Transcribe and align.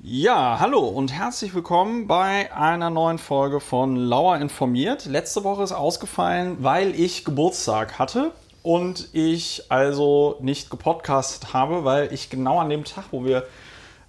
Ja, 0.00 0.58
hallo 0.58 0.86
und 0.86 1.12
herzlich 1.12 1.52
willkommen 1.54 2.06
bei 2.06 2.50
einer 2.54 2.88
neuen 2.88 3.18
Folge 3.18 3.60
von 3.60 3.94
Lauer 3.94 4.38
informiert. 4.38 5.04
Letzte 5.04 5.44
Woche 5.44 5.62
ist 5.62 5.72
ausgefallen, 5.72 6.56
weil 6.60 6.98
ich 6.98 7.26
Geburtstag 7.26 7.98
hatte 7.98 8.32
und 8.62 9.10
ich 9.12 9.64
also 9.68 10.36
nicht 10.40 10.70
gepodcastet 10.70 11.52
habe, 11.52 11.84
weil 11.84 12.10
ich 12.12 12.30
genau 12.30 12.58
an 12.58 12.70
dem 12.70 12.84
Tag, 12.84 13.06
wo 13.10 13.22
wir 13.24 13.46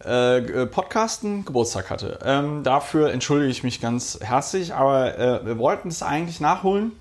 äh, 0.05 0.65
podcasten, 0.67 1.43
Geburtstag 1.43 1.89
hatte. 1.89 2.19
Ähm, 2.23 2.63
dafür 2.63 3.11
entschuldige 3.11 3.51
ich 3.51 3.63
mich 3.63 3.81
ganz 3.81 4.19
herzlich, 4.21 4.73
aber 4.73 5.17
äh, 5.17 5.45
wir 5.45 5.57
wollten 5.57 5.89
es 5.89 6.01
eigentlich 6.01 6.39
nachholen, 6.39 6.93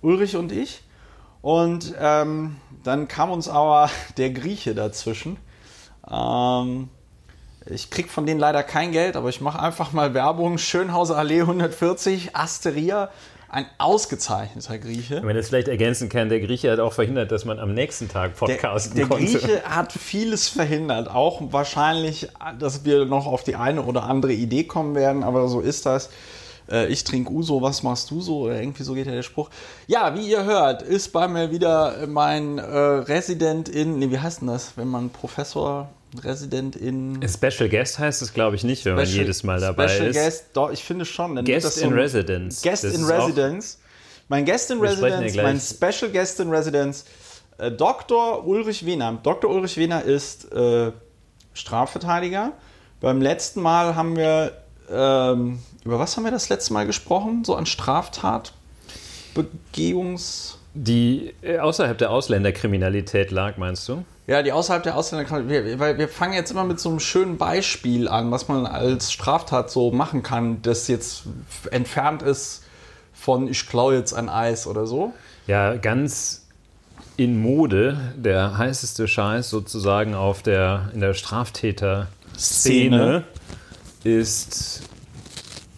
Ulrich 0.00 0.34
und 0.34 0.50
ich. 0.50 0.82
Und 1.42 1.94
ähm, 2.00 2.56
dann 2.84 3.06
kam 3.06 3.30
uns 3.30 3.48
aber 3.48 3.90
der 4.16 4.30
Grieche 4.30 4.74
dazwischen. 4.74 5.36
Ähm, 6.10 6.88
ich 7.68 7.90
krieg 7.90 8.10
von 8.10 8.26
denen 8.26 8.40
leider 8.40 8.62
kein 8.62 8.92
Geld, 8.92 9.16
aber 9.16 9.28
ich 9.28 9.40
mache 9.40 9.60
einfach 9.60 9.92
mal 9.92 10.14
Werbung. 10.14 10.58
Schönhauser 10.58 11.16
Allee 11.16 11.40
140, 11.40 12.36
Asteria, 12.36 13.10
ein 13.48 13.66
ausgezeichneter 13.78 14.78
Grieche. 14.78 15.16
Wenn 15.16 15.26
man 15.26 15.36
das 15.36 15.48
vielleicht 15.48 15.68
ergänzen 15.68 16.08
kann, 16.08 16.28
der 16.28 16.40
Grieche 16.40 16.70
hat 16.70 16.78
auch 16.78 16.92
verhindert, 16.92 17.32
dass 17.32 17.44
man 17.44 17.58
am 17.58 17.74
nächsten 17.74 18.08
Tag 18.08 18.36
podcasten 18.36 18.96
der, 18.96 19.06
der 19.06 19.16
konnte. 19.16 19.32
Der 19.32 19.40
Grieche 19.40 19.62
hat 19.64 19.92
vieles 19.92 20.48
verhindert, 20.48 21.08
auch 21.08 21.40
wahrscheinlich, 21.52 22.28
dass 22.58 22.84
wir 22.84 23.04
noch 23.04 23.26
auf 23.26 23.44
die 23.44 23.56
eine 23.56 23.82
oder 23.82 24.04
andere 24.04 24.32
Idee 24.32 24.64
kommen 24.64 24.94
werden, 24.94 25.22
aber 25.22 25.48
so 25.48 25.60
ist 25.60 25.86
das. 25.86 26.10
Äh, 26.70 26.86
ich 26.86 27.04
trinke 27.04 27.32
Uso, 27.32 27.62
was 27.62 27.82
machst 27.82 28.10
du 28.10 28.20
so? 28.20 28.40
Oder 28.42 28.60
irgendwie 28.60 28.82
so 28.82 28.94
geht 28.94 29.06
ja 29.06 29.12
der 29.12 29.22
Spruch. 29.22 29.50
Ja, 29.86 30.14
wie 30.14 30.28
ihr 30.28 30.44
hört, 30.44 30.82
ist 30.82 31.12
bei 31.12 31.28
mir 31.28 31.50
wieder 31.50 32.06
mein 32.06 32.58
äh, 32.58 32.62
Resident 32.62 33.68
in, 33.68 33.98
nee, 33.98 34.10
wie 34.10 34.18
heißt 34.18 34.40
denn 34.40 34.48
das, 34.48 34.76
wenn 34.76 34.88
man 34.88 35.10
Professor 35.10 35.88
Resident 36.24 36.76
in. 36.76 37.20
Special 37.28 37.68
Guest 37.68 37.98
heißt 37.98 38.22
es, 38.22 38.32
glaube 38.32 38.56
ich, 38.56 38.64
nicht, 38.64 38.84
wenn 38.84 38.94
Special, 38.94 39.06
man 39.06 39.16
jedes 39.16 39.44
Mal 39.44 39.60
dabei 39.60 39.88
Special 39.88 40.08
ist. 40.08 40.16
Guest, 40.16 40.44
doch, 40.52 40.70
ich 40.70 40.84
finde 40.84 41.04
schon. 41.04 41.44
Guest 41.44 41.82
in 41.82 41.90
so 41.90 41.94
Residence. 41.94 42.62
Guest 42.62 42.84
das 42.84 42.94
in 42.94 43.04
Residence. 43.04 43.78
Mein 44.28 44.44
Guest 44.44 44.70
in 44.70 44.80
Residence, 44.80 45.36
mein 45.36 45.60
Special 45.60 46.10
Guest 46.10 46.40
in 46.40 46.50
Residence, 46.50 47.04
äh, 47.58 47.70
Dr. 47.70 48.44
Ulrich 48.46 48.84
Wehner. 48.84 49.20
Dr. 49.22 49.48
Ulrich 49.50 49.76
Wehner 49.76 50.02
ist 50.02 50.52
äh, 50.52 50.90
Strafverteidiger. 51.54 52.52
Beim 53.00 53.22
letzten 53.22 53.60
Mal 53.60 53.94
haben 53.94 54.16
wir, 54.16 54.52
ähm, 54.90 55.60
über 55.84 56.00
was 56.00 56.16
haben 56.16 56.24
wir 56.24 56.32
das 56.32 56.48
letzte 56.48 56.72
Mal 56.72 56.86
gesprochen? 56.86 57.44
So 57.44 57.54
an 57.54 57.66
Straftatbegehungs... 57.66 60.58
Die 60.74 61.32
äh, 61.40 61.58
außerhalb 61.58 61.96
der 61.96 62.10
Ausländerkriminalität 62.10 63.30
lag, 63.30 63.56
meinst 63.56 63.88
du? 63.88 64.04
Ja, 64.26 64.42
die 64.42 64.52
außerhalb 64.52 64.82
der 64.82 64.96
Ausländerkriminalität. 64.96 65.78
Weil 65.78 65.98
wir 65.98 66.08
fangen 66.08 66.32
jetzt 66.32 66.50
immer 66.50 66.64
mit 66.64 66.80
so 66.80 66.88
einem 66.88 66.98
schönen 66.98 67.36
Beispiel 67.38 68.08
an, 68.08 68.30
was 68.30 68.48
man 68.48 68.64
als 68.66 69.12
Straftat 69.12 69.70
so 69.70 69.92
machen 69.92 70.22
kann, 70.22 70.62
das 70.62 70.88
jetzt 70.88 71.24
entfernt 71.70 72.22
ist 72.22 72.62
von 73.12 73.48
ich 73.48 73.68
klaue 73.68 73.96
jetzt 73.96 74.12
ein 74.12 74.28
Eis 74.28 74.66
oder 74.66 74.86
so. 74.86 75.14
Ja, 75.46 75.76
ganz 75.76 76.46
in 77.16 77.40
Mode, 77.40 78.14
der 78.16 78.58
heißeste 78.58 79.08
Scheiß 79.08 79.48
sozusagen 79.48 80.14
auf 80.14 80.42
der, 80.42 80.90
in 80.92 81.00
der 81.00 81.14
Straftäter-Szene 81.14 83.24
ist 84.04 84.82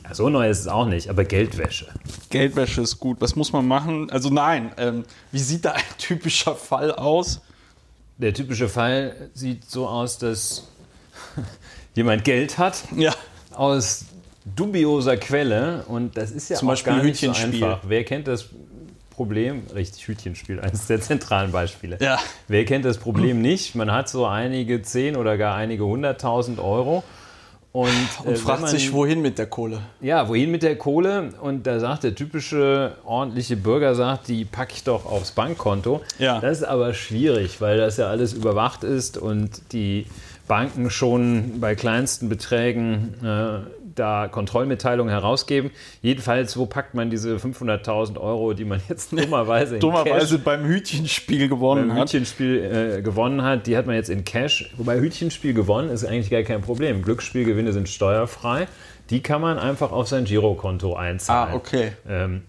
ja, 0.08 0.14
so 0.14 0.30
neu 0.30 0.48
ist 0.48 0.60
es 0.60 0.69
auch 0.69 0.86
nicht, 0.86 1.10
aber 1.10 1.24
Geldwäsche. 1.24 1.88
Geldwäsche 2.30 2.80
ist 2.80 2.98
gut. 2.98 3.20
Was 3.20 3.36
muss 3.36 3.52
man 3.52 3.69
machen? 3.69 4.10
Also 4.10 4.30
nein, 4.30 4.72
ähm, 4.78 5.04
wie 5.32 5.38
sieht 5.38 5.66
da 5.66 5.72
ein 5.72 5.82
typischer 5.98 6.54
Fall 6.54 6.92
aus? 6.92 7.42
Der 8.19 8.34
typische 8.34 8.69
Fall 8.69 9.14
sieht 9.33 9.70
so 9.70 9.86
aus, 9.86 10.19
dass 10.19 10.69
jemand 11.94 12.25
Geld 12.25 12.58
hat. 12.58 12.83
Ja. 12.97 13.14
Aus 13.55 14.06
dubioser 14.56 15.16
Quelle 15.16 15.84
und 15.88 16.16
das 16.16 16.30
ist 16.30 16.48
ja 16.48 16.56
Zum 16.56 16.69
auch 16.69 16.72
Beispiel 16.72 16.92
gar 16.94 17.02
nicht 17.02 17.20
so 17.20 17.28
Hütchenspiel. 17.28 17.64
einfach. 17.64 17.80
Wer 17.86 18.05
kennt 18.05 18.28
das 18.28 18.47
Problem? 19.10 19.62
Richtig, 19.75 20.06
Hütchenspiel, 20.09 20.60
eines 20.62 20.87
der 20.87 21.00
zentralen 21.00 21.53
Beispiele. 21.53 21.98
Ja. 22.00 22.19
Wer 22.48 22.65
kennt 22.65 22.84
das 22.84 22.98
Problem 22.98 23.41
nicht? 23.43 23.75
Man 23.75 23.91
hat 23.93 24.09
so 24.09 24.26
einige 24.26 24.82
zehn 24.82 25.16
oder 25.16 25.37
gar 25.37 25.54
einige 25.56 25.84
hunderttausend 25.84 26.59
Euro 26.60 27.04
und, 27.73 27.91
Und 28.25 28.33
äh, 28.33 28.37
fragt 28.37 28.62
man- 28.62 28.71
sich, 28.71 28.93
wohin 28.93 29.21
mit 29.21 29.39
der 29.39 29.47
Kohle? 29.47 29.81
Ja, 30.01 30.29
wohin 30.29 30.51
mit 30.51 30.62
der 30.62 30.77
Kohle? 30.77 31.33
Und 31.41 31.67
da 31.67 31.79
sagt 31.81 32.05
der 32.05 32.15
typische 32.15 32.93
ordentliche 33.05 33.56
Bürger, 33.56 33.95
sagt, 33.95 34.29
die 34.29 34.45
packe 34.45 34.73
ich 34.75 34.84
doch 34.84 35.05
aufs 35.06 35.33
Bankkonto. 35.33 36.01
Ja. 36.19 36.41
Das 36.41 36.59
ist 36.59 36.65
aber 36.65 36.95
schwierig, 36.95 37.61
weil 37.61 37.77
das 37.79 37.97
ja 37.99 38.06
alles 38.09 38.33
überwacht 38.33 38.84
ist 38.84 39.19
und 39.19 39.73
die 39.73 40.06
Banken 40.49 40.89
schon 40.91 41.61
bei 41.61 41.75
kleinsten 41.75 42.31
Beträgen 42.31 43.15
äh, 43.23 43.59
da 43.98 44.28
Kontrollmitteilungen 44.28 45.12
herausgeben. 45.12 45.70
Jedenfalls, 46.03 46.56
wo 46.56 46.66
packt 46.66 46.94
man 46.94 47.10
diese 47.10 47.36
500.000 47.36 48.19
Euro, 48.19 48.53
die 48.54 48.64
man 48.64 48.81
jetzt 48.88 49.12
dummerweise 49.19 49.76
in 49.76 49.81
Dummerweise 49.81 50.36
Cash 50.36 50.44
beim 50.44 50.64
Hütchenspiel 50.64 51.48
gewonnen 51.48 51.88
beim 51.88 51.97
hat. 51.97 52.08
Hütchenspiel 52.08 52.97
äh, 52.98 53.03
gewonnen 53.03 53.42
hat, 53.42 53.66
die 53.66 53.76
hat 53.76 53.87
man 53.87 53.94
jetzt 53.94 54.10
in 54.10 54.25
Cash. 54.25 54.70
Wobei 54.76 54.98
Hütchenspiel 55.00 55.54
gewonnen 55.54 55.91
ist 55.91 56.04
eigentlich 56.04 56.31
gar 56.31 56.42
kein 56.42 56.60
Problem. 56.62 57.03
Glücksspielgewinne 57.03 57.72
sind 57.72 57.88
steuerfrei. 57.88 58.69
Die 59.10 59.22
kann 59.22 59.41
man 59.41 59.58
einfach 59.58 59.92
auf 59.92 60.08
sein 60.08 60.25
Girokonto 60.25 60.94
einzahlen. 60.94 61.53
Ah, 61.53 61.56
okay. 61.56 61.92
Ähm, 62.08 62.42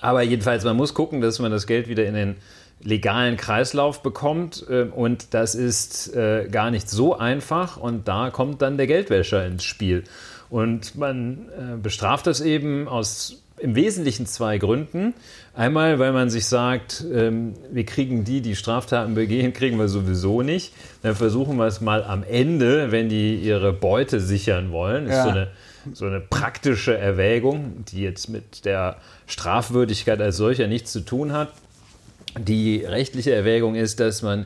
aber 0.00 0.22
jedenfalls, 0.22 0.64
man 0.64 0.76
muss 0.76 0.94
gucken, 0.94 1.20
dass 1.20 1.38
man 1.38 1.50
das 1.50 1.66
Geld 1.66 1.88
wieder 1.88 2.06
in 2.06 2.14
den 2.14 2.36
legalen 2.82 3.36
Kreislauf 3.36 4.02
bekommt. 4.02 4.64
ähm, 4.70 4.92
Und 4.92 5.34
das 5.34 5.54
ist 5.54 6.14
äh, 6.14 6.48
gar 6.50 6.70
nicht 6.70 6.88
so 6.88 7.16
einfach. 7.16 7.76
Und 7.76 8.08
da 8.08 8.30
kommt 8.30 8.62
dann 8.62 8.76
der 8.76 8.86
Geldwäscher 8.86 9.44
ins 9.46 9.64
Spiel. 9.64 10.04
Und 10.52 10.96
man 10.96 11.48
äh, 11.48 11.76
bestraft 11.82 12.26
das 12.26 12.42
eben 12.42 12.86
aus 12.86 13.38
im 13.58 13.74
Wesentlichen 13.74 14.26
zwei 14.26 14.58
Gründen. 14.58 15.14
Einmal, 15.54 15.98
weil 15.98 16.12
man 16.12 16.28
sich 16.28 16.44
sagt, 16.44 17.02
ähm, 17.10 17.54
wir 17.70 17.86
kriegen 17.86 18.24
die, 18.24 18.42
die 18.42 18.54
Straftaten 18.54 19.14
begehen, 19.14 19.52
kriegen 19.54 19.78
wir 19.78 19.88
sowieso 19.88 20.42
nicht. 20.42 20.74
Dann 21.00 21.14
versuchen 21.14 21.56
wir 21.56 21.64
es 21.66 21.80
mal 21.80 22.04
am 22.04 22.22
Ende, 22.22 22.92
wenn 22.92 23.08
die 23.08 23.36
ihre 23.36 23.72
Beute 23.72 24.20
sichern 24.20 24.72
wollen. 24.72 25.06
Ist 25.06 25.14
Ja. 25.14 25.24
so 25.24 25.30
eine 25.30 25.48
so 25.94 26.04
eine 26.04 26.20
praktische 26.20 26.96
Erwägung, 26.98 27.84
die 27.90 28.02
jetzt 28.02 28.28
mit 28.28 28.66
der 28.66 28.98
Strafwürdigkeit 29.26 30.20
als 30.20 30.36
solcher 30.36 30.66
nichts 30.68 30.92
zu 30.92 31.00
tun 31.00 31.32
hat. 31.32 31.48
Die 32.38 32.84
rechtliche 32.84 33.34
Erwägung 33.34 33.74
ist, 33.74 34.00
dass 34.00 34.20
man 34.20 34.44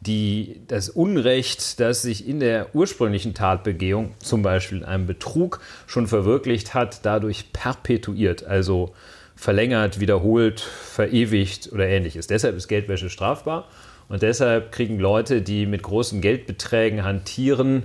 die, 0.00 0.60
das 0.68 0.88
Unrecht, 0.88 1.80
das 1.80 2.02
sich 2.02 2.28
in 2.28 2.40
der 2.40 2.74
ursprünglichen 2.74 3.34
Tatbegehung, 3.34 4.14
zum 4.18 4.42
Beispiel 4.42 4.78
in 4.78 4.84
einem 4.84 5.06
Betrug, 5.06 5.60
schon 5.86 6.06
verwirklicht 6.06 6.74
hat, 6.74 7.04
dadurch 7.04 7.52
perpetuiert, 7.52 8.44
also 8.44 8.94
verlängert, 9.34 10.00
wiederholt, 10.00 10.60
verewigt 10.60 11.70
oder 11.72 11.86
ähnliches. 11.86 12.26
Deshalb 12.26 12.56
ist 12.56 12.68
Geldwäsche 12.68 13.10
strafbar 13.10 13.68
und 14.08 14.22
deshalb 14.22 14.72
kriegen 14.72 14.98
Leute, 14.98 15.42
die 15.42 15.66
mit 15.66 15.82
großen 15.82 16.20
Geldbeträgen 16.20 17.04
hantieren 17.04 17.84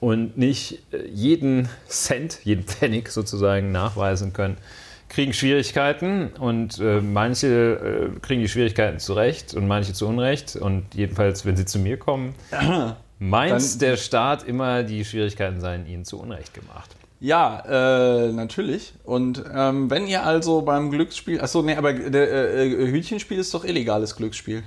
und 0.00 0.38
nicht 0.38 0.82
äh, 0.92 1.06
jeden 1.06 1.68
Cent, 1.86 2.40
jeden 2.44 2.64
Pfennig 2.64 3.10
sozusagen 3.10 3.72
nachweisen 3.72 4.32
können, 4.32 4.56
kriegen 5.10 5.32
Schwierigkeiten 5.32 6.28
und 6.38 6.78
äh, 6.78 7.00
manche 7.00 8.12
äh, 8.14 8.20
kriegen 8.20 8.40
die 8.40 8.48
Schwierigkeiten 8.48 9.00
zurecht 9.00 9.52
und 9.54 9.66
manche 9.66 9.92
zu 9.92 10.06
Unrecht. 10.06 10.56
Und 10.56 10.94
jedenfalls, 10.94 11.44
wenn 11.44 11.56
sie 11.56 11.66
zu 11.66 11.78
mir 11.80 11.98
kommen, 11.98 12.34
meint 13.18 13.82
der 13.82 13.96
Staat 13.96 14.44
immer, 14.44 14.84
die 14.84 15.04
Schwierigkeiten 15.04 15.60
seien 15.60 15.86
ihnen 15.86 16.04
zu 16.04 16.18
Unrecht 16.18 16.54
gemacht. 16.54 16.90
Ja, 17.18 17.62
äh, 17.68 18.32
natürlich. 18.32 18.94
Und 19.04 19.44
ähm, 19.52 19.90
wenn 19.90 20.06
ihr 20.06 20.24
also 20.24 20.62
beim 20.62 20.90
Glücksspiel, 20.90 21.40
achso, 21.40 21.60
nee, 21.60 21.74
aber 21.74 21.92
der, 21.92 22.54
äh, 22.54 22.90
Hütchenspiel 22.90 23.38
ist 23.38 23.52
doch 23.52 23.64
illegales 23.64 24.16
Glücksspiel. 24.16 24.62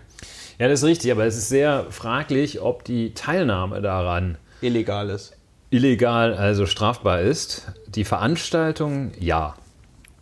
Ja, 0.60 0.68
das 0.68 0.82
ist 0.82 0.86
richtig, 0.86 1.12
aber 1.12 1.26
es 1.26 1.36
ist 1.36 1.50
sehr 1.50 1.88
fraglich, 1.90 2.62
ob 2.62 2.84
die 2.84 3.16
Teilnahme 3.16 3.82
daran 3.82 4.38
Illegales. 4.62 5.34
illegal, 5.72 6.36
also 6.36 6.68
strafbar 6.68 7.22
ist. 7.22 7.72
Die 7.88 8.04
Veranstaltung, 8.04 9.12
ja. 9.20 9.56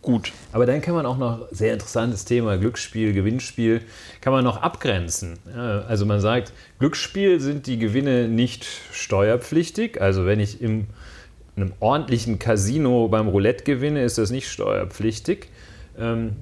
Gut. 0.02 0.32
Aber 0.50 0.66
dann 0.66 0.80
kann 0.80 0.94
man 0.94 1.06
auch 1.06 1.16
noch, 1.16 1.46
sehr 1.52 1.72
interessantes 1.72 2.24
Thema, 2.24 2.58
Glücksspiel, 2.58 3.12
Gewinnspiel, 3.12 3.82
kann 4.20 4.32
man 4.32 4.42
noch 4.42 4.60
abgrenzen. 4.60 5.38
Also 5.56 6.06
man 6.06 6.20
sagt, 6.20 6.52
Glücksspiel 6.80 7.38
sind 7.38 7.68
die 7.68 7.78
Gewinne 7.78 8.26
nicht 8.26 8.66
steuerpflichtig. 8.90 10.00
Also 10.00 10.26
wenn 10.26 10.40
ich 10.40 10.60
im, 10.60 10.88
in 11.54 11.62
einem 11.62 11.72
ordentlichen 11.78 12.40
Casino 12.40 13.06
beim 13.06 13.28
Roulette 13.28 13.62
gewinne, 13.62 14.02
ist 14.02 14.18
das 14.18 14.32
nicht 14.32 14.50
steuerpflichtig. 14.50 15.48
Ähm, 15.96 16.32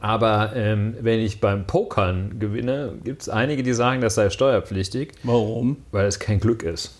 aber 0.00 0.52
ähm, 0.54 0.94
wenn 1.00 1.18
ich 1.18 1.40
beim 1.40 1.66
Pokern 1.66 2.38
gewinne, 2.38 2.94
gibt 3.02 3.22
es 3.22 3.28
einige, 3.28 3.64
die 3.64 3.72
sagen, 3.72 4.00
das 4.00 4.14
sei 4.14 4.30
steuerpflichtig, 4.30 5.14
Warum? 5.24 5.78
weil 5.90 6.06
es 6.06 6.20
kein 6.20 6.38
Glück 6.38 6.62
ist. 6.62 6.94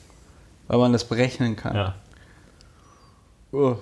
Weil 0.67 0.79
man 0.79 0.93
das 0.93 1.05
berechnen 1.05 1.55
kann. 1.55 1.77
Ja. 1.77 1.95
Oh. 3.53 3.77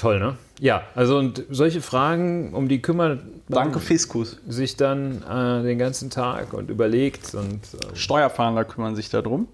Toll, 0.00 0.18
ne? 0.18 0.38
Ja, 0.60 0.84
also 0.94 1.18
und 1.18 1.44
solche 1.50 1.82
Fragen, 1.82 2.54
um 2.54 2.68
die 2.68 2.80
kümmert 2.80 3.20
Danke, 3.48 3.80
Fiskus. 3.80 4.38
sich 4.48 4.76
dann 4.78 5.22
äh, 5.22 5.62
den 5.62 5.76
ganzen 5.76 6.08
Tag 6.08 6.54
und 6.54 6.70
überlegt 6.70 7.34
und 7.34 7.60
äh, 7.74 7.94
Steuerfahnder 7.94 8.64
kümmern 8.64 8.96
sich 8.96 9.10
darum. 9.10 9.46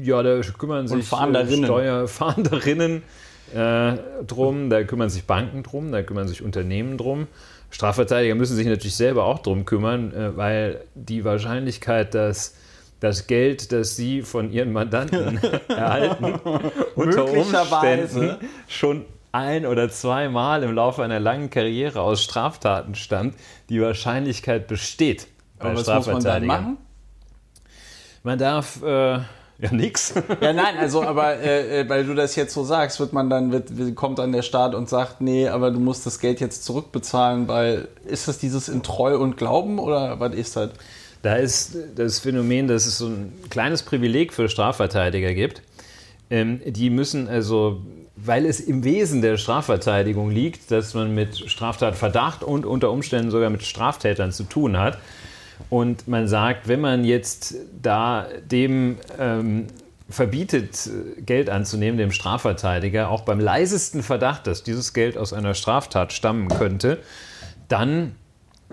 Ja, 0.00 0.22
da 0.22 0.40
kümmern 0.40 0.88
sich 0.88 1.04
Fahnderinnen. 1.04 1.64
äh, 1.64 1.66
Steuerfahnderinnen 1.66 3.02
äh, 3.54 3.92
drum, 4.26 4.70
da 4.70 4.84
kümmern 4.84 5.10
sich 5.10 5.26
Banken 5.26 5.62
drum, 5.62 5.92
da 5.92 6.02
kümmern 6.02 6.28
sich 6.28 6.42
Unternehmen 6.42 6.96
drum. 6.96 7.26
Strafverteidiger 7.68 8.36
müssen 8.36 8.56
sich 8.56 8.66
natürlich 8.66 8.96
selber 8.96 9.24
auch 9.24 9.40
drum 9.40 9.66
kümmern, 9.66 10.14
äh, 10.14 10.34
weil 10.34 10.80
die 10.94 11.26
Wahrscheinlichkeit, 11.26 12.14
dass 12.14 12.54
das 13.00 13.26
Geld, 13.26 13.70
das 13.72 13.96
sie 13.96 14.22
von 14.22 14.50
ihren 14.50 14.72
Mandanten 14.72 15.38
erhalten, 15.68 16.40
unter. 16.94 17.30
Umständen 17.30 18.36
schon 18.66 19.04
ein 19.36 19.66
oder 19.66 19.88
zweimal 19.90 20.62
im 20.62 20.74
Laufe 20.74 21.02
einer 21.02 21.20
langen 21.20 21.50
Karriere 21.50 22.00
aus 22.00 22.22
Straftaten 22.22 22.94
stammt, 22.94 23.34
die 23.68 23.80
Wahrscheinlichkeit 23.80 24.66
besteht. 24.68 25.26
bei 25.58 25.66
Aber 25.70 25.78
was 25.78 25.86
muss 25.86 25.86
man 25.86 25.94
dann 25.96 26.22
Strafverteidigern. 26.22 26.62
machen? 26.64 26.76
Man 28.22 28.38
darf 28.38 28.82
äh, 28.82 28.86
ja 28.88 29.24
nix. 29.70 30.12
Ja, 30.40 30.52
nein, 30.52 30.76
also, 30.78 31.02
aber 31.02 31.36
äh, 31.38 31.80
äh, 31.80 31.88
weil 31.88 32.04
du 32.04 32.14
das 32.14 32.34
jetzt 32.36 32.52
so 32.54 32.64
sagst, 32.64 32.98
wird 33.00 33.12
man 33.12 33.30
dann, 33.30 33.52
wird- 33.52 33.94
kommt 33.94 34.18
dann 34.18 34.32
der 34.32 34.42
Staat 34.42 34.74
und 34.74 34.88
sagt, 34.88 35.20
nee, 35.20 35.48
aber 35.48 35.70
du 35.70 35.78
musst 35.78 36.06
das 36.06 36.18
Geld 36.18 36.40
jetzt 36.40 36.64
zurückbezahlen, 36.64 37.46
weil 37.48 37.88
ist 38.04 38.26
das 38.28 38.38
dieses 38.38 38.68
in 38.68 38.82
Treu 38.82 39.16
und 39.18 39.36
Glauben 39.36 39.78
oder 39.78 40.18
was 40.20 40.34
ist 40.34 40.56
das? 40.56 40.70
Da 41.22 41.36
ist 41.36 41.76
das 41.96 42.18
Phänomen, 42.20 42.68
dass 42.68 42.86
es 42.86 42.98
so 42.98 43.06
ein 43.06 43.32
kleines 43.50 43.82
Privileg 43.82 44.32
für 44.32 44.48
Strafverteidiger 44.48 45.32
gibt. 45.34 45.62
Ähm, 46.28 46.60
die 46.66 46.90
müssen 46.90 47.28
also, 47.28 47.80
weil 48.16 48.46
es 48.46 48.60
im 48.60 48.82
Wesen 48.82 49.20
der 49.20 49.36
Strafverteidigung 49.36 50.30
liegt, 50.30 50.70
dass 50.70 50.94
man 50.94 51.14
mit 51.14 51.36
Straftatverdacht 51.50 52.42
und 52.42 52.64
unter 52.64 52.90
Umständen 52.90 53.30
sogar 53.30 53.50
mit 53.50 53.62
Straftätern 53.62 54.32
zu 54.32 54.44
tun 54.44 54.78
hat. 54.78 54.98
Und 55.70 56.08
man 56.08 56.26
sagt, 56.26 56.68
wenn 56.68 56.80
man 56.80 57.04
jetzt 57.04 57.56
da 57.80 58.26
dem 58.50 58.96
ähm, 59.18 59.66
verbietet, 60.08 60.88
Geld 61.24 61.50
anzunehmen, 61.50 61.98
dem 61.98 62.12
Strafverteidiger, 62.12 63.10
auch 63.10 63.22
beim 63.22 63.40
leisesten 63.40 64.02
Verdacht, 64.02 64.46
dass 64.46 64.62
dieses 64.62 64.92
Geld 64.92 65.18
aus 65.18 65.32
einer 65.32 65.54
Straftat 65.54 66.12
stammen 66.12 66.48
könnte, 66.48 66.98
dann 67.68 68.14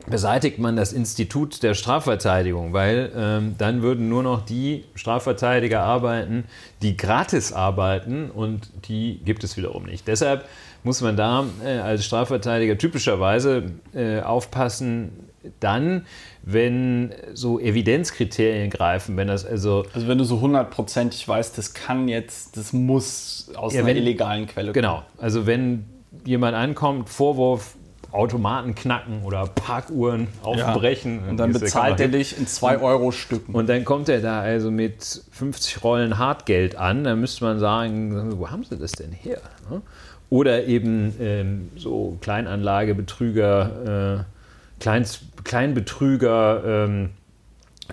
beseitigt 0.08 0.60
man 0.60 0.76
das 0.76 0.92
Institut 0.92 1.62
der 1.64 1.76
Strafverteidigung, 1.76 2.74
weil 2.74 3.12
ähm, 3.16 3.56
dann 3.58 3.82
würden 3.82 4.10
nur 4.10 4.24
noch 4.24 4.44
die 4.46 4.86
Strafverteidiger 4.96 5.82
arbeiten, 5.82 6.46
die 6.82 6.98
gratis 6.98 7.54
arbeiten 7.54 8.30
und 8.32 8.70
die 8.88 9.20
gibt 9.24 9.44
es 9.44 9.56
wiederum 9.56 9.84
nicht. 9.84 10.08
Deshalb 10.08 10.46
muss 10.84 11.02
man 11.02 11.16
da 11.16 11.46
äh, 11.64 11.78
als 11.78 12.06
Strafverteidiger 12.06 12.78
typischerweise 12.78 13.64
äh, 13.94 14.20
aufpassen, 14.22 15.12
dann, 15.60 16.06
wenn 16.42 17.12
so 17.34 17.60
Evidenzkriterien 17.60 18.70
greifen, 18.70 19.16
wenn 19.18 19.28
das 19.28 19.46
also 19.46 19.86
Also 19.94 20.08
wenn 20.08 20.18
du 20.18 20.24
so 20.24 20.40
hundertprozentig 20.42 21.28
weißt, 21.28 21.58
das 21.58 21.74
kann 21.74 22.08
jetzt, 22.08 22.56
das 22.58 22.74
muss 22.74 23.52
aus 23.56 23.74
Ja, 23.74 23.80
einer 23.82 23.90
wenn- 23.90 23.98
illegalen 23.98 24.48
Quelle 24.48 24.68
kommen. 24.68 24.74
Genau, 24.74 25.04
also 25.18 25.46
wenn 25.46 25.86
jemand 26.26 26.56
ankommt, 26.56 27.10
Vorwurf, 27.10 27.76
Automaten 28.14 28.76
knacken 28.76 29.24
oder 29.24 29.48
Parkuhren 29.48 30.28
aufbrechen. 30.44 31.28
Und 31.28 31.38
dann 31.38 31.52
bezahlt 31.52 32.00
er 32.00 32.10
dich 32.10 32.38
in 32.38 32.46
2 32.46 32.80
Euro 32.80 33.12
Stücken. 33.12 33.54
Und 33.56 33.68
dann 33.68 33.84
kommt 33.84 34.08
er 34.08 34.22
da 34.22 34.40
also 34.40 34.70
mit 34.70 35.24
50 35.32 35.84
Rollen 35.84 36.20
Hartgeld 36.20 36.76
an. 36.76 37.04
Dann 37.04 37.20
müsste 37.20 37.44
man 37.44 37.60
sagen, 37.60 38.38
wo 38.38 38.52
haben 38.52 38.64
sie 38.64 38.78
das 38.78 38.92
denn 38.92 39.12
her? 39.12 39.42
ne? 39.70 39.82
Oder 40.30 40.66
eben 40.66 41.16
ähm, 41.20 41.72
so 41.76 42.18
Kleinanlagebetrüger, 42.22 44.20
äh, 44.20 44.80
Kleins, 44.80 45.22
Kleinbetrüger, 45.44 46.64
ähm, 46.66 47.10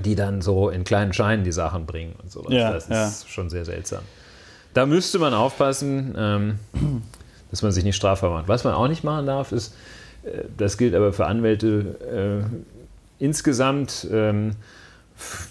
die 0.04 0.14
dann 0.14 0.42
so 0.42 0.68
in 0.68 0.84
kleinen 0.84 1.12
Scheinen 1.12 1.44
die 1.44 1.52
Sachen 1.52 1.86
bringen 1.86 2.14
und 2.22 2.30
sowas. 2.30 2.52
Ja, 2.52 2.72
das 2.72 2.88
ja. 2.88 3.06
ist 3.06 3.30
schon 3.30 3.48
sehr 3.48 3.64
seltsam. 3.64 4.02
Da 4.74 4.86
müsste 4.86 5.18
man 5.18 5.34
aufpassen, 5.34 6.14
ähm, 6.16 6.58
dass 7.50 7.62
man 7.62 7.72
sich 7.72 7.84
nicht 7.84 7.96
strafbar 7.96 8.30
macht. 8.30 8.48
Was 8.48 8.64
man 8.64 8.74
auch 8.74 8.88
nicht 8.88 9.02
machen 9.02 9.26
darf, 9.26 9.52
ist, 9.52 9.74
äh, 9.74 9.99
das 10.56 10.76
gilt 10.78 10.94
aber 10.94 11.12
für 11.12 11.26
Anwälte 11.26 12.44
äh, 13.20 13.24
insgesamt, 13.24 14.06
ähm, 14.12 14.52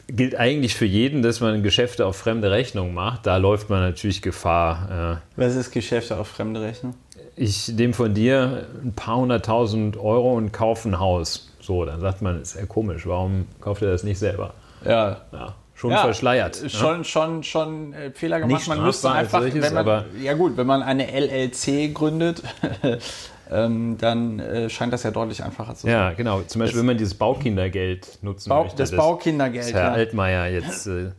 gilt 0.08 0.36
eigentlich 0.36 0.76
für 0.76 0.86
jeden, 0.86 1.22
dass 1.22 1.42
man 1.42 1.62
Geschäfte 1.62 2.06
auf 2.06 2.16
fremde 2.18 2.50
Rechnung 2.50 2.94
macht. 2.94 3.26
Da 3.28 3.38
läuft 3.38 3.70
man 3.70 3.82
natürlich 3.82 4.22
Gefahr. 4.22 5.20
Äh, 5.38 5.42
Was 5.42 5.56
ist 5.56 5.72
Geschäfte 5.72 6.18
auf 6.18 6.28
fremde 6.28 6.62
Rechnung? 6.62 6.96
ich 7.36 7.70
nehme 7.70 7.94
von 7.94 8.14
dir 8.14 8.66
ein 8.84 8.92
paar 8.94 9.16
hunderttausend 9.18 9.96
Euro 9.98 10.34
und 10.36 10.52
kaufe 10.52 10.90
ein 10.90 11.00
Haus. 11.00 11.50
So, 11.62 11.86
dann 11.86 12.02
sagt 12.02 12.22
man, 12.22 12.42
ist 12.42 12.56
ja 12.56 12.66
komisch, 12.66 13.06
warum 13.08 13.46
kauft 13.62 13.82
er 13.82 13.92
das 13.92 14.04
nicht 14.04 14.20
selber? 14.20 14.54
Ja. 14.84 15.22
Ja, 15.32 15.56
schon 15.74 15.92
Ja, 15.92 16.00
verschleiert. 16.04 16.62
ne? 16.62 16.70
Schon, 16.70 17.06
schon, 17.06 17.44
schon 17.44 17.94
äh, 17.94 18.12
Fehler 18.12 18.40
gemacht. 18.42 18.60
Nicht 18.60 18.68
man 18.68 18.84
müsste 18.84 19.12
einfach, 19.12 19.40
solches, 19.42 19.64
wenn 19.64 19.86
man, 19.86 20.04
ja 20.22 20.34
gut, 20.34 20.58
wenn 20.58 20.68
man 20.68 20.82
eine 20.82 21.08
LLC 21.18 21.94
gründet, 21.94 22.44
ähm, 23.52 23.98
dann 23.98 24.40
äh, 24.40 24.70
scheint 24.70 24.94
das 24.94 25.04
ja 25.04 25.12
deutlich 25.12 25.44
einfacher 25.44 25.76
zu 25.76 25.84
sein. 25.84 25.92
Ja, 25.92 26.14
genau. 26.14 26.42
Zum 26.42 26.60
Beispiel, 26.60 26.80
wenn 26.80 26.86
man 26.86 26.98
dieses 26.98 27.16
Baukindergeld 27.16 28.20
nutzen 28.22 28.50
Bau, 28.50 28.64
möchte. 28.64 28.78
das 28.78 28.92
Baukindergeld. 28.92 29.66
das 29.66 29.74
Herr 29.74 29.84
ja. 29.84 29.92
Altmaier 29.94 30.48
jetzt, 30.48 30.88
äh, 30.88 31.12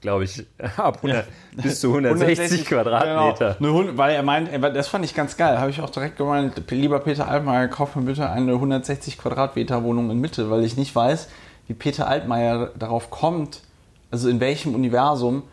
glaube 0.00 0.24
ich, 0.24 0.44
ab 0.76 0.98
100, 1.02 1.26
bis 1.62 1.80
zu 1.80 1.88
160 1.88 2.64
Quadratmeter. 2.66 3.56
Genau. 3.58 3.96
Weil 3.96 4.14
er 4.14 4.22
meint, 4.22 4.50
das 4.74 4.88
fand 4.88 5.04
ich 5.04 5.14
ganz 5.14 5.36
geil. 5.36 5.58
Habe 5.58 5.70
ich 5.70 5.80
auch 5.80 5.90
direkt 5.90 6.18
gemeint, 6.18 6.54
lieber 6.70 7.00
Peter 7.00 7.28
Altmaier, 7.28 7.68
kauf 7.68 7.96
mir 7.96 8.02
bitte 8.02 8.28
eine 8.28 8.52
160 8.52 9.16
Quadratmeter 9.16 9.82
Wohnung 9.82 10.10
in 10.10 10.20
Mitte, 10.20 10.50
weil 10.50 10.64
ich 10.64 10.76
nicht 10.76 10.94
weiß, 10.94 11.28
wie 11.68 11.74
Peter 11.74 12.06
Altmaier 12.06 12.70
darauf 12.78 13.10
kommt, 13.10 13.62
also 14.10 14.28
in 14.28 14.40
welchem 14.40 14.74
Universum, 14.74 15.44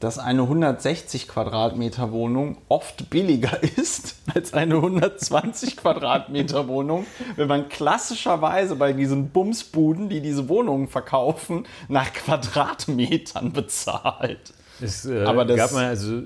dass 0.00 0.18
eine 0.18 0.42
160 0.42 1.26
Quadratmeter 1.28 2.12
Wohnung 2.12 2.58
oft 2.68 3.10
billiger 3.10 3.62
ist 3.76 4.16
als 4.34 4.54
eine 4.54 4.76
120 4.76 5.76
Quadratmeter 5.76 6.68
Wohnung, 6.68 7.06
wenn 7.36 7.48
man 7.48 7.68
klassischerweise 7.68 8.76
bei 8.76 8.92
diesen 8.92 9.30
Bumsbuden, 9.30 10.08
die 10.08 10.20
diese 10.20 10.48
Wohnungen 10.48 10.88
verkaufen, 10.88 11.66
nach 11.88 12.12
Quadratmetern 12.12 13.52
bezahlt. 13.52 14.52
Es 14.80 15.04
äh, 15.06 15.24
Aber 15.24 15.44
das- 15.44 15.56
gab 15.56 15.72
mal, 15.72 15.86
also 15.86 16.22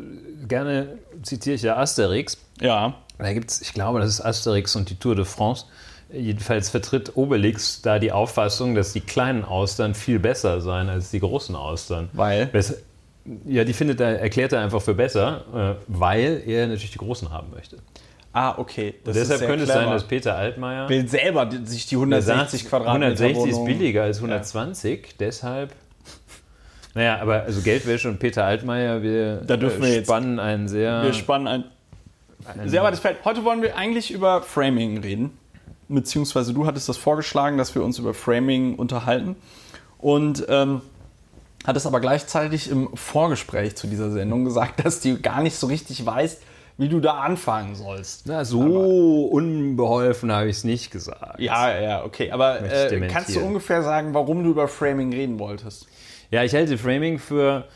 gerne 0.46 0.98
zitiere 1.22 1.56
ich 1.56 1.62
ja 1.62 1.76
Asterix. 1.76 2.36
Ja. 2.60 2.94
Da 3.18 3.32
gibt 3.32 3.50
es, 3.50 3.62
ich 3.62 3.72
glaube, 3.72 4.00
das 4.00 4.08
ist 4.10 4.20
Asterix 4.20 4.76
und 4.76 4.90
die 4.90 4.96
Tour 4.96 5.14
de 5.14 5.24
France. 5.24 5.64
Jedenfalls 6.12 6.68
vertritt 6.68 7.12
Obelix 7.16 7.80
da 7.80 7.98
die 7.98 8.12
Auffassung, 8.12 8.74
dass 8.74 8.92
die 8.92 9.00
kleinen 9.00 9.44
Austern 9.46 9.94
viel 9.94 10.18
besser 10.18 10.60
seien 10.60 10.90
als 10.90 11.10
die 11.10 11.20
großen 11.20 11.56
Austern. 11.56 12.10
Weil? 12.12 12.50
Wes- 12.52 12.82
Ja, 13.46 13.62
die 13.64 13.72
findet 13.72 14.00
er, 14.00 14.18
erklärt 14.20 14.52
er 14.52 14.60
einfach 14.60 14.82
für 14.82 14.94
besser, 14.94 15.78
äh, 15.78 15.84
weil 15.88 16.42
er 16.46 16.66
natürlich 16.66 16.90
die 16.90 16.98
großen 16.98 17.30
haben 17.30 17.50
möchte. 17.54 17.76
Ah, 18.32 18.54
okay. 18.58 18.94
Deshalb 19.06 19.40
könnte 19.40 19.64
es 19.64 19.70
clever. 19.70 19.84
sein, 19.84 19.90
dass 19.92 20.04
Peter 20.04 20.34
Altmaier 20.34 20.88
will 20.88 21.06
selber 21.06 21.48
sich 21.64 21.86
die 21.86 21.94
Er 21.96 22.00
160 22.00 22.60
sagt, 22.62 22.70
Quadratmeter 22.70 23.06
160 23.06 23.46
ist 23.50 23.54
Wohnung- 23.56 23.66
billiger 23.66 24.02
als 24.04 24.18
120, 24.20 25.16
deshalb. 25.20 25.72
Naja, 26.94 27.20
aber 27.20 27.42
also 27.42 27.60
Geldwäsche 27.62 28.08
und 28.08 28.18
Peter 28.18 28.44
Altmaier, 28.44 29.02
wir, 29.02 29.36
Da 29.46 29.56
dürfen 29.56 29.82
äh, 29.82 29.86
wir 29.86 29.94
jetzt- 29.94 30.06
spannen 30.06 30.38
einen 30.40 30.68
sehr. 30.68 31.02
Wir 31.04 31.12
spannen 31.12 31.46
ein 31.46 32.68
sehr 32.68 32.82
weites 32.82 33.00
Feld. 33.00 33.18
Heute 33.24 33.44
wollen 33.44 33.62
wir 33.62 33.76
eigentlich 33.76 34.10
über 34.10 34.42
Framing 34.42 34.98
reden. 34.98 35.38
Beziehungsweise 35.88 36.54
du 36.54 36.66
hattest 36.66 36.88
das 36.88 36.96
vorgeschlagen, 36.96 37.56
dass 37.58 37.74
wir 37.74 37.82
uns 37.84 37.98
über 37.98 38.14
Framing 38.14 38.74
unterhalten. 38.76 39.36
Und 39.98 40.44
ähm, 40.48 40.80
hattest 41.64 41.86
aber 41.86 42.00
gleichzeitig 42.00 42.70
im 42.70 42.88
Vorgespräch 42.94 43.76
zu 43.76 43.86
dieser 43.86 44.10
Sendung 44.10 44.44
gesagt, 44.44 44.84
dass 44.84 45.00
du 45.00 45.20
gar 45.20 45.42
nicht 45.42 45.56
so 45.56 45.66
richtig 45.66 46.04
weißt, 46.04 46.42
wie 46.78 46.88
du 46.88 47.00
da 47.00 47.20
anfangen 47.20 47.74
sollst. 47.74 48.26
Na, 48.26 48.44
so 48.44 49.26
unbeholfen 49.26 50.32
habe 50.32 50.48
ich 50.48 50.56
es 50.56 50.64
nicht 50.64 50.90
gesagt. 50.90 51.38
Ja, 51.38 51.78
ja, 51.78 52.04
okay. 52.04 52.30
Aber 52.30 52.60
äh, 52.62 53.08
kannst 53.08 53.36
du 53.36 53.40
ungefähr 53.40 53.82
sagen, 53.82 54.14
warum 54.14 54.42
du 54.42 54.50
über 54.50 54.68
Framing 54.68 55.12
reden 55.12 55.38
wolltest? 55.38 55.86
Ja, 56.30 56.42
ich 56.44 56.54
halte 56.54 56.78
Framing 56.78 57.18
für 57.18 57.66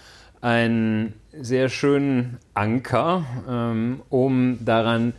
einen 0.40 1.14
sehr 1.38 1.68
schönen 1.68 2.38
Anker, 2.54 3.24
ähm, 3.48 4.00
um 4.08 4.58
daran 4.64 5.12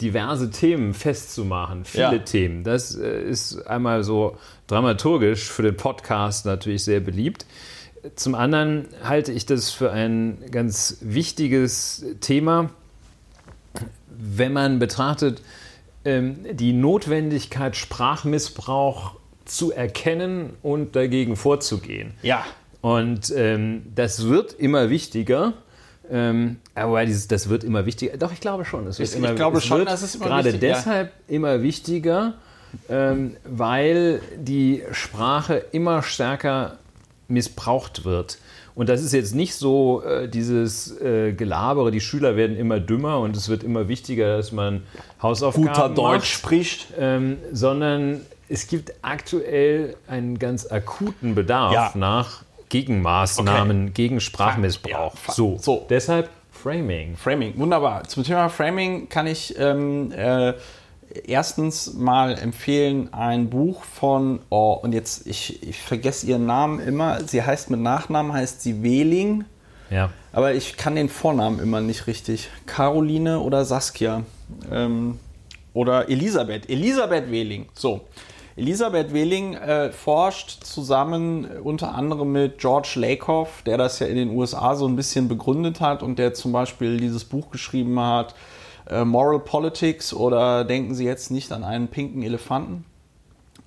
diverse 0.00 0.50
Themen 0.50 0.94
festzumachen, 0.94 1.84
viele 1.84 2.02
Ja. 2.04 2.18
Themen. 2.18 2.64
Das 2.64 2.96
äh, 2.96 3.22
ist 3.22 3.66
einmal 3.66 4.02
so 4.02 4.38
dramaturgisch 4.66 5.48
für 5.50 5.62
den 5.62 5.76
Podcast 5.76 6.46
natürlich 6.46 6.84
sehr 6.84 7.00
beliebt. 7.00 7.44
Zum 8.16 8.34
anderen 8.34 8.86
halte 9.04 9.32
ich 9.32 9.46
das 9.46 9.70
für 9.70 9.90
ein 9.92 10.38
ganz 10.50 10.98
wichtiges 11.00 12.04
Thema, 12.20 12.70
wenn 14.08 14.52
man 14.52 14.78
betrachtet, 14.78 15.42
ähm, 16.04 16.38
die 16.52 16.72
Notwendigkeit, 16.72 17.76
Sprachmissbrauch 17.76 19.12
zu 19.44 19.72
erkennen 19.72 20.50
und 20.62 20.96
dagegen 20.96 21.36
vorzugehen. 21.36 22.14
Ja. 22.22 22.44
Und 22.80 23.32
ähm, 23.36 23.82
das 23.94 24.26
wird 24.26 24.54
immer 24.54 24.88
wichtiger. 24.90 25.52
Ähm, 26.10 26.56
aber 26.74 27.04
dieses, 27.06 27.28
das 27.28 27.48
wird 27.48 27.62
immer 27.62 27.86
wichtiger. 27.86 28.16
Doch, 28.16 28.32
ich 28.32 28.40
glaube 28.40 28.64
schon. 28.64 28.86
Es 28.86 28.98
wird 28.98 29.10
Ich- 29.10 29.16
immer, 29.16 29.34
glaube 29.34 29.58
es 29.58 29.64
schon, 29.64 29.78
wird 29.78 29.90
dass 29.90 30.02
es 30.02 30.14
immer 30.16 30.24
gerade 30.26 30.52
wichtig- 30.54 30.62
ja. 30.68 30.74
deshalb 30.76 31.12
immer 31.28 31.62
wichtiger, 31.62 32.34
ähm, 32.88 33.36
weil 33.44 34.20
die 34.36 34.82
Sprache 34.92 35.64
immer 35.72 36.02
stärker 36.02 36.78
missbraucht 37.30 38.04
wird. 38.04 38.38
Und 38.74 38.88
das 38.88 39.02
ist 39.02 39.12
jetzt 39.12 39.34
nicht 39.34 39.54
so 39.54 40.02
äh, 40.02 40.28
dieses 40.28 40.98
äh, 41.00 41.32
Gelabere, 41.32 41.90
die 41.90 42.00
Schüler 42.00 42.36
werden 42.36 42.56
immer 42.56 42.80
dümmer 42.80 43.18
und 43.20 43.36
es 43.36 43.48
wird 43.48 43.62
immer 43.62 43.88
wichtiger, 43.88 44.36
dass 44.36 44.52
man 44.52 44.82
Hausaufgaben 45.20 45.66
Guter 45.66 45.88
Deutsch 45.88 46.12
macht, 46.20 46.26
spricht. 46.26 46.86
ähm, 46.98 47.38
sondern 47.52 48.20
es 48.48 48.68
gibt 48.68 48.92
aktuell 49.02 49.96
einen 50.06 50.38
ganz 50.38 50.70
akuten 50.70 51.34
Bedarf 51.34 51.72
Ja. 51.74 51.92
nach 51.94 52.42
Gegenmaßnahmen 52.68 53.92
gegen 53.92 54.20
Sprachmissbrauch. 54.20 55.14
Ja, 55.26 55.32
so. 55.34 55.58
so. 55.60 55.86
deshalb 55.90 56.30
Framing. 56.52 57.16
Framing, 57.16 57.54
wunderbar. 57.56 58.04
Zum 58.04 58.22
Thema 58.22 58.48
Framing 58.50 59.08
kann 59.08 59.26
ich 59.26 59.54
ähm, 59.58 60.12
äh, 60.12 60.52
erstens 61.26 61.94
mal 61.94 62.38
empfehlen 62.38 63.12
ein 63.12 63.50
Buch 63.50 63.82
von, 63.84 64.40
oh, 64.50 64.72
und 64.80 64.92
jetzt, 64.92 65.26
ich, 65.26 65.62
ich 65.62 65.78
vergesse 65.80 66.26
ihren 66.26 66.46
Namen 66.46 66.80
immer. 66.80 67.20
Sie 67.26 67.42
heißt 67.42 67.70
mit 67.70 67.80
Nachnamen, 67.80 68.32
heißt 68.32 68.62
sie 68.62 68.82
Wehling, 68.82 69.44
Ja. 69.90 70.10
aber 70.32 70.54
ich 70.54 70.76
kann 70.76 70.94
den 70.94 71.08
Vornamen 71.08 71.58
immer 71.60 71.80
nicht 71.80 72.06
richtig. 72.06 72.48
Caroline 72.66 73.40
oder 73.40 73.64
Saskia. 73.64 74.22
Ähm, 74.70 75.18
oder 75.72 76.08
Elisabeth. 76.08 76.68
Elisabeth 76.68 77.30
Wehling. 77.30 77.66
So. 77.74 78.00
Elisabeth 78.56 79.14
Wehling 79.14 79.54
äh, 79.54 79.92
forscht 79.92 80.64
zusammen 80.64 81.44
äh, 81.44 81.58
unter 81.60 81.94
anderem 81.94 82.32
mit 82.32 82.58
George 82.58 82.94
Lakoff, 82.96 83.62
der 83.64 83.78
das 83.78 84.00
ja 84.00 84.06
in 84.06 84.16
den 84.16 84.30
USA 84.30 84.74
so 84.74 84.86
ein 84.86 84.96
bisschen 84.96 85.28
begründet 85.28 85.80
hat 85.80 86.02
und 86.02 86.18
der 86.18 86.34
zum 86.34 86.52
Beispiel 86.52 86.98
dieses 86.98 87.24
Buch 87.24 87.50
geschrieben 87.50 87.98
hat, 88.00 88.34
äh, 88.90 89.04
Moral 89.04 89.40
Politics 89.40 90.12
oder 90.12 90.64
denken 90.64 90.94
Sie 90.94 91.04
jetzt 91.04 91.30
nicht 91.30 91.52
an 91.52 91.64
einen 91.64 91.88
pinken 91.88 92.22
Elefanten. 92.22 92.84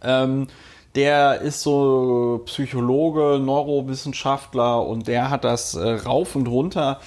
Ähm, 0.03 0.47
der 0.95 1.41
ist 1.41 1.61
so 1.61 2.43
Psychologe, 2.45 3.39
Neurowissenschaftler 3.39 4.85
und 4.85 5.07
der 5.07 5.31
hat 5.31 5.43
das 5.43 5.73
äh, 5.73 5.89
rauf 5.89 6.35
und 6.35 6.47
runter 6.47 6.99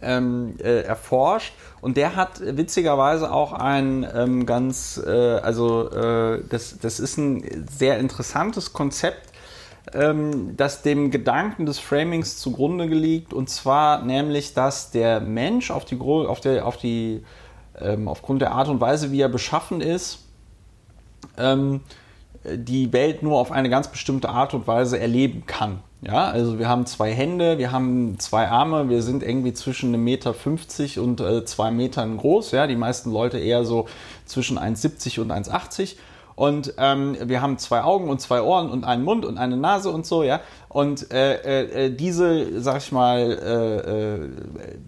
ähm, 0.00 0.54
äh, 0.60 0.80
erforscht. 0.82 1.52
Und 1.80 1.98
der 1.98 2.16
hat 2.16 2.40
witzigerweise 2.40 3.30
auch 3.30 3.52
ein 3.52 4.06
ähm, 4.14 4.46
ganz, 4.46 5.00
äh, 5.04 5.10
also 5.10 5.90
äh, 5.90 6.42
das, 6.48 6.78
das 6.78 7.00
ist 7.00 7.18
ein 7.18 7.66
sehr 7.70 7.98
interessantes 7.98 8.72
Konzept, 8.72 9.32
ähm, 9.92 10.56
das 10.56 10.80
dem 10.80 11.10
Gedanken 11.10 11.66
des 11.66 11.78
Framings 11.78 12.38
zugrunde 12.38 12.86
liegt. 12.86 13.34
Und 13.34 13.50
zwar 13.50 14.02
nämlich, 14.02 14.54
dass 14.54 14.90
der 14.90 15.20
Mensch 15.20 15.70
auf 15.70 15.84
die, 15.84 16.00
auf 16.00 16.40
der, 16.40 16.66
auf 16.66 16.78
die, 16.78 17.22
ähm, 17.80 18.08
aufgrund 18.08 18.42
der 18.42 18.52
Art 18.52 18.68
und 18.68 18.80
Weise, 18.80 19.10
wie 19.10 19.20
er 19.20 19.28
beschaffen 19.28 19.80
ist, 19.80 20.20
ähm, 21.38 21.80
die 22.44 22.92
Welt 22.92 23.22
nur 23.22 23.38
auf 23.38 23.52
eine 23.52 23.70
ganz 23.70 23.88
bestimmte 23.88 24.28
Art 24.28 24.54
und 24.54 24.66
Weise 24.66 24.98
erleben 24.98 25.44
kann. 25.46 25.80
Ja, 26.02 26.26
also 26.26 26.58
wir 26.58 26.68
haben 26.68 26.84
zwei 26.84 27.12
Hände, 27.12 27.56
wir 27.56 27.72
haben 27.72 28.18
zwei 28.18 28.48
Arme, 28.48 28.90
wir 28.90 29.00
sind 29.00 29.22
irgendwie 29.22 29.54
zwischen 29.54 29.94
1,50 29.94 29.98
Meter 29.98 31.02
und 31.02 31.20
äh, 31.20 31.44
zwei 31.46 31.70
Metern 31.70 32.18
groß. 32.18 32.50
Ja, 32.50 32.66
die 32.66 32.76
meisten 32.76 33.10
Leute 33.10 33.38
eher 33.38 33.64
so 33.64 33.86
zwischen 34.26 34.58
1,70 34.58 35.20
und 35.20 35.32
1,80. 35.32 35.96
Und 36.36 36.74
ähm, 36.78 37.16
wir 37.22 37.40
haben 37.40 37.58
zwei 37.58 37.82
Augen 37.82 38.08
und 38.08 38.20
zwei 38.20 38.42
Ohren 38.42 38.68
und 38.68 38.84
einen 38.84 39.04
Mund 39.04 39.24
und 39.24 39.38
eine 39.38 39.56
Nase 39.56 39.90
und 39.90 40.04
so, 40.04 40.24
ja. 40.24 40.40
Und 40.68 41.12
äh, 41.12 41.86
äh, 41.86 41.90
diese, 41.94 42.60
sag 42.60 42.78
ich 42.78 42.90
mal, 42.90 43.20
äh, 43.20 44.14
äh, 44.14 44.28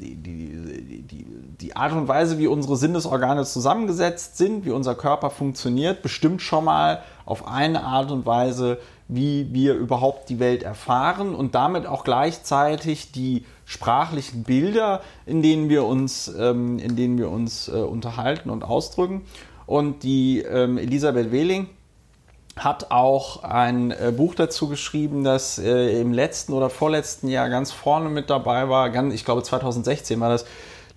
die, 0.01 0.17
die, 0.17 1.03
die, 1.03 1.27
die 1.61 1.75
Art 1.75 1.93
und 1.93 2.09
Weise, 2.09 2.39
wie 2.39 2.47
unsere 2.47 2.77
Sinnesorgane 2.77 3.45
zusammengesetzt 3.45 4.37
sind, 4.37 4.65
wie 4.65 4.71
unser 4.71 4.95
Körper 4.95 5.31
funktioniert, 5.31 6.03
bestimmt 6.03 6.43
schon 6.43 6.65
mal 6.65 7.03
auf 7.25 7.49
eine 7.49 7.83
Art 7.85 8.11
und 8.11 8.27
Weise, 8.27 8.79
wie 9.09 9.53
wir 9.53 9.75
überhaupt 9.75 10.29
die 10.29 10.39
Welt 10.39 10.63
erfahren 10.63 11.35
und 11.35 11.55
damit 11.55 11.87
auch 11.87 12.05
gleichzeitig 12.05 13.13
die 13.13 13.45
sprachlichen 13.65 14.43
Bilder, 14.43 15.01
in 15.25 15.43
denen 15.43 15.69
wir 15.69 15.85
uns, 15.85 16.33
ähm, 16.39 16.79
in 16.79 16.97
denen 16.97 17.17
wir 17.17 17.31
uns 17.31 17.69
äh, 17.69 17.73
unterhalten 17.73 18.51
und 18.51 18.65
ausdrücken. 18.65 19.23
Und 19.67 20.03
die 20.03 20.41
ähm, 20.41 20.79
Elisabeth 20.79 21.33
Wehling 21.33 21.69
hat 22.57 22.91
auch 22.91 23.45
ein 23.45 23.91
äh, 23.91 24.13
Buch 24.17 24.35
dazu 24.35 24.69
geschrieben, 24.69 25.25
das 25.25 25.59
äh, 25.59 26.01
im 26.01 26.13
letzten 26.13 26.53
oder 26.53 26.71
vorletzten 26.71 27.29
Jahr 27.29 27.49
ganz 27.49 27.71
vorne 27.71 28.09
mit 28.09 28.31
dabei 28.31 28.69
war. 28.69 28.91
Ganz, 28.91 29.15
ich 29.15 29.25
glaube 29.25 29.43
2016 29.43 30.19
war 30.21 30.31
das 30.31 30.47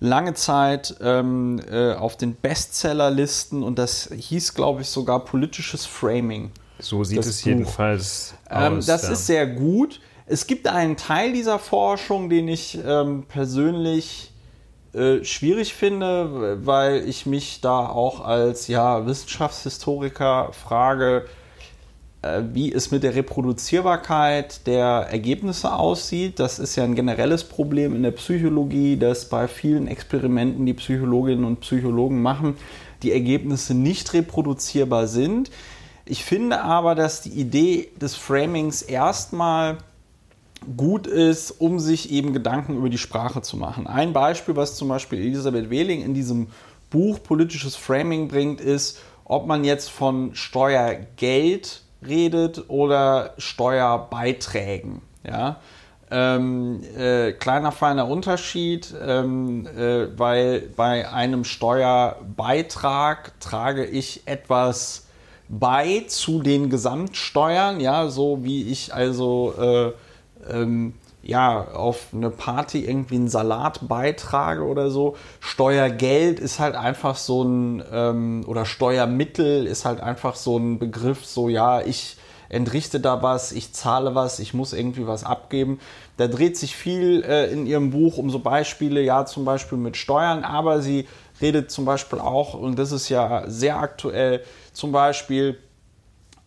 lange 0.00 0.34
Zeit 0.34 0.96
ähm, 1.00 1.60
äh, 1.70 1.92
auf 1.92 2.16
den 2.16 2.34
Bestsellerlisten 2.34 3.62
und 3.62 3.78
das 3.78 4.10
hieß, 4.14 4.54
glaube 4.54 4.80
ich, 4.82 4.88
sogar 4.88 5.24
politisches 5.24 5.86
Framing. 5.86 6.50
So 6.78 7.04
sieht 7.04 7.18
es 7.18 7.40
Buch. 7.40 7.46
jedenfalls 7.46 8.34
Ähm, 8.50 8.78
aus. 8.78 8.86
das 8.86 9.04
ja. 9.04 9.12
ist 9.12 9.26
sehr 9.26 9.46
gut. 9.46 10.00
Es 10.26 10.46
gibt 10.46 10.66
einen 10.66 10.96
Teil 10.96 11.32
dieser 11.32 11.58
Forschung, 11.58 12.30
den 12.30 12.48
ich 12.48 12.78
ähm, 12.84 13.24
persönlich 13.28 14.32
äh, 14.92 15.22
schwierig 15.22 15.74
finde, 15.74 16.64
weil 16.66 17.08
ich 17.08 17.26
mich 17.26 17.60
da 17.60 17.86
auch 17.86 18.24
als 18.24 18.66
ja, 18.68 19.06
Wissenschaftshistoriker 19.06 20.52
frage, 20.52 21.26
wie 22.22 22.70
es 22.70 22.90
mit 22.90 23.02
der 23.02 23.14
Reproduzierbarkeit 23.14 24.66
der 24.66 25.06
Ergebnisse 25.10 25.72
aussieht. 25.72 26.38
Das 26.38 26.58
ist 26.58 26.76
ja 26.76 26.84
ein 26.84 26.94
generelles 26.94 27.44
Problem 27.44 27.96
in 27.96 28.02
der 28.02 28.10
Psychologie, 28.10 28.98
dass 28.98 29.28
bei 29.28 29.48
vielen 29.48 29.88
Experimenten, 29.88 30.66
die 30.66 30.74
Psychologinnen 30.74 31.44
und 31.44 31.60
Psychologen 31.60 32.20
machen, 32.20 32.56
die 33.02 33.12
Ergebnisse 33.12 33.72
nicht 33.74 34.12
reproduzierbar 34.12 35.06
sind. 35.06 35.50
Ich 36.04 36.24
finde 36.24 36.60
aber, 36.60 36.94
dass 36.94 37.22
die 37.22 37.30
Idee 37.30 37.88
des 37.98 38.16
Framings 38.16 38.82
erstmal 38.82 39.78
gut 40.76 41.06
ist, 41.06 41.52
um 41.52 41.78
sich 41.78 42.10
eben 42.10 42.34
Gedanken 42.34 42.76
über 42.76 42.90
die 42.90 42.98
Sprache 42.98 43.40
zu 43.40 43.56
machen. 43.56 43.86
Ein 43.86 44.12
Beispiel, 44.12 44.56
was 44.56 44.74
zum 44.74 44.88
Beispiel 44.88 45.20
Elisabeth 45.20 45.70
Wehling 45.70 46.02
in 46.02 46.12
diesem 46.12 46.48
Buch 46.90 47.22
Politisches 47.22 47.76
Framing 47.76 48.28
bringt, 48.28 48.60
ist, 48.60 48.98
ob 49.24 49.46
man 49.46 49.64
jetzt 49.64 49.88
von 49.88 50.34
Steuergeld 50.34 51.79
redet 52.06 52.68
oder 52.68 53.34
Steuerbeiträgen. 53.38 55.02
Ja? 55.24 55.56
Ähm, 56.10 56.80
äh, 56.96 57.32
kleiner 57.32 57.70
feiner 57.70 58.08
Unterschied, 58.08 58.92
ähm, 59.00 59.66
äh, 59.66 60.18
weil 60.18 60.62
bei 60.74 61.08
einem 61.08 61.44
Steuerbeitrag 61.44 63.38
trage 63.38 63.84
ich 63.84 64.26
etwas 64.26 65.06
bei 65.48 66.04
zu 66.08 66.42
den 66.42 66.70
Gesamtsteuern, 66.70 67.80
ja, 67.80 68.08
so 68.08 68.42
wie 68.42 68.64
ich 68.70 68.94
also 68.94 69.54
äh, 69.58 69.92
ähm, 70.52 70.94
ja, 71.22 71.68
auf 71.74 72.08
eine 72.12 72.30
Party 72.30 72.84
irgendwie 72.84 73.16
einen 73.16 73.28
Salat 73.28 73.88
beitrage 73.88 74.62
oder 74.64 74.90
so. 74.90 75.16
Steuergeld 75.40 76.40
ist 76.40 76.58
halt 76.58 76.74
einfach 76.74 77.16
so 77.16 77.42
ein, 77.42 77.82
ähm, 77.92 78.44
oder 78.46 78.64
Steuermittel 78.64 79.66
ist 79.66 79.84
halt 79.84 80.00
einfach 80.00 80.34
so 80.34 80.58
ein 80.58 80.78
Begriff, 80.78 81.26
so 81.26 81.48
ja, 81.48 81.82
ich 81.82 82.16
entrichte 82.48 83.00
da 83.00 83.22
was, 83.22 83.52
ich 83.52 83.72
zahle 83.72 84.14
was, 84.14 84.40
ich 84.40 84.54
muss 84.54 84.72
irgendwie 84.72 85.06
was 85.06 85.24
abgeben. 85.24 85.78
Da 86.16 86.26
dreht 86.26 86.56
sich 86.56 86.74
viel 86.74 87.22
äh, 87.22 87.50
in 87.50 87.66
ihrem 87.66 87.90
Buch 87.90 88.18
um 88.18 88.28
so 88.28 88.40
Beispiele, 88.40 89.00
ja, 89.02 89.24
zum 89.24 89.44
Beispiel 89.44 89.78
mit 89.78 89.96
Steuern, 89.96 90.42
aber 90.42 90.80
sie 90.80 91.06
redet 91.40 91.70
zum 91.70 91.84
Beispiel 91.84 92.18
auch, 92.18 92.54
und 92.54 92.78
das 92.78 92.92
ist 92.92 93.08
ja 93.08 93.44
sehr 93.46 93.78
aktuell, 93.78 94.42
zum 94.72 94.90
Beispiel 94.90 95.58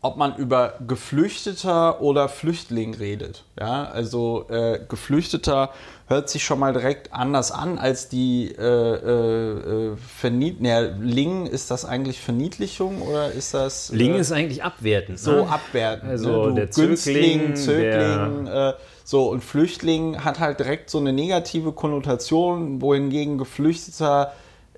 ob 0.03 0.17
man 0.17 0.35
über 0.35 0.73
Geflüchteter 0.85 2.01
oder 2.01 2.27
Flüchtling 2.27 2.93
redet. 2.93 3.45
Ja, 3.57 3.85
also 3.85 4.45
äh, 4.49 4.81
Geflüchteter 4.87 5.69
hört 6.07 6.29
sich 6.29 6.43
schon 6.43 6.59
mal 6.59 6.73
direkt 6.73 7.13
anders 7.13 7.53
an 7.53 7.79
als 7.79 8.09
die 8.09 8.51
äh, 8.51 8.61
äh, 8.61 9.95
Verniedlichung. 9.95 10.61
Nee, 10.61 11.13
Ling, 11.13 11.45
ist 11.45 11.71
das 11.71 11.85
eigentlich 11.85 12.19
Verniedlichung 12.19 13.01
oder 13.01 13.31
ist 13.31 13.53
das. 13.53 13.91
äh, 13.91 13.95
Ling 13.95 14.15
ist 14.15 14.33
eigentlich 14.33 14.61
abwertend. 14.61 15.19
so 15.19 15.45
ne? 15.45 15.49
abwertend. 15.49 16.11
Also 16.11 16.47
ne? 16.47 16.53
der 16.55 16.67
Günstling, 16.67 17.55
Zögling, 17.55 17.55
Zögling, 17.55 18.47
äh, 18.47 18.73
so 19.05 19.29
und 19.29 19.41
Flüchtling 19.41 20.25
hat 20.25 20.41
halt 20.41 20.59
direkt 20.59 20.89
so 20.89 20.97
eine 20.97 21.13
negative 21.13 21.71
Konnotation, 21.71 22.81
wohingegen 22.81 23.37
Geflüchteter 23.37 24.33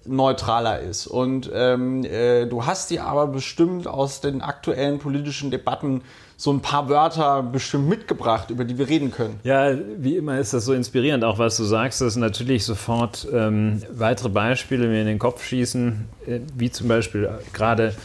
neutraler 0.05 0.79
ist. 0.79 1.07
Und 1.07 1.49
ähm, 1.53 2.03
äh, 2.05 2.45
du 2.45 2.65
hast 2.65 2.89
dir 2.89 3.05
aber 3.05 3.27
bestimmt 3.27 3.87
aus 3.87 4.21
den 4.21 4.41
aktuellen 4.41 4.99
politischen 4.99 5.51
Debatten 5.51 6.01
so 6.37 6.51
ein 6.51 6.61
paar 6.61 6.89
Wörter 6.89 7.43
bestimmt 7.43 7.87
mitgebracht, 7.87 8.49
über 8.49 8.65
die 8.65 8.77
wir 8.77 8.89
reden 8.89 9.09
können. 9.11 9.39
Ja, 9.43 9.71
wie 9.97 10.17
immer 10.17 10.37
ist 10.37 10.53
das 10.53 10.65
so 10.65 10.73
inspirierend, 10.73 11.23
auch 11.23 11.39
was 11.39 11.55
du 11.57 11.63
sagst, 11.63 12.01
dass 12.01 12.17
natürlich 12.17 12.65
sofort 12.65 13.25
ähm, 13.31 13.81
weitere 13.91 14.29
Beispiele 14.29 14.87
mir 14.87 14.99
in 15.01 15.07
den 15.07 15.19
Kopf 15.19 15.45
schießen, 15.45 16.05
äh, 16.27 16.39
wie 16.55 16.69
zum 16.69 16.89
Beispiel 16.89 17.29
gerade 17.53 17.95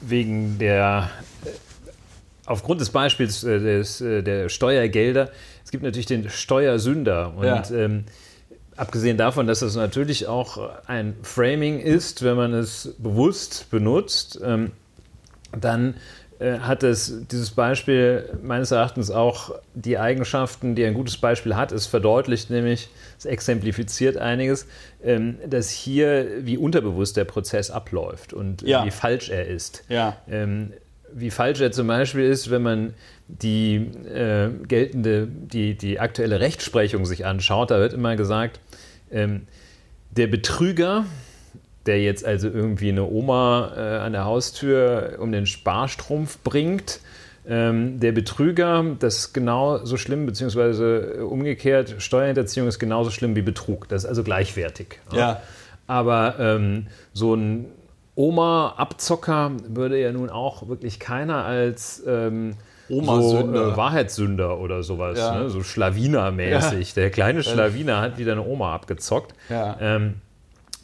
wegen 0.00 0.58
der, 0.58 1.10
äh, 1.44 1.48
aufgrund 2.46 2.80
des 2.80 2.90
Beispiels 2.90 3.42
äh, 3.42 3.58
des, 3.58 4.00
äh, 4.00 4.22
der 4.22 4.48
Steuergelder, 4.48 5.30
es 5.64 5.70
gibt 5.72 5.82
natürlich 5.82 6.06
den 6.06 6.28
Steuersünder 6.30 7.32
und 7.36 7.44
Ja. 7.44 7.62
ähm, 7.72 8.04
abgesehen 8.82 9.16
davon, 9.16 9.46
dass 9.46 9.60
das 9.60 9.76
natürlich 9.76 10.26
auch 10.26 10.58
ein 10.86 11.14
Framing 11.22 11.78
ist, 11.78 12.22
wenn 12.24 12.36
man 12.36 12.52
es 12.52 12.94
bewusst 12.98 13.70
benutzt, 13.70 14.40
ähm, 14.44 14.72
dann 15.58 15.94
äh, 16.40 16.58
hat 16.58 16.82
es, 16.82 17.26
dieses 17.30 17.52
Beispiel 17.52 18.28
meines 18.42 18.72
Erachtens 18.72 19.12
auch 19.12 19.54
die 19.74 19.98
Eigenschaften, 19.98 20.74
die 20.74 20.84
ein 20.84 20.94
gutes 20.94 21.16
Beispiel 21.16 21.54
hat. 21.54 21.70
Es 21.70 21.86
verdeutlicht 21.86 22.50
nämlich, 22.50 22.88
es 23.18 23.24
exemplifiziert 23.24 24.16
einiges, 24.16 24.66
ähm, 25.04 25.36
dass 25.46 25.70
hier 25.70 26.26
wie 26.40 26.58
unterbewusst 26.58 27.16
der 27.16 27.24
Prozess 27.24 27.70
abläuft 27.70 28.32
und 28.32 28.62
Ja. 28.62 28.84
wie 28.84 28.90
falsch 28.90 29.30
er 29.30 29.46
ist. 29.46 29.84
Ja. 29.88 30.16
Ähm, 30.28 30.72
wie 31.14 31.30
falsch 31.30 31.60
er 31.60 31.70
zum 31.70 31.86
Beispiel 31.86 32.24
ist, 32.24 32.50
wenn 32.50 32.62
man 32.62 32.94
die 33.28 33.76
äh, 33.76 34.48
geltende, 34.66 35.28
die, 35.28 35.74
die 35.76 36.00
aktuelle 36.00 36.40
Rechtsprechung 36.40 37.04
sich 37.06 37.24
anschaut, 37.26 37.70
da 37.70 37.78
wird 37.78 37.92
immer 37.92 38.16
gesagt, 38.16 38.60
ähm, 39.12 39.46
der 40.10 40.26
Betrüger, 40.26 41.06
der 41.86 42.02
jetzt 42.02 42.24
also 42.24 42.48
irgendwie 42.48 42.90
eine 42.90 43.04
Oma 43.04 43.72
äh, 43.76 43.98
an 43.98 44.12
der 44.12 44.24
Haustür 44.24 45.18
um 45.20 45.32
den 45.32 45.46
Sparstrumpf 45.46 46.38
bringt, 46.42 47.00
ähm, 47.46 47.98
der 47.98 48.12
Betrüger, 48.12 48.84
das 48.98 49.18
ist 49.18 49.32
genauso 49.32 49.96
schlimm, 49.96 50.26
beziehungsweise 50.26 51.16
äh, 51.16 51.20
umgekehrt, 51.20 51.96
Steuerhinterziehung 51.98 52.68
ist 52.68 52.78
genauso 52.78 53.10
schlimm 53.10 53.34
wie 53.34 53.42
Betrug. 53.42 53.88
Das 53.88 54.04
ist 54.04 54.08
also 54.08 54.22
gleichwertig. 54.22 55.00
Ja. 55.12 55.42
Aber 55.88 56.36
ähm, 56.38 56.86
so 57.12 57.34
ein 57.34 57.66
Oma-Abzocker 58.14 59.52
würde 59.66 60.00
ja 60.00 60.12
nun 60.12 60.30
auch 60.30 60.68
wirklich 60.68 61.00
keiner 61.00 61.44
als 61.44 62.02
ähm, 62.06 62.54
so, 62.92 62.98
Oma-Sünder. 62.98 63.72
äh, 63.72 63.76
Wahrheitssünder 63.76 64.58
oder 64.58 64.82
sowas, 64.82 65.18
Ja. 65.18 65.38
ne? 65.42 65.48
so 65.50 65.62
Schlawiner-mäßig. 65.62 66.94
Der 66.94 67.10
kleine 67.10 67.42
Schlawiner 67.42 68.00
hat 68.00 68.18
wieder 68.18 68.32
eine 68.32 68.42
Oma 68.44 68.74
abgezockt. 68.74 69.34
Ja. 69.48 69.76
Ähm, 69.80 70.14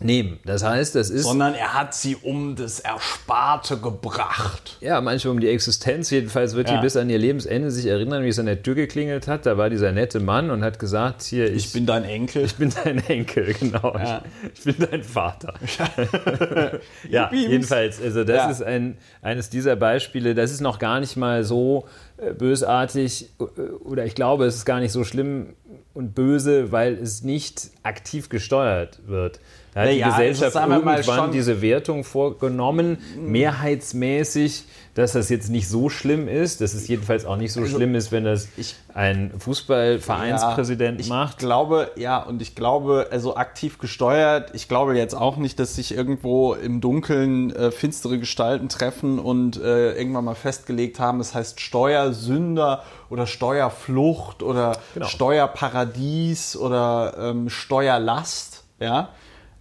nehmen. 0.01 0.39
Das 0.45 0.63
heißt, 0.65 0.95
das 0.95 1.11
ist 1.11 1.25
Sondern 1.25 1.55
er 1.55 1.75
hat 1.75 1.95
sie 1.95 2.17
um 2.17 2.57
das 2.57 2.81
Ersparte 2.81 3.77
gebracht. 3.79 4.77
ja 4.81 5.01
manchmal 5.01 5.33
um 5.35 5.41
die 5.41 5.49
Existenz. 5.49 6.11
Jedenfalls 6.11 6.55
wird 6.55 6.69
Ja. 6.69 6.77
die 6.77 6.83
bis 6.83 6.97
an 6.97 7.11
ihr 7.11 7.19
Lebensende 7.19 7.71
sich 7.71 7.87
erinnern, 7.87 8.23
wie 8.25 8.29
es 8.29 8.39
an 8.39 8.47
der 8.47 8.63
Tür 8.63 8.75
geklingelt 8.75 9.27
hat. 9.29 9.47
Da 9.47 9.57
war 9.59 9.71
dieser 9.71 9.93
nette 9.93 10.21
Mann 10.21 10.51
und 10.51 10.63
hat 10.65 10.79
gesagt: 10.79 11.23
Hier, 11.23 11.47
ich, 11.53 11.67
Ich 11.67 11.73
bin 11.73 11.87
dein 11.87 12.05
Enkel. 12.05 12.45
Ich 12.45 12.55
bin 12.57 12.73
dein 12.85 12.99
Enkel, 13.09 13.55
genau. 13.61 13.95
Ja. 13.97 14.23
Ich, 14.55 14.67
ich 14.69 14.77
bin 14.77 14.89
dein 14.91 15.03
Vater. 15.03 15.55
ja, 17.09 17.31
jedenfalls, 17.33 18.01
also 18.01 18.25
das 18.25 18.37
Ja. 18.37 18.51
ist 18.51 18.63
ein, 18.63 18.99
eines 19.23 19.51
dieser 19.51 19.77
Beispiele, 19.77 20.35
das 20.35 20.51
ist 20.51 20.61
noch 20.61 20.79
gar 20.79 21.01
nicht 21.01 21.17
mal 21.17 21.45
so 21.45 21.87
äh, 22.19 22.33
bösartig 22.33 23.31
äh, 23.41 23.43
oder 23.85 24.05
ich 24.07 24.15
glaube, 24.15 24.47
es 24.47 24.57
ist 24.57 24.65
gar 24.65 24.81
nicht 24.81 24.93
so 24.93 25.05
schlimm 25.05 25.55
und 25.95 26.15
böse, 26.15 26.71
weil 26.73 26.95
es 26.95 27.23
nicht 27.23 27.71
aktiv 27.83 28.29
gesteuert 28.29 29.01
wird. 29.07 29.41
Da 29.79 29.85
hat 29.85 29.91
Naja, 29.91 30.07
die 30.07 30.11
Gesellschaft 30.11 30.57
also 30.57 30.71
wir 30.71 30.79
mal 30.81 30.95
irgendwann 30.97 31.17
schon- 31.19 31.31
diese 31.31 31.63
Wertung 31.63 32.03
vorgenommen, 32.03 32.99
mehrheitsmäßig, 33.17 34.65
dass 34.95 35.13
das 35.13 35.29
jetzt 35.29 35.51
nicht 35.51 35.69
so 35.69 35.89
schlimm 35.89 36.27
ist, 36.27 36.61
dass 36.61 36.75
es 36.75 36.89
jedenfalls 36.89 37.25
auch 37.25 37.37
nicht 37.37 37.53
so 37.53 37.65
schlimm 37.65 37.95
ist, 37.95 38.11
wenn 38.11 38.25
das 38.25 38.49
ich- 38.57 38.75
ein 38.93 39.31
Fußballvereinspräsident 39.39 41.01
ich 41.01 41.09
macht. 41.09 41.39
glaube, 41.39 41.93
ja, 41.95 42.19
und 42.19 42.43
ich 42.43 42.57
glaube, 42.57 43.07
also 43.13 43.37
aktiv 43.37 43.79
gesteuert, 43.79 44.51
ich 44.55 44.67
glaube 44.67 44.97
jetzt 44.97 45.15
auch 45.15 45.37
nicht, 45.37 45.61
dass 45.61 45.77
sich 45.77 45.95
irgendwo 45.95 46.55
im 46.55 46.81
Dunkeln 46.81 47.55
äh, 47.55 47.71
finstere 47.71 48.19
Gestalten 48.19 48.69
treffen 48.69 49.21
und 49.21 49.57
äh, 49.63 49.93
irgendwann 49.93 50.25
mal 50.25 50.35
festgelegt 50.35 50.99
haben, 50.99 51.21
es 51.21 51.35
heißt 51.35 51.61
Steuersünder 51.61 52.83
oder 53.11 53.29
Steuerflucht 53.29 54.43
oder 54.43 54.77
Genau. 54.95 55.07
Steuerparadies 55.07 56.57
oder 56.57 57.15
ähm, 57.21 57.49
Steuerlast, 57.51 58.65
ja. 58.81 59.11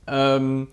Ähm, 0.08 0.68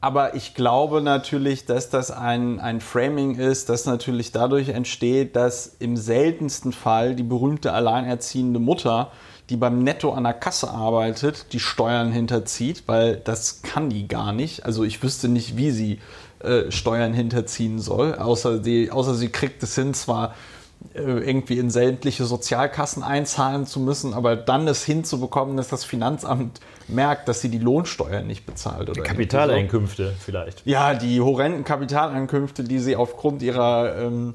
aber 0.00 0.34
ich 0.34 0.54
glaube 0.54 1.02
natürlich, 1.02 1.66
dass 1.66 1.90
das 1.90 2.12
ein, 2.12 2.60
ein 2.60 2.80
Framing 2.80 3.34
ist, 3.34 3.68
das 3.68 3.84
natürlich 3.84 4.30
dadurch 4.30 4.68
entsteht, 4.68 5.34
dass 5.34 5.66
im 5.80 5.96
seltensten 5.96 6.72
Fall 6.72 7.16
die 7.16 7.24
berühmte 7.24 7.72
alleinerziehende 7.72 8.60
Mutter, 8.60 9.10
die 9.50 9.56
beim 9.56 9.82
Netto 9.82 10.12
an 10.12 10.24
der 10.24 10.34
Kasse 10.34 10.70
arbeitet, 10.70 11.52
die 11.52 11.58
Steuern 11.58 12.12
hinterzieht, 12.12 12.84
weil 12.86 13.16
das 13.16 13.62
kann 13.62 13.90
die 13.90 14.06
gar 14.06 14.32
nicht. 14.32 14.64
Also 14.64 14.84
ich 14.84 15.02
wüsste 15.02 15.28
nicht, 15.28 15.56
wie 15.56 15.72
sie 15.72 15.98
äh, 16.40 16.70
Steuern 16.70 17.12
hinterziehen 17.12 17.80
soll, 17.80 18.14
außer, 18.14 18.58
die, 18.58 18.92
außer 18.92 19.14
sie 19.14 19.30
kriegt 19.30 19.62
es 19.64 19.74
hin, 19.74 19.94
zwar 19.94 20.34
irgendwie 20.94 21.58
in 21.58 21.70
sämtliche 21.70 22.24
Sozialkassen 22.24 23.02
einzahlen 23.02 23.66
zu 23.66 23.80
müssen, 23.80 24.14
aber 24.14 24.36
dann 24.36 24.66
es 24.68 24.84
hinzubekommen, 24.84 25.56
dass 25.56 25.68
das 25.68 25.84
Finanzamt 25.84 26.60
merkt, 26.88 27.28
dass 27.28 27.40
sie 27.40 27.50
die 27.50 27.58
Lohnsteuern 27.58 28.26
nicht 28.26 28.46
bezahlt. 28.46 28.82
Oder 28.82 28.90
irgendwie 28.90 29.02
so. 29.02 29.14
Kapitaleinkünfte 29.14 30.14
vielleicht. 30.18 30.66
Ja, 30.66 30.94
die 30.94 31.20
horrenden 31.20 31.64
Kapitaleinkünfte, 31.64 32.64
die 32.64 32.78
sie 32.78 32.96
aufgrund 32.96 33.42
ihrer 33.42 33.96
ähm, 33.98 34.34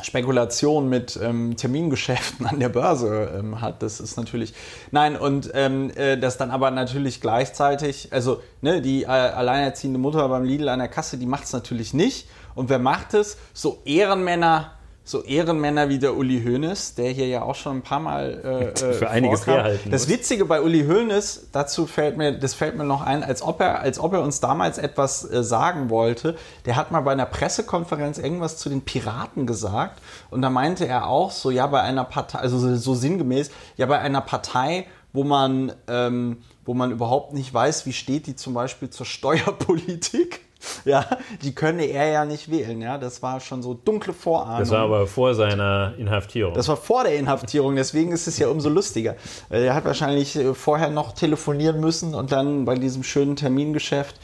Spekulation 0.00 0.88
mit 0.88 1.18
ähm, 1.22 1.56
Termingeschäften 1.56 2.46
an 2.46 2.58
der 2.58 2.70
Börse 2.70 3.30
ähm, 3.38 3.60
hat, 3.60 3.82
das 3.82 4.00
ist 4.00 4.16
natürlich. 4.16 4.54
Nein, 4.90 5.16
und 5.16 5.50
ähm, 5.54 5.90
äh, 5.94 6.16
das 6.16 6.38
dann 6.38 6.50
aber 6.50 6.70
natürlich 6.70 7.20
gleichzeitig, 7.20 8.08
also 8.12 8.40
ne, 8.62 8.80
die 8.80 9.02
äh, 9.02 9.06
alleinerziehende 9.06 9.98
Mutter 9.98 10.28
beim 10.28 10.44
Lidl 10.44 10.68
an 10.68 10.78
der 10.78 10.88
Kasse, 10.88 11.18
die 11.18 11.26
macht 11.26 11.44
es 11.44 11.52
natürlich 11.52 11.92
nicht. 11.94 12.28
Und 12.54 12.68
wer 12.68 12.78
macht 12.78 13.14
es? 13.14 13.36
So 13.52 13.80
Ehrenmänner. 13.84 14.72
So 15.04 15.22
Ehrenmänner 15.24 15.88
wie 15.88 15.98
der 15.98 16.16
Uli 16.16 16.42
Hoeneß, 16.44 16.94
der 16.94 17.10
hier 17.10 17.26
ja 17.26 17.42
auch 17.42 17.56
schon 17.56 17.78
ein 17.78 17.82
paar 17.82 17.98
Mal 17.98 18.72
äh, 18.78 18.80
äh, 18.90 18.92
Für 18.92 19.10
einiges 19.10 19.44
vorkam. 19.44 19.64
herhalten 19.64 19.90
Das 19.90 20.02
muss. 20.02 20.16
Witzige 20.16 20.44
bei 20.44 20.62
Uli 20.62 20.84
Hoeneß, 20.86 21.48
dazu 21.50 21.86
fällt 21.86 22.16
mir, 22.16 22.38
das 22.38 22.54
fällt 22.54 22.76
mir 22.76 22.84
noch 22.84 23.02
ein, 23.02 23.24
als 23.24 23.42
ob 23.42 23.60
er, 23.60 23.80
als 23.80 23.98
ob 23.98 24.12
er 24.12 24.22
uns 24.22 24.38
damals 24.38 24.78
etwas 24.78 25.28
äh, 25.28 25.42
sagen 25.42 25.90
wollte. 25.90 26.36
Der 26.66 26.76
hat 26.76 26.92
mal 26.92 27.00
bei 27.00 27.12
einer 27.12 27.26
Pressekonferenz 27.26 28.18
irgendwas 28.18 28.58
zu 28.58 28.68
den 28.68 28.82
Piraten 28.82 29.46
gesagt 29.46 30.00
und 30.30 30.40
da 30.40 30.50
meinte 30.50 30.86
er 30.86 31.08
auch 31.08 31.32
so, 31.32 31.50
ja, 31.50 31.66
bei 31.66 31.80
einer 31.80 32.04
Partei, 32.04 32.38
also 32.38 32.58
so, 32.58 32.76
so 32.76 32.94
sinngemäß, 32.94 33.50
ja, 33.76 33.86
bei 33.86 33.98
einer 33.98 34.20
Partei, 34.20 34.86
wo 35.12 35.24
man, 35.24 35.72
ähm, 35.88 36.38
wo 36.64 36.74
man 36.74 36.92
überhaupt 36.92 37.32
nicht 37.32 37.52
weiß, 37.52 37.86
wie 37.86 37.92
steht 37.92 38.26
die 38.28 38.36
zum 38.36 38.54
Beispiel 38.54 38.90
zur 38.90 39.06
Steuerpolitik. 39.06 40.40
Ja, 40.84 41.06
die 41.42 41.54
könne 41.54 41.84
er 41.84 42.08
ja 42.08 42.24
nicht 42.24 42.50
wählen. 42.50 42.80
Ja, 42.80 42.98
das 42.98 43.22
war 43.22 43.40
schon 43.40 43.62
so 43.62 43.74
dunkle 43.74 44.12
Vorahnung. 44.12 44.60
Das 44.60 44.70
war 44.70 44.80
aber 44.80 45.06
vor 45.06 45.34
seiner 45.34 45.94
Inhaftierung. 45.96 46.54
Das 46.54 46.68
war 46.68 46.76
vor 46.76 47.04
der 47.04 47.16
Inhaftierung, 47.16 47.76
deswegen 47.76 48.12
ist 48.12 48.26
es 48.26 48.38
ja 48.38 48.48
umso 48.48 48.68
lustiger. 48.68 49.16
Er 49.48 49.74
hat 49.74 49.84
wahrscheinlich 49.84 50.36
äh, 50.36 50.54
vorher 50.54 50.90
noch 50.90 51.12
telefonieren 51.12 51.80
müssen 51.80 52.14
und 52.14 52.32
dann 52.32 52.64
bei 52.64 52.74
diesem 52.76 53.02
schönen 53.02 53.36
Termingeschäft, 53.36 54.16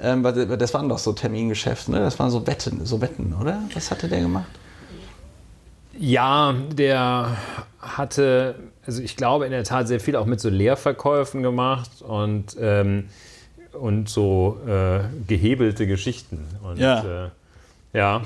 ähm, 0.00 0.22
das 0.22 0.74
waren 0.74 0.88
doch 0.88 0.98
so 0.98 1.12
Termingeschäfte, 1.12 1.90
ne? 1.90 2.00
Das 2.00 2.18
waren 2.18 2.30
so 2.30 2.46
Wetten, 2.46 2.84
so 2.86 3.00
Wetten, 3.00 3.34
oder? 3.40 3.62
Was 3.74 3.90
hatte 3.90 4.08
der 4.08 4.20
gemacht? 4.20 4.46
ja, 6.00 6.54
der 6.72 7.36
hatte, 7.78 8.54
also 8.86 9.02
ich 9.02 9.16
glaube 9.16 9.44
in 9.44 9.50
der 9.50 9.64
Tat 9.64 9.86
sehr 9.86 10.00
viel 10.00 10.16
auch 10.16 10.24
mit 10.24 10.40
so 10.40 10.48
Leerverkäufen 10.48 11.42
gemacht 11.42 11.90
und, 12.00 12.56
ähm, 12.58 13.08
und 13.74 14.08
so 14.08 14.58
äh, 14.66 15.00
gehebelte 15.26 15.86
Geschichten. 15.86 16.46
Und, 16.62 16.78
Ja. 16.78 17.26
Äh, 17.26 17.28
ja. 17.92 18.22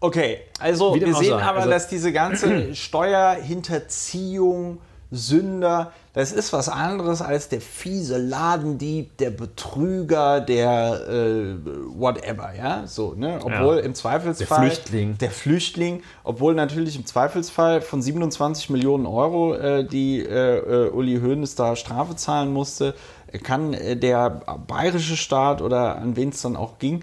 Okay, 0.00 0.38
also 0.60 0.94
wir 0.94 1.14
sehen 1.16 1.32
aber, 1.34 1.58
also- 1.58 1.70
dass 1.70 1.88
diese 1.88 2.12
ganze 2.12 2.72
Steuerhinterziehung, 3.68 4.78
Sünder, 5.10 5.92
das 6.12 6.32
ist 6.32 6.52
was 6.52 6.68
anderes 6.68 7.22
als 7.22 7.48
der 7.48 7.62
fiese 7.62 8.18
Ladendieb, 8.18 9.16
der 9.16 9.30
Betrüger, 9.30 10.42
der 10.42 11.00
äh, 11.08 11.54
whatever, 11.98 12.50
ja, 12.54 12.86
so, 12.86 13.14
ne? 13.16 13.38
Obwohl 13.42 13.76
Ja. 13.76 13.82
im 13.84 13.94
Zweifelsfall 13.94 14.60
Der 14.66 14.70
Flüchtling. 14.70 15.16
der 15.16 15.30
Flüchtling, 15.30 16.02
obwohl 16.24 16.54
natürlich 16.54 16.94
im 16.96 17.06
Zweifelsfall 17.06 17.80
von 17.80 18.02
27 18.02 18.68
Millionen 18.68 19.06
Euro, 19.06 19.54
äh, 19.54 19.82
die 19.82 20.20
äh, 20.20 20.58
äh, 20.58 20.90
Uli 20.90 21.18
Hoeneß 21.22 21.54
da 21.54 21.74
Strafe 21.74 22.14
zahlen 22.14 22.52
musste, 22.52 22.94
kann 23.42 23.74
äh, 23.74 23.96
der 23.96 24.30
bayerische 24.66 25.16
Staat 25.16 25.62
oder 25.62 25.96
an 25.96 26.16
wen 26.16 26.30
es 26.30 26.42
dann 26.42 26.56
auch 26.56 26.78
ging, 26.78 27.02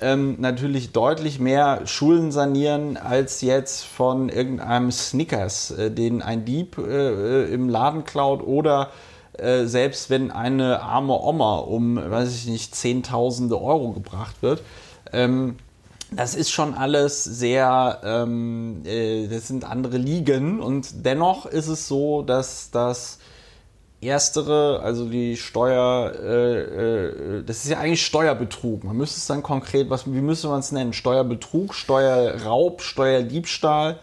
ähm, 0.00 0.36
natürlich 0.38 0.92
deutlich 0.92 1.38
mehr 1.38 1.86
Schulen 1.86 2.32
sanieren 2.32 2.96
als 2.96 3.42
jetzt 3.42 3.84
von 3.84 4.28
irgendeinem 4.28 4.90
Snickers, 4.90 5.70
äh, 5.72 5.90
den 5.90 6.22
ein 6.22 6.44
Dieb 6.44 6.78
äh, 6.78 7.44
äh, 7.44 7.52
im 7.52 7.68
Laden 7.68 8.04
klaut 8.04 8.42
oder 8.42 8.90
äh, 9.38 9.66
selbst 9.66 10.10
wenn 10.10 10.30
eine 10.30 10.80
arme 10.80 11.18
Oma 11.20 11.58
um, 11.58 11.96
weiß 11.96 12.34
ich 12.34 12.46
nicht, 12.46 12.74
Zehntausende 12.74 13.60
Euro 13.60 13.92
gebracht 13.92 14.36
wird. 14.40 14.62
Ähm, 15.12 15.56
das 16.12 16.34
ist 16.34 16.50
schon 16.50 16.74
alles 16.74 17.22
sehr, 17.22 18.00
ähm, 18.04 18.82
äh, 18.84 19.28
das 19.28 19.46
sind 19.46 19.64
andere 19.64 19.96
Ligen 19.96 20.60
und 20.60 21.06
dennoch 21.06 21.46
ist 21.46 21.68
es 21.68 21.86
so, 21.86 22.22
dass 22.22 22.70
das 22.70 23.19
erstere, 24.00 24.80
also 24.82 25.08
die 25.08 25.36
Steuer, 25.36 26.12
äh, 26.18 26.60
äh, 26.60 27.44
das 27.44 27.64
ist 27.64 27.70
ja 27.70 27.78
eigentlich 27.78 28.04
Steuerbetrug. 28.04 28.84
Man 28.84 28.96
müsste 28.96 29.18
es 29.18 29.26
dann 29.26 29.42
konkret, 29.42 29.90
was, 29.90 30.06
wie 30.06 30.20
müsste 30.20 30.48
man 30.48 30.60
es 30.60 30.72
nennen? 30.72 30.92
Steuerbetrug, 30.92 31.74
Steuerraub, 31.74 32.80
Steuerdiebstahl. 32.82 33.98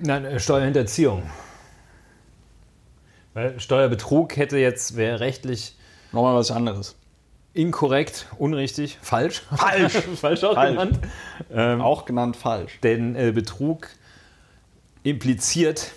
Nein, 0.00 0.24
äh, 0.24 0.38
Steuerhinterziehung. 0.38 1.22
Weil 3.34 3.58
Steuerbetrug 3.60 4.36
hätte 4.36 4.58
jetzt, 4.58 4.96
wäre 4.96 5.20
rechtlich, 5.20 5.74
Nochmal 6.12 6.34
was 6.36 6.50
anderes. 6.50 6.94
inkorrekt, 7.54 8.26
unrichtig, 8.38 8.98
falsch. 9.02 9.42
Falsch. 9.54 9.92
falsch 10.20 10.44
auch 10.44 10.54
Falsch. 10.54 10.70
genannt. 10.70 10.98
Ähm, 11.52 11.80
Auch 11.80 12.04
genannt 12.04 12.36
falsch. 12.36 12.78
denn 12.82 13.14
äh, 13.16 13.32
Betrug 13.32 13.88
impliziert, 15.02 15.92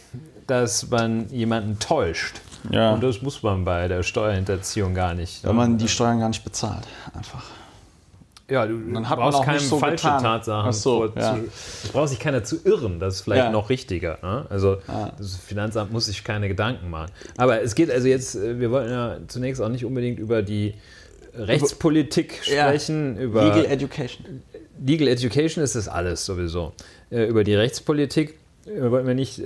dass 0.47 0.89
man 0.89 1.29
jemanden 1.29 1.79
täuscht. 1.79 2.41
Ja. 2.69 2.93
Und 2.93 3.01
das 3.03 3.21
muss 3.21 3.41
man 3.43 3.65
bei 3.65 3.87
der 3.87 4.03
Steuerhinterziehung 4.03 4.93
gar 4.93 5.13
nicht. 5.13 5.43
Wenn 5.43 5.55
man 5.55 5.77
die 5.77 5.87
Steuern 5.87 6.19
gar 6.19 6.27
nicht 6.29 6.43
bezahlt. 6.43 6.83
Einfach. 7.13 7.43
ja, 8.49 8.65
du 8.67 8.77
Dann 8.93 9.09
hat 9.09 9.17
man 9.17 9.25
brauchst 9.29 9.39
auch 9.39 9.45
keine 9.45 9.57
nicht 9.57 9.67
so 9.69 9.79
falsche 9.79 9.95
getan. 10.07 10.21
Tatsachen. 10.21 10.69
Ach 10.69 10.73
so, 10.73 11.07
vor- 11.07 11.11
ja. 11.21 11.35
zu, 11.35 11.41
es 11.83 11.89
braucht 11.91 12.09
sich 12.09 12.19
keiner 12.19 12.43
zu 12.43 12.57
irren. 12.65 12.99
Das 12.99 13.15
ist 13.15 13.21
vielleicht 13.21 13.45
Ja. 13.45 13.49
noch 13.51 13.69
richtiger. 13.69 14.17
Ne? 14.21 14.45
Also 14.49 14.77
das 15.17 15.37
Finanzamt 15.37 15.91
muss 15.91 16.05
sich 16.05 16.23
keine 16.23 16.47
Gedanken 16.49 16.89
machen. 16.89 17.11
Aber 17.37 17.61
es 17.61 17.73
geht 17.75 17.89
also 17.89 18.07
jetzt, 18.07 18.35
äh, 18.35 18.59
wir 18.59 18.69
wollten 18.71 18.91
ja 18.91 19.17
zunächst 19.27 19.61
auch 19.61 19.69
nicht 19.69 19.85
unbedingt 19.85 20.19
über 20.19 20.41
die 20.43 20.75
Rechtspolitik 21.33 22.41
Ja. 22.47 22.67
sprechen, 22.67 23.17
über 23.17 23.43
Legal 23.45 23.65
Education. 23.65 24.43
Legal 24.85 25.07
Education 25.07 25.63
ist 25.63 25.75
das 25.75 25.87
alles 25.87 26.25
sowieso. 26.25 26.73
Äh, 27.09 27.25
über 27.25 27.43
die 27.43 27.55
Rechtspolitik 27.55 28.37
äh, 28.65 28.91
wollten 28.91 29.07
wir 29.07 29.15
nicht 29.15 29.41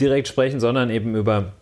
direkt 0.00 0.28
sprechen, 0.28 0.60
sondern 0.60 0.90
eben 0.90 1.14
über 1.14 1.52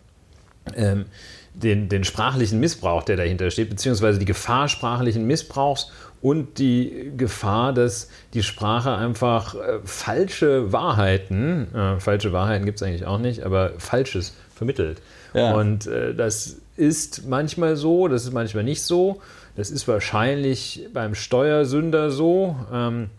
ähm, 0.75 1.05
den, 1.53 1.89
den 1.89 2.03
sprachlichen 2.03 2.59
Missbrauch, 2.59 3.03
der 3.03 3.17
dahinter 3.17 3.51
steht, 3.51 3.69
beziehungsweise 3.69 4.19
die 4.19 4.25
Gefahr 4.25 4.67
sprachlichen 4.67 5.25
Missbrauchs 5.25 5.91
und 6.21 6.59
die 6.59 7.11
Gefahr, 7.15 7.73
dass 7.73 8.09
die 8.33 8.43
Sprache 8.43 8.95
einfach 8.95 9.55
äh, 9.55 9.79
falsche 9.83 10.71
Wahrheiten, 10.71 11.73
äh, 11.73 11.99
falsche 11.99 12.33
Wahrheiten 12.33 12.65
gibt 12.65 12.81
es 12.81 12.87
eigentlich 12.87 13.05
auch 13.05 13.19
nicht, 13.19 13.43
aber 13.43 13.73
Falsches 13.77 14.35
vermittelt. 14.53 15.01
Ja. 15.33 15.53
Und 15.53 15.87
äh, 15.87 16.13
das 16.13 16.57
ist 16.75 17.27
manchmal 17.27 17.75
so, 17.75 18.07
das 18.07 18.23
ist 18.23 18.33
manchmal 18.33 18.63
nicht 18.63 18.83
so. 18.83 19.21
Das 19.55 19.71
ist 19.71 19.87
wahrscheinlich 19.87 20.87
beim 20.93 21.15
Steuersünder 21.15 22.11
so. 22.11 22.55
Ähm, 22.71 23.09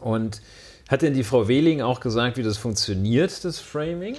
und 0.00 0.40
hat 0.88 1.02
denn 1.02 1.14
die 1.14 1.24
Frau 1.24 1.48
Wehling 1.48 1.82
auch 1.82 2.00
gesagt, 2.00 2.36
wie 2.36 2.42
das 2.42 2.58
funktioniert, 2.58 3.44
das 3.44 3.58
Framing? 3.58 4.16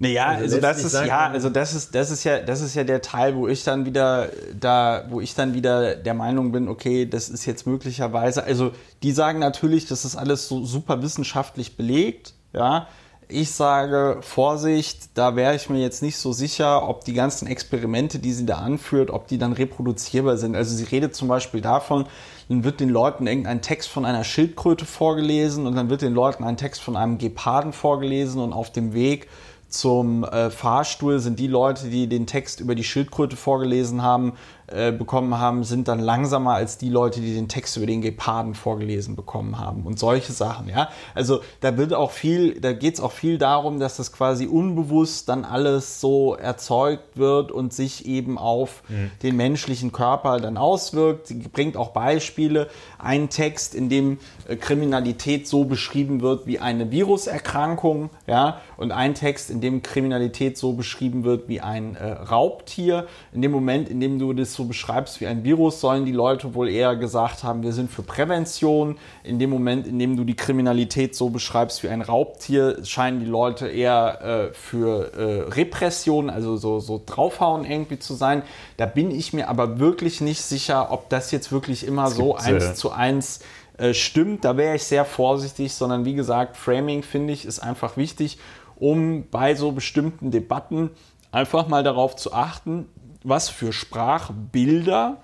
Naja, 0.00 0.26
Also 0.26 0.42
also, 0.42 0.60
das 0.60 0.84
ist 0.84 0.94
ja, 0.94 1.28
also 1.28 1.50
das 1.50 1.74
ist, 1.74 1.94
das 1.94 2.10
ist 2.10 2.22
ja, 2.22 2.38
das 2.38 2.60
ist 2.60 2.74
ja 2.76 2.84
der 2.84 3.02
Teil, 3.02 3.34
wo 3.34 3.48
ich 3.48 3.64
dann 3.64 3.84
wieder 3.84 4.30
da, 4.58 5.04
wo 5.08 5.20
ich 5.20 5.34
dann 5.34 5.54
wieder 5.54 5.96
der 5.96 6.14
Meinung 6.14 6.52
bin, 6.52 6.68
okay, 6.68 7.04
das 7.04 7.28
ist 7.28 7.46
jetzt 7.46 7.66
möglicherweise, 7.66 8.44
also 8.44 8.70
die 9.02 9.10
sagen 9.10 9.40
natürlich, 9.40 9.86
das 9.86 10.04
ist 10.04 10.14
alles 10.14 10.46
so 10.46 10.64
super 10.64 11.02
wissenschaftlich 11.02 11.76
belegt, 11.76 12.34
ja. 12.52 12.86
Ich 13.30 13.50
sage, 13.50 14.20
Vorsicht, 14.22 15.10
da 15.12 15.36
wäre 15.36 15.54
ich 15.54 15.68
mir 15.68 15.80
jetzt 15.80 16.00
nicht 16.00 16.16
so 16.16 16.32
sicher, 16.32 16.88
ob 16.88 17.04
die 17.04 17.12
ganzen 17.12 17.46
Experimente, 17.46 18.20
die 18.20 18.32
sie 18.32 18.46
da 18.46 18.56
anführt, 18.56 19.10
ob 19.10 19.26
die 19.28 19.36
dann 19.36 19.52
reproduzierbar 19.52 20.38
sind. 20.38 20.56
Also 20.56 20.74
sie 20.74 20.84
redet 20.84 21.14
zum 21.14 21.28
Beispiel 21.28 21.60
davon, 21.60 22.06
dann 22.48 22.64
wird 22.64 22.80
den 22.80 22.88
Leuten 22.88 23.26
irgendein 23.26 23.60
Text 23.60 23.90
von 23.90 24.06
einer 24.06 24.24
Schildkröte 24.24 24.86
vorgelesen 24.86 25.66
und 25.66 25.76
dann 25.76 25.90
wird 25.90 26.00
den 26.00 26.14
Leuten 26.14 26.42
ein 26.42 26.56
Text 26.56 26.80
von 26.80 26.96
einem 26.96 27.18
Geparden 27.18 27.74
vorgelesen 27.74 28.40
und 28.40 28.54
auf 28.54 28.72
dem 28.72 28.94
Weg 28.94 29.28
zum 29.68 30.24
äh, 30.24 30.50
Fahrstuhl 30.50 31.18
sind 31.18 31.38
die 31.38 31.46
Leute, 31.46 31.88
die 31.88 32.06
den 32.06 32.26
Text 32.26 32.60
über 32.60 32.74
die 32.74 32.84
Schildkröte 32.84 33.36
vorgelesen 33.36 34.02
haben, 34.02 34.32
äh, 34.70 34.92
bekommen 34.92 35.38
haben, 35.38 35.64
sind 35.64 35.88
dann 35.88 35.98
langsamer 35.98 36.52
als 36.52 36.76
die 36.76 36.90
Leute, 36.90 37.20
die 37.20 37.34
den 37.34 37.48
Text 37.48 37.76
über 37.78 37.86
den 37.86 38.02
Geparden 38.02 38.54
vorgelesen 38.54 39.16
bekommen 39.16 39.58
haben 39.58 39.84
und 39.84 39.98
solche 39.98 40.32
Sachen, 40.32 40.68
ja. 40.68 40.88
Also 41.14 41.40
da 41.60 41.78
wird 41.78 41.94
auch 41.94 42.10
viel, 42.10 42.60
da 42.60 42.72
geht 42.72 42.94
es 42.94 43.00
auch 43.00 43.12
viel 43.12 43.38
darum, 43.38 43.80
dass 43.80 43.96
das 43.96 44.12
quasi 44.12 44.46
unbewusst 44.46 45.28
dann 45.28 45.46
alles 45.46 46.00
so 46.00 46.34
erzeugt 46.34 47.16
wird 47.16 47.50
und 47.50 47.72
sich 47.72 48.06
eben 48.06 48.36
auf 48.36 48.82
den 49.22 49.36
menschlichen 49.36 49.90
Körper 49.90 50.38
dann 50.38 50.58
auswirkt. 50.58 51.28
Sie 51.28 51.36
bringt 51.36 51.76
auch 51.76 51.90
Beispiele. 51.90 52.68
Ein 52.98 53.30
Text, 53.30 53.74
in 53.74 53.88
dem 53.88 54.18
Kriminalität 54.56 55.46
so 55.46 55.64
beschrieben 55.64 56.22
wird 56.22 56.46
wie 56.46 56.58
eine 56.58 56.90
Viruserkrankung, 56.90 58.10
ja, 58.26 58.60
und 58.76 58.92
ein 58.92 59.14
Text, 59.14 59.50
in 59.50 59.60
dem 59.60 59.82
Kriminalität 59.82 60.56
so 60.56 60.72
beschrieben 60.72 61.24
wird 61.24 61.48
wie 61.48 61.60
ein 61.60 61.96
äh, 61.96 62.12
Raubtier. 62.12 63.06
In 63.32 63.42
dem 63.42 63.52
Moment, 63.52 63.88
in 63.88 64.00
dem 64.00 64.18
du 64.18 64.32
das 64.32 64.54
so 64.54 64.64
beschreibst 64.64 65.20
wie 65.20 65.26
ein 65.26 65.44
Virus, 65.44 65.80
sollen 65.80 66.04
die 66.04 66.12
Leute 66.12 66.54
wohl 66.54 66.68
eher 66.68 66.96
gesagt 66.96 67.44
haben, 67.44 67.62
wir 67.62 67.72
sind 67.72 67.90
für 67.90 68.02
Prävention. 68.02 68.96
In 69.22 69.38
dem 69.38 69.50
Moment, 69.50 69.86
in 69.86 69.98
dem 69.98 70.16
du 70.16 70.24
die 70.24 70.36
Kriminalität 70.36 71.14
so 71.14 71.28
beschreibst 71.28 71.82
wie 71.82 71.88
ein 71.88 72.00
Raubtier, 72.00 72.84
scheinen 72.84 73.20
die 73.20 73.26
Leute 73.26 73.68
eher 73.68 74.50
äh, 74.50 74.54
für 74.54 75.12
äh, 75.12 75.52
Repression, 75.52 76.30
also 76.30 76.56
so, 76.56 76.80
so 76.80 77.02
draufhauen 77.04 77.64
irgendwie 77.64 77.98
zu 77.98 78.14
sein. 78.14 78.42
Da 78.76 78.86
bin 78.86 79.10
ich 79.10 79.32
mir 79.32 79.48
aber 79.48 79.78
wirklich 79.78 80.20
nicht 80.20 80.42
sicher, 80.42 80.90
ob 80.90 81.08
das 81.10 81.30
jetzt 81.32 81.52
wirklich 81.52 81.86
immer 81.86 82.08
so 82.10 82.34
gibt, 82.34 82.48
äh, 82.48 82.54
eins 82.54 82.74
zu 82.76 82.90
eins 82.90 83.40
äh, 83.78 83.94
stimmt. 83.94 84.44
Da 84.44 84.56
wäre 84.56 84.76
ich 84.76 84.84
sehr 84.84 85.04
vorsichtig, 85.04 85.72
sondern 85.72 86.04
wie 86.04 86.14
gesagt, 86.14 86.56
Framing 86.56 87.02
finde 87.02 87.32
ich 87.32 87.44
ist 87.44 87.60
einfach 87.60 87.96
wichtig, 87.96 88.38
um 88.76 89.28
bei 89.30 89.54
so 89.54 89.72
bestimmten 89.72 90.30
Debatten 90.30 90.90
einfach 91.30 91.68
mal 91.68 91.82
darauf 91.82 92.16
zu 92.16 92.32
achten, 92.32 92.88
was 93.22 93.48
für 93.48 93.72
Sprachbilder 93.72 95.18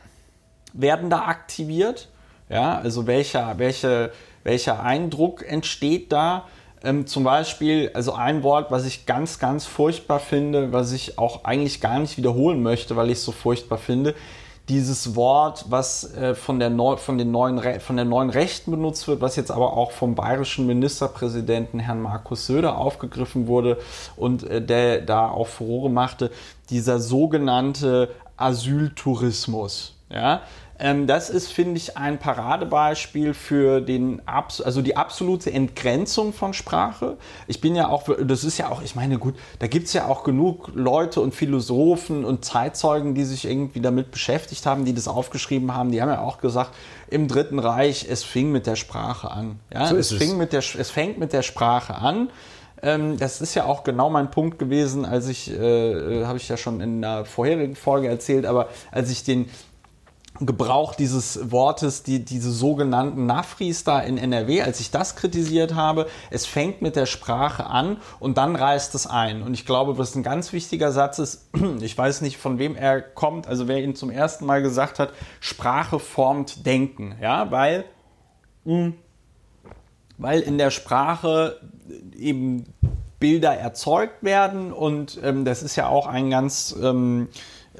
werden 0.72 1.10
da 1.10 1.26
aktiviert. 1.26 2.08
Ja, 2.48 2.78
also 2.78 3.06
welcher, 3.06 3.58
welche, 3.58 4.12
welcher 4.42 4.82
Eindruck 4.82 5.44
entsteht 5.48 6.12
da? 6.12 6.46
Ähm, 6.82 7.06
zum 7.06 7.24
Beispiel, 7.24 7.90
also 7.94 8.12
ein 8.12 8.42
Wort, 8.42 8.70
was 8.70 8.84
ich 8.84 9.06
ganz, 9.06 9.38
ganz 9.38 9.64
furchtbar 9.64 10.20
finde, 10.20 10.72
was 10.72 10.92
ich 10.92 11.18
auch 11.18 11.44
eigentlich 11.44 11.80
gar 11.80 11.98
nicht 11.98 12.18
wiederholen 12.18 12.62
möchte, 12.62 12.94
weil 12.96 13.06
ich 13.06 13.18
es 13.18 13.24
so 13.24 13.32
furchtbar 13.32 13.78
finde. 13.78 14.14
Dieses 14.68 15.14
Wort, 15.14 15.66
was 15.68 16.14
äh, 16.14 16.34
von, 16.34 16.58
der 16.58 16.70
Neu 16.70 16.96
von, 16.96 17.18
den 17.18 17.30
neuen 17.30 17.80
von 17.80 17.96
der 17.96 18.06
neuen 18.06 18.30
Rechten 18.30 18.70
benutzt 18.70 19.06
wird, 19.06 19.20
was 19.20 19.36
jetzt 19.36 19.50
aber 19.50 19.76
auch 19.76 19.90
vom 19.90 20.14
bayerischen 20.14 20.66
Ministerpräsidenten 20.66 21.80
Herrn 21.80 22.00
Markus 22.00 22.46
Söder 22.46 22.78
aufgegriffen 22.78 23.46
wurde 23.46 23.78
und 24.16 24.42
äh, 24.44 24.62
der 24.62 25.02
da 25.02 25.28
auch 25.28 25.48
Furore 25.48 25.90
machte, 25.90 26.30
dieser 26.70 26.98
sogenannte 26.98 28.08
Asyltourismus. 28.38 29.94
Ja? 30.08 30.42
Ähm, 30.78 31.06
das 31.06 31.30
ist, 31.30 31.52
finde 31.52 31.76
ich, 31.76 31.96
ein 31.96 32.18
Paradebeispiel 32.18 33.32
für 33.32 33.80
den, 33.80 34.20
also 34.26 34.82
die 34.82 34.96
absolute 34.96 35.52
Entgrenzung 35.52 36.32
von 36.32 36.52
Sprache. 36.52 37.16
Ich 37.46 37.60
bin 37.60 37.76
ja 37.76 37.88
auch, 37.88 38.08
das 38.20 38.42
ist 38.42 38.58
ja 38.58 38.70
auch, 38.70 38.82
ich 38.82 38.96
meine, 38.96 39.18
gut, 39.18 39.34
da 39.60 39.68
gibt 39.68 39.86
es 39.86 39.92
ja 39.92 40.06
auch 40.06 40.24
genug 40.24 40.72
Leute 40.74 41.20
und 41.20 41.34
Philosophen 41.34 42.24
und 42.24 42.44
Zeitzeugen, 42.44 43.14
die 43.14 43.24
sich 43.24 43.44
irgendwie 43.44 43.80
damit 43.80 44.10
beschäftigt 44.10 44.66
haben, 44.66 44.84
die 44.84 44.94
das 44.94 45.06
aufgeschrieben 45.06 45.74
haben. 45.74 45.92
Die 45.92 46.02
haben 46.02 46.08
ja 46.08 46.20
auch 46.20 46.38
gesagt, 46.38 46.72
im 47.08 47.28
Dritten 47.28 47.60
Reich, 47.60 48.06
es 48.10 48.24
fing 48.24 48.50
mit 48.50 48.66
der 48.66 48.76
Sprache 48.76 49.30
an. 49.30 49.60
Ja? 49.72 49.86
So 49.86 49.96
es, 49.96 50.10
ist 50.10 50.20
es. 50.20 50.28
fing 50.28 50.36
mit 50.36 50.52
der, 50.52 50.58
es 50.60 50.90
fängt 50.90 51.18
mit 51.18 51.32
der 51.32 51.42
Sprache 51.42 51.94
an. 51.94 52.30
Ähm, 52.82 53.16
das 53.16 53.40
ist 53.40 53.54
ja 53.54 53.64
auch 53.64 53.84
genau 53.84 54.10
mein 54.10 54.32
Punkt 54.32 54.58
gewesen, 54.58 55.04
als 55.04 55.28
ich, 55.28 55.50
äh, 55.50 55.92
äh, 56.22 56.24
habe 56.26 56.38
ich 56.38 56.48
ja 56.48 56.56
schon 56.56 56.80
in 56.80 57.04
einer 57.04 57.24
vorherigen 57.24 57.76
Folge 57.76 58.08
erzählt, 58.08 58.44
aber 58.44 58.68
als 58.90 59.10
ich 59.10 59.22
den 59.22 59.48
Gebrauch 60.40 60.96
dieses 60.96 61.52
Wortes, 61.52 62.02
die, 62.02 62.24
diese 62.24 62.50
sogenannten 62.50 63.26
Nafris 63.26 63.84
da 63.84 64.00
in 64.00 64.18
NRW, 64.18 64.62
als 64.62 64.80
ich 64.80 64.90
das 64.90 65.14
kritisiert 65.14 65.76
habe, 65.76 66.08
es 66.30 66.44
fängt 66.44 66.82
mit 66.82 66.96
der 66.96 67.06
Sprache 67.06 67.66
an 67.66 67.98
und 68.18 68.36
dann 68.36 68.56
reißt 68.56 68.96
es 68.96 69.06
ein. 69.06 69.42
Und 69.42 69.54
ich 69.54 69.64
glaube, 69.64 69.96
was 69.96 70.16
ein 70.16 70.24
ganz 70.24 70.52
wichtiger 70.52 70.90
Satz 70.90 71.20
ist, 71.20 71.50
ich 71.80 71.96
weiß 71.96 72.20
nicht, 72.22 72.36
von 72.36 72.58
wem 72.58 72.74
er 72.74 73.00
kommt, 73.00 73.46
also 73.46 73.68
wer 73.68 73.82
ihn 73.82 73.94
zum 73.94 74.10
ersten 74.10 74.44
Mal 74.44 74.60
gesagt 74.60 74.98
hat, 74.98 75.12
Sprache 75.38 76.00
formt 76.00 76.66
Denken, 76.66 77.14
ja, 77.20 77.50
weil 77.50 77.84
weil 80.18 80.40
in 80.40 80.58
der 80.58 80.70
Sprache 80.70 81.60
eben 82.16 82.64
Bilder 83.20 83.54
erzeugt 83.54 84.22
werden 84.22 84.72
und 84.72 85.20
ähm, 85.22 85.44
das 85.44 85.62
ist 85.62 85.76
ja 85.76 85.88
auch 85.88 86.06
ein 86.06 86.30
ganz 86.30 86.74
ähm, 86.82 87.28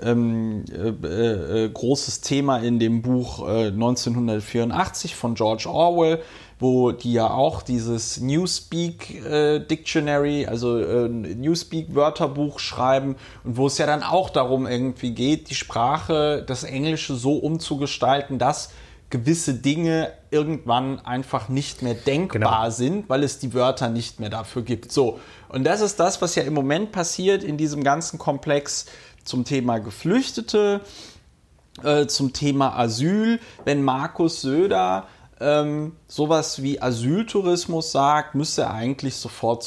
ähm, 0.02 0.64
äh, 0.72 1.64
äh, 1.64 1.68
großes 1.68 2.20
Thema 2.20 2.58
in 2.58 2.78
dem 2.78 3.02
Buch 3.02 3.46
äh, 3.48 3.68
1984 3.68 5.14
von 5.14 5.34
George 5.34 5.68
Orwell, 5.68 6.20
wo 6.58 6.92
die 6.92 7.12
ja 7.12 7.30
auch 7.30 7.62
dieses 7.62 8.20
Newspeak 8.20 9.24
äh, 9.24 9.58
Dictionary, 9.60 10.46
also 10.46 10.78
äh, 10.78 11.08
Newspeak 11.08 11.94
Wörterbuch 11.94 12.58
schreiben 12.58 13.16
und 13.44 13.56
wo 13.56 13.66
es 13.66 13.78
ja 13.78 13.86
dann 13.86 14.02
auch 14.02 14.30
darum 14.30 14.66
irgendwie 14.66 15.12
geht, 15.12 15.50
die 15.50 15.54
Sprache, 15.54 16.44
das 16.46 16.64
Englische 16.64 17.14
so 17.14 17.34
umzugestalten, 17.34 18.38
dass 18.38 18.70
gewisse 19.10 19.54
Dinge 19.54 20.10
irgendwann 20.30 20.98
einfach 21.00 21.48
nicht 21.48 21.82
mehr 21.82 21.94
denkbar 21.94 22.64
Genau. 22.64 22.70
sind, 22.70 23.08
weil 23.08 23.22
es 23.22 23.38
die 23.38 23.54
Wörter 23.54 23.88
nicht 23.88 24.18
mehr 24.18 24.30
dafür 24.30 24.62
gibt. 24.62 24.90
So, 24.90 25.20
und 25.48 25.62
das 25.62 25.80
ist 25.82 26.00
das, 26.00 26.20
was 26.20 26.34
ja 26.34 26.42
im 26.42 26.54
Moment 26.54 26.90
passiert 26.90 27.44
in 27.44 27.56
diesem 27.56 27.84
ganzen 27.84 28.18
Komplex 28.18 28.86
zum 29.24 29.44
Thema 29.44 29.78
Geflüchtete, 29.78 30.80
äh, 31.82 32.06
zum 32.06 32.32
Thema 32.32 32.78
Asyl. 32.78 33.40
Wenn 33.64 33.82
Markus 33.82 34.42
Söder 34.42 35.06
ähm, 35.40 35.96
sowas 36.06 36.62
wie 36.62 36.80
Asyltourismus 36.80 37.92
sagt, 37.92 38.34
müsste 38.34 38.62
er 38.62 38.74
eigentlich 38.74 39.16
sofort 39.16 39.62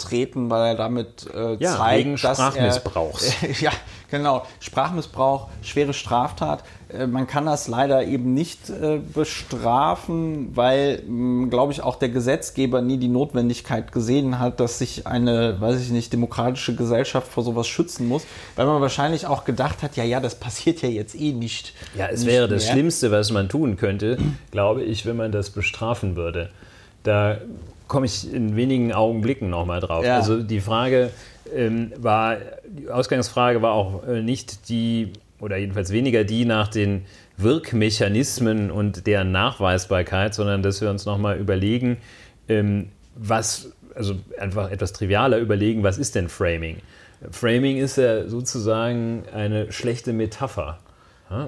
zurücktreten, 0.00 0.50
weil 0.50 0.68
er 0.68 0.74
damit 0.74 1.26
äh, 1.34 1.56
Ja, 1.58 1.76
zeigt, 1.76 1.98
wegen 1.98 2.16
dass 2.16 2.38
Sprachmissbrauchs. 2.38 3.42
Er, 3.42 3.50
ja, 3.60 3.70
Genau, 4.10 4.44
Sprachmissbrauch, 4.58 5.48
schwere 5.62 5.92
Straftat. 5.92 6.64
Äh, 6.88 7.06
man 7.06 7.28
kann 7.28 7.46
das 7.46 7.68
leider 7.68 8.04
eben 8.04 8.34
nicht 8.34 8.68
äh, 8.68 8.98
bestrafen, 8.98 10.56
weil, 10.56 11.02
glaube 11.48 11.72
ich, 11.72 11.82
auch 11.82 11.94
der 11.96 12.08
Gesetzgeber 12.08 12.82
nie 12.82 12.98
die 12.98 13.08
Notwendigkeit 13.08 13.92
gesehen 13.92 14.40
hat, 14.40 14.58
dass 14.58 14.78
sich 14.78 15.06
eine, 15.06 15.60
weiß 15.60 15.80
ich 15.80 15.90
nicht, 15.90 16.12
demokratische 16.12 16.74
Gesellschaft 16.74 17.28
vor 17.28 17.44
sowas 17.44 17.68
schützen 17.68 18.08
muss, 18.08 18.24
weil 18.56 18.66
man 18.66 18.80
wahrscheinlich 18.80 19.26
auch 19.26 19.44
gedacht 19.44 19.82
hat, 19.82 19.96
ja, 19.96 20.02
ja, 20.02 20.18
das 20.18 20.34
passiert 20.34 20.82
ja 20.82 20.88
jetzt 20.88 21.14
eh 21.14 21.32
nicht. 21.32 21.72
Ja, 21.96 22.08
es 22.08 22.20
nicht 22.24 22.32
wäre 22.32 22.48
das 22.48 22.64
mehr. 22.64 22.72
Schlimmste, 22.72 23.12
was 23.12 23.30
man 23.30 23.48
tun 23.48 23.76
könnte, 23.76 24.18
glaube 24.50 24.82
ich, 24.82 25.06
wenn 25.06 25.16
man 25.16 25.30
das 25.30 25.50
bestrafen 25.50 26.16
würde. 26.16 26.50
Da 27.04 27.38
komme 27.90 28.06
ich 28.06 28.32
in 28.32 28.56
wenigen 28.56 28.92
Augenblicken 28.92 29.50
nochmal 29.50 29.80
drauf. 29.80 30.04
Ja. 30.04 30.16
Also 30.16 30.42
die 30.42 30.60
Frage 30.60 31.10
ähm, 31.54 31.92
war, 31.98 32.36
die 32.64 32.88
Ausgangsfrage 32.88 33.60
war 33.60 33.72
auch 33.72 34.06
äh, 34.06 34.22
nicht 34.22 34.68
die, 34.68 35.12
oder 35.40 35.56
jedenfalls 35.56 35.90
weniger 35.90 36.22
die 36.22 36.44
nach 36.44 36.68
den 36.68 37.04
Wirkmechanismen 37.36 38.70
und 38.70 39.08
deren 39.08 39.32
Nachweisbarkeit, 39.32 40.34
sondern 40.34 40.62
dass 40.62 40.80
wir 40.80 40.88
uns 40.88 41.04
nochmal 41.04 41.38
überlegen, 41.38 41.96
ähm, 42.48 42.90
was, 43.16 43.72
also 43.94 44.14
einfach 44.38 44.70
etwas 44.70 44.92
trivialer 44.92 45.38
überlegen, 45.38 45.82
was 45.82 45.98
ist 45.98 46.14
denn 46.14 46.28
Framing? 46.28 46.76
Framing 47.32 47.76
ist 47.76 47.96
ja 47.96 48.28
sozusagen 48.28 49.24
eine 49.34 49.72
schlechte 49.72 50.12
Metapher. 50.12 50.78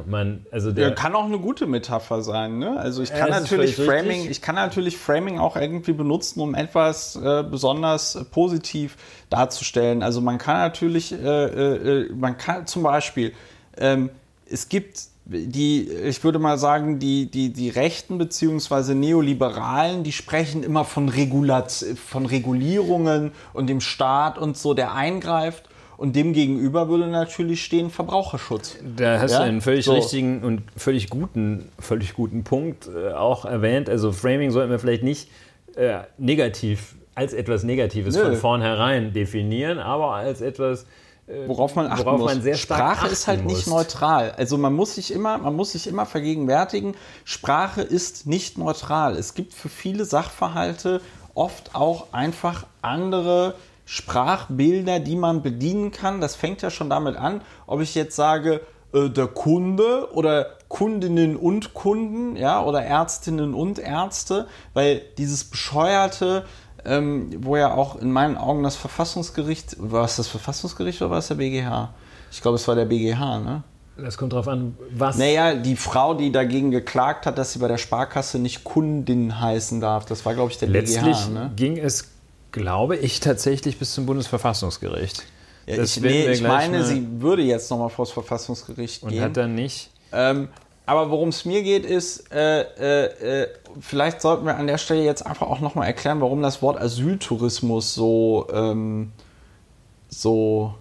Man, 0.06 0.46
also 0.52 0.70
der, 0.70 0.90
Ja, 0.90 0.94
kann 0.94 1.16
auch 1.16 1.24
eine 1.24 1.40
gute 1.40 1.66
Metapher 1.66 2.22
sein. 2.22 2.58
Ne? 2.58 2.78
Also 2.78 3.02
ich 3.02 3.12
kann 3.12 3.30
natürlich 3.30 3.78
richtig. 3.78 3.86
Framing, 3.86 4.30
ich 4.30 4.40
kann 4.40 4.54
natürlich 4.54 4.96
Framing 4.96 5.40
auch 5.40 5.56
irgendwie 5.56 5.92
benutzen, 5.92 6.40
um 6.40 6.54
etwas 6.54 7.16
äh, 7.16 7.42
besonders 7.42 8.14
äh, 8.14 8.24
positiv 8.24 8.96
darzustellen. 9.28 10.04
Also 10.04 10.20
man 10.20 10.38
kann 10.38 10.58
natürlich, 10.58 11.12
äh, 11.12 11.16
äh, 11.16 12.02
äh, 12.02 12.12
man 12.12 12.38
kann 12.38 12.68
zum 12.68 12.84
Beispiel, 12.84 13.32
ähm, 13.76 14.10
es 14.48 14.68
gibt 14.68 15.00
die, 15.24 15.88
ich 15.88 16.22
würde 16.22 16.38
mal 16.38 16.58
sagen, 16.58 16.98
die, 16.98 17.30
die, 17.30 17.52
die 17.52 17.68
Rechten 17.68 18.18
bzw. 18.18 18.94
Neoliberalen, 18.94 20.04
die 20.04 20.12
sprechen 20.12 20.62
immer 20.62 20.84
von, 20.84 21.08
Regulat 21.08 21.72
von 21.72 22.26
Regulierungen 22.26 23.32
und 23.52 23.68
dem 23.68 23.80
Staat 23.80 24.38
und 24.38 24.56
so, 24.56 24.74
der 24.74 24.94
eingreift. 24.94 25.68
Und 26.02 26.16
dem 26.16 26.32
gegenüber 26.32 26.88
würde 26.88 27.06
natürlich 27.06 27.62
stehen 27.62 27.88
Verbraucherschutz. 27.88 28.76
Da 28.96 29.20
hast 29.20 29.30
Ja, 29.30 29.38
du 29.38 29.44
einen 29.44 29.60
völlig 29.60 29.84
so. 29.84 29.92
richtigen 29.92 30.42
und 30.42 30.62
völlig 30.76 31.08
guten, 31.08 31.68
völlig 31.78 32.14
guten 32.14 32.42
Punkt 32.42 32.88
äh, 32.92 33.12
auch 33.12 33.44
erwähnt. 33.44 33.88
Also 33.88 34.10
Framing 34.10 34.50
sollten 34.50 34.72
wir 34.72 34.80
vielleicht 34.80 35.04
nicht 35.04 35.28
äh, 35.76 36.00
negativ 36.18 36.96
als 37.14 37.32
etwas 37.34 37.62
Negatives 37.62 38.16
Nö. 38.16 38.24
von 38.24 38.34
vornherein 38.34 39.12
definieren, 39.12 39.78
aber 39.78 40.14
als 40.14 40.40
etwas 40.40 40.86
worauf 41.46 41.76
man 41.76 41.86
achten 41.86 42.04
Worauf 42.04 42.20
muss. 42.20 42.44
man 42.44 42.54
Sprache 42.56 43.06
ist 43.06 43.28
halt 43.28 43.44
nicht 43.44 43.68
muss. 43.68 43.76
neutral. 43.76 44.32
Also 44.36 44.58
man 44.58 44.72
muss 44.74 44.96
sich 44.96 45.12
immer, 45.12 45.38
man 45.38 45.54
muss 45.54 45.70
sich 45.70 45.86
immer 45.86 46.04
vergegenwärtigen, 46.04 46.96
Sprache 47.24 47.80
ist 47.80 48.26
nicht 48.26 48.58
neutral. 48.58 49.14
Es 49.16 49.34
gibt 49.34 49.54
für 49.54 49.68
viele 49.68 50.04
Sachverhalte 50.04 51.00
oft 51.34 51.76
auch 51.76 52.12
einfach 52.12 52.66
andere 52.82 53.54
Sprachbilder, 53.92 55.00
die 55.00 55.16
man 55.16 55.42
bedienen 55.42 55.90
kann. 55.90 56.22
Das 56.22 56.34
fängt 56.34 56.62
ja 56.62 56.70
schon 56.70 56.88
damit 56.88 57.14
an, 57.14 57.42
ob 57.66 57.82
ich 57.82 57.94
jetzt 57.94 58.16
sage, 58.16 58.62
äh, 58.94 59.10
der 59.10 59.26
Kunde 59.26 60.08
oder 60.14 60.46
Kundinnen 60.68 61.36
und 61.36 61.74
Kunden, 61.74 62.34
ja, 62.36 62.64
oder 62.64 62.82
Ärztinnen 62.82 63.52
und 63.52 63.78
Ärzte, 63.78 64.46
weil 64.72 65.02
dieses 65.18 65.44
bescheuerte, 65.44 66.46
ähm, 66.86 67.32
wo 67.40 67.54
ja 67.58 67.74
auch 67.74 67.96
in 67.96 68.10
meinen 68.10 68.38
Augen 68.38 68.62
das 68.62 68.76
Verfassungsgericht, 68.76 69.76
war 69.78 70.06
es 70.06 70.16
das 70.16 70.26
Verfassungsgericht 70.26 71.02
oder 71.02 71.10
war 71.10 71.18
es 71.18 71.28
der 71.28 71.34
BGH? 71.34 71.90
Ich 72.30 72.40
glaube, 72.40 72.54
es 72.54 72.66
war 72.66 72.74
der 72.74 72.86
BGH, 72.86 73.40
ne? 73.40 73.62
Das 73.98 74.16
kommt 74.16 74.32
darauf 74.32 74.48
an, 74.48 74.74
was. 74.90 75.18
Naja, 75.18 75.54
die 75.54 75.76
Frau, 75.76 76.14
die 76.14 76.32
dagegen 76.32 76.70
geklagt 76.70 77.26
hat, 77.26 77.36
dass 77.36 77.52
sie 77.52 77.58
bei 77.58 77.68
der 77.68 77.76
Sparkasse 77.76 78.38
nicht 78.38 78.64
Kundin 78.64 79.38
heißen 79.38 79.82
darf, 79.82 80.06
das 80.06 80.24
war, 80.24 80.32
glaube 80.32 80.50
ich, 80.50 80.56
der 80.56 80.68
Letztlich 80.68 81.26
BGH, 81.26 81.28
ne? 81.28 81.52
ging 81.56 81.76
es, 81.76 82.11
glaube 82.52 82.96
ich, 82.96 83.20
tatsächlich 83.20 83.78
bis 83.78 83.92
zum 83.94 84.06
Bundesverfassungsgericht. 84.06 85.24
Ja, 85.66 85.82
ich 85.82 86.00
nee, 86.00 86.30
ich 86.30 86.42
meine, 86.42 86.84
sie 86.84 87.06
würde 87.20 87.42
jetzt 87.42 87.70
nochmal 87.70 87.88
vor 87.88 88.04
das 88.04 88.12
Verfassungsgericht 88.12 89.02
Und 89.02 89.10
gehen. 89.10 89.22
hat 89.22 89.36
dann 89.36 89.54
nicht. 89.54 89.90
Ähm, 90.12 90.48
aber 90.84 91.10
worum 91.10 91.28
es 91.28 91.44
mir 91.44 91.62
geht, 91.62 91.86
ist, 91.86 92.32
äh, 92.32 92.62
äh, 92.62 93.42
äh, 93.42 93.48
vielleicht 93.80 94.20
sollten 94.20 94.44
wir 94.44 94.56
an 94.56 94.66
der 94.66 94.78
Stelle 94.78 95.04
jetzt 95.04 95.24
einfach 95.24 95.46
auch 95.46 95.60
nochmal 95.60 95.86
erklären, 95.86 96.20
warum 96.20 96.42
das 96.42 96.60
Wort 96.60 96.80
Asyltourismus 96.80 97.94
so, 97.94 98.48
ähm, 98.52 99.12
so 100.08 100.74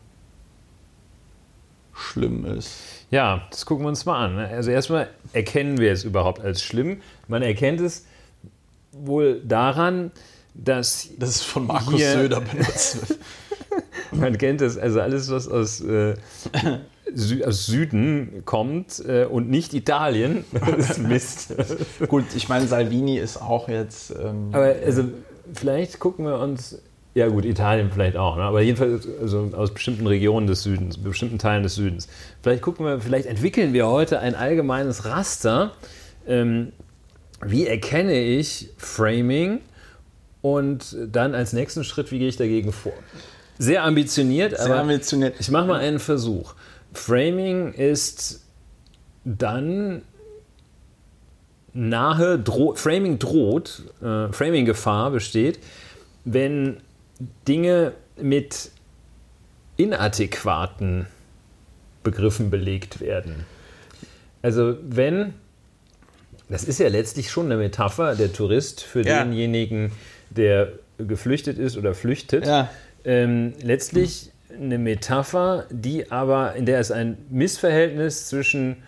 schlimm 1.94 2.46
ist. 2.46 2.72
Ja, 3.12 3.44
das 3.52 3.66
gucken 3.66 3.86
wir 3.86 3.90
uns 3.90 4.06
mal 4.06 4.26
an. 4.26 4.36
ne? 4.36 4.48
Also 4.48 4.72
erstmal 4.72 5.10
erkennen 5.34 5.78
wir 5.78 5.92
es 5.92 6.04
überhaupt 6.04 6.42
als 6.42 6.64
schlimm. 6.64 7.02
Man 7.28 7.44
erkennt 7.44 7.80
es 7.80 8.06
wohl 8.92 9.42
daran, 9.46 10.12
dass 10.54 11.10
Das 11.18 11.30
ist 11.30 11.44
von 11.44 11.68
Markus 11.68 11.96
Hier- 11.96 12.12
Söder 12.14 12.42
benutzt 12.42 13.10
wird. 13.10 13.20
man 14.12 14.38
kennt 14.38 14.62
es, 14.62 14.78
also 14.78 15.00
alles, 15.02 15.30
was 15.32 15.48
aus, 15.48 15.82
äh, 15.82 16.16
Sü 17.14 17.44
aus 17.44 17.66
Süden 17.66 18.44
kommt 18.46 19.04
äh, 19.06 19.26
und 19.26 19.50
nicht 19.50 19.74
Italien, 19.74 20.46
ist 20.78 21.00
Mist. 21.00 21.56
Gut, 22.08 22.26
ich 22.36 22.50
meine, 22.50 22.68
Salvini 22.68 23.18
ist 23.18 23.42
auch 23.42 23.68
jetzt. 23.70 24.12
Ähm, 24.12 24.50
Aber 24.52 24.74
also 24.86 25.06
vielleicht 25.54 26.00
gucken 26.00 26.26
wir 26.26 26.40
uns, 26.40 26.80
ja 27.14 27.28
gut, 27.28 27.44
Italien 27.44 27.90
vielleicht 27.94 28.16
auch, 28.16 28.38
ne? 28.38 28.44
aber 28.44 28.62
jedenfalls 28.62 29.08
also 29.22 29.50
aus 29.54 29.74
bestimmten 29.74 30.08
Regionen 30.08 30.48
des 30.48 30.64
Südens, 30.64 30.98
bestimmten 30.98 31.40
Teilen 31.40 31.64
des 31.64 31.76
Südens. 31.76 32.08
Vielleicht 32.42 32.62
gucken 32.62 32.86
wir, 32.86 33.02
vielleicht 33.02 33.26
entwickeln 33.26 33.74
wir 33.74 33.88
heute 33.88 34.20
ein 34.20 34.36
allgemeines 34.36 35.06
Raster. 35.06 35.74
Ähm, 36.28 36.72
wie 37.44 37.68
erkenne 37.68 38.22
ich 38.22 38.70
Framing 38.78 39.60
und 40.42 40.96
dann 41.12 41.36
als 41.36 41.54
nächsten 41.54 41.84
Schritt, 41.84 42.12
wie 42.12 42.20
gehe 42.20 42.28
ich 42.30 42.38
dagegen 42.38 42.72
vor? 42.72 42.94
Sehr 43.60 43.84
ambitioniert, 43.84 44.58
sehr 44.58 44.66
aber 44.66 44.80
ambitioniert. 44.80 45.36
ich 45.40 45.52
mache 45.52 45.68
mal 45.68 45.80
einen 45.80 46.00
Versuch. 46.00 46.56
Framing 46.94 47.74
ist 47.74 48.42
dann 49.24 50.02
nahe, 51.74 52.40
dro 52.40 52.76
Framing 52.76 53.20
droht, 53.20 53.84
äh, 54.02 54.32
Framing-Gefahr 54.32 55.12
besteht, 55.12 55.60
wenn 56.26 56.78
Dinge 57.48 57.94
mit 58.18 58.72
inadäquaten 59.78 61.08
Begriffen 62.04 62.50
belegt 62.50 63.00
werden. 63.00 63.46
Also 64.42 64.76
wenn, 64.82 65.34
das 66.50 66.64
ist 66.64 66.80
ja 66.80 66.88
letztlich 66.90 67.30
schon 67.30 67.46
eine 67.46 67.58
Metapher, 67.58 68.16
der 68.16 68.34
Tourist 68.34 68.82
für 68.82 69.06
Ja. 69.06 69.24
denjenigen, 69.24 69.92
der 70.36 70.74
geflüchtet 70.98 71.58
ist 71.58 71.78
oder 71.78 71.94
flüchtet, 71.94 72.46
Ja. 72.46 72.70
ähm, 73.06 73.54
letztlich 73.62 74.32
eine 74.60 74.78
Metapher, 74.78 75.66
die 75.70 76.12
aber, 76.12 76.56
in 76.56 76.66
der 76.66 76.80
es 76.80 76.92
ein 76.92 77.18
Missverhältnis 77.30 78.28
zwischen 78.28 78.84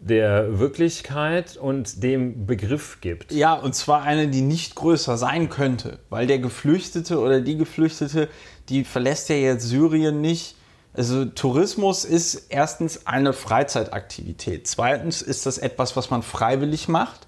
der 0.00 0.60
Wirklichkeit 0.60 1.56
und 1.56 2.04
dem 2.04 2.46
Begriff 2.46 2.98
gibt. 3.00 3.32
Ja, 3.32 3.54
und 3.54 3.74
zwar 3.74 4.02
eine, 4.02 4.28
die 4.28 4.42
nicht 4.42 4.76
größer 4.76 5.16
sein 5.18 5.48
könnte, 5.48 5.98
weil 6.08 6.26
der 6.28 6.38
Geflüchtete 6.38 7.18
oder 7.18 7.40
die 7.40 7.56
Geflüchtete, 7.56 8.28
die 8.68 8.84
verlässt 8.84 9.28
ja 9.28 9.34
jetzt 9.34 9.64
Syrien 9.68 10.20
nicht. 10.20 10.54
Also 10.94 11.24
Tourismus 11.24 12.04
ist 12.04 12.46
erstens 12.48 13.06
eine 13.06 13.32
Freizeitaktivität. 13.32 14.66
Zweitens 14.66 15.22
ist 15.22 15.46
das 15.46 15.58
etwas, 15.58 15.96
was 15.96 16.10
man 16.10 16.22
freiwillig 16.22 16.88
macht. 16.88 17.26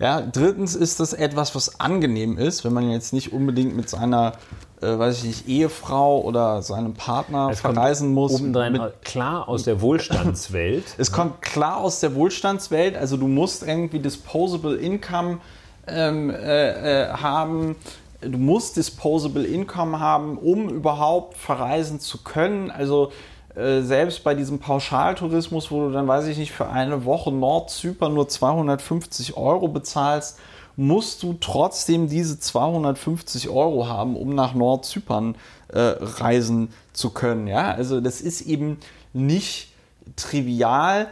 Ja, 0.00 0.22
drittens 0.22 0.74
ist 0.74 0.98
das 0.98 1.12
etwas, 1.12 1.54
was 1.54 1.78
angenehm 1.78 2.38
ist, 2.38 2.64
wenn 2.64 2.72
man 2.72 2.90
jetzt 2.90 3.12
nicht 3.12 3.34
unbedingt 3.34 3.76
mit 3.76 3.90
seiner, 3.90 4.32
äh, 4.80 4.98
weiß 4.98 5.18
ich 5.18 5.24
nicht, 5.24 5.48
Ehefrau 5.48 6.22
oder 6.22 6.62
seinem 6.62 6.94
Partner 6.94 7.50
Es 7.52 7.60
verreisen 7.60 8.14
muss. 8.14 8.32
Obendrein 8.36 8.72
mit, 8.72 9.02
klar 9.04 9.46
aus 9.46 9.64
der 9.64 9.82
Wohlstandswelt. 9.82 10.84
es 10.98 11.12
kommt 11.12 11.42
klar 11.42 11.76
aus 11.76 12.00
der 12.00 12.14
Wohlstandswelt, 12.14 12.96
also 12.96 13.18
du 13.18 13.28
musst 13.28 13.62
irgendwie 13.62 13.98
Disposable 13.98 14.76
Income 14.76 15.38
ähm, 15.86 16.30
äh, 16.30 17.02
äh, 17.02 17.08
haben. 17.12 17.76
Du 18.22 18.38
musst 18.38 18.78
Disposable 18.78 19.44
Income 19.44 20.00
haben, 20.00 20.38
um 20.38 20.70
überhaupt 20.70 21.36
verreisen 21.36 22.00
zu 22.00 22.22
können. 22.22 22.70
Also 22.70 23.12
äh, 23.56 23.82
selbst 23.82 24.22
bei 24.22 24.34
diesem 24.34 24.58
Pauschaltourismus, 24.58 25.70
wo 25.70 25.86
du 25.86 25.92
dann, 25.92 26.06
weiß 26.06 26.26
ich 26.26 26.38
nicht, 26.38 26.52
für 26.52 26.68
eine 26.68 27.04
Woche 27.04 27.32
Nordzypern 27.32 28.14
nur 28.14 28.28
250 28.28 29.36
Euro 29.36 29.68
bezahlst, 29.68 30.38
musst 30.76 31.22
du 31.22 31.36
trotzdem 31.40 32.08
diese 32.08 32.38
250 32.38 33.48
Euro 33.48 33.88
haben, 33.88 34.16
um 34.16 34.34
nach 34.34 34.54
Nordzypern 34.54 35.34
äh, 35.68 35.78
reisen 35.78 36.72
zu 36.92 37.10
können. 37.10 37.46
Ja, 37.46 37.72
also 37.72 38.00
das 38.00 38.20
ist 38.20 38.42
eben 38.42 38.78
nicht 39.12 39.72
trivial. 40.16 41.08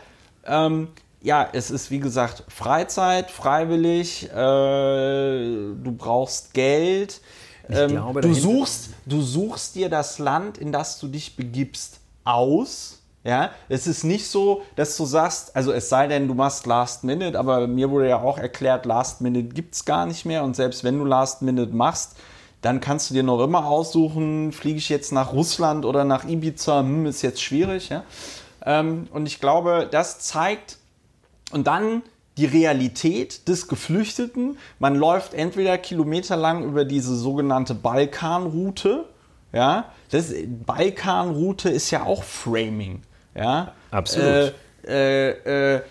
Ähm, 0.47 0.89
ja, 1.21 1.49
es 1.53 1.71
ist 1.71 1.91
wie 1.91 1.99
gesagt 1.99 2.45
Freizeit, 2.49 3.31
freiwillig. 3.31 4.31
Äh, 4.31 4.37
du 4.37 5.95
brauchst 5.97 6.55
Geld. 6.55 7.21
Ähm, 7.69 7.91
glaube, 7.91 8.21
du 8.21 8.33
suchst, 8.33 8.91
du 9.05 9.21
suchst 9.21 9.75
dir 9.75 9.91
das 9.91 10.19
Land, 10.19 10.57
in 10.57 10.73
das 10.73 10.99
du 10.99 11.09
dich 11.09 11.37
begibst, 11.37 11.98
aus. 12.29 12.95
Ja, 13.25 13.51
es 13.69 13.87
ist 13.87 14.05
nicht 14.05 14.27
so, 14.29 14.63
dass 14.77 14.97
du 14.97 15.05
sagst, 15.05 15.55
also 15.55 15.73
es 15.73 15.89
sei 15.89 16.07
denn, 16.07 16.29
du 16.29 16.35
machst 16.35 16.67
Last 16.67 17.05
Minute, 17.05 17.39
aber 17.39 17.67
mir 17.67 17.91
wurde 17.91 18.09
ja 18.09 18.23
auch 18.23 18.39
erklärt, 18.39 18.87
Last 18.87 19.21
Minute 19.21 19.49
gibt 19.49 19.75
es 19.75 19.85
gar 19.85 20.07
nicht 20.07 20.25
mehr 20.25 20.45
und 20.45 20.55
selbst 20.55 20.85
wenn 20.85 20.99
du 20.99 21.05
Last 21.05 21.43
Minute 21.43 21.75
machst, 21.75 22.17
dann 22.63 22.81
kannst 22.81 23.11
du 23.11 23.15
dir 23.15 23.25
noch 23.25 23.43
immer 23.43 23.67
aussuchen, 23.67 24.53
fliege 24.53 24.79
ich 24.79 24.89
jetzt 24.89 25.13
nach 25.13 25.33
Russland 25.33 25.85
oder 25.85 26.05
nach 26.05 26.25
Ibiza, 26.25 26.81
hm, 26.81 27.07
ist 27.07 27.23
jetzt 27.23 27.43
schwierig. 27.43 27.89
Ja? 27.89 28.05
Ähm, 28.65 29.09
und 29.13 29.27
ich 29.27 29.41
glaube, 29.41 29.89
das 29.91 30.21
zeigt, 30.21 30.79
und 31.51 31.67
dann 31.67 32.03
die 32.37 32.47
Realität 32.47 33.49
des 33.49 33.67
Geflüchteten. 33.67 34.59
Man 34.79 34.95
läuft 34.95 35.35
entweder 35.35 35.77
kilometerlang 35.77 36.63
über 36.65 36.85
diese 36.85 37.17
sogenannte 37.17 37.75
Balkanroute. 37.75 39.07
Ja, 39.53 39.93
das 40.11 40.33
Balkanroute 40.67 41.71
ist 41.71 41.91
ja 41.91 42.05
auch 42.05 42.23
Framing. 42.23 43.03
Ja, 43.35 43.73
absolut. 43.91 44.55
Äh, 44.87 45.31
äh, 45.31 45.77
äh, 45.77 45.83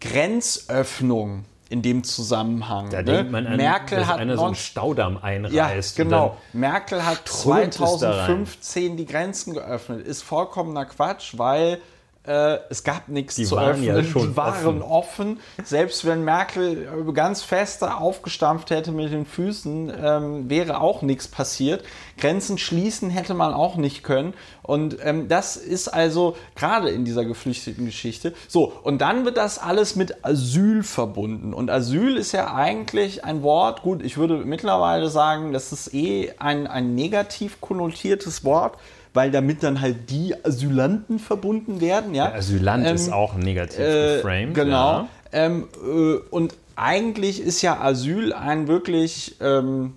Grenzöffnung 0.00 1.44
in 1.68 1.82
dem 1.82 2.04
Zusammenhang. 2.04 2.90
Da 2.90 2.98
ne? 2.98 3.04
denkt 3.04 3.32
man 3.32 3.46
an, 3.46 3.56
Merkel 3.56 3.98
dass 3.98 4.08
hat 4.08 4.18
einer 4.18 4.36
so 4.36 4.44
einen 4.44 4.54
Staudamm 4.54 5.18
einreißt. 5.18 5.98
Ja, 5.98 6.04
genau. 6.04 6.36
Merkel 6.52 7.04
hat 7.04 7.26
2015 7.28 8.96
die 8.96 9.06
Grenzen 9.06 9.54
geöffnet. 9.54 10.06
Ist 10.06 10.22
vollkommener 10.22 10.84
Quatsch, 10.86 11.34
weil 11.36 11.80
äh, 12.26 12.58
es 12.70 12.84
gab 12.84 13.08
nichts 13.08 13.36
zu 13.36 13.56
waren 13.56 13.72
öffnen. 13.72 13.84
ja 13.84 14.00
die 14.00 14.36
waren 14.36 14.80
offen. 14.80 15.40
Selbst 15.62 16.06
wenn 16.06 16.24
Merkel 16.24 16.88
ganz 17.12 17.42
feste 17.42 17.96
aufgestampft 17.96 18.70
hätte 18.70 18.92
mit 18.92 19.12
den 19.12 19.26
Füßen, 19.26 19.92
ähm, 20.02 20.50
wäre 20.50 20.80
auch 20.80 21.02
nichts 21.02 21.28
passiert. 21.28 21.84
Grenzen 22.16 22.56
schließen 22.56 23.10
hätte 23.10 23.34
man 23.34 23.52
auch 23.52 23.76
nicht 23.76 24.02
können. 24.04 24.34
Und 24.62 24.96
ähm, 25.02 25.28
das 25.28 25.56
ist 25.56 25.88
also 25.88 26.36
gerade 26.56 26.88
in 26.88 27.04
dieser 27.04 27.26
geflüchteten 27.26 27.84
Geschichte. 27.84 28.32
So, 28.48 28.72
und 28.82 29.02
dann 29.02 29.26
wird 29.26 29.36
das 29.36 29.58
alles 29.58 29.94
mit 29.94 30.24
Asyl 30.24 30.82
verbunden. 30.82 31.52
Und 31.52 31.70
Asyl 31.70 32.16
ist 32.16 32.32
ja 32.32 32.54
eigentlich 32.54 33.24
ein 33.24 33.42
Wort, 33.42 33.82
gut, 33.82 34.02
ich 34.02 34.16
würde 34.16 34.38
mittlerweile 34.38 35.10
sagen, 35.10 35.52
das 35.52 35.72
ist 35.72 35.92
eh 35.92 36.32
ein, 36.38 36.66
ein 36.66 36.94
negativ 36.94 37.60
konnotiertes 37.60 38.44
Wort 38.44 38.78
weil 39.14 39.30
damit 39.30 39.62
dann 39.62 39.80
halt 39.80 40.10
die 40.10 40.34
Asylanten 40.44 41.18
verbunden 41.18 41.80
werden. 41.80 42.14
Ja? 42.14 42.26
Der 42.26 42.38
Asylant 42.38 42.86
Ähm, 42.86 42.94
ist 42.96 43.12
auch 43.12 43.34
negativ 43.34 43.78
äh, 43.78 44.16
geframed. 44.16 44.54
Genau. 44.54 44.92
Ja. 44.92 45.08
Ähm, 45.32 45.68
äh, 45.82 46.16
und 46.30 46.54
eigentlich 46.76 47.40
ist 47.40 47.62
ja 47.62 47.80
Asyl 47.80 48.32
ein 48.32 48.66
wirklich, 48.66 49.36
ähm, 49.40 49.94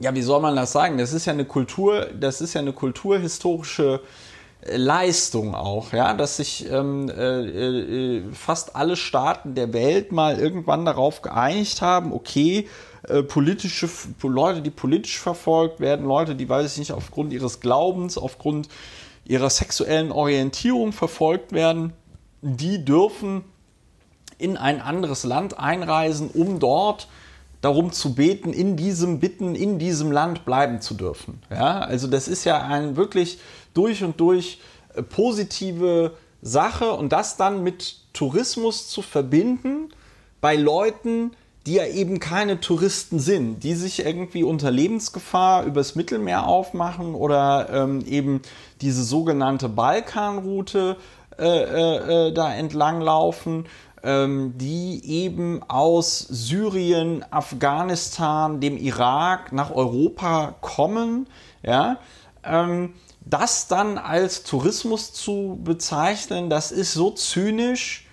ja, 0.00 0.14
wie 0.14 0.22
soll 0.22 0.40
man 0.40 0.56
das 0.56 0.72
sagen? 0.72 0.96
Das 0.96 1.12
ist 1.12 1.26
ja 1.26 1.34
eine 1.34 1.44
Kultur, 1.44 2.06
das 2.18 2.40
ist 2.40 2.54
ja 2.54 2.62
eine 2.62 2.72
kulturhistorische 2.72 4.00
äh, 4.62 4.76
Leistung 4.78 5.54
auch, 5.54 5.92
ja, 5.92 6.14
dass 6.14 6.38
sich 6.38 6.70
ähm, 6.70 7.10
äh, 7.10 8.18
äh, 8.18 8.22
fast 8.32 8.74
alle 8.74 8.96
Staaten 8.96 9.54
der 9.54 9.74
Welt 9.74 10.10
mal 10.10 10.38
irgendwann 10.38 10.86
darauf 10.86 11.20
geeinigt 11.20 11.82
haben, 11.82 12.12
okay, 12.14 12.66
äh, 13.08 13.22
politische 13.22 13.88
Leute, 14.22 14.62
die 14.62 14.70
politisch 14.70 15.18
verfolgt 15.18 15.80
werden, 15.80 16.06
Leute, 16.06 16.34
die, 16.34 16.48
weiß 16.48 16.72
ich 16.72 16.78
nicht, 16.78 16.92
aufgrund 16.92 17.32
ihres 17.32 17.60
Glaubens, 17.60 18.16
aufgrund 18.16 18.68
ihrer 19.24 19.50
sexuellen 19.50 20.12
Orientierung 20.12 20.92
verfolgt 20.92 21.52
werden, 21.52 21.92
die 22.42 22.84
dürfen 22.84 23.44
in 24.38 24.56
ein 24.56 24.80
anderes 24.80 25.24
Land 25.24 25.58
einreisen, 25.58 26.30
um 26.30 26.58
dort 26.58 27.08
darum 27.60 27.92
zu 27.92 28.14
beten, 28.14 28.52
in 28.52 28.76
diesem 28.76 29.20
Bitten, 29.20 29.54
in 29.54 29.78
diesem 29.78 30.10
Land 30.10 30.44
bleiben 30.44 30.80
zu 30.80 30.94
dürfen. 30.94 31.40
Ja, 31.50 31.78
also 31.78 32.08
das 32.08 32.26
ist 32.26 32.44
ja 32.44 32.60
ein 32.62 32.96
wirklich 32.96 33.38
durch 33.72 34.02
und 34.02 34.20
durch 34.20 34.60
äh, 34.94 35.02
positive 35.02 36.16
Sache 36.42 36.92
und 36.92 37.12
das 37.12 37.36
dann 37.36 37.62
mit 37.62 37.96
Tourismus 38.12 38.88
zu 38.88 39.00
verbinden 39.00 39.90
bei 40.40 40.56
Leuten, 40.56 41.30
die 41.66 41.74
ja 41.74 41.86
eben 41.86 42.18
keine 42.18 42.60
Touristen 42.60 43.18
sind, 43.18 43.62
die 43.62 43.74
sich 43.74 44.04
irgendwie 44.04 44.42
unter 44.42 44.70
Lebensgefahr 44.70 45.64
übers 45.64 45.94
Mittelmeer 45.94 46.46
aufmachen 46.46 47.14
oder 47.14 47.68
ähm, 47.72 48.04
eben 48.04 48.42
diese 48.80 49.04
sogenannte 49.04 49.68
Balkanroute 49.68 50.96
äh, 51.38 51.44
äh, 51.44 52.28
äh, 52.28 52.32
da 52.32 52.52
entlang 52.52 53.00
laufen, 53.00 53.66
ähm, 54.02 54.54
die 54.58 55.02
eben 55.04 55.62
aus 55.68 56.18
Syrien, 56.18 57.24
Afghanistan, 57.30 58.60
dem 58.60 58.76
Irak 58.76 59.52
nach 59.52 59.70
Europa 59.70 60.56
kommen, 60.60 61.28
ja, 61.62 61.98
ähm, 62.44 62.94
das 63.24 63.68
dann 63.68 63.98
als 63.98 64.42
Tourismus 64.42 65.12
zu 65.12 65.60
bezeichnen, 65.62 66.50
das 66.50 66.72
ist 66.72 66.92
so 66.92 67.12
zynisch, 67.12 68.08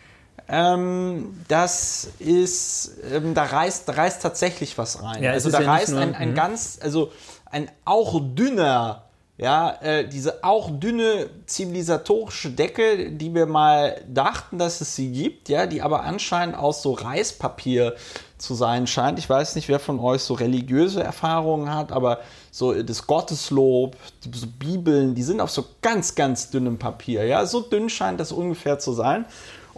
ähm, 0.49 1.41
das 1.47 2.09
ist, 2.19 2.91
ähm, 3.11 3.33
da 3.33 3.43
reißt, 3.43 3.87
da 3.87 3.93
reißt 3.93 4.21
tatsächlich 4.21 4.77
was 4.77 5.01
rein. 5.03 5.21
Ja, 5.23 5.31
also 5.31 5.51
da 5.51 5.61
ja 5.61 5.71
reißt 5.71 5.91
nur- 5.91 6.01
ein, 6.01 6.15
ein 6.15 6.31
mhm. 6.31 6.35
ganz, 6.35 6.79
also 6.81 7.11
ein 7.45 7.69
auch 7.85 8.19
dünner, 8.19 9.03
ja, 9.37 9.77
äh, 9.81 10.07
diese 10.07 10.43
auch 10.43 10.69
dünne 10.71 11.29
zivilisatorische 11.45 12.49
Decke, 12.49 13.11
die 13.11 13.33
wir 13.33 13.45
mal 13.45 14.01
dachten, 14.07 14.57
dass 14.57 14.81
es 14.81 14.95
sie 14.95 15.11
gibt, 15.11 15.49
ja, 15.49 15.65
die 15.65 15.81
aber 15.81 16.03
anscheinend 16.03 16.57
aus 16.57 16.81
so 16.81 16.93
Reispapier 16.93 17.95
zu 18.37 18.55
sein 18.55 18.87
scheint. 18.87 19.19
Ich 19.19 19.29
weiß 19.29 19.55
nicht, 19.55 19.69
wer 19.69 19.79
von 19.79 19.99
euch 19.99 20.23
so 20.23 20.33
religiöse 20.33 21.03
Erfahrungen 21.03 21.73
hat, 21.73 21.91
aber 21.91 22.19
so 22.51 22.73
das 22.81 23.05
Gotteslob, 23.05 23.95
die 24.23 24.37
so 24.37 24.47
Bibeln, 24.47 25.13
die 25.13 25.23
sind 25.23 25.41
auf 25.41 25.51
so 25.51 25.65
ganz, 25.81 26.15
ganz 26.15 26.49
dünnem 26.49 26.79
Papier. 26.79 27.25
Ja, 27.25 27.45
so 27.45 27.61
dünn 27.61 27.89
scheint 27.89 28.19
das 28.19 28.31
ungefähr 28.31 28.79
zu 28.79 28.93
sein. 28.93 29.25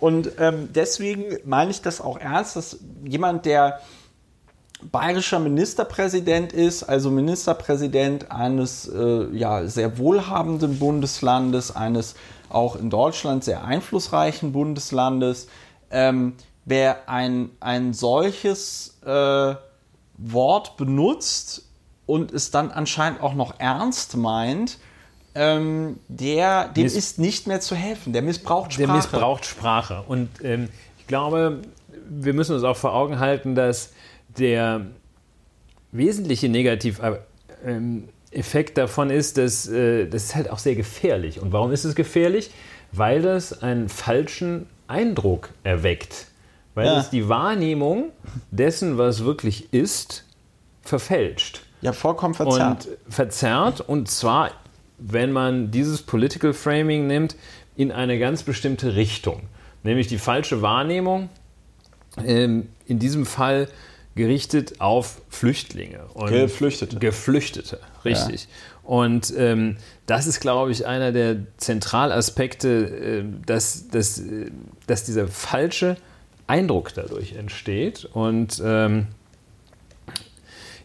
Und 0.01 0.31
ähm, 0.39 0.69
deswegen 0.73 1.37
meine 1.45 1.69
ich 1.69 1.83
das 1.83 2.01
auch 2.01 2.17
ernst, 2.17 2.55
dass 2.55 2.79
jemand, 3.05 3.45
der 3.45 3.79
bayerischer 4.91 5.37
Ministerpräsident 5.37 6.53
ist, 6.53 6.81
also 6.81 7.11
Ministerpräsident 7.11 8.31
eines 8.31 8.87
äh, 8.87 9.27
ja, 9.31 9.67
sehr 9.67 9.99
wohlhabenden 9.99 10.79
Bundeslandes, 10.79 11.75
eines 11.75 12.15
auch 12.49 12.75
in 12.75 12.89
Deutschland 12.89 13.43
sehr 13.43 13.63
einflussreichen 13.63 14.51
Bundeslandes, 14.51 15.47
ähm, 15.91 16.33
wer 16.65 17.07
ein, 17.07 17.51
ein 17.59 17.93
solches 17.93 18.97
äh, 19.05 19.53
Wort 20.17 20.77
benutzt 20.77 21.69
und 22.07 22.31
es 22.31 22.49
dann 22.49 22.71
anscheinend 22.71 23.21
auch 23.21 23.35
noch 23.35 23.59
ernst 23.59 24.17
meint, 24.17 24.79
ähm, 25.35 25.97
der, 26.07 26.67
dem 26.69 26.83
Miss- 26.83 26.95
ist 26.95 27.19
nicht 27.19 27.47
mehr 27.47 27.59
zu 27.61 27.75
helfen. 27.75 28.13
Der 28.13 28.21
missbraucht 28.21 28.73
Sprache. 28.73 28.87
Der 28.87 28.95
missbraucht 28.95 29.45
Sprache. 29.45 30.03
Und 30.07 30.29
ähm, 30.43 30.69
ich 30.99 31.07
glaube, 31.07 31.59
wir 32.09 32.33
müssen 32.33 32.53
uns 32.55 32.63
auch 32.63 32.77
vor 32.77 32.93
Augen 32.93 33.19
halten, 33.19 33.55
dass 33.55 33.91
der 34.37 34.81
wesentliche 35.91 36.49
Negativeffekt 38.31 38.77
davon 38.77 39.09
ist, 39.09 39.37
dass 39.37 39.67
äh, 39.67 40.07
das 40.07 40.23
ist 40.25 40.35
halt 40.35 40.49
auch 40.49 40.59
sehr 40.59 40.75
gefährlich. 40.75 41.39
Und 41.41 41.51
warum 41.51 41.71
ist 41.71 41.83
es 41.85 41.95
gefährlich? 41.95 42.51
Weil 42.91 43.21
das 43.21 43.61
einen 43.63 43.89
falschen 43.89 44.67
Eindruck 44.87 45.49
erweckt. 45.63 46.27
Weil 46.75 46.85
Ja. 46.87 46.99
es 46.99 47.09
die 47.09 47.27
Wahrnehmung 47.29 48.11
dessen, 48.51 48.97
was 48.97 49.23
wirklich 49.23 49.73
ist, 49.73 50.25
verfälscht 50.81 51.61
Ja, 51.81 51.93
vollkommen 51.93 52.33
verzerrt. 52.33 52.87
und 52.87 53.13
verzerrt 53.13 53.81
und 53.81 54.09
zwar, 54.09 54.51
wenn 55.01 55.31
man 55.31 55.71
dieses 55.71 56.01
Political 56.01 56.53
Framing 56.53 57.07
nimmt, 57.07 57.35
in 57.75 57.91
eine 57.91 58.19
ganz 58.19 58.43
bestimmte 58.43 58.95
Richtung, 58.95 59.43
nämlich 59.83 60.07
die 60.07 60.17
falsche 60.17 60.61
Wahrnehmung, 60.61 61.29
ähm, 62.25 62.69
in 62.85 62.99
diesem 62.99 63.25
Fall 63.25 63.67
gerichtet 64.15 64.81
auf 64.81 65.21
Flüchtlinge 65.29 66.05
und 66.13 66.29
Geflüchtete. 66.29 66.99
Geflüchtete, 66.99 67.79
richtig. 68.03 68.47
Und 68.83 69.33
ähm, 69.37 69.77
das 70.05 70.27
ist, 70.27 70.41
glaube 70.41 70.71
ich, 70.71 70.85
einer 70.85 71.11
der 71.11 71.37
Zentralaspekte, 71.57 72.69
äh, 72.69 73.23
dass, 73.45 73.87
dass, 73.87 74.19
äh, 74.19 74.51
dass 74.87 75.05
dieser 75.05 75.27
falsche 75.27 75.97
Eindruck 76.47 76.93
dadurch 76.93 77.33
entsteht. 77.33 78.05
Und 78.11 78.61
ähm, 78.63 79.07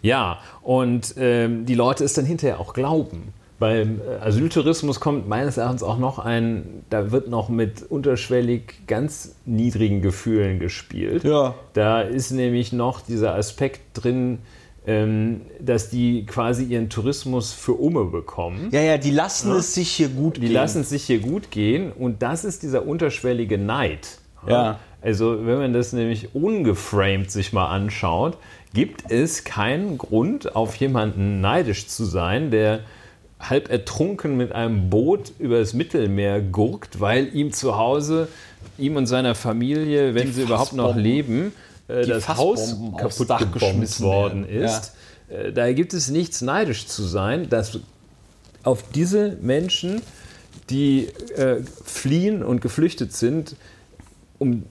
ja, 0.02 0.38
und 0.62 1.14
ähm, 1.16 1.66
die 1.66 1.74
Leute 1.74 2.04
es 2.04 2.12
dann 2.12 2.26
hinterher 2.26 2.60
auch 2.60 2.74
glauben. 2.74 3.32
Beim 3.58 4.00
äh, 4.00 4.22
Asyltourismus 4.24 5.00
kommt 5.00 5.28
meines 5.28 5.56
Erachtens 5.56 5.82
auch 5.82 5.98
noch 5.98 6.18
ein, 6.18 6.84
da 6.90 7.10
wird 7.10 7.28
noch 7.28 7.48
mit 7.48 7.82
unterschwellig 7.88 8.86
ganz 8.86 9.34
niedrigen 9.46 10.02
Gefühlen 10.02 10.58
gespielt. 10.58 11.24
Ja. 11.24 11.54
Da 11.72 12.02
ist 12.02 12.32
nämlich 12.32 12.72
noch 12.72 13.00
dieser 13.00 13.34
Aspekt 13.34 13.80
drin, 13.94 14.38
ähm, 14.86 15.40
dass 15.58 15.88
die 15.88 16.26
quasi 16.26 16.64
ihren 16.64 16.90
Tourismus 16.90 17.52
für 17.52 17.72
Umme 17.72 18.04
bekommen. 18.04 18.68
Ja, 18.72 18.82
ja, 18.82 18.98
die 18.98 19.10
lassen 19.10 19.50
es 19.52 19.74
sich 19.74 19.90
hier 19.90 20.10
gut 20.10 20.36
Die 20.36 20.42
gehen. 20.42 20.52
lassen 20.52 20.82
es 20.82 20.90
sich 20.90 21.04
hier 21.04 21.18
gut 21.18 21.50
gehen 21.50 21.92
und 21.92 22.22
das 22.22 22.44
ist 22.44 22.62
dieser 22.62 22.86
unterschwellige 22.86 23.58
Neid. 23.58 24.18
Ja. 24.46 24.78
Also 25.02 25.46
wenn 25.46 25.58
man 25.58 25.72
das 25.72 25.92
nämlich 25.92 26.34
ungeframed 26.34 27.30
sich 27.30 27.52
mal 27.52 27.66
anschaut, 27.66 28.38
gibt 28.74 29.10
es 29.10 29.44
keinen 29.44 29.98
Grund, 29.98 30.54
auf 30.54 30.76
jemanden 30.76 31.40
neidisch 31.40 31.86
zu 31.88 32.04
sein, 32.04 32.50
der 32.50 32.80
halb 33.38 33.70
ertrunken 33.70 34.36
mit 34.36 34.52
einem 34.52 34.88
Boot 34.90 35.32
übers 35.38 35.74
Mittelmeer 35.74 36.40
gurkt, 36.40 37.00
weil 37.00 37.34
ihm 37.34 37.52
zu 37.52 37.76
Hause, 37.76 38.28
ihm 38.78 38.96
und 38.96 39.06
seiner 39.06 39.34
Familie, 39.34 40.14
wenn 40.14 40.26
Die 40.28 40.32
sie 40.32 40.42
überhaupt 40.42 40.72
noch 40.72 40.96
leben, 40.96 41.52
äh, 41.88 42.06
das 42.06 42.28
Haus 42.28 42.70
Fassbomben 42.70 42.96
kaputt 42.96 43.30
Dach 43.30 43.52
geschmissen 43.52 44.06
worden 44.06 44.48
werden. 44.48 44.64
ist. 44.64 44.92
Äh, 45.28 45.52
Da 45.52 45.72
gibt 45.72 45.92
es 45.94 46.08
nichts 46.08 46.40
neidisch 46.40 46.86
zu 46.86 47.02
sein, 47.02 47.48
dass 47.48 47.78
auf 48.62 48.82
diese 48.94 49.36
Menschen, 49.42 50.00
die 50.70 51.06
äh, 51.36 51.62
fliehen 51.84 52.42
und 52.42 52.60
geflüchtet 52.60 53.12
sind, 53.12 53.54
um 54.38 54.64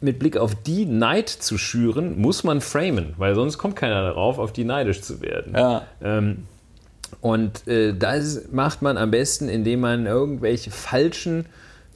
mit 0.00 0.18
Blick 0.18 0.36
auf 0.36 0.54
die 0.54 0.84
Neid 0.84 1.28
zu 1.30 1.56
schüren, 1.56 2.20
muss 2.20 2.44
man 2.44 2.60
framen, 2.60 3.14
weil 3.16 3.34
sonst 3.34 3.56
kommt 3.58 3.74
keiner 3.76 4.02
darauf, 4.02 4.38
auf 4.38 4.52
die 4.52 4.64
neidisch 4.64 5.00
zu 5.00 5.22
werden. 5.22 5.54
Ja. 5.54 5.86
Ähm, 6.02 6.44
und 7.20 7.66
äh, 7.68 7.94
das 7.94 8.48
macht 8.52 8.82
man 8.82 8.96
am 8.96 9.10
besten, 9.10 9.48
indem 9.48 9.80
man 9.80 10.06
irgendwelche 10.06 10.70
falschen, 10.70 11.46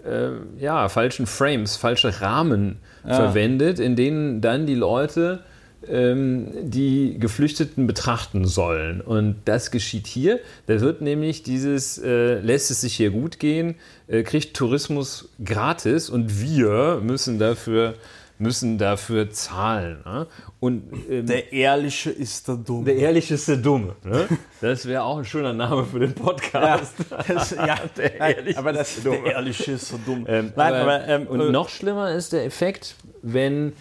äh, 0.04 0.30
ja, 0.62 0.88
falschen 0.88 1.26
Frames, 1.26 1.76
falsche 1.76 2.20
Rahmen 2.20 2.76
verwendet, 3.02 3.78
in 3.78 3.96
denen 3.96 4.42
dann 4.42 4.66
die 4.66 4.74
Leute 4.74 5.40
ähm, 5.88 6.48
die 6.62 7.18
Geflüchteten 7.18 7.86
betrachten 7.86 8.44
sollen. 8.46 9.00
Und 9.00 9.36
das 9.46 9.70
geschieht 9.70 10.06
hier. 10.06 10.40
Da 10.66 10.80
wird 10.80 11.00
nämlich 11.00 11.42
dieses, 11.42 11.98
äh, 11.98 12.40
lässt 12.40 12.70
es 12.70 12.82
sich 12.82 12.94
hier 12.94 13.10
gut 13.10 13.38
gehen, 13.38 13.76
äh, 14.06 14.22
kriegt 14.22 14.54
Tourismus 14.54 15.30
gratis 15.42 16.10
und 16.10 16.40
wir 16.40 17.00
müssen 17.02 17.38
dafür, 17.38 17.94
müssen 18.40 18.78
dafür 18.78 19.30
zahlen. 19.30 20.02
Ne? 20.04 20.26
Und 20.60 20.84
ähm, 21.08 21.26
Der 21.26 21.52
Ehrliche 21.52 22.10
ist 22.10 22.48
der 22.48 22.56
Dumme. 22.56 22.84
der 22.86 22.96
Ehrliche 22.96 23.34
ist 23.34 23.46
der 23.48 23.58
Dumme. 23.58 23.94
Ne? 24.02 24.26
Das 24.60 24.86
wäre 24.86 25.02
auch 25.04 25.18
ein 25.18 25.24
schöner 25.24 25.52
Name 25.52 25.84
für 25.84 26.00
den 26.00 26.14
Podcast. 26.14 26.94
das, 27.28 27.50
ja, 27.52 27.76
Der 27.96 28.18
Ehrliche 28.20 28.58
aber 28.58 28.70
ist 28.72 28.78
das, 28.80 28.94
der 29.02 29.02
der 29.12 29.20
Dumme. 29.20 29.32
Ehrliche 29.32 29.72
ist 29.72 29.88
so 29.88 29.98
dumm. 30.04 30.26
Ähm, 30.28 30.52
Nein, 30.56 30.74
aber, 30.74 31.06
ähm, 31.08 31.26
und 31.26 31.40
äh, 31.40 31.50
noch 31.50 31.68
schlimmer 31.68 32.12
ist 32.12 32.32
der 32.32 32.44
Effekt, 32.44 32.94
wenn 33.22 33.72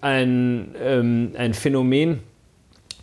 ein, 0.00 0.74
ähm, 0.80 1.32
ein 1.36 1.54
Phänomen 1.54 2.20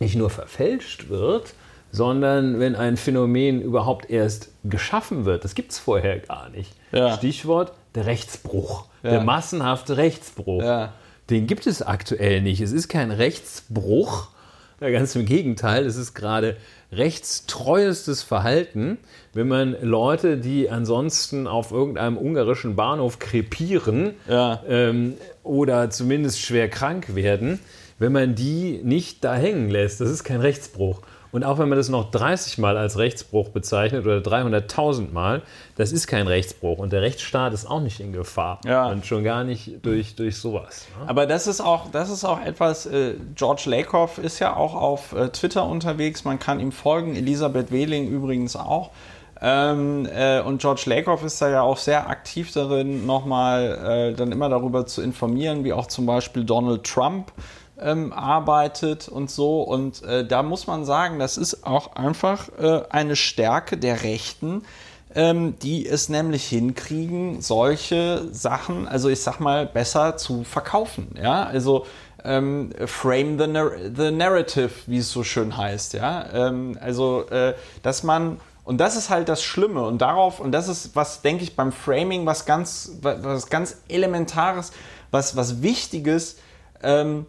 nicht 0.00 0.16
nur 0.16 0.30
verfälscht 0.30 1.08
wird, 1.08 1.54
sondern 1.92 2.58
wenn 2.58 2.74
ein 2.74 2.96
Phänomen 2.96 3.60
überhaupt 3.60 4.10
erst 4.10 4.48
geschaffen 4.64 5.24
wird. 5.26 5.44
Das 5.44 5.54
gibt 5.54 5.72
es 5.72 5.78
vorher 5.78 6.18
gar 6.20 6.48
nicht. 6.50 6.72
Ja. 6.92 7.14
Stichwort 7.16 7.72
der 7.94 8.06
Rechtsbruch, 8.06 8.86
Ja. 9.02 9.10
der 9.10 9.20
massenhafte 9.22 9.96
Rechtsbruch. 9.96 10.62
Ja. 10.62 10.92
Den 11.30 11.46
gibt 11.46 11.66
es 11.66 11.82
aktuell 11.82 12.42
nicht. 12.42 12.60
Es 12.60 12.72
ist 12.72 12.88
kein 12.88 13.10
Rechtsbruch, 13.10 14.28
ja, 14.80 14.90
ganz 14.90 15.14
im 15.14 15.24
Gegenteil, 15.26 15.86
es 15.86 15.96
ist 15.96 16.14
gerade 16.14 16.56
rechtstreuestes 16.90 18.22
Verhalten, 18.22 18.98
wenn 19.32 19.46
man 19.48 19.76
Leute, 19.82 20.36
die 20.38 20.68
ansonsten 20.70 21.46
auf 21.46 21.70
irgendeinem 21.70 22.16
ungarischen 22.18 22.74
Bahnhof 22.76 23.18
krepieren 23.18 24.14
Ja. 24.28 24.62
ähm, 24.68 25.14
oder 25.44 25.90
zumindest 25.90 26.40
schwer 26.40 26.68
krank 26.68 27.14
werden, 27.14 27.60
wenn 27.98 28.12
man 28.12 28.34
die 28.34 28.80
nicht 28.82 29.22
da 29.24 29.34
hängen 29.34 29.70
lässt. 29.70 30.00
Das 30.00 30.10
ist 30.10 30.24
kein 30.24 30.40
Rechtsbruch. 30.40 31.00
Und 31.32 31.44
auch 31.44 31.58
wenn 31.58 31.68
man 31.68 31.78
das 31.78 31.88
noch 31.88 32.10
30 32.10 32.58
Mal 32.58 32.76
als 32.76 32.98
Rechtsbruch 32.98 33.48
bezeichnet 33.48 34.04
oder 34.04 34.18
300.000 34.18 35.12
Mal, 35.12 35.42
das 35.76 35.90
ist 35.90 36.06
kein 36.06 36.26
Rechtsbruch. 36.26 36.78
Und 36.78 36.92
der 36.92 37.00
Rechtsstaat 37.00 37.54
ist 37.54 37.66
auch 37.68 37.80
nicht 37.80 38.00
in 38.00 38.12
Gefahr. 38.12 38.60
Ja. 38.64 38.86
Und 38.88 39.06
schon 39.06 39.24
gar 39.24 39.42
nicht 39.42 39.84
durch, 39.84 40.14
durch 40.14 40.36
sowas. 40.36 40.86
ne? 41.00 41.08
Aber 41.08 41.26
das 41.26 41.46
ist 41.46 41.62
auch, 41.62 41.90
das 41.90 42.10
ist 42.10 42.24
auch 42.24 42.44
etwas, 42.44 42.86
äh, 42.86 43.14
George 43.34 43.64
Lakoff 43.66 44.18
ist 44.18 44.38
ja 44.38 44.54
auch 44.54 44.74
auf 44.74 45.12
äh, 45.14 45.30
Twitter 45.30 45.64
unterwegs, 45.64 46.24
man 46.24 46.38
kann 46.38 46.60
ihm 46.60 46.70
folgen, 46.70 47.16
Elisabeth 47.16 47.72
Wehling 47.72 48.08
übrigens 48.08 48.54
auch. 48.54 48.90
Ähm, 49.44 50.06
äh, 50.14 50.40
und 50.40 50.60
George 50.60 50.82
Lakoff 50.86 51.24
ist 51.24 51.42
da 51.42 51.50
ja 51.50 51.62
auch 51.62 51.76
sehr 51.76 52.08
aktiv 52.08 52.52
darin, 52.52 53.06
nochmal 53.06 54.12
äh, 54.12 54.16
dann 54.16 54.30
immer 54.30 54.48
darüber 54.48 54.86
zu 54.86 55.02
informieren, 55.02 55.64
wie 55.64 55.72
auch 55.72 55.88
zum 55.88 56.06
Beispiel 56.06 56.44
Donald 56.44 56.84
Trump 56.84 57.32
ähm, 57.82 58.12
arbeitet 58.12 59.08
und 59.08 59.30
so. 59.30 59.62
Und 59.62 60.02
äh, 60.02 60.26
da 60.26 60.42
muss 60.42 60.66
man 60.66 60.84
sagen, 60.84 61.18
das 61.18 61.36
ist 61.36 61.66
auch 61.66 61.94
einfach 61.96 62.48
äh, 62.58 62.82
eine 62.90 63.16
Stärke 63.16 63.76
der 63.76 64.02
Rechten, 64.02 64.62
ähm, 65.14 65.58
die 65.60 65.86
es 65.86 66.08
nämlich 66.08 66.44
hinkriegen, 66.46 67.40
solche 67.42 68.28
Sachen, 68.32 68.88
also 68.88 69.08
ich 69.08 69.20
sag 69.20 69.40
mal, 69.40 69.66
besser 69.66 70.16
zu 70.16 70.44
verkaufen. 70.44 71.14
Ja, 71.20 71.44
also 71.44 71.86
ähm, 72.24 72.70
frame 72.86 73.38
the, 73.38 73.46
nar 73.46 73.72
the 73.94 74.10
narrative, 74.10 74.70
wie 74.86 74.98
es 74.98 75.10
so 75.10 75.24
schön 75.24 75.56
heißt. 75.56 75.94
Ja, 75.94 76.26
ähm, 76.32 76.78
also 76.80 77.26
äh, 77.30 77.54
dass 77.82 78.02
man 78.02 78.40
und 78.64 78.78
das 78.78 78.96
ist 78.96 79.10
halt 79.10 79.28
das 79.28 79.42
Schlimme 79.42 79.84
und 79.84 80.00
darauf 80.00 80.38
und 80.38 80.52
das 80.52 80.68
ist 80.68 80.94
was 80.94 81.22
denke 81.22 81.42
ich 81.42 81.56
beim 81.56 81.72
Framing 81.72 82.26
was 82.26 82.46
ganz 82.46 82.92
was 83.02 83.48
ganz 83.48 83.78
elementares, 83.88 84.72
was 85.10 85.36
was 85.36 85.62
wichtiges. 85.62 86.38
Ähm, 86.82 87.26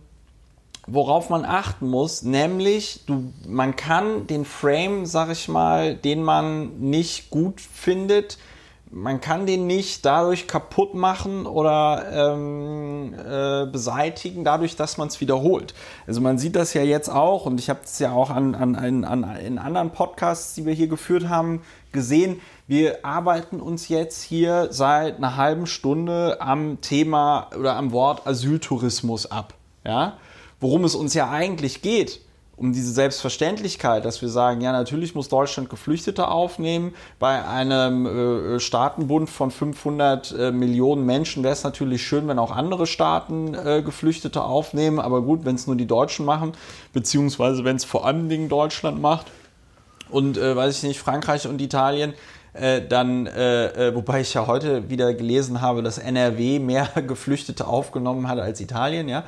worauf 0.87 1.29
man 1.29 1.45
achten 1.45 1.87
muss, 1.87 2.23
nämlich 2.23 3.03
du, 3.05 3.31
man 3.47 3.75
kann 3.75 4.27
den 4.27 4.45
Frame, 4.45 5.05
sag 5.05 5.29
ich 5.31 5.47
mal, 5.47 5.95
den 5.95 6.23
man 6.23 6.79
nicht 6.79 7.29
gut 7.29 7.61
findet, 7.61 8.37
man 8.93 9.21
kann 9.21 9.47
den 9.47 9.65
nicht 9.65 10.05
dadurch 10.05 10.47
kaputt 10.47 10.93
machen 10.93 11.47
oder 11.47 12.33
ähm, 12.35 13.13
äh, 13.13 13.65
beseitigen, 13.65 14.43
dadurch, 14.43 14.75
dass 14.75 14.97
man 14.97 15.07
es 15.07 15.19
wiederholt. 15.19 15.73
Also 16.05 16.21
man 16.21 16.37
sieht 16.37 16.55
das 16.55 16.75
ja 16.75 16.83
jetzt 16.83 17.09
auch 17.09 17.47
und 17.47 17.59
ich 17.59 17.71
habe 17.71 17.79
es 17.83 17.97
ja 17.97 18.11
auch 18.11 18.29
an, 18.29 18.53
an, 18.53 18.75
an, 18.75 19.03
an, 19.03 19.35
in 19.37 19.57
anderen 19.57 19.89
Podcasts, 19.91 20.53
die 20.53 20.65
wir 20.67 20.73
hier 20.73 20.87
geführt 20.87 21.27
haben, 21.27 21.63
gesehen. 21.91 22.39
Wir 22.67 23.03
arbeiten 23.03 23.61
uns 23.61 23.87
jetzt 23.87 24.21
hier 24.21 24.67
seit 24.69 25.17
einer 25.17 25.37
halben 25.37 25.65
Stunde 25.65 26.37
am 26.39 26.79
Thema 26.81 27.49
oder 27.57 27.75
am 27.75 27.91
Wort 27.93 28.27
Asyltourismus 28.27 29.31
ab. 29.31 29.55
Ja? 29.83 30.17
Worum 30.63 30.85
es 30.85 30.95
uns 30.95 31.13
ja 31.13 31.29
eigentlich 31.29 31.81
geht, 31.81 32.21
um 32.55 32.71
diese 32.71 32.93
Selbstverständlichkeit, 32.93 34.05
dass 34.05 34.21
wir 34.21 34.29
sagen, 34.29 34.61
ja, 34.61 34.71
natürlich 34.71 35.13
muss 35.13 35.27
Deutschland 35.27 35.69
Geflüchtete 35.69 36.29
aufnehmen. 36.29 36.93
Bei 37.19 37.45
einem 37.45 38.05
äh, 38.05 38.59
Staatenbund 38.61 39.29
von 39.29 39.51
500 39.51 40.31
äh, 40.31 40.51
Millionen 40.51 41.05
Menschen 41.05 41.43
wäre 41.43 41.51
es 41.51 41.65
natürlich 41.65 42.03
schön, 42.03 42.29
wenn 42.29 42.39
auch 42.39 42.51
andere 42.51 42.87
Staaten 42.87 43.53
äh, 43.53 43.81
Geflüchtete 43.83 44.41
aufnehmen. 44.41 44.99
Aber 44.99 45.21
gut, 45.21 45.43
wenn 45.43 45.55
es 45.55 45.67
nur 45.67 45.75
die 45.75 45.85
Deutschen 45.85 46.25
machen, 46.25 46.53
beziehungsweise 46.93 47.65
wenn 47.65 47.75
es 47.75 47.83
vor 47.83 48.05
allen 48.05 48.29
Dingen 48.29 48.47
Deutschland 48.47 49.01
macht 49.01 49.27
und, 50.09 50.37
äh, 50.37 50.55
weiß 50.55 50.77
ich 50.77 50.83
nicht, 50.83 50.99
Frankreich 50.99 51.45
und 51.45 51.59
Italien, 51.59 52.13
äh, 52.53 52.81
dann, 52.87 53.25
äh, 53.25 53.89
äh, 53.89 53.95
wobei 53.95 54.21
ich 54.21 54.35
ja 54.35 54.47
heute 54.47 54.89
wieder 54.89 55.13
gelesen 55.13 55.59
habe, 55.59 55.81
dass 55.83 55.97
NRW 55.97 56.59
mehr 56.59 56.87
Geflüchtete 57.07 57.67
aufgenommen 57.67 58.29
hat 58.29 58.39
als 58.39 58.61
Italien, 58.61 59.09
ja, 59.09 59.23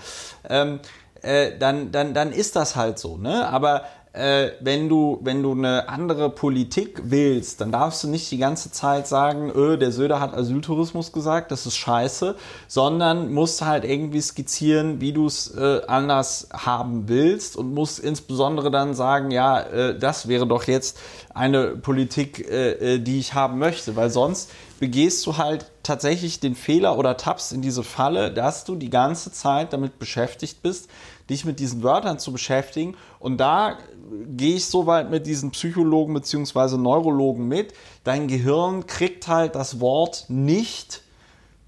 ähm, 0.47 0.79
äh, 1.25 1.57
dann, 1.57 1.91
dann, 1.91 2.13
dann 2.13 2.31
ist 2.31 2.55
das 2.55 2.75
halt 2.75 2.99
so, 2.99 3.17
ne? 3.17 3.47
Aber 3.49 3.83
äh, 4.13 4.51
wenn 4.61 4.87
du, 4.87 5.19
wenn 5.23 5.43
du 5.43 5.51
eine 5.51 5.89
andere 5.89 6.29
Politik 6.29 7.01
willst, 7.05 7.59
dann 7.59 7.71
darfst 7.71 8.03
du 8.03 8.07
nicht 8.07 8.31
die 8.31 8.37
ganze 8.37 8.71
Zeit 8.71 9.07
sagen, 9.07 9.51
öh, 9.53 9.77
der 9.77 9.91
Söder 9.91 10.21
hat 10.21 10.33
Asyltourismus 10.33 11.11
gesagt, 11.11 11.51
das 11.51 11.65
ist 11.65 11.75
scheiße, 11.75 12.35
sondern 12.67 13.33
musst 13.33 13.61
halt 13.61 13.83
irgendwie 13.83 14.21
skizzieren, 14.21 15.01
wie 15.01 15.11
du 15.11 15.25
es 15.25 15.53
äh, 15.55 15.81
anders 15.87 16.47
haben 16.53 17.09
willst 17.09 17.57
und 17.57 17.73
musst 17.73 17.99
insbesondere 17.99 18.71
dann 18.71 18.93
sagen, 18.93 19.31
ja, 19.31 19.59
äh, 19.59 19.99
das 19.99 20.29
wäre 20.29 20.47
doch 20.47 20.63
jetzt 20.63 20.97
eine 21.33 21.75
Politik, 21.75 22.49
äh, 22.49 22.95
äh, 22.95 22.99
die 22.99 23.19
ich 23.19 23.33
haben 23.33 23.59
möchte, 23.59 23.97
weil 23.97 24.09
sonst 24.09 24.49
begehst 24.79 25.25
du 25.25 25.37
halt 25.37 25.71
tatsächlich 25.83 26.39
den 26.39 26.55
Fehler 26.55 26.97
oder 26.97 27.17
tappst 27.17 27.53
in 27.53 27.61
diese 27.61 27.83
Falle, 27.83 28.31
dass 28.31 28.63
du 28.63 28.75
die 28.75 28.89
ganze 28.89 29.31
Zeit 29.31 29.73
damit 29.73 29.99
beschäftigt 29.99 30.61
bist, 30.61 30.89
dich 31.29 31.45
mit 31.45 31.59
diesen 31.59 31.83
Wörtern 31.83 32.19
zu 32.19 32.31
beschäftigen. 32.31 32.95
Und 33.19 33.37
da 33.37 33.77
gehe 34.27 34.55
ich 34.55 34.65
so 34.65 34.85
weit 34.85 35.09
mit 35.09 35.25
diesen 35.25 35.51
Psychologen 35.51 36.13
bzw. 36.13 36.77
Neurologen 36.77 37.47
mit. 37.47 37.73
Dein 38.03 38.27
Gehirn 38.27 38.85
kriegt 38.85 39.27
halt 39.27 39.55
das 39.55 39.79
Wort 39.79 40.25
nicht 40.27 41.01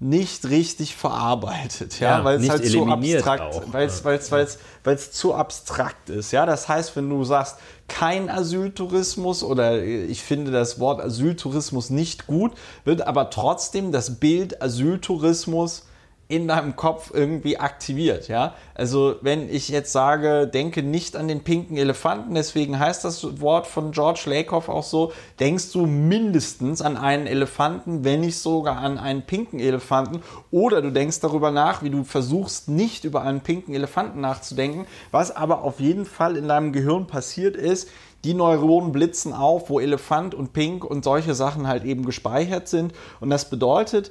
nicht 0.00 0.48
richtig 0.48 0.94
verarbeitet, 0.94 1.98
ja, 1.98 2.18
Ja, 2.18 2.24
weil 2.24 2.40
es 2.40 2.48
halt 2.48 2.64
zu 2.64 2.86
abstrakt, 2.86 3.72
weil 3.72 3.86
es, 3.86 4.04
weil 4.04 4.18
es, 4.18 4.30
weil 4.30 4.44
es, 4.44 4.58
weil 4.84 4.94
es 4.94 5.10
zu 5.10 5.34
abstrakt 5.34 6.08
ist, 6.08 6.30
ja. 6.30 6.46
Das 6.46 6.68
heißt, 6.68 6.94
wenn 6.94 7.10
du 7.10 7.24
sagst, 7.24 7.56
kein 7.88 8.30
Asyltourismus 8.30 9.42
oder 9.42 9.82
ich 9.82 10.22
finde 10.22 10.52
das 10.52 10.78
Wort 10.78 11.00
Asyltourismus 11.00 11.90
nicht 11.90 12.28
gut, 12.28 12.52
wird 12.84 13.08
aber 13.08 13.30
trotzdem 13.30 13.90
das 13.90 14.20
Bild 14.20 14.62
Asyltourismus 14.62 15.87
in 16.28 16.46
deinem 16.46 16.76
Kopf 16.76 17.10
irgendwie 17.14 17.58
aktiviert, 17.58 18.28
ja. 18.28 18.54
Also 18.74 19.16
wenn 19.22 19.48
ich 19.48 19.70
jetzt 19.70 19.92
sage, 19.92 20.46
denke 20.46 20.82
nicht 20.82 21.16
an 21.16 21.26
den 21.26 21.42
pinken 21.42 21.78
Elefanten, 21.78 22.34
deswegen 22.34 22.78
heißt 22.78 23.02
das 23.04 23.40
Wort 23.40 23.66
von 23.66 23.92
George 23.92 24.24
Lakoff 24.26 24.68
auch 24.68 24.82
so, 24.82 25.12
denkst 25.40 25.72
du 25.72 25.86
mindestens 25.86 26.82
an 26.82 26.98
einen 26.98 27.26
Elefanten, 27.26 28.04
wenn 28.04 28.20
nicht 28.20 28.38
sogar 28.38 28.76
an 28.76 28.98
einen 28.98 29.22
pinken 29.22 29.58
Elefanten, 29.58 30.20
oder 30.50 30.82
du 30.82 30.92
denkst 30.92 31.20
darüber 31.20 31.50
nach, 31.50 31.82
wie 31.82 31.90
du 31.90 32.04
versuchst, 32.04 32.68
nicht 32.68 33.04
über 33.04 33.22
einen 33.22 33.40
pinken 33.40 33.74
Elefanten 33.74 34.20
nachzudenken, 34.20 34.86
was 35.10 35.34
aber 35.34 35.62
auf 35.62 35.80
jeden 35.80 36.04
Fall 36.04 36.36
in 36.36 36.46
deinem 36.46 36.72
Gehirn 36.72 37.06
passiert 37.06 37.56
ist, 37.56 37.88
die 38.24 38.34
Neuronen 38.34 38.90
blitzen 38.90 39.32
auf, 39.32 39.70
wo 39.70 39.78
Elefant 39.78 40.34
und 40.34 40.52
Pink 40.52 40.84
und 40.84 41.04
solche 41.04 41.34
Sachen 41.34 41.68
halt 41.68 41.84
eben 41.84 42.04
gespeichert 42.04 42.66
sind. 42.66 42.92
Und 43.20 43.30
das 43.30 43.48
bedeutet, 43.48 44.10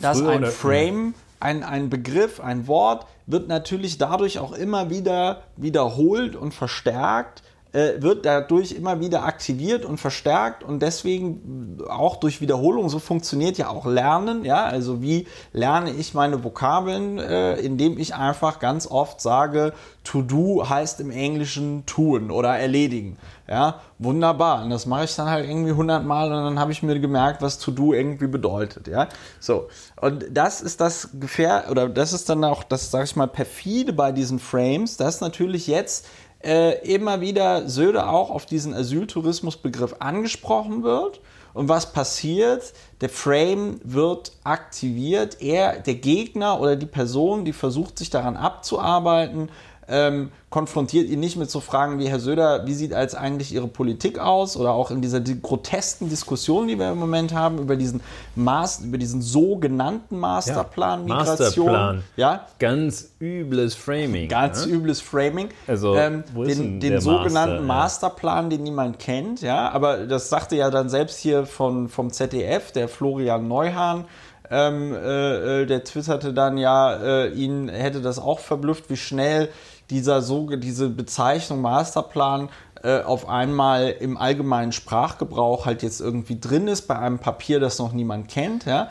dass 0.00 0.20
Früher 0.20 0.30
ein 0.30 0.46
Frame, 0.46 1.14
ein, 1.40 1.62
ein 1.62 1.90
Begriff, 1.90 2.40
ein 2.40 2.66
Wort 2.66 3.06
wird 3.26 3.48
natürlich 3.48 3.98
dadurch 3.98 4.38
auch 4.38 4.52
immer 4.52 4.90
wieder 4.90 5.42
wiederholt 5.56 6.34
und 6.34 6.54
verstärkt, 6.54 7.42
äh, 7.72 8.00
wird 8.00 8.24
dadurch 8.24 8.72
immer 8.72 9.00
wieder 9.00 9.24
aktiviert 9.24 9.84
und 9.84 9.98
verstärkt 9.98 10.64
und 10.64 10.80
deswegen 10.80 11.78
auch 11.88 12.16
durch 12.16 12.40
Wiederholung, 12.40 12.88
so 12.88 12.98
funktioniert 12.98 13.58
ja 13.58 13.68
auch 13.68 13.84
Lernen, 13.84 14.44
ja, 14.44 14.64
also 14.64 15.02
wie 15.02 15.26
lerne 15.52 15.90
ich 15.90 16.14
meine 16.14 16.42
Vokabeln, 16.44 17.18
äh, 17.18 17.56
indem 17.56 17.98
ich 17.98 18.14
einfach 18.14 18.58
ganz 18.58 18.86
oft 18.86 19.20
sage, 19.20 19.74
to 20.02 20.22
do 20.22 20.66
heißt 20.66 21.00
im 21.00 21.10
Englischen 21.10 21.84
tun 21.84 22.30
oder 22.30 22.56
erledigen, 22.56 23.18
ja, 23.46 23.80
wunderbar. 23.98 24.62
Und 24.62 24.70
das 24.70 24.86
mache 24.86 25.04
ich 25.04 25.14
dann 25.14 25.28
halt 25.28 25.46
irgendwie 25.46 25.72
hundertmal 25.72 26.32
und 26.32 26.44
dann 26.44 26.58
habe 26.58 26.72
ich 26.72 26.82
mir 26.82 26.98
gemerkt, 26.98 27.42
was 27.42 27.58
to 27.58 27.70
do 27.70 27.92
irgendwie 27.92 28.28
bedeutet, 28.28 28.88
ja, 28.88 29.08
so. 29.40 29.68
Und 30.00 30.24
das 30.30 30.62
ist 30.62 30.80
das 30.80 31.10
Gefähr 31.20 31.66
oder 31.70 31.88
das 31.88 32.14
ist 32.14 32.30
dann 32.30 32.44
auch 32.44 32.62
das, 32.62 32.90
sag 32.90 33.04
ich 33.04 33.16
mal, 33.16 33.26
perfide 33.26 33.92
bei 33.92 34.12
diesen 34.12 34.38
Frames, 34.38 34.96
dass 34.96 35.20
natürlich 35.20 35.66
jetzt 35.66 36.06
äh, 36.44 36.78
immer 36.86 37.20
wieder 37.20 37.68
Söder 37.68 38.10
auch 38.10 38.30
auf 38.30 38.46
diesen 38.46 38.74
Asyltourismusbegriff 38.74 39.96
angesprochen 39.98 40.82
wird. 40.82 41.20
Und 41.54 41.68
was 41.68 41.92
passiert? 41.92 42.72
Der 43.00 43.08
Frame 43.08 43.80
wird 43.82 44.32
aktiviert. 44.44 45.40
Er, 45.40 45.80
der 45.80 45.96
Gegner 45.96 46.60
oder 46.60 46.76
die 46.76 46.86
Person, 46.86 47.44
die 47.44 47.52
versucht, 47.52 47.98
sich 47.98 48.10
daran 48.10 48.36
abzuarbeiten, 48.36 49.50
ähm, 49.88 50.30
konfrontiert 50.50 51.08
ihn 51.08 51.20
nicht 51.20 51.36
mit 51.36 51.50
so 51.50 51.60
Fragen 51.60 51.98
wie 51.98 52.08
Herr 52.08 52.20
Söder, 52.20 52.66
wie 52.66 52.74
sieht 52.74 52.92
als 52.94 53.14
eigentlich 53.14 53.52
Ihre 53.52 53.68
Politik 53.68 54.18
aus? 54.18 54.56
Oder 54.56 54.72
auch 54.72 54.90
in 54.90 55.00
dieser 55.00 55.20
di- 55.20 55.38
grotesken 55.40 56.08
Diskussion, 56.08 56.68
die 56.68 56.78
wir 56.78 56.90
im 56.90 56.98
Moment 56.98 57.34
haben, 57.34 57.58
über 57.58 57.76
diesen, 57.76 58.00
Maß, 58.34 58.80
über 58.80 58.98
diesen 58.98 59.20
sogenannten 59.22 60.18
Masterplan 60.18 61.04
Migration. 61.04 61.66
Masterplan. 61.66 62.04
Ja, 62.16 62.46
Ganz 62.58 63.10
übles 63.20 63.74
Framing. 63.74 64.28
Ganz 64.28 64.66
ne? 64.66 64.72
übles 64.72 65.00
Framing. 65.00 65.48
Also, 65.66 65.94
ähm, 65.96 66.24
wo 66.34 66.42
ist 66.42 66.58
den, 66.58 66.64
denn 66.64 66.80
den 66.80 66.90
der 66.92 67.00
sogenannten 67.00 67.32
Master, 67.32 67.60
ja? 67.60 67.60
Masterplan, 67.62 68.50
den 68.50 68.62
niemand 68.62 68.98
kennt, 68.98 69.42
ja, 69.42 69.70
aber 69.70 70.06
das 70.06 70.28
sagte 70.28 70.56
ja 70.56 70.70
dann 70.70 70.88
selbst 70.88 71.18
hier 71.18 71.46
von, 71.46 71.88
vom 71.88 72.10
ZDF, 72.10 72.72
der 72.72 72.88
Florian 72.88 73.48
Neuhahn, 73.48 74.04
ähm, 74.50 74.94
äh, 74.94 75.62
äh, 75.62 75.66
der 75.66 75.84
twitterte 75.84 76.32
dann 76.32 76.56
ja, 76.56 76.94
äh, 76.94 77.28
ihn 77.32 77.68
hätte 77.68 78.00
das 78.00 78.18
auch 78.18 78.38
verblüfft, 78.38 78.88
wie 78.88 78.96
schnell 78.96 79.50
dieser 79.90 80.22
so, 80.22 80.46
diese 80.56 80.88
Bezeichnung 80.88 81.60
Masterplan 81.60 82.48
äh, 82.82 83.02
auf 83.02 83.28
einmal 83.28 83.90
im 84.00 84.16
allgemeinen 84.16 84.72
Sprachgebrauch 84.72 85.66
halt 85.66 85.82
jetzt 85.82 86.00
irgendwie 86.00 86.38
drin 86.38 86.68
ist, 86.68 86.82
bei 86.82 86.98
einem 86.98 87.18
Papier, 87.18 87.60
das 87.60 87.78
noch 87.78 87.92
niemand 87.92 88.28
kennt, 88.28 88.66
ja. 88.66 88.88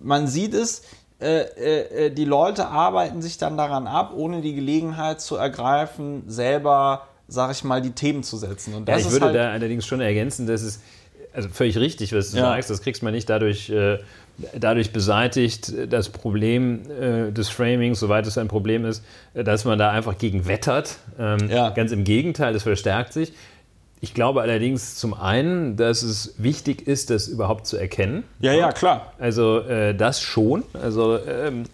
Man 0.00 0.28
sieht 0.28 0.54
es, 0.54 0.82
äh, 1.20 1.40
äh, 1.40 2.06
äh, 2.06 2.10
die 2.10 2.24
Leute 2.24 2.68
arbeiten 2.68 3.20
sich 3.22 3.38
dann 3.38 3.56
daran 3.56 3.88
ab, 3.88 4.12
ohne 4.14 4.40
die 4.40 4.54
Gelegenheit 4.54 5.20
zu 5.20 5.34
ergreifen, 5.34 6.22
selber, 6.28 7.08
sag 7.26 7.50
ich 7.50 7.64
mal, 7.64 7.82
die 7.82 7.90
Themen 7.90 8.22
zu 8.22 8.36
setzen. 8.36 8.74
Und 8.74 8.88
Ja, 8.88 8.94
das 8.94 9.02
ich 9.02 9.08
ist 9.08 9.12
würde 9.14 9.26
halt, 9.26 9.36
da 9.36 9.50
allerdings 9.50 9.84
schon 9.84 10.00
ergänzen, 10.00 10.46
dass 10.46 10.62
es 10.62 10.80
also 11.32 11.48
völlig 11.48 11.76
richtig, 11.78 12.12
was 12.12 12.30
du 12.32 12.38
Ja. 12.38 12.44
sagst. 12.44 12.70
Das 12.70 12.80
kriegst 12.82 13.02
man 13.02 13.12
nicht 13.12 13.28
dadurch, 13.30 13.70
äh, 13.70 13.98
dadurch 14.58 14.92
beseitigt, 14.92 15.72
das 15.90 16.08
Problem 16.10 16.82
äh, 16.90 17.32
des 17.32 17.48
Framings, 17.48 18.00
soweit 18.00 18.26
es 18.26 18.38
ein 18.38 18.48
Problem 18.48 18.84
ist, 18.84 19.04
äh, 19.34 19.44
dass 19.44 19.64
man 19.64 19.78
da 19.78 19.90
einfach 19.90 20.18
gegen 20.18 20.46
wettert. 20.46 20.96
Ähm, 21.18 21.48
Ja. 21.50 21.70
Ganz 21.70 21.92
im 21.92 22.04
Gegenteil, 22.04 22.54
es 22.54 22.62
verstärkt 22.62 23.12
sich. 23.12 23.32
Ich 24.00 24.14
glaube 24.14 24.42
allerdings 24.42 24.94
zum 24.94 25.12
einen, 25.12 25.76
dass 25.76 26.02
es 26.04 26.34
wichtig 26.38 26.86
ist, 26.86 27.10
das 27.10 27.26
überhaupt 27.26 27.66
zu 27.66 27.76
erkennen. 27.76 28.22
ja, 28.38 28.52
ja, 28.52 28.70
klar. 28.70 29.12
Also 29.18 29.58
äh, 29.60 29.92
das 29.94 30.20
schon. 30.20 30.62
Also 30.72 31.18
ähm, 31.18 31.64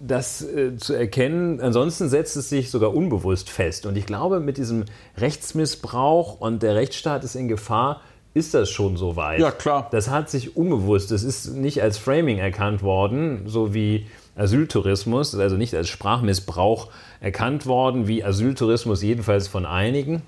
das 0.00 0.42
äh, 0.42 0.76
zu 0.78 0.94
erkennen. 0.94 1.60
Ansonsten 1.60 2.08
setzt 2.08 2.34
es 2.36 2.48
sich 2.48 2.70
sogar 2.70 2.94
unbewusst 2.94 3.50
fest. 3.50 3.84
Und 3.84 3.96
ich 3.96 4.06
glaube, 4.06 4.40
mit 4.40 4.56
diesem 4.56 4.84
Rechtsmissbrauch 5.18 6.40
und 6.40 6.62
der 6.62 6.74
Rechtsstaat 6.74 7.24
ist 7.24 7.34
in 7.34 7.48
Gefahr, 7.48 8.00
ist 8.36 8.52
das 8.52 8.70
schon 8.70 8.98
so 8.98 9.16
weit. 9.16 9.40
Ja, 9.40 9.50
klar. 9.50 9.88
Das 9.90 10.10
hat 10.10 10.28
sich 10.28 10.56
unbewusst, 10.56 11.10
das 11.10 11.22
ist 11.22 11.54
nicht 11.54 11.82
als 11.82 11.96
Framing 11.96 12.36
erkannt 12.36 12.82
worden, 12.82 13.44
so 13.46 13.72
wie 13.72 14.06
Asyltourismus, 14.36 15.34
also 15.34 15.56
nicht 15.56 15.74
als 15.74 15.88
Sprachmissbrauch 15.88 16.88
erkannt 17.20 17.64
worden, 17.64 18.08
wie 18.08 18.22
Asyltourismus 18.22 19.02
jedenfalls 19.02 19.48
von 19.48 19.64
einigen. 19.64 20.20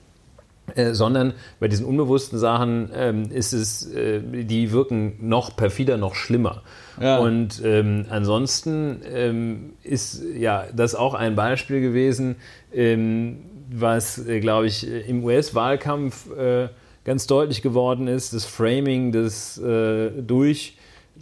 Äh, 0.74 0.92
sondern 0.92 1.34
bei 1.60 1.68
diesen 1.68 1.86
unbewussten 1.86 2.38
Sachen 2.38 2.90
ähm, 2.94 3.30
ist 3.30 3.52
es, 3.52 3.90
äh, 3.90 4.20
die 4.22 4.72
wirken 4.72 5.16
noch 5.20 5.56
perfider, 5.56 5.96
noch 5.96 6.14
schlimmer. 6.14 6.62
Ja. 7.00 7.18
Und 7.18 7.62
ähm, 7.64 8.06
ansonsten 8.10 9.00
ähm, 9.10 9.72
ist 9.82 10.22
ja 10.34 10.64
das 10.74 10.94
auch 10.94 11.14
ein 11.14 11.36
Beispiel 11.36 11.80
gewesen, 11.80 12.36
ähm, 12.72 13.38
was, 13.70 14.26
äh, 14.26 14.40
glaube 14.40 14.66
ich, 14.66 14.86
äh, 14.86 15.00
im 15.00 15.24
US-Wahlkampf 15.24 16.30
äh, 16.36 16.68
ganz 17.08 17.26
deutlich 17.26 17.62
geworden 17.62 18.06
ist, 18.06 18.34
das 18.34 18.44
Framing 18.44 19.10
des 19.12 19.56
äh, 19.58 20.10
durch 20.10 20.76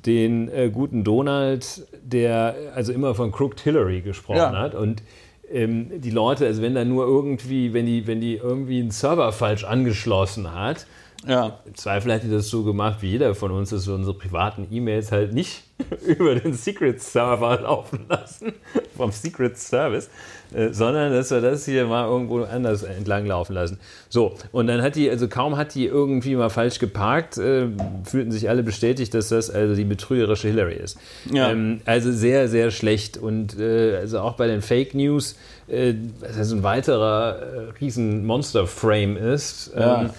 den 0.05 0.49
äh, 0.49 0.69
guten 0.71 1.05
Donald, 1.05 1.87
der 2.03 2.55
also 2.75 2.93
immer 2.93 3.15
von 3.15 3.31
Crooked 3.33 3.61
Hillary 3.61 4.01
gesprochen 4.03 4.37
Ja. 4.39 4.53
hat 4.59 4.75
und 4.75 5.03
ähm, 5.51 6.01
die 6.01 6.11
Leute, 6.11 6.45
also 6.45 6.61
wenn 6.61 6.75
da 6.75 6.85
nur 6.85 7.07
irgendwie, 7.07 7.73
wenn 7.73 7.87
die, 7.87 8.07
wenn 8.09 8.21
die 8.21 8.35
irgendwie 8.35 8.81
einen 8.81 8.91
Server 8.91 9.31
falsch 9.33 9.63
angeschlossen 9.65 10.53
hat, 10.53 10.87
Ja. 11.27 11.61
im 11.65 11.75
Zweifel 11.77 12.13
hat 12.13 12.25
die 12.25 12.31
das 12.31 12.49
so 12.49 12.65
gemacht 12.65 12.99
wie 13.01 13.11
jeder 13.13 13.35
von 13.37 13.53
uns, 13.53 13.71
dass 13.71 13.87
wir 13.87 13.95
unsere 13.95 14.17
privaten 14.19 14.67
E-Mails 14.73 15.13
halt 15.13 15.33
nicht 15.33 15.63
über 16.07 16.35
den 16.35 16.53
Secret 16.53 17.01
Server 17.01 17.61
laufen 17.63 18.07
lassen, 18.09 18.53
vom 18.97 19.13
Secret 19.13 19.57
Service, 19.57 20.11
äh, 20.55 20.73
sondern 20.73 21.13
dass 21.13 21.31
wir 21.31 21.41
das 21.41 21.65
hier 21.65 21.87
mal 21.87 22.07
irgendwo 22.07 22.43
anders 22.45 22.83
entlang 22.83 23.27
laufen 23.27 23.55
lassen. 23.55 23.79
So, 24.09 24.37
und 24.53 24.67
dann 24.67 24.83
hat 24.83 24.97
die, 24.97 25.11
also 25.11 25.29
kaum 25.29 25.57
hat 25.57 25.75
die 25.75 25.87
irgendwie 25.87 26.37
mal 26.37 26.51
falsch 26.51 26.79
geparkt, 26.79 27.39
äh, 27.39 27.67
fühlten 28.05 28.33
sich 28.33 28.49
alle 28.49 28.63
bestätigt, 28.63 29.15
dass 29.15 29.29
das 29.29 29.51
also 29.51 29.75
die 29.75 29.85
betrügerische 29.85 30.49
Hillary 30.49 30.75
ist. 30.75 30.99
Ja. 31.33 31.51
Ähm, 31.51 31.81
also 31.85 32.13
sehr, 32.13 32.49
sehr 32.49 32.71
schlecht. 32.71 33.17
Und 33.19 33.59
äh, 33.59 33.97
also 33.97 34.21
auch 34.21 34.35
bei 34.35 34.47
den 34.47 34.63
Fake 34.63 34.95
News, 34.95 35.37
äh, 35.69 35.95
was 36.21 36.37
also 36.37 36.57
ein 36.57 36.63
weiterer 36.63 37.39
äh, 37.39 37.79
riesen 37.81 38.25
Monster-Frame 38.27 39.17
ist, 39.17 39.73
Ja. 39.77 40.03
ähm, 40.03 40.11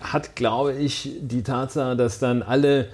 hat, 0.00 0.36
glaube 0.36 0.74
ich, 0.74 1.12
die 1.20 1.42
Tatsache, 1.42 1.96
dass 1.96 2.18
dann 2.18 2.42
alle, 2.42 2.88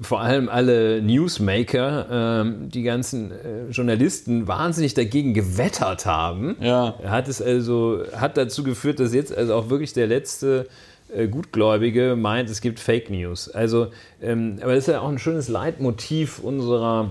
vor 0.00 0.20
allem 0.20 0.48
alle 0.48 1.02
Newsmaker, 1.02 2.06
ähm, 2.10 2.70
die 2.70 2.82
ganzen 2.82 3.32
äh, 3.32 3.70
Journalisten 3.70 4.48
wahnsinnig 4.48 4.94
dagegen 4.94 5.34
gewettert 5.34 6.06
haben. 6.06 6.56
Ja. 6.60 6.94
Hat 7.04 7.28
es 7.28 7.42
also, 7.42 8.02
hat 8.16 8.38
dazu 8.38 8.62
geführt, 8.62 8.98
dass 8.98 9.12
jetzt 9.12 9.36
also 9.36 9.54
auch 9.54 9.68
wirklich 9.68 9.92
der 9.92 10.06
letzte 10.06 10.66
äh, 11.14 11.28
Gutgläubige 11.28 12.16
meint, 12.16 12.48
es 12.48 12.62
gibt 12.62 12.80
Fake 12.80 13.10
News. 13.10 13.50
Also, 13.50 13.88
ähm, 14.22 14.58
aber 14.62 14.74
das 14.74 14.84
ist 14.88 14.92
ja 14.92 15.00
auch 15.00 15.08
ein 15.08 15.18
schönes 15.18 15.48
Leitmotiv 15.48 16.38
unserer 16.38 17.10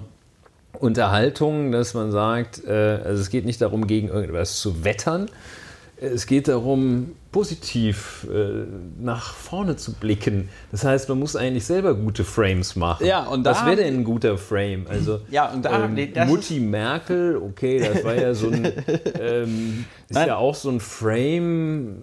Unterhaltung, 0.80 1.72
dass 1.72 1.94
man 1.94 2.12
sagt, 2.12 2.64
äh, 2.66 2.72
also 3.04 3.22
es 3.22 3.30
geht 3.30 3.46
nicht 3.46 3.62
darum, 3.62 3.86
gegen 3.86 4.08
irgendwas 4.08 4.60
zu 4.60 4.84
wettern, 4.84 5.30
es 6.00 6.26
geht 6.28 6.48
darum, 6.48 7.12
positiv 7.32 8.28
äh, 8.32 8.66
nach 9.00 9.34
vorne 9.34 9.76
zu 9.76 9.94
blicken. 9.94 10.50
Das 10.72 10.84
heißt, 10.84 11.10
man 11.10 11.20
muss 11.20 11.36
eigentlich 11.36 11.66
selber 11.66 11.96
gute 11.96 12.24
Frames 12.24 12.76
machen. 12.76 13.06
Ja, 13.06 13.24
und 13.26 13.44
da 13.44 13.52
Was 13.52 13.66
wäre 13.66 13.78
denn 13.78 13.96
ein 14.00 14.04
guter 14.04 14.38
Frame? 14.38 14.86
Also 14.88 15.20
Ja, 15.32 15.52
und 15.52 15.64
da- 15.66 15.86
ähm, 15.86 15.94
nee, 15.96 16.12
Mutti 16.28 16.60
Merkel, 16.60 17.38
okay, 17.38 17.80
das 17.80 18.04
war 18.04 18.16
ja 18.16 18.34
so 18.34 18.50
ein, 18.50 18.66
ähm, 19.20 19.86
ist 20.10 20.16
Nein. 20.16 20.28
ja 20.28 20.38
auch 20.38 20.56
so 20.56 20.70
ein 20.70 20.80
Frame, 20.80 21.96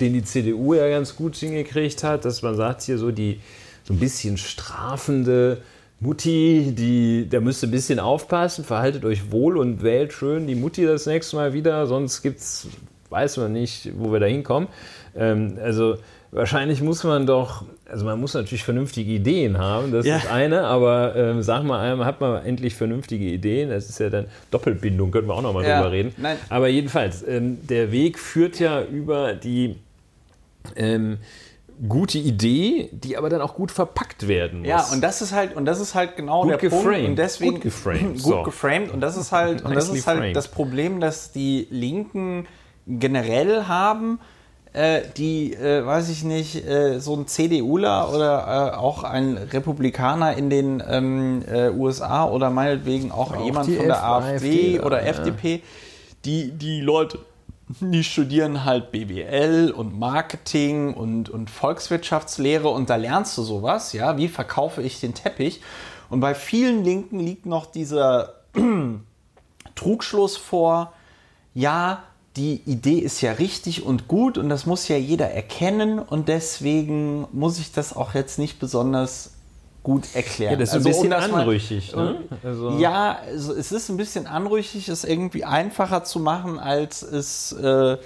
den 0.00 0.12
die 0.14 0.24
CDU 0.24 0.74
ja 0.74 0.88
ganz 0.88 1.14
gut 1.16 1.36
hingekriegt 1.36 2.02
hat, 2.04 2.24
dass 2.24 2.42
man 2.42 2.56
sagt 2.56 2.82
hier 2.82 2.98
so 2.98 3.10
die 3.10 3.40
so 3.84 3.94
ein 3.94 3.98
bisschen 3.98 4.36
strafende 4.36 5.58
Mutti, 6.00 6.72
die, 6.76 7.28
da 7.28 7.40
müsst 7.40 7.62
ihr 7.62 7.68
ein 7.68 7.72
bisschen 7.72 8.00
aufpassen, 8.00 8.64
verhaltet 8.64 9.04
euch 9.04 9.30
wohl 9.30 9.56
und 9.56 9.82
wählt 9.84 10.12
schön 10.12 10.46
die 10.48 10.54
Mutti 10.56 10.84
das 10.84 11.06
nächste 11.06 11.36
Mal 11.36 11.52
wieder, 11.52 11.86
sonst 11.86 12.22
gibt's, 12.22 12.66
weiß 13.12 13.36
man 13.36 13.52
nicht, 13.52 13.90
wo 13.96 14.12
wir 14.12 14.18
da 14.20 14.26
hinkommen. 14.26 14.68
Ähm, 15.14 15.58
also 15.62 15.96
wahrscheinlich 16.30 16.80
muss 16.80 17.04
man 17.04 17.26
doch, 17.26 17.64
also 17.88 18.04
man 18.06 18.18
muss 18.18 18.32
natürlich 18.34 18.64
vernünftige 18.64 19.12
Ideen 19.12 19.58
haben, 19.58 19.92
das 19.92 20.06
Ja. 20.06 20.16
ist 20.16 20.30
eine, 20.30 20.64
aber 20.64 21.14
ähm, 21.14 21.42
sag 21.42 21.62
mal 21.62 21.78
einmal, 21.80 22.06
hat 22.06 22.20
man 22.22 22.42
endlich 22.44 22.74
vernünftige 22.74 23.26
Ideen, 23.26 23.68
das 23.68 23.88
ist 23.90 24.00
ja 24.00 24.08
dann 24.08 24.26
Doppelbindung, 24.50 25.10
könnten 25.10 25.28
wir 25.28 25.34
auch 25.34 25.42
nochmal 25.42 25.64
Ja, 25.64 25.76
drüber 25.76 25.92
reden. 25.92 26.14
nein. 26.16 26.38
Aber 26.48 26.68
jedenfalls, 26.68 27.22
ähm, 27.28 27.58
der 27.68 27.92
Weg 27.92 28.18
führt 28.18 28.58
ja 28.58 28.82
über 28.82 29.34
die 29.34 29.76
ähm, 30.76 31.18
gute 31.88 32.18
Idee, 32.18 32.88
die 32.92 33.16
aber 33.16 33.28
dann 33.28 33.40
auch 33.40 33.54
gut 33.54 33.70
verpackt 33.70 34.28
werden 34.28 34.60
muss. 34.60 34.68
Ja, 34.68 34.86
und 34.92 35.02
das 35.02 35.20
ist 35.20 35.32
halt, 35.32 35.56
und 35.56 35.64
das 35.64 35.80
ist 35.80 35.94
halt 35.94 36.16
genau 36.16 36.42
Gut 36.44 36.52
der 36.52 36.56
Punkt. 36.68 36.84
geframed. 36.86 37.08
Und 37.10 37.16
deswegen, 37.16 37.52
Gut 37.54 37.62
geframed, 37.62 38.12
gut 38.14 38.20
so. 38.22 38.42
geframed. 38.44 38.90
Und 38.90 39.00
das 39.00 39.16
ist 39.16 39.32
halt, 39.32 39.62
und 39.64 39.74
das 39.74 39.88
ist 39.90 40.06
halt 40.06 40.18
framed. 40.18 40.36
das 40.36 40.48
Problem, 40.48 41.00
das 41.00 41.32
die 41.32 41.66
Linken 41.70 42.46
generell 42.86 43.64
haben. 43.66 44.18
äh, 44.72 45.02
die, 45.16 45.52
äh, 45.52 45.84
weiß 45.84 46.08
ich 46.08 46.24
nicht, 46.24 46.66
äh, 46.66 46.98
so 46.98 47.14
ein 47.14 47.26
CDUler 47.26 48.12
oder 48.12 48.72
äh, 48.72 48.76
auch 48.76 49.04
ein 49.04 49.36
Republikaner 49.36 50.36
in 50.36 50.48
den 50.48 50.82
ähm, 50.88 51.44
äh, 51.46 51.68
USA 51.70 52.26
oder 52.26 52.50
meinetwegen 52.50 53.12
auch, 53.12 53.36
auch 53.36 53.44
jemand 53.44 53.66
von 53.66 53.86
der 53.86 53.96
F 53.96 54.02
AfD 54.02 54.34
AfD, 54.34 54.80
oder 54.80 55.02
ja. 55.02 55.08
FDP, 55.08 55.62
die, 56.24 56.52
die 56.52 56.80
Leute, 56.80 57.18
die 57.80 58.02
studieren 58.02 58.64
halt 58.64 58.90
BWL 58.92 59.72
und 59.76 59.98
Marketing 59.98 60.94
und, 60.94 61.28
und 61.28 61.50
Volkswirtschaftslehre 61.50 62.68
und 62.68 62.88
da 62.88 62.96
lernst 62.96 63.36
du 63.36 63.42
sowas, 63.42 63.92
ja, 63.92 64.16
wie 64.16 64.28
verkaufe 64.28 64.82
ich 64.82 65.00
den 65.00 65.14
Teppich? 65.14 65.60
Und 66.08 66.20
bei 66.20 66.34
vielen 66.34 66.84
Linken 66.84 67.20
liegt 67.20 67.46
noch 67.46 67.66
dieser 67.66 68.34
Trugschluss 69.74 70.36
vor, 70.36 70.92
ja, 71.54 72.02
die 72.36 72.62
Idee 72.64 72.98
ist 72.98 73.20
ja 73.20 73.32
richtig 73.32 73.84
und 73.84 74.08
gut 74.08 74.38
und 74.38 74.48
das 74.48 74.64
muss 74.64 74.88
ja 74.88 74.96
jeder 74.96 75.30
erkennen 75.30 75.98
und 75.98 76.28
deswegen 76.28 77.26
muss 77.32 77.58
ich 77.58 77.72
das 77.72 77.94
auch 77.94 78.14
jetzt 78.14 78.38
nicht 78.38 78.58
besonders 78.58 79.32
gut 79.82 80.14
erklären. 80.14 80.52
Ja, 80.52 80.58
das 80.58 80.70
ist 80.70 80.74
also, 80.76 80.88
ein 80.88 80.92
bisschen 80.92 81.30
um 81.32 81.38
anrüchig. 81.38 81.94
Mal, 81.94 82.12
ne? 82.14 82.20
also. 82.42 82.78
Ja, 82.78 83.18
also 83.26 83.52
es 83.52 83.72
ist 83.72 83.88
ein 83.90 83.96
bisschen 83.96 84.26
anrüchig, 84.26 84.88
es 84.88 85.04
irgendwie 85.04 85.44
einfacher 85.44 86.04
zu 86.04 86.20
machen, 86.20 86.58
als 86.58 87.02
es 87.02 87.52
äh, 87.52 87.98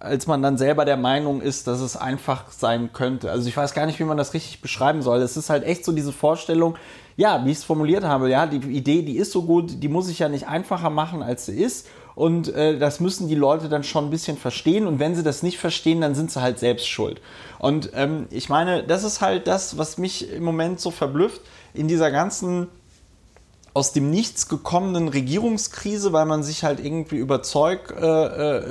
als 0.00 0.26
man 0.26 0.42
dann 0.42 0.58
selber 0.58 0.84
der 0.84 0.96
Meinung 0.96 1.40
ist, 1.40 1.66
dass 1.66 1.80
es 1.80 1.96
einfach 1.96 2.50
sein 2.50 2.92
könnte. 2.92 3.30
Also 3.30 3.48
ich 3.48 3.56
weiß 3.56 3.74
gar 3.74 3.86
nicht, 3.86 3.98
wie 3.98 4.04
man 4.04 4.16
das 4.16 4.34
richtig 4.34 4.60
beschreiben 4.60 5.02
soll. 5.02 5.20
Es 5.20 5.36
ist 5.36 5.50
halt 5.50 5.64
echt 5.64 5.84
so 5.84 5.92
diese 5.92 6.12
Vorstellung, 6.12 6.76
ja, 7.16 7.44
wie 7.44 7.50
ich 7.50 7.58
es 7.58 7.64
formuliert 7.64 8.04
habe, 8.04 8.28
ja, 8.30 8.46
die 8.46 8.58
Idee, 8.58 9.02
die 9.02 9.16
ist 9.16 9.32
so 9.32 9.42
gut, 9.42 9.82
die 9.82 9.88
muss 9.88 10.08
ich 10.08 10.18
ja 10.18 10.28
nicht 10.28 10.48
einfacher 10.48 10.90
machen, 10.90 11.22
als 11.22 11.46
sie 11.46 11.58
ist. 11.58 11.86
Und 12.16 12.48
äh, 12.54 12.78
das 12.78 12.98
müssen 12.98 13.28
die 13.28 13.34
Leute 13.34 13.68
dann 13.68 13.84
schon 13.84 14.06
ein 14.06 14.10
bisschen 14.10 14.38
verstehen. 14.38 14.86
Und 14.86 14.98
wenn 14.98 15.14
sie 15.14 15.22
das 15.22 15.42
nicht 15.42 15.58
verstehen, 15.58 16.00
dann 16.00 16.14
sind 16.14 16.32
sie 16.32 16.40
halt 16.40 16.58
selbst 16.58 16.88
schuld. 16.88 17.20
Und 17.58 17.90
ähm, 17.94 18.26
ich 18.30 18.48
meine, 18.48 18.82
das 18.82 19.04
ist 19.04 19.20
halt 19.20 19.46
das, 19.46 19.76
was 19.76 19.98
mich 19.98 20.32
im 20.32 20.42
Moment 20.42 20.80
so 20.80 20.90
verblüfft 20.90 21.42
in 21.74 21.88
dieser 21.88 22.10
ganzen 22.10 22.68
aus 23.74 23.92
dem 23.92 24.08
Nichts 24.08 24.48
gekommenen 24.48 25.08
Regierungskrise, 25.08 26.14
weil 26.14 26.24
man 26.24 26.42
sich 26.42 26.64
halt 26.64 26.82
irgendwie 26.82 27.16
über 27.16 27.42
Zeug 27.42 27.94
äh, 27.94 28.06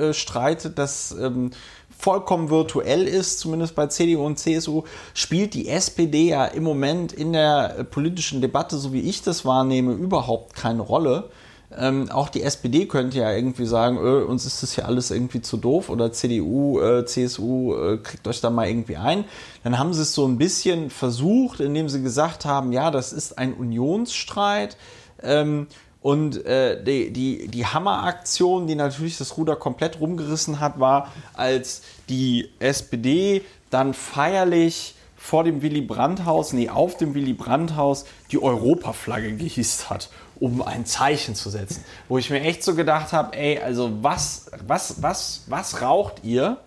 äh, 0.10 0.14
streitet, 0.16 0.80
das 0.80 1.12
ähm, 1.12 1.52
vollkommen 1.96 2.50
virtuell 2.50 3.08
ist, 3.08 3.40
zumindest 3.40 3.76
bei 3.76 3.86
CDU 3.86 4.26
und 4.26 4.40
CSU, 4.40 4.84
spielt 5.14 5.54
die 5.54 5.70
SPD 5.70 6.30
ja 6.30 6.46
im 6.46 6.64
Moment 6.64 7.14
in 7.14 7.34
der 7.34 7.86
politischen 7.92 8.42
Debatte, 8.42 8.78
so 8.78 8.94
wie 8.94 9.02
ich 9.02 9.22
das 9.22 9.46
wahrnehme, 9.46 9.94
überhaupt 9.94 10.56
keine 10.56 10.82
Rolle. 10.82 11.30
Ähm, 11.78 12.10
auch 12.12 12.30
die 12.30 12.44
SPD 12.44 12.86
könnte 12.86 13.18
ja 13.18 13.32
irgendwie 13.32 13.66
sagen, 13.66 13.98
öh, 13.98 14.24
uns 14.24 14.46
ist 14.46 14.62
das 14.62 14.74
hier 14.76 14.86
alles 14.86 15.12
irgendwie 15.12 15.42
zu 15.42 15.58
doof 15.58 15.90
oder 15.90 16.12
CDU, 16.12 16.80
äh, 16.80 17.06
CSU, 17.06 17.76
äh, 17.76 17.98
kriegt 17.98 18.28
euch 18.28 18.40
da 18.40 18.50
mal 18.50 18.68
irgendwie 18.68 18.98
ein. 18.98 19.26
Dann 19.64 19.80
haben 19.80 19.94
sie 19.94 20.04
es 20.04 20.14
so 20.14 20.28
ein 20.28 20.38
bisschen 20.38 20.90
versucht, 20.90 21.60
indem 21.60 21.90
sie 21.90 22.02
gesagt 22.02 22.46
haben, 22.46 22.72
ja, 22.72 22.92
das 22.92 23.14
ist 23.14 23.38
ein 23.38 23.54
Unionsstreit. 23.54 24.78
Ähm, 25.24 25.68
und 26.02 26.46
äh, 26.46 26.84
die, 26.84 27.12
die, 27.12 27.48
die 27.48 27.66
Hammeraktion, 27.66 28.68
die 28.68 28.76
natürlich 28.76 29.18
das 29.18 29.38
Ruder 29.38 29.56
komplett 29.56 30.00
rumgerissen 30.00 30.60
hat, 30.60 30.80
war, 30.80 31.12
als 31.34 31.82
die 32.10 32.52
SPD 32.60 33.42
dann 33.72 33.96
feierlich 33.96 34.94
vor 35.18 35.44
dem 35.44 35.64
Willy 35.64 35.82
Brandt-Haus, 35.82 36.54
nee, 36.54 36.70
auf 36.70 36.98
dem 36.98 37.16
Willy 37.16 37.34
Brandt-Haus 37.34 38.06
die 38.32 38.40
Europaflagge 38.40 39.36
gehisst 39.36 39.90
hat 39.90 40.10
um 40.40 40.62
ein 40.62 40.86
Zeichen 40.86 41.36
zu 41.36 41.50
setzen. 41.50 41.84
Wo 42.08 42.18
ich 42.18 42.30
mir 42.30 42.42
echt 42.42 42.64
so 42.64 42.76
gedacht 42.76 43.14
habe, 43.14 43.36
ey, 43.38 43.60
also 43.60 43.92
was, 44.02 44.52
was, 44.66 45.02
was, 45.02 45.44
was 45.48 45.82
raucht 45.82 46.24
ihr? 46.24 46.58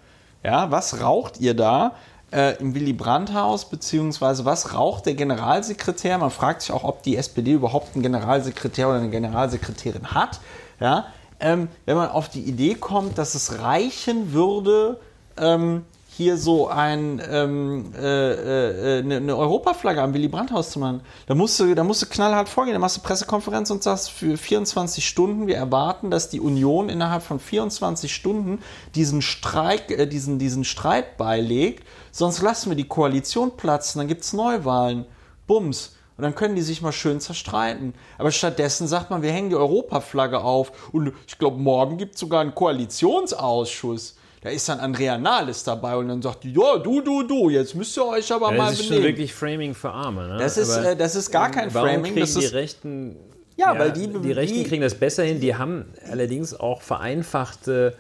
Ja, 0.43 0.71
was 0.71 1.01
raucht 1.01 1.41
ihr 1.41 1.55
da 1.55 1.93
äh, 2.31 2.57
im 2.59 2.75
Willy 2.75 2.93
Brandt-Haus, 2.93 3.69
beziehungsweise 3.69 4.45
was 4.45 4.75
raucht 4.75 5.07
der 5.07 5.15
Generalsekretär? 5.15 6.19
Man 6.19 6.31
fragt 6.31 6.63
sich 6.63 6.73
auch, 6.73 6.85
ob 6.85 7.03
die 7.03 7.17
SPD 7.17 7.53
überhaupt 7.53 7.95
einen 7.95 8.03
Generalsekretär 8.03 8.89
oder 8.89 8.99
eine 8.99 9.11
Generalsekretärin 9.11 10.13
hat. 10.13 10.41
Ja, 10.81 11.07
ähm, 11.41 11.69
wenn 11.87 11.97
man 11.97 12.11
auf 12.11 12.29
die 12.29 12.43
Idee 12.43 12.75
kommt, 12.75 13.19
dass 13.19 13.35
es 13.35 13.61
reichen 13.61 14.33
würde, 14.33 15.01
ähm, 15.37 15.85
hier 16.19 16.37
so 16.37 16.67
ein, 16.67 17.23
ähm, 17.31 17.93
äh, 17.97 18.97
äh, 18.97 18.99
eine, 18.99 19.19
eine 19.19 19.37
Europaflagge 19.37 20.03
am 20.03 20.13
Willy 20.15 20.27
Brandt-Haus 20.27 20.71
zu 20.71 20.81
machen. 20.81 21.01
Da 21.27 21.37
musst, 21.37 21.61
du, 21.61 21.73
da 21.77 21.85
musst 21.85 22.03
du 22.03 22.07
knallhart 22.07 22.49
vorgehen. 22.49 22.75
Da 22.75 22.81
machst 22.81 22.97
du 22.97 23.03
Pressekonferenz 23.03 23.71
und 23.71 23.85
sagst, 23.85 24.11
für 24.11 24.37
24 24.37 25.07
Stunden, 25.07 25.47
wir 25.47 25.55
erwarten, 25.55 26.11
dass 26.11 26.29
die 26.29 26.41
Union 26.41 26.89
innerhalb 26.89 27.23
von 27.23 27.39
24 27.39 28.13
Stunden 28.13 28.59
diesen, 28.97 29.23
Streik, 29.23 29.93
äh, 29.93 30.07
diesen, 30.09 30.41
diesen 30.41 30.65
Streit 30.65 31.19
beilegt. 31.19 31.87
Sonst 32.11 32.43
lassen 32.43 32.71
wir 32.71 32.77
die 32.77 32.89
Koalition 32.89 33.57
platzen, 33.57 34.01
dann 34.01 34.09
gibt 34.09 34.25
es 34.25 34.33
Neuwahlen. 34.33 35.05
Bums. 35.47 35.95
Und 36.17 36.25
dann 36.25 36.35
können 36.35 36.57
die 36.57 36.63
sich 36.63 36.83
mal 36.83 36.91
schön 36.91 37.21
zerstreiten. 37.21 37.95
Aber 38.19 38.33
stattdessen 38.33 38.89
sagt 38.89 39.11
man, 39.11 39.23
wir 39.23 39.31
hängen 39.31 39.51
die 39.51 39.55
Europaflagge 39.55 40.41
auf. 40.41 40.91
Und 40.91 41.13
ich 41.29 41.39
glaube, 41.39 41.59
morgen 41.59 41.97
gibt 41.97 42.15
es 42.15 42.21
sogar 42.21 42.41
einen 42.41 42.57
Koalitionsausschuss 42.57 44.18
da 44.41 44.51
ist 44.51 44.69
dann 44.69 44.81
Andrea 44.81 45.19
Nahles 45.19 45.65
dabei 45.65 45.97
und 45.97 46.09
dann 46.09 46.23
sagt 46.23 46.45
die, 46.45 46.53
ja, 46.53 46.79
du, 46.79 47.01
du, 47.01 47.23
du, 47.25 47.51
jetzt 47.51 47.75
müsst 47.75 47.97
ihr 47.97 48.07
euch 48.07 48.33
aber 48.33 48.53
ja, 48.53 48.57
mal 48.57 48.71
benehmen. 48.71 48.77
Das 48.77 48.81
ist 48.81 48.87
schon 48.87 49.03
wirklich 49.03 49.35
Framing 49.35 49.75
für 49.75 49.91
Arme. 49.91 50.29
Ne? 50.29 50.37
Das, 50.39 50.57
ist, 50.57 50.77
äh, 50.77 50.97
das 50.97 51.17
ist 51.17 51.31
gar 51.31 51.51
kein 51.51 51.73
warum 51.75 51.89
Framing. 51.89 52.13
Kriegen 52.13 52.21
das 52.21 52.35
die 52.35 52.45
ist, 52.45 52.55
Rechten, 52.55 53.17
ja, 53.57 53.73
ja, 53.75 53.79
weil 53.79 53.93
die, 53.93 54.07
die 54.09 54.33
Rechten 54.33 54.59
die, 54.59 54.65
kriegen 54.65 54.83
das 54.83 54.95
besser 54.95 55.25
hin. 55.25 55.41
Die 55.41 55.57
haben 55.57 55.87
allerdings 56.11 56.59
auch 56.59 56.83
vereinfachte 56.83 57.97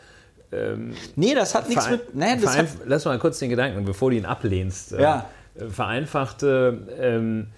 ähm, 0.51 0.95
nee, 1.17 1.35
das 1.35 1.55
hat 1.55 1.69
nichts 1.69 1.91
mit. 1.91 2.15
Nee, 2.15 2.37
das 2.41 2.57
hat, 2.57 2.67
lass 2.87 3.05
mal 3.05 3.19
kurz 3.19 3.39
den 3.39 3.51
Gedanken, 3.51 3.85
bevor 3.85 4.11
du 4.11 4.17
ihn 4.17 4.25
ablehnst. 4.25 4.93
Äh, 4.93 5.03
ja. 5.03 5.31
Vereinfachte 5.69 6.87
ähm, 6.99 7.49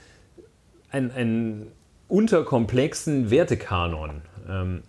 einen, 0.90 1.10
einen 1.12 1.72
unterkomplexen 2.08 3.30
Wertekanon. 3.30 4.22
Ähm, 4.48 4.82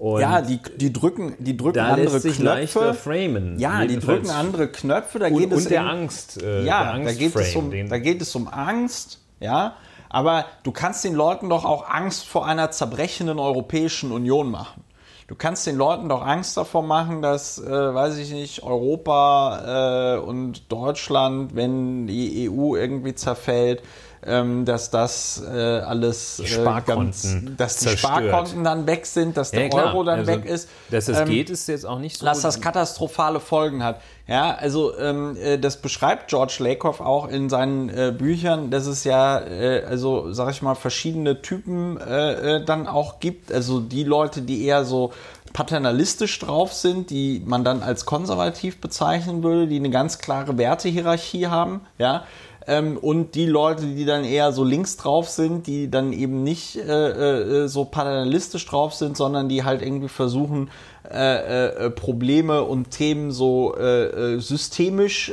und 0.00 0.18
ja, 0.22 0.40
die, 0.40 0.58
die 0.76 0.94
drücken, 0.94 1.34
die 1.38 1.58
drücken 1.58 1.74
da 1.74 1.88
andere 1.88 2.14
lässt 2.14 2.22
sich 2.22 2.38
Knöpfe. 2.38 2.94
framen. 2.94 3.58
Ja, 3.58 3.84
die 3.84 3.98
drücken 3.98 4.30
andere 4.30 4.68
Knöpfe. 4.68 5.18
Da 5.18 5.26
und, 5.26 5.36
geht 5.36 5.52
es 5.52 5.64
und 5.64 5.70
der 5.70 5.82
in, 5.82 5.88
Angst. 5.88 6.42
Äh, 6.42 6.64
ja, 6.64 6.96
der 6.96 7.04
da, 7.04 7.12
geht 7.12 7.36
es 7.36 7.54
um, 7.54 7.70
da 7.70 7.98
geht 7.98 8.22
es 8.22 8.34
um 8.34 8.48
Angst. 8.48 9.18
Ja, 9.40 9.74
aber 10.08 10.46
du 10.62 10.72
kannst 10.72 11.04
den 11.04 11.14
Leuten 11.14 11.50
doch 11.50 11.66
auch 11.66 11.86
Angst 11.86 12.26
vor 12.26 12.46
einer 12.46 12.70
zerbrechenden 12.70 13.38
Europäischen 13.38 14.10
Union 14.10 14.50
machen. 14.50 14.82
Du 15.28 15.34
kannst 15.36 15.66
den 15.66 15.76
Leuten 15.76 16.08
doch 16.08 16.26
Angst 16.26 16.56
davor 16.56 16.82
machen, 16.82 17.20
dass, 17.20 17.58
äh, 17.58 17.70
weiß 17.70 18.16
ich 18.16 18.32
nicht, 18.32 18.62
Europa 18.62 20.16
äh, 20.16 20.18
und 20.18 20.72
Deutschland, 20.72 21.54
wenn 21.54 22.06
die 22.06 22.50
EU 22.50 22.74
irgendwie 22.74 23.14
zerfällt, 23.14 23.82
ähm, 24.26 24.64
dass 24.64 24.90
das 24.90 25.42
äh, 25.42 25.58
alles 25.58 26.40
äh, 26.40 26.64
ganz, 26.84 27.36
dass 27.56 27.78
die 27.78 27.88
Sparkonten 27.88 28.64
dann 28.64 28.86
weg 28.86 29.06
sind, 29.06 29.36
dass 29.36 29.50
der 29.50 29.68
ja, 29.68 29.72
Euro 29.72 30.04
dann 30.04 30.20
also, 30.20 30.32
weg 30.32 30.44
ist. 30.44 30.68
Dass 30.90 31.08
es 31.08 31.20
ähm, 31.20 31.28
geht, 31.28 31.50
ist 31.50 31.68
jetzt 31.68 31.86
auch 31.86 31.98
nicht 31.98 32.18
so. 32.18 32.26
Dass 32.26 32.42
das 32.42 32.60
katastrophale 32.60 33.40
Folgen 33.40 33.82
hat. 33.82 34.00
Ja, 34.26 34.54
also 34.54 34.96
ähm, 34.96 35.36
äh, 35.36 35.58
das 35.58 35.78
beschreibt 35.78 36.28
George 36.28 36.56
Lakoff 36.60 37.00
auch 37.00 37.28
in 37.28 37.48
seinen 37.48 37.88
äh, 37.88 38.14
Büchern, 38.16 38.70
dass 38.70 38.86
es 38.86 39.04
ja, 39.04 39.40
äh, 39.40 39.84
also 39.84 40.32
sag 40.32 40.50
ich 40.50 40.62
mal, 40.62 40.74
verschiedene 40.74 41.42
Typen 41.42 41.98
äh, 41.98 42.64
dann 42.64 42.86
auch 42.86 43.20
gibt. 43.20 43.50
Also 43.50 43.80
die 43.80 44.04
Leute, 44.04 44.42
die 44.42 44.64
eher 44.64 44.84
so 44.84 45.12
paternalistisch 45.52 46.38
drauf 46.38 46.72
sind, 46.72 47.10
die 47.10 47.42
man 47.44 47.64
dann 47.64 47.82
als 47.82 48.04
konservativ 48.04 48.80
bezeichnen 48.80 49.42
würde, 49.42 49.66
die 49.66 49.76
eine 49.76 49.90
ganz 49.90 50.18
klare 50.18 50.58
Wertehierarchie 50.58 51.48
haben, 51.48 51.80
ja, 51.98 52.24
ähm, 52.66 52.98
und 52.98 53.34
die 53.34 53.46
Leute, 53.46 53.86
die 53.86 54.04
dann 54.04 54.24
eher 54.24 54.52
so 54.52 54.64
links 54.64 54.96
drauf 54.96 55.28
sind, 55.28 55.66
die 55.66 55.90
dann 55.90 56.12
eben 56.12 56.42
nicht 56.42 56.76
äh, 56.76 57.62
äh, 57.62 57.68
so 57.68 57.84
paternalistisch 57.84 58.66
drauf 58.66 58.94
sind, 58.94 59.16
sondern 59.16 59.48
die 59.48 59.64
halt 59.64 59.82
irgendwie 59.82 60.08
versuchen, 60.08 60.70
äh, 61.10 61.86
äh, 61.86 61.90
Probleme 61.90 62.62
und 62.62 62.90
Themen 62.90 63.30
so 63.30 63.74
äh, 63.76 64.34
äh, 64.34 64.40
systemisch 64.40 65.32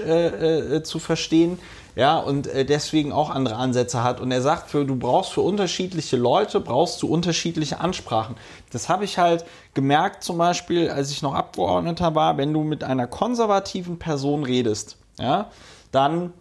zu 0.84 1.00
verstehen. 1.00 1.60
Ja, 1.96 2.20
und 2.20 2.48
deswegen 2.54 3.12
auch 3.12 3.32
andere 3.32 3.56
Ansätze 3.56 4.04
hat. 4.04 4.22
Und 4.22 4.32
er 4.32 4.44
sagt, 4.44 4.70
für, 4.70 4.86
du 4.86 4.96
brauchst 4.96 5.34
für 5.34 5.42
unterschiedliche 5.42 6.16
Leute, 6.16 6.60
brauchst 6.60 7.02
du 7.02 7.08
unterschiedliche 7.08 7.80
Ansprachen. 7.80 8.36
Das 8.72 8.88
habe 8.88 9.04
ich 9.04 9.18
halt 9.18 9.46
gemerkt, 9.74 10.24
zum 10.24 10.38
Beispiel, 10.38 10.92
als 10.92 11.10
ich 11.10 11.24
noch 11.24 11.34
Abgeordneter 11.34 12.14
war, 12.14 12.38
wenn 12.38 12.54
du 12.54 12.64
mit 12.64 12.84
einer 12.84 13.08
konservativen 13.08 13.98
Person 13.98 14.44
redest, 14.44 14.98
ja, 15.18 15.50
dann 15.92 16.34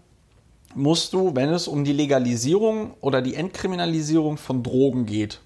musst 0.76 1.12
du, 1.12 1.34
wenn 1.34 1.48
es 1.48 1.68
um 1.68 1.84
die 1.84 1.92
Legalisierung 1.92 2.94
oder 3.00 3.22
die 3.22 3.34
Entkriminalisierung 3.34 4.36
von 4.36 4.62
Drogen 4.62 5.06
geht, 5.06 5.40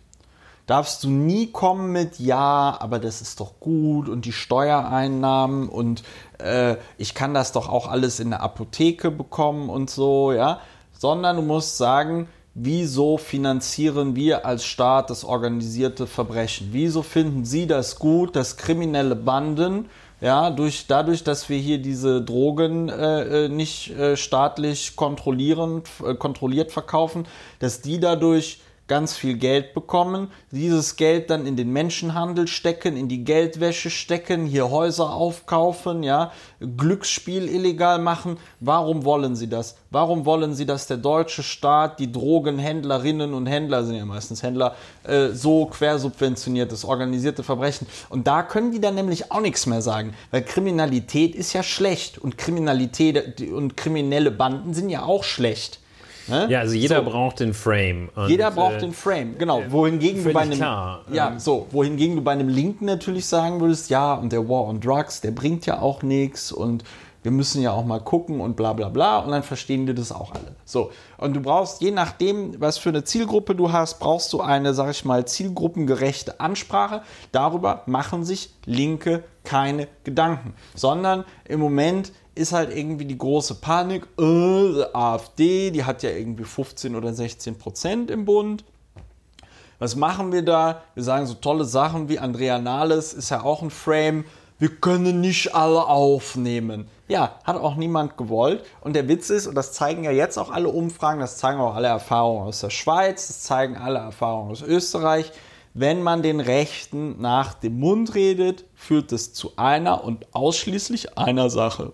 darfst 0.67 1.05
du 1.05 1.11
nie 1.11 1.49
kommen 1.49 1.93
mit 1.93 2.19
Ja, 2.19 2.77
aber 2.79 2.99
das 2.99 3.21
ist 3.21 3.41
doch 3.41 3.59
gut 3.61 4.09
und 4.09 4.25
die 4.25 4.33
Steuereinnahmen 4.33 5.69
und 5.69 6.03
äh, 6.39 6.77
ich 6.99 7.15
kann 7.15 7.35
das 7.35 7.53
doch 7.53 7.69
auch 7.69 7.89
alles 7.89 8.21
in 8.21 8.31
der 8.31 8.43
Apotheke 8.43 9.11
bekommen 9.11 9.69
und 9.69 9.91
so, 9.91 10.33
ja, 10.33 10.61
sondern 10.93 11.37
du 11.37 11.43
musst 11.43 11.77
sagen, 11.77 12.29
wieso 12.55 13.17
finanzieren 13.17 14.17
wir 14.17 14.45
als 14.45 14.65
Staat 14.65 15.11
das 15.11 15.25
organisierte 15.25 16.07
Verbrechen? 16.07 16.69
Wieso 16.73 17.03
finden 17.03 17.45
Sie 17.45 17.67
das 17.67 17.99
gut, 17.99 18.37
dass 18.37 18.57
kriminelle 18.57 19.17
Banden 19.17 19.87
ja, 20.21 20.51
durch, 20.51 20.87
dadurch, 20.87 21.25
dass 21.25 21.49
wir 21.49 21.59
hier 21.59 21.79
diese 21.79 22.23
Drogen 22.23 22.89
äh, 22.89 23.47
äh 23.47 23.49
nicht 23.49 23.91
äh, 23.91 24.17
staatlich 24.17 24.97
kontrollieren, 24.97 25.83
äh, 26.05 26.15
kontrolliert 26.15 26.73
verkaufen, 26.73 27.27
dass 27.59 27.81
die 27.81 28.01
dadurch 28.01 28.61
ganz 28.91 29.17
viel 29.17 29.35
Geld 29.35 29.73
bekommen, 29.73 30.33
dieses 30.51 30.97
Geld 30.97 31.31
dann 31.31 31.47
in 31.47 31.55
den 31.55 31.73
Menschenhandel 31.73 32.49
stecken, 32.49 32.97
in 32.97 33.07
die 33.07 33.23
Geldwäsche 33.23 33.89
stecken, 33.89 34.47
hier 34.47 34.69
Häuser 34.69 35.13
aufkaufen, 35.13 36.03
ja, 36.03 36.33
Glücksspiel 36.59 37.49
illegal 37.49 38.01
machen. 38.01 38.37
Warum 38.59 39.05
wollen 39.05 39.37
sie 39.37 39.49
das? 39.49 39.77
Warum 39.93 40.27
wollen 40.27 40.55
sie, 40.55 40.67
dass 40.67 40.89
der 40.89 40.97
deutsche 40.97 41.45
Staat 41.45 42.01
die 42.01 42.11
Drogenhändlerinnen 42.11 43.33
und 43.33 43.47
Händler, 43.47 43.85
sind 43.85 43.95
ja 43.95 44.05
meistens 44.05 44.43
Händler, 44.43 44.75
äh, 45.05 45.29
so 45.29 45.67
quersubventioniert, 45.67 46.73
das 46.73 46.85
organisierte 46.85 47.45
Verbrechen? 47.45 47.87
Und 48.09 48.27
da 48.27 48.43
können 48.43 48.73
die 48.73 48.81
dann 48.81 48.97
nämlich 48.97 49.31
auch 49.31 49.41
nichts 49.41 49.67
mehr 49.67 49.83
sagen, 49.83 50.15
weil 50.33 50.43
Kriminalität 50.43 51.37
ist 51.37 51.53
ja 51.53 51.63
schlecht 51.63 52.19
und 52.19 52.39
Kriminalität 52.39 53.41
und 53.53 53.77
kriminelle 53.77 54.33
Banden 54.33 54.75
sind 54.75 54.89
ja 54.89 55.05
auch 55.05 55.23
schlecht. 55.23 55.79
Ne? 56.31 56.47
Ja, 56.49 56.61
also 56.61 56.75
jeder 56.75 57.05
so. 57.05 57.11
braucht 57.11 57.41
den 57.41 57.55
Frame. 57.55 58.09
jeder 58.29 58.51
braucht 58.51 58.77
äh, 58.77 58.81
den 58.81 58.93
Frame, 58.93 59.37
genau. 59.39 59.63
Wohingegen 59.69 60.25
du 60.25 60.33
bei 60.33 60.41
einem, 60.41 60.59
klar. 60.59 61.05
ja, 61.13 61.29
ähm. 61.29 61.39
so, 61.39 61.67
wohingegen 61.71 62.17
du 62.17 62.23
bei 62.23 62.33
einem 62.33 62.49
Linken 62.49 62.87
natürlich 62.87 63.27
sagen 63.27 63.61
würdest, 63.61 63.91
ja, 63.91 64.15
und 64.15 64.33
der 64.33 64.49
War 64.49 64.67
on 64.67 64.81
Drugs, 64.81 65.21
der 65.21 65.33
bringt 65.33 65.67
ja 65.67 65.81
auch 65.81 66.03
nichts 66.03 66.53
und 66.53 66.85
wir 67.23 67.31
müssen 67.31 67.61
ja 67.61 67.73
auch 67.73 67.85
mal 67.85 68.01
gucken 68.01 68.41
und 68.41 68.57
bla 68.57 68.73
bla 68.73 68.89
bla 68.89 69.19
und 69.19 69.31
dann 69.31 69.43
verstehen 69.43 69.87
wir 69.87 69.95
das 69.95 70.11
auch 70.13 70.33
alle. 70.33 70.55
So, 70.65 70.91
und 71.19 71.35
du 71.35 71.41
brauchst, 71.41 71.83
je 71.83 71.91
nachdem, 71.91 72.59
was 72.61 72.79
für 72.79 72.89
eine 72.89 73.05
Zielgruppe 73.05 73.55
du 73.55 73.73
hast, 73.73 73.99
brauchst 73.99 74.33
du 74.33 74.41
eine, 74.41 74.73
sag 74.73 74.91
ich 74.91 75.05
mal, 75.05 75.27
zielgruppengerechte 75.27 76.41
Ansprache. 76.41 77.03
Darüber 77.33 77.83
machen 77.87 78.25
sich 78.25 78.51
Linke 78.65 79.25
keine 79.51 79.89
Gedanken, 80.05 80.55
sondern 80.77 81.25
im 81.45 81.59
Moment 81.59 82.13
ist 82.37 82.53
halt 82.53 82.75
irgendwie 82.75 83.05
die 83.05 83.19
große 83.19 83.57
Panik, 83.57 84.07
äh, 84.17 84.85
AfD, 84.93 85.73
die 85.73 85.83
hat 85.83 86.05
ja 86.05 86.11
irgendwie 86.11 86.45
15 86.45 86.95
oder 86.95 87.13
16 87.13 87.59
Prozent 87.59 88.13
im 88.13 88.25
Bund. 88.25 88.65
Was 89.81 89.97
machen 89.97 90.31
wir 90.31 90.45
da? 90.45 90.83
Wir 90.95 91.03
sagen 91.03 91.27
so 91.27 91.35
tolle 91.35 91.65
Sachen 91.65 92.09
wie 92.09 92.21
Andrea 92.21 92.61
Nahles 92.61 93.13
ist 93.13 93.31
ja 93.31 93.43
auch 93.43 93.61
ein 93.61 93.71
Frame. 93.71 94.25
Wir 94.61 94.69
können 94.69 95.21
nicht 95.21 95.53
alle 95.53 95.85
aufnehmen. 95.87 96.87
Ja, 97.09 97.41
hat 97.43 97.57
auch 97.57 97.75
niemand 97.75 98.17
gewollt. 98.17 98.63
Und 98.83 98.95
der 98.95 99.09
Witz 99.09 99.31
ist, 99.31 99.49
und 99.49 99.57
das 99.57 99.73
zeigen 99.73 100.05
ja 100.05 100.13
jetzt 100.13 100.39
auch 100.39 100.51
alle 100.51 100.69
Umfragen, 100.69 101.19
das 101.19 101.39
zeigen 101.39 101.59
auch 101.59 101.75
alle 101.75 101.89
Erfahrungen 101.89 102.47
aus 102.47 102.61
der 102.61 102.71
Schweiz, 102.71 103.27
das 103.27 103.43
zeigen 103.43 103.77
alle 103.77 103.99
Erfahrungen 103.99 104.53
aus 104.53 104.63
Österreich, 104.63 105.33
wenn 105.75 106.03
man 106.03 106.23
den 106.23 106.41
Rechten 106.41 107.21
nach 107.21 107.55
dem 107.55 107.79
Mund 107.79 108.15
redet, 108.15 108.65
führt 108.75 109.13
es 109.13 109.33
zu 109.33 109.53
einer 109.57 110.05
und 110.05 110.27
ausschließlich 110.35 111.17
einer 111.17 111.51
Sache 111.51 111.93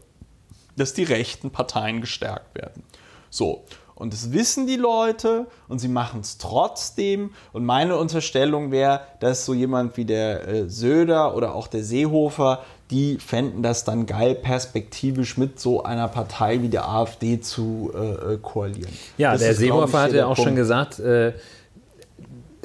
dass 0.77 0.93
die 0.93 1.05
rechten 1.05 1.51
Parteien 1.51 2.01
gestärkt 2.01 2.55
werden. 2.55 2.83
So, 3.31 3.65
und 3.95 4.13
das 4.13 4.33
wissen 4.33 4.67
die 4.67 4.77
Leute 4.77 5.47
und 5.69 5.79
sie 5.79 5.89
machen 5.89 6.21
es 6.21 6.37
trotzdem. 6.37 7.31
Und 7.53 7.65
meine 7.65 7.97
Unterstellung 7.97 8.71
wäre, 8.71 9.01
dass 9.21 9.47
so 9.47 9.55
jemand 9.55 9.97
wie 9.97 10.05
der 10.05 10.47
äh, 10.47 10.69
Söder 10.69 11.35
oder 11.35 11.55
auch 11.55 11.67
der 11.67 11.83
Seehofer, 11.83 12.63
die 12.91 13.19
fänden 13.19 13.63
das 13.63 13.85
dann 13.85 14.05
geil, 14.07 14.35
perspektivisch 14.35 15.39
mit 15.39 15.59
so 15.59 15.83
einer 15.83 16.09
Partei 16.09 16.61
wie 16.63 16.69
der 16.69 16.89
AfD 16.89 17.41
zu 17.41 17.91
äh, 17.95 18.35
äh 18.35 18.39
koalieren. 18.39 18.93
Ja, 19.17 19.33
das 19.33 19.41
der 19.41 19.55
Seehofer 19.55 20.03
hat 20.03 20.13
ja 20.13 20.27
auch 20.27 20.37
Punkt. 20.37 20.51
schon 20.51 20.57
gesagt, 20.57 20.99
äh, 20.99 21.33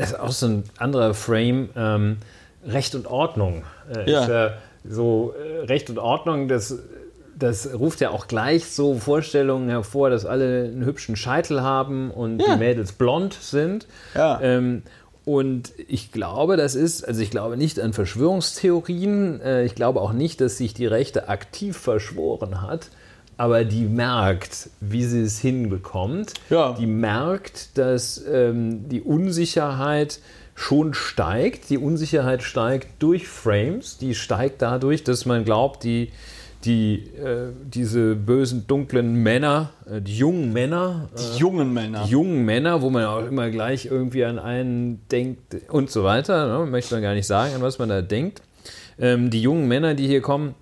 das 0.01 0.11
ist 0.11 0.19
auch 0.19 0.31
so 0.31 0.47
ein 0.47 0.63
anderer 0.77 1.13
Frame, 1.13 1.69
ähm, 1.75 2.17
Recht 2.65 2.95
und 2.95 3.07
Ordnung. 3.07 3.63
Äh, 3.93 4.11
ja. 4.11 4.45
Ist, 4.45 4.53
so 4.83 5.33
äh, 5.33 5.65
Recht 5.65 5.89
und 5.89 5.99
Ordnung, 5.99 6.47
das 6.47 6.79
das 7.41 7.73
ruft 7.73 8.01
ja 8.01 8.11
auch 8.11 8.27
gleich 8.27 8.65
so 8.65 8.95
Vorstellungen 8.95 9.69
hervor, 9.69 10.09
dass 10.09 10.25
alle 10.25 10.65
einen 10.65 10.85
hübschen 10.85 11.15
Scheitel 11.15 11.61
haben 11.61 12.11
und 12.11 12.39
ja. 12.39 12.53
die 12.53 12.59
Mädels 12.59 12.91
blond 12.91 13.33
sind. 13.33 13.87
Ja. 14.13 14.39
Ähm, 14.41 14.83
und 15.23 15.71
ich 15.87 16.11
glaube, 16.11 16.57
das 16.57 16.75
ist, 16.75 17.07
also 17.07 17.21
ich 17.21 17.31
glaube 17.31 17.57
nicht 17.57 17.79
an 17.79 17.93
Verschwörungstheorien, 17.93 19.41
äh, 19.41 19.63
ich 19.63 19.75
glaube 19.75 20.01
auch 20.01 20.13
nicht, 20.13 20.41
dass 20.41 20.57
sich 20.57 20.73
die 20.73 20.87
Rechte 20.87 21.29
aktiv 21.29 21.77
verschworen 21.77 22.61
hat, 22.61 22.89
aber 23.41 23.63
die 23.63 23.85
merkt, 23.85 24.69
wie 24.81 25.03
sie 25.03 25.21
es 25.21 25.39
hinbekommt. 25.39 26.35
Ja. 26.51 26.73
Die 26.73 26.85
merkt, 26.85 27.75
dass 27.75 28.23
ähm, 28.31 28.87
die 28.87 29.01
Unsicherheit 29.01 30.19
schon 30.53 30.93
steigt. 30.93 31.71
Die 31.71 31.79
Unsicherheit 31.79 32.43
steigt 32.43 33.01
durch 33.01 33.27
Frames, 33.27 33.97
die 33.97 34.13
steigt 34.13 34.61
dadurch, 34.61 35.03
dass 35.03 35.25
man 35.25 35.43
glaubt, 35.43 35.83
die 35.83 36.11
die, 36.65 36.97
äh, 37.17 37.47
diese 37.63 38.13
bösen, 38.13 38.67
dunklen 38.67 39.15
Männer, 39.15 39.71
äh, 39.89 40.01
die 40.01 40.17
jungen 40.17 40.53
Männer. 40.53 41.09
Die 41.17 41.37
äh, 41.37 41.39
jungen 41.39 41.73
Männer. 41.73 42.03
Die 42.05 42.11
jungen 42.11 42.45
Männer, 42.45 42.83
wo 42.83 42.91
man 42.91 43.05
auch 43.05 43.25
immer 43.25 43.49
gleich 43.49 43.87
irgendwie 43.87 44.23
an 44.23 44.37
einen 44.37 45.01
denkt 45.09 45.57
und 45.71 45.89
so 45.89 46.03
weiter. 46.03 46.59
Ne? 46.59 46.69
Möchte 46.69 46.93
man 46.93 47.01
gar 47.01 47.15
nicht 47.15 47.25
sagen, 47.25 47.55
an 47.55 47.63
was 47.63 47.79
man 47.79 47.89
da 47.89 48.03
denkt. 48.03 48.43
Ähm, 48.99 49.31
die 49.31 49.41
jungen 49.41 49.67
Männer, 49.67 49.95
die 49.95 50.05
hier 50.05 50.21
kommen, 50.21 50.53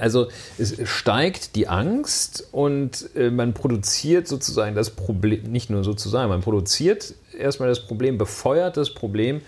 also 0.00 0.28
es 0.58 0.76
steigt 0.88 1.54
die 1.54 1.68
Angst 1.68 2.48
und 2.52 3.10
äh, 3.14 3.30
man 3.30 3.52
produziert 3.52 4.26
sozusagen 4.26 4.74
das 4.74 4.90
Problem, 4.90 5.44
nicht 5.44 5.70
nur 5.70 5.84
sozusagen, 5.84 6.30
man 6.30 6.40
produziert 6.40 7.14
erstmal 7.38 7.68
das 7.68 7.86
Problem, 7.86 8.16
befeuert 8.16 8.76
das 8.76 8.94
Problem 8.94 9.42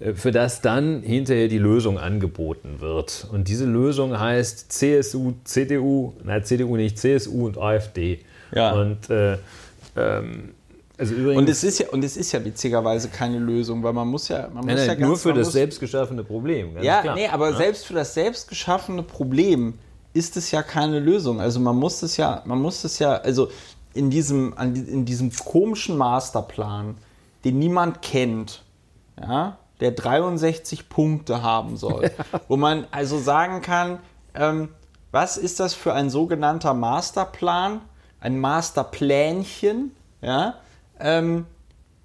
äh, 0.00 0.14
für 0.14 0.30
das 0.30 0.60
dann 0.60 1.02
hinterher 1.02 1.48
die 1.48 1.58
Lösung 1.58 1.98
angeboten 1.98 2.76
wird. 2.80 3.26
Und 3.32 3.48
diese 3.48 3.64
Lösung 3.64 4.18
heißt 4.18 4.72
CSU, 4.72 5.34
CDU, 5.44 6.14
nein, 6.22 6.44
CDU 6.44 6.76
nicht, 6.76 6.98
CSU 6.98 7.46
und 7.46 7.58
AfD. 7.58 8.20
Ja. 8.54 8.72
Und 8.72 9.10
äh, 9.10 9.38
ähm, 9.96 10.50
also 10.98 11.14
übrigens, 11.14 11.38
und 11.38 11.48
es 11.48 11.64
ist 11.64 11.78
ja 11.78 11.88
und 11.88 12.04
es 12.04 12.16
ist 12.16 12.32
ja 12.32 12.44
witzigerweise 12.44 13.08
keine 13.08 13.38
Lösung, 13.38 13.82
weil 13.82 13.92
man 13.92 14.08
muss 14.08 14.28
ja 14.28 14.48
man 14.52 14.64
nein, 14.64 14.76
muss 14.76 14.86
nein, 14.86 15.00
ja 15.00 15.06
nur 15.06 15.16
für 15.16 15.32
das 15.32 15.48
muss, 15.48 15.52
selbst 15.52 15.80
geschaffene 15.80 16.22
Problem. 16.22 16.76
ja, 16.82 17.00
klar. 17.00 17.14
nee, 17.14 17.28
aber 17.28 17.50
ja? 17.50 17.56
selbst 17.56 17.86
für 17.86 17.94
das 17.94 18.14
selbst 18.14 18.48
geschaffene 18.48 19.02
Problem 19.02 19.74
ist 20.12 20.36
es 20.36 20.50
ja 20.50 20.62
keine 20.62 21.00
Lösung. 21.00 21.40
Also 21.40 21.60
man 21.60 21.76
muss 21.76 22.02
es 22.02 22.16
ja, 22.16 22.42
man 22.44 22.60
muss 22.60 22.84
es 22.84 22.98
ja, 22.98 23.14
also 23.14 23.48
in 23.94 24.10
diesem 24.10 24.54
in 24.58 25.04
diesem 25.04 25.32
komischen 25.32 25.96
Masterplan, 25.96 26.96
den 27.44 27.58
niemand 27.58 28.02
kennt, 28.02 28.62
ja, 29.20 29.58
der 29.80 29.92
63 29.92 30.88
Punkte 30.88 31.42
haben 31.42 31.76
soll. 31.76 32.10
Ja. 32.32 32.40
Wo 32.48 32.56
man 32.56 32.86
also 32.90 33.18
sagen 33.18 33.62
kann, 33.62 33.98
ähm, 34.34 34.68
was 35.10 35.36
ist 35.36 35.60
das 35.60 35.74
für 35.74 35.92
ein 35.92 36.10
sogenannter 36.10 36.74
Masterplan? 36.74 37.80
Ein 38.20 38.38
Masterplänchen, 38.38 39.92
ja? 40.20 40.54
Ähm, 41.02 41.46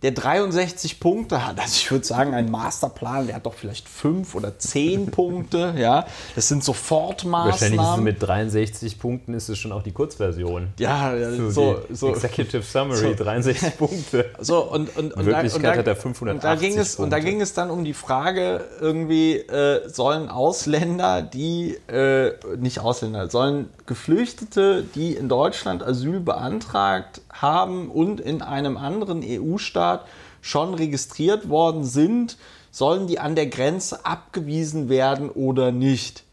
der 0.04 0.12
63 0.12 1.00
Punkte 1.00 1.46
hat. 1.46 1.60
Also 1.60 1.74
ich 1.74 1.90
würde 1.92 2.06
sagen, 2.06 2.36
ein 2.36 2.52
Masterplan, 2.52 3.26
der 3.26 3.38
hat 3.38 3.48
doch 3.48 3.56
vielleicht 3.56 3.90
fünf 3.90 4.36
oder 4.36 4.60
zehn 4.60 5.08
Punkte. 5.12 5.74
Ja, 5.76 6.06
das 6.36 6.50
sind 6.50 6.64
Sofortmaßnahmen. 6.64 7.52
Wahrscheinlich 7.52 7.82
ist 7.82 7.98
es 7.98 8.04
mit 8.04 8.22
63 8.22 9.00
Punkten 9.00 9.34
ist 9.34 9.50
es 9.50 9.58
schon 9.58 9.72
auch 9.72 9.82
die 9.82 9.92
Kurzversion. 9.92 10.68
Ja, 10.78 11.14
so, 11.18 11.50
so, 11.50 11.82
so 11.90 12.10
Executive 12.10 12.62
Summary, 12.62 13.16
so. 13.18 13.24
63 13.24 13.78
Punkte. 13.78 14.26
So 14.40 14.64
und 14.66 14.96
und, 14.96 15.14
und 15.14 15.26
Wirklichkeit 15.26 15.64
da, 15.64 15.70
und 15.70 15.76
da, 15.76 15.80
hat 15.80 15.88
er 15.88 15.96
580 15.96 16.30
und 16.30 16.44
da 16.44 16.56
ging 16.56 16.78
es 16.78 16.96
Punkte. 16.96 17.04
und 17.04 17.10
da 17.10 17.20
ging 17.20 17.42
es 17.42 17.54
dann 17.54 17.72
um 17.72 17.84
die 17.84 17.94
Frage 17.96 18.66
irgendwie 18.80 19.38
äh, 19.38 19.90
sollen 19.90 20.30
Ausländer, 20.30 21.24
die 21.24 21.76
äh, 21.88 22.34
nicht 22.58 22.82
Ausländer, 22.82 23.32
sollen 23.32 23.70
Geflüchtete, 23.88 24.84
die 24.94 25.14
in 25.14 25.28
Deutschland 25.28 25.82
Asyl 25.82 26.20
beantragt 26.20 27.22
haben 27.42 27.90
und 27.90 28.20
in 28.20 28.42
einem 28.42 28.78
anderen 28.78 29.24
EU-Staat 29.24 30.06
schon 30.42 30.74
registriert 30.74 31.50
worden 31.50 31.84
sind, 31.84 32.38
sollen 32.72 33.08
die 33.08 33.20
an 33.20 33.36
der 33.36 33.48
Grenze 33.48 34.06
abgewiesen 34.06 34.90
werden 34.90 35.30
oder 35.30 35.72
nicht? 35.72 36.24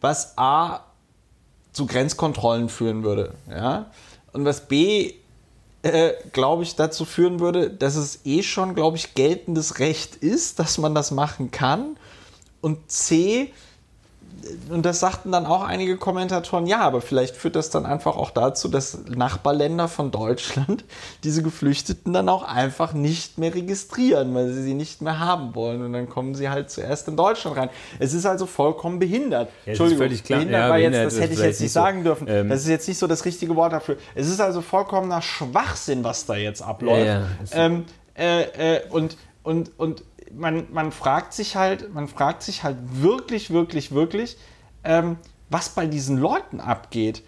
Was 0.00 0.36
A 0.36 0.80
zu 1.72 1.86
Grenzkontrollen 1.86 2.68
führen 2.68 3.02
würde, 3.02 3.34
ja? 3.48 3.90
Und 4.32 4.44
was 4.44 4.68
B 4.68 5.14
äh, 5.82 6.12
glaube 6.32 6.64
ich, 6.64 6.74
dazu 6.76 7.04
führen 7.04 7.40
würde, 7.40 7.70
dass 7.70 7.96
es 7.96 8.20
eh 8.24 8.42
schon, 8.42 8.74
glaube 8.74 8.96
ich, 8.96 9.14
geltendes 9.14 9.78
Recht 9.78 10.16
ist, 10.16 10.58
dass 10.58 10.78
man 10.78 10.94
das 10.94 11.10
machen 11.10 11.50
kann. 11.50 11.96
Und 12.60 12.90
C, 12.90 13.52
und 14.70 14.84
das 14.84 15.00
sagten 15.00 15.32
dann 15.32 15.46
auch 15.46 15.62
einige 15.62 15.96
Kommentatoren, 15.96 16.66
ja, 16.66 16.80
aber 16.80 17.00
vielleicht 17.00 17.36
führt 17.36 17.56
das 17.56 17.70
dann 17.70 17.86
einfach 17.86 18.16
auch 18.16 18.30
dazu, 18.30 18.68
dass 18.68 18.98
Nachbarländer 19.06 19.88
von 19.88 20.10
Deutschland 20.10 20.84
diese 21.24 21.42
Geflüchteten 21.42 22.12
dann 22.12 22.28
auch 22.28 22.42
einfach 22.42 22.92
nicht 22.92 23.38
mehr 23.38 23.54
registrieren, 23.54 24.34
weil 24.34 24.48
sie 24.52 24.62
sie 24.62 24.74
nicht 24.74 25.02
mehr 25.02 25.18
haben 25.18 25.54
wollen. 25.54 25.82
Und 25.82 25.92
dann 25.92 26.08
kommen 26.08 26.34
sie 26.34 26.48
halt 26.48 26.70
zuerst 26.70 27.08
in 27.08 27.16
Deutschland 27.16 27.56
rein. 27.56 27.70
Es 27.98 28.14
ist 28.14 28.26
also 28.26 28.46
vollkommen 28.46 28.98
behindert. 28.98 29.48
Ja, 29.64 29.70
Entschuldigung, 29.70 30.04
völlig 30.04 30.24
klar. 30.24 30.38
behindert 30.38 30.62
ja, 30.62 30.68
war 30.68 30.78
jetzt, 30.78 30.96
das 30.96 31.20
hätte 31.20 31.34
ich 31.34 31.40
jetzt 31.40 31.60
nicht 31.60 31.72
sagen 31.72 32.04
dürfen. 32.04 32.26
Ähm, 32.28 32.48
das 32.48 32.60
ist 32.60 32.68
jetzt 32.68 32.88
nicht 32.88 32.98
so 32.98 33.06
das 33.06 33.24
richtige 33.24 33.56
Wort 33.56 33.72
dafür. 33.72 33.96
Es 34.14 34.28
ist 34.28 34.40
also 34.40 34.60
vollkommener 34.60 35.22
Schwachsinn, 35.22 36.04
was 36.04 36.26
da 36.26 36.34
jetzt 36.34 36.62
abläuft. 36.62 37.06
Ja, 37.06 37.26
ähm, 37.52 37.84
äh, 38.16 38.76
äh, 38.76 38.80
und, 38.90 39.16
und, 39.42 39.70
und 39.78 40.02
man, 40.36 40.66
man 40.72 40.92
fragt 40.92 41.32
sich 41.32 41.56
halt, 41.56 41.92
man 41.94 42.08
fragt 42.08 42.42
sich 42.42 42.62
halt 42.62 42.76
wirklich, 42.92 43.50
wirklich, 43.50 43.92
wirklich, 43.92 44.36
ähm, 44.84 45.16
was 45.50 45.70
bei 45.70 45.86
diesen 45.86 46.18
Leuten 46.18 46.60
abgeht. 46.60 47.22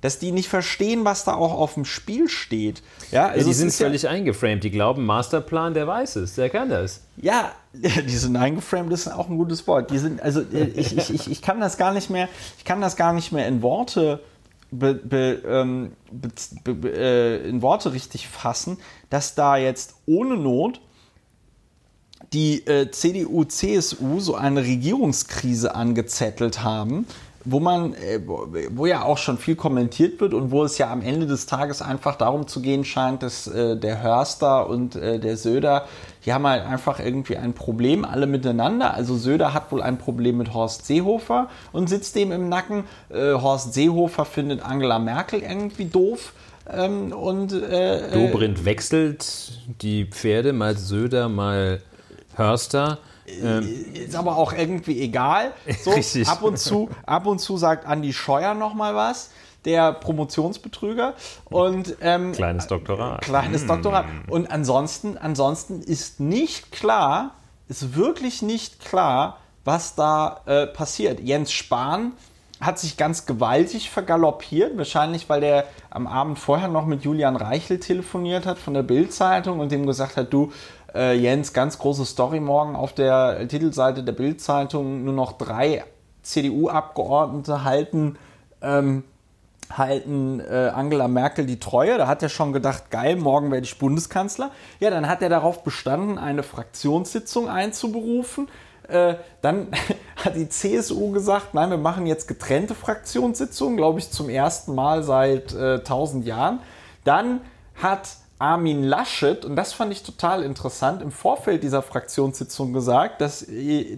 Dass 0.00 0.18
die 0.18 0.32
nicht 0.32 0.48
verstehen, 0.48 1.04
was 1.04 1.22
da 1.22 1.34
auch 1.34 1.52
auf 1.52 1.74
dem 1.74 1.84
Spiel 1.84 2.28
steht. 2.28 2.82
Ja, 3.12 3.26
also 3.28 3.38
Ja, 3.42 3.46
die 3.46 3.52
sind 3.52 3.68
ist 3.68 3.78
ja- 3.78 3.86
völlig 3.86 4.08
eingeframed. 4.08 4.64
Die 4.64 4.72
glauben, 4.72 5.06
Masterplan, 5.06 5.74
der 5.74 5.86
weiß 5.86 6.16
es, 6.16 6.34
der 6.34 6.50
kann 6.50 6.68
das. 6.70 7.02
Ja, 7.18 7.52
die 7.72 8.10
sind 8.16 8.34
eingeframed, 8.36 8.92
das 8.92 9.06
ist 9.06 9.12
auch 9.12 9.28
ein 9.28 9.36
gutes 9.38 9.64
Wort. 9.68 9.92
Die 9.92 9.98
sind, 9.98 10.20
also 10.20 10.40
äh, 10.40 10.64
ich, 10.74 10.96
ich, 10.98 11.14
ich, 11.14 11.30
ich 11.30 11.40
kann 11.40 11.60
das 11.60 11.76
gar 11.78 11.92
nicht 11.92 12.10
mehr, 12.10 12.28
ich 12.58 12.64
kann 12.64 12.80
das 12.80 12.96
gar 12.96 13.12
nicht 13.12 13.30
mehr 13.30 13.46
in 13.46 13.62
Worte, 13.62 14.18
be, 14.72 14.94
be, 14.94 15.40
ähm, 15.46 15.92
be, 16.10 16.90
äh, 16.92 17.48
in 17.48 17.62
Worte 17.62 17.92
richtig 17.92 18.26
fassen, 18.26 18.78
dass 19.08 19.36
da 19.36 19.56
jetzt 19.56 19.94
ohne 20.06 20.36
Not 20.36 20.80
die 22.32 22.66
äh, 22.66 22.90
CDU, 22.90 23.44
CSU 23.44 24.20
so 24.20 24.34
eine 24.34 24.62
Regierungskrise 24.62 25.74
angezettelt 25.74 26.62
haben, 26.62 27.06
wo 27.44 27.60
man, 27.60 27.94
äh, 27.94 28.20
wo, 28.70 28.86
ja 28.86 29.02
auch 29.02 29.18
schon 29.18 29.38
viel 29.38 29.56
kommentiert 29.56 30.20
wird 30.20 30.32
und 30.32 30.50
wo 30.50 30.64
es 30.64 30.78
ja 30.78 30.90
am 30.90 31.02
Ende 31.02 31.26
des 31.26 31.46
Tages 31.46 31.82
einfach 31.82 32.16
darum 32.16 32.46
zu 32.46 32.62
gehen 32.62 32.84
scheint, 32.84 33.22
dass 33.22 33.46
äh, 33.46 33.76
der 33.76 34.02
Hörster 34.02 34.68
und 34.68 34.96
äh, 34.96 35.18
der 35.18 35.36
Söder, 35.36 35.86
die 36.24 36.32
haben 36.32 36.46
halt 36.46 36.64
einfach 36.64 37.00
irgendwie 37.00 37.36
ein 37.36 37.52
Problem, 37.52 38.04
alle 38.04 38.26
miteinander. 38.26 38.94
Also 38.94 39.16
Söder 39.16 39.54
hat 39.54 39.72
wohl 39.72 39.82
ein 39.82 39.98
Problem 39.98 40.38
mit 40.38 40.54
Horst 40.54 40.86
Seehofer 40.86 41.48
und 41.72 41.88
sitzt 41.88 42.14
dem 42.14 42.32
im 42.32 42.48
Nacken. 42.48 42.84
Äh, 43.10 43.32
Horst 43.32 43.74
Seehofer 43.74 44.24
findet 44.24 44.64
Angela 44.64 44.98
Merkel 44.98 45.42
irgendwie 45.42 45.86
doof. 45.86 46.32
Ähm, 46.70 47.12
und 47.12 47.52
äh, 47.52 48.06
äh, 48.06 48.12
Dobrindt 48.12 48.64
wechselt 48.64 49.58
die 49.82 50.04
Pferde, 50.04 50.52
mal 50.52 50.76
Söder, 50.76 51.28
mal 51.28 51.80
Hörster. 52.36 52.98
ist 53.26 54.14
aber 54.16 54.36
auch 54.36 54.52
irgendwie 54.52 55.00
egal. 55.00 55.52
So, 55.82 55.90
Richtig. 55.92 56.28
ab 56.28 56.42
und 56.42 56.58
zu, 56.58 56.90
ab 57.06 57.26
und 57.26 57.38
zu 57.38 57.56
sagt 57.56 57.86
Andi 57.86 58.12
Scheuer 58.12 58.54
noch 58.54 58.74
mal 58.74 58.94
was, 58.94 59.30
der 59.64 59.92
Promotionsbetrüger 59.92 61.14
und 61.44 61.96
ähm, 62.00 62.32
Kleines 62.32 62.66
Doktorat. 62.66 63.22
kleines 63.22 63.66
Doktorat. 63.66 64.06
Und 64.28 64.50
ansonsten, 64.50 65.16
ansonsten 65.16 65.80
ist 65.82 66.18
nicht 66.20 66.72
klar, 66.72 67.36
ist 67.68 67.94
wirklich 67.94 68.42
nicht 68.42 68.80
klar, 68.84 69.38
was 69.64 69.94
da 69.94 70.40
äh, 70.46 70.66
passiert. 70.66 71.20
Jens 71.20 71.52
Spahn 71.52 72.12
hat 72.60 72.78
sich 72.78 72.96
ganz 72.96 73.26
gewaltig 73.26 73.90
vergaloppiert, 73.90 74.76
wahrscheinlich 74.76 75.28
weil 75.28 75.40
der 75.40 75.64
am 75.90 76.06
Abend 76.06 76.38
vorher 76.38 76.68
noch 76.68 76.86
mit 76.86 77.02
Julian 77.04 77.36
Reichel 77.36 77.78
telefoniert 77.80 78.46
hat 78.46 78.58
von 78.58 78.74
der 78.74 78.82
Bild-Zeitung 78.82 79.58
und 79.60 79.72
dem 79.72 79.84
gesagt 79.86 80.16
hat, 80.16 80.32
du 80.32 80.52
äh, 80.94 81.14
Jens, 81.14 81.52
ganz 81.52 81.78
große 81.78 82.04
Story 82.04 82.40
morgen 82.40 82.76
auf 82.76 82.92
der 82.92 83.46
Titelseite 83.48 84.02
der 84.02 84.12
Bild-Zeitung, 84.12 85.04
nur 85.04 85.14
noch 85.14 85.32
drei 85.32 85.84
CDU-Abgeordnete 86.22 87.64
halten 87.64 88.18
ähm, 88.60 89.04
halten 89.76 90.40
äh, 90.40 90.70
Angela 90.74 91.08
Merkel 91.08 91.46
die 91.46 91.58
Treue. 91.58 91.98
Da 91.98 92.06
hat 92.06 92.22
er 92.22 92.28
schon 92.28 92.52
gedacht, 92.52 92.90
geil, 92.90 93.16
morgen 93.16 93.50
werde 93.50 93.64
ich 93.64 93.78
Bundeskanzler. 93.78 94.50
Ja, 94.80 94.90
dann 94.90 95.08
hat 95.08 95.22
er 95.22 95.28
darauf 95.28 95.64
bestanden, 95.64 96.18
eine 96.18 96.42
Fraktionssitzung 96.42 97.48
einzuberufen. 97.48 98.48
Äh, 98.88 99.14
dann 99.40 99.68
hat 100.16 100.36
die 100.36 100.48
CSU 100.48 101.10
gesagt, 101.12 101.54
nein, 101.54 101.70
wir 101.70 101.78
machen 101.78 102.06
jetzt 102.06 102.28
getrennte 102.28 102.74
Fraktionssitzungen, 102.74 103.76
glaube 103.76 103.98
ich, 103.98 104.10
zum 104.10 104.28
ersten 104.28 104.74
Mal 104.74 105.02
seit 105.02 105.54
äh, 105.54 105.76
1000 105.76 106.26
Jahren. 106.26 106.60
Dann 107.04 107.40
hat 107.74 108.08
Armin 108.42 108.82
Laschet, 108.82 109.44
und 109.44 109.54
das 109.54 109.72
fand 109.72 109.92
ich 109.92 110.02
total 110.02 110.42
interessant, 110.42 111.00
im 111.00 111.12
Vorfeld 111.12 111.62
dieser 111.62 111.80
Fraktionssitzung 111.80 112.72
gesagt, 112.72 113.20
dass, 113.20 113.46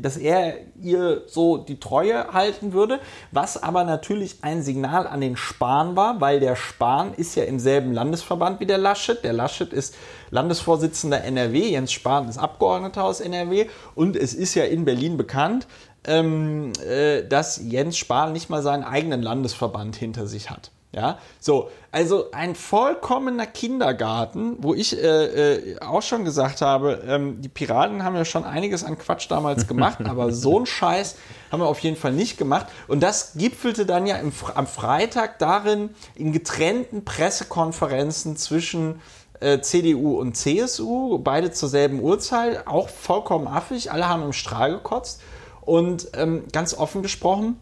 dass 0.01 0.19
er 0.19 0.59
ihr 0.79 1.23
so 1.27 1.57
die 1.57 1.81
Treue 1.81 2.31
halten 2.31 2.75
würde, 2.75 3.01
was 3.33 3.63
aber 3.63 3.85
natürlich 3.85 4.41
ein 4.43 4.63
Signal 4.63 5.07
an 5.07 5.23
den 5.23 5.39
Spahn 5.39 5.97
war, 5.97 6.21
weil 6.21 6.41
der 6.41 6.57
Spahn 6.57 7.15
ist 7.15 7.37
ja 7.37 7.45
im 7.45 7.59
selben 7.59 7.95
Landesverband 7.95 8.61
wie 8.61 8.67
der 8.67 8.77
Laschet. 8.77 9.25
Der 9.25 9.33
Laschet 9.33 9.73
ist 9.73 9.97
Landesvorsitzender 10.29 11.25
NRW, 11.25 11.71
Jens 11.71 11.93
Spahn 11.93 12.29
ist 12.29 12.37
Abgeordneter 12.37 13.03
aus 13.03 13.21
NRW 13.21 13.69
und 13.95 14.15
es 14.15 14.35
ist 14.35 14.55
ja 14.55 14.65
in 14.65 14.85
Berlin 14.85 15.17
bekannt, 15.17 15.67
ähm, 16.07 16.75
äh, 16.87 17.27
dass 17.27 17.63
Jens 17.65 17.97
Spahn 17.97 18.35
nicht 18.35 18.51
mal 18.51 18.63
seinen 18.63 18.85
eigenen 18.85 19.23
Landesverband 19.23 19.97
hinter 19.97 20.27
sich 20.27 20.51
hat. 20.51 20.71
Ja, 20.95 21.19
so, 21.41 21.71
also 21.95 22.33
ein 22.33 22.57
vollkommener 22.57 23.47
Kindergarten, 23.47 24.57
wo 24.59 24.75
ich 24.75 25.01
äh, 25.01 25.05
äh, 25.05 25.79
auch 25.79 26.03
schon 26.03 26.25
gesagt 26.25 26.61
habe, 26.61 27.05
ähm, 27.07 27.41
die 27.41 27.49
Piraten 27.49 28.03
haben 28.03 28.17
ja 28.17 28.25
schon 28.25 28.43
einiges 28.43 28.83
an 28.83 28.99
Quatsch 28.99 29.31
damals 29.31 29.67
gemacht, 29.69 29.99
aber 30.05 30.33
so 30.33 30.59
ein 30.59 30.67
Scheiß 30.67 31.15
haben 31.53 31.61
wir 31.61 31.69
auf 31.69 31.79
jeden 31.79 31.97
Fall 31.97 32.13
nicht 32.13 32.37
gemacht. 32.37 32.67
Und 32.89 33.01
das 33.01 33.35
gipfelte 33.37 33.87
dann 33.87 34.09
ja 34.09 34.17
im, 34.17 34.33
am 34.57 34.67
Freitag 34.67 35.39
darin, 35.39 35.91
in 36.17 36.33
getrennten 36.33 37.05
Pressekonferenzen 37.05 38.37
zwischen 38.37 39.01
äh, 39.39 39.61
CDU 39.61 40.19
und 40.19 40.37
CSU, 40.37 41.21
beide 41.21 41.53
zur 41.53 41.69
selben 41.69 42.01
Uhrzeit, 42.01 42.67
auch 42.67 42.89
vollkommen 42.89 43.47
affig, 43.47 43.93
alle 43.93 44.09
haben 44.09 44.25
im 44.25 44.33
Strahl 44.33 44.73
gekotzt. 44.73 45.23
Und 45.61 46.09
ähm, 46.15 46.43
ganz 46.51 46.75
offen 46.75 47.03
gesprochen, 47.03 47.61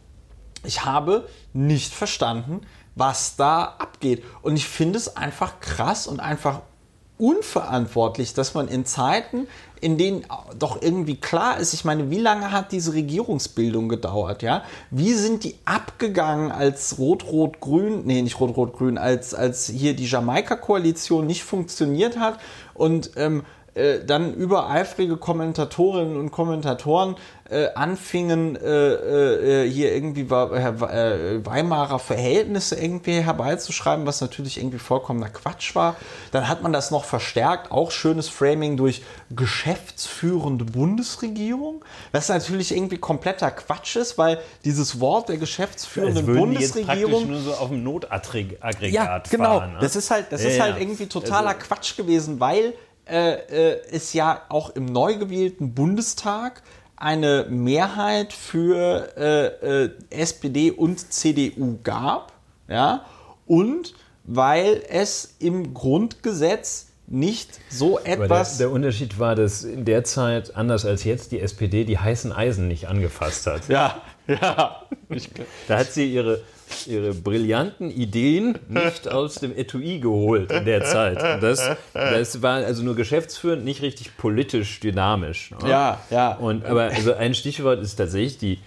ich 0.65 0.87
habe 0.87 1.29
nicht 1.53 1.93
verstanden, 1.93 2.63
was 2.95 3.37
da 3.37 3.75
abgeht. 3.79 4.23
Und 4.43 4.57
ich 4.57 4.67
finde 4.67 4.99
es 4.99 5.17
einfach 5.17 5.61
krass 5.61 6.07
und 6.07 6.21
einfach 6.21 6.61
unverantwortlich, 7.19 8.35
dass 8.35 8.55
man 8.55 8.67
in 8.67 8.85
Zeiten, 8.85 9.47
in 9.81 9.97
denen 9.97 10.27
doch 10.59 10.83
irgendwie 10.83 11.17
klar 11.17 11.59
ist, 11.59 11.73
ich 11.73 11.85
meine, 11.85 12.11
wie 12.11 12.19
lange 12.19 12.51
hat 12.51 12.73
diese 12.73 12.95
Regierungsbildung 12.95 13.89
gedauert, 13.89 14.43
ja? 14.43 14.65
Wie 14.91 15.13
sind 15.13 15.45
die 15.45 15.55
abgegangen, 15.65 16.51
als 16.51 16.99
Rot-Rot-Grün, 16.99 18.07
nee, 18.07 18.23
nicht 18.23 18.41
Rot-Rot-Grün, 18.41 18.99
als, 18.99 19.35
als 19.35 19.69
hier 19.69 19.95
die 19.95 20.07
Jamaika-Koalition 20.07 21.25
nicht 21.27 21.45
funktioniert 21.45 22.19
hat 22.19 22.41
und 22.75 23.13
ähm, 23.15 23.45
äh, 23.75 24.05
dann 24.05 24.35
übereifrige 24.35 25.17
Kommentatorinnen 25.17 26.17
und 26.17 26.31
Kommentatoren 26.31 27.17
äh, 27.49 27.69
anfingen, 27.75 28.57
äh, 28.57 29.65
äh, 29.65 29.71
hier 29.71 29.95
irgendwie 29.95 30.23
äh, 30.23 31.45
Weimarer 31.45 31.99
Verhältnisse 31.99 32.77
irgendwie 32.77 33.21
herbeizuschreiben, 33.21 34.07
was 34.07 34.21
natürlich 34.21 34.59
irgendwie 34.59 34.79
vollkommener 34.79 35.29
Quatsch 35.29 35.75
war. 35.75 35.97
Dann 36.31 36.49
hat 36.49 36.63
man 36.63 36.73
das 36.73 36.91
noch 36.91 37.05
verstärkt, 37.05 37.71
auch 37.71 37.91
schönes 37.91 38.29
Framing 38.29 38.77
durch 38.77 39.03
geschäftsführende 39.31 40.65
Bundesregierung, 40.65 41.85
was 42.13 42.29
natürlich 42.29 42.75
irgendwie 42.75 42.99
kompletter 42.99 43.51
Quatsch 43.51 43.97
ist, 43.97 44.19
weil 44.19 44.39
dieses 44.65 45.01
Wort 45.01 45.29
der 45.29 45.37
geschäftzführenden 45.39 46.27
Bundesregierung 46.27 47.29
nur 47.31 47.41
so 47.41 47.53
auf 47.55 47.69
dem 47.69 47.83
Notaggregat 47.83 48.81
ja, 48.81 49.19
genau. 49.31 49.59
fahren. 49.59 49.73
ne? 49.75 49.79
Das 49.81 49.97
ist 49.97 50.11
halt, 50.11 50.27
das 50.31 50.43
Ja, 50.43 50.49
ist 50.49 50.57
ja. 50.57 50.65
halt 50.65 50.81
irgendwie 50.81 51.07
totaler 51.07 51.49
Also- 51.51 51.67
Quatsch 51.67 51.97
gewesen, 51.97 52.41
weil 52.41 52.75
äh, 53.07 53.33
äh, 53.33 53.81
es 53.91 54.13
ja 54.13 54.43
auch 54.49 54.71
im 54.71 54.87
neu 54.87 55.17
gewählten 55.17 55.75
Bundestag 55.75 56.63
eine 56.97 57.47
Mehrheit 57.51 58.33
für 58.33 59.09
äh, 59.17 59.85
äh, 59.85 59.91
SPD 60.11 60.71
und 60.71 61.13
CDU 61.13 61.79
gab, 61.83 62.33
ja, 62.69 63.05
und 63.47 63.95
weil 64.25 64.83
es 64.89 65.35
im 65.41 65.75
Grundgesetz 65.75 66.93
nicht 67.09 67.59
so 67.69 67.99
Aber 67.99 68.05
der, 68.05 68.15
etwas 68.15 68.59
der 68.59 68.71
Unterschied 68.71 69.19
war, 69.19 69.35
dass 69.35 69.65
in 69.65 69.85
der 69.85 70.05
Zeit, 70.05 70.57
anders 70.57 70.87
als 70.87 71.05
jetzt, 71.05 71.33
die 71.33 71.41
SPD 71.41 71.85
die 71.85 71.99
heißen 71.99 72.33
Eisen 72.33 72.69
nicht 72.69 72.87
angefasst 72.89 73.47
hat. 73.47 73.69
ja, 73.69 74.01
ja, 74.27 74.83
Da 75.69 75.79
hat 75.79 75.93
sie 75.93 76.13
ihre, 76.13 76.41
ihre 76.87 77.15
brillanten 77.15 77.91
Ideen 77.91 78.59
nicht 78.69 79.09
aus 79.09 79.37
dem 79.37 79.57
Etui 79.57 80.01
geholt 80.01 80.51
in 80.53 80.65
der 80.65 80.85
Zeit. 80.85 81.21
Das, 81.43 81.63
das 81.95 82.43
war 82.43 82.57
also 82.65 82.83
nur 82.83 82.95
geschäftsführend, 82.97 83.65
nicht 83.65 83.83
richtig 83.83 84.17
politisch 84.17 84.81
dynamisch. 84.81 85.53
ne? 85.63 85.69
Ja, 85.69 86.01
ja. 86.11 86.35
Und, 86.35 86.65
aber 86.65 86.85
also 86.85 87.15
ein 87.15 87.35
Stichwort 87.35 87.81
ist 87.81 87.97
tatsächlich 87.97 88.39
die 88.39 88.59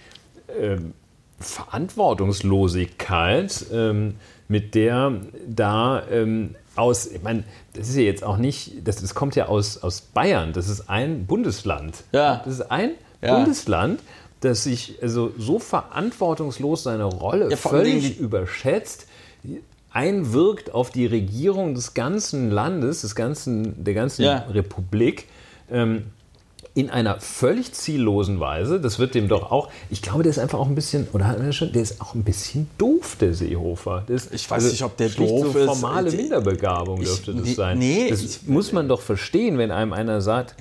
ähm, 0.60 0.92
Verantwortungslosigkeit, 1.40 3.66
ähm, 3.72 4.14
mit 4.48 4.74
der 4.74 5.12
da 5.46 6.02
ähm, 6.10 6.54
aus, 6.76 7.06
ich 7.06 7.22
meine, 7.22 7.44
das 7.74 7.88
ist 7.88 7.96
ja 7.96 8.02
jetzt 8.02 8.22
auch 8.22 8.36
nicht, 8.36 8.86
das, 8.86 8.96
das 8.96 9.14
kommt 9.14 9.34
ja 9.34 9.46
aus, 9.46 9.82
aus 9.82 10.00
Bayern, 10.00 10.52
das 10.52 10.68
ist 10.68 10.88
ein 10.88 11.26
Bundesland. 11.26 12.04
Ja. 12.12 12.42
Das 12.44 12.54
ist 12.54 12.70
ein 12.70 12.92
Ja. 13.22 13.36
Bundesland, 13.36 14.00
das 14.46 14.64
sich 14.64 14.94
also 15.02 15.32
so 15.38 15.58
verantwortungslos 15.58 16.82
seine 16.82 17.04
Rolle 17.04 17.50
Ja, 17.50 17.56
völlig 17.56 18.16
die- 18.16 18.22
überschätzt, 18.22 19.06
einwirkt 19.92 20.74
auf 20.74 20.90
die 20.90 21.06
Regierung 21.06 21.74
des 21.74 21.94
ganzen 21.94 22.50
Landes, 22.50 23.00
des 23.02 23.14
ganzen, 23.14 23.82
der 23.84 23.94
ganzen 23.94 24.22
Ja. 24.22 24.46
Republik. 24.50 25.26
Ähm, 25.70 26.04
in 26.74 26.90
einer 26.90 27.20
völlig 27.20 27.72
ziellosen 27.72 28.38
Weise. 28.38 28.78
Das 28.78 28.98
wird 28.98 29.14
dem 29.14 29.28
doch 29.28 29.50
auch. 29.50 29.70
Ich 29.88 30.02
glaube, 30.02 30.22
der 30.24 30.28
ist 30.28 30.38
einfach 30.38 30.58
auch 30.58 30.66
ein 30.68 30.74
bisschen, 30.74 31.08
oder 31.14 31.26
hat 31.26 31.38
er 31.40 31.52
schon, 31.54 31.72
der 31.72 31.80
ist 31.80 32.02
auch 32.02 32.14
ein 32.14 32.22
bisschen 32.22 32.68
doof, 32.76 33.16
der 33.18 33.32
Seehofer. 33.32 34.04
Der 34.06 34.16
ist, 34.16 34.34
Ich 34.34 34.50
weiß 34.50 34.70
nicht, 34.70 34.82
ob 34.82 34.94
der 34.98 35.08
doof 35.08 35.52
so 35.54 35.58
ist. 35.58 35.64
formale 35.64 36.10
Ich- 36.10 36.16
Minderbegabung 36.16 37.00
ich- 37.00 37.08
dürfte 37.08 37.32
das 37.34 37.44
nee, 37.46 37.54
sein. 37.54 37.78
nee, 37.78 38.10
das 38.10 38.20
ich- 38.22 38.42
muss 38.46 38.72
man 38.72 38.88
doch 38.88 39.00
verstehen, 39.00 39.56
wenn 39.56 39.70
einem 39.70 39.94
einer 39.94 40.20
sagt, 40.20 40.54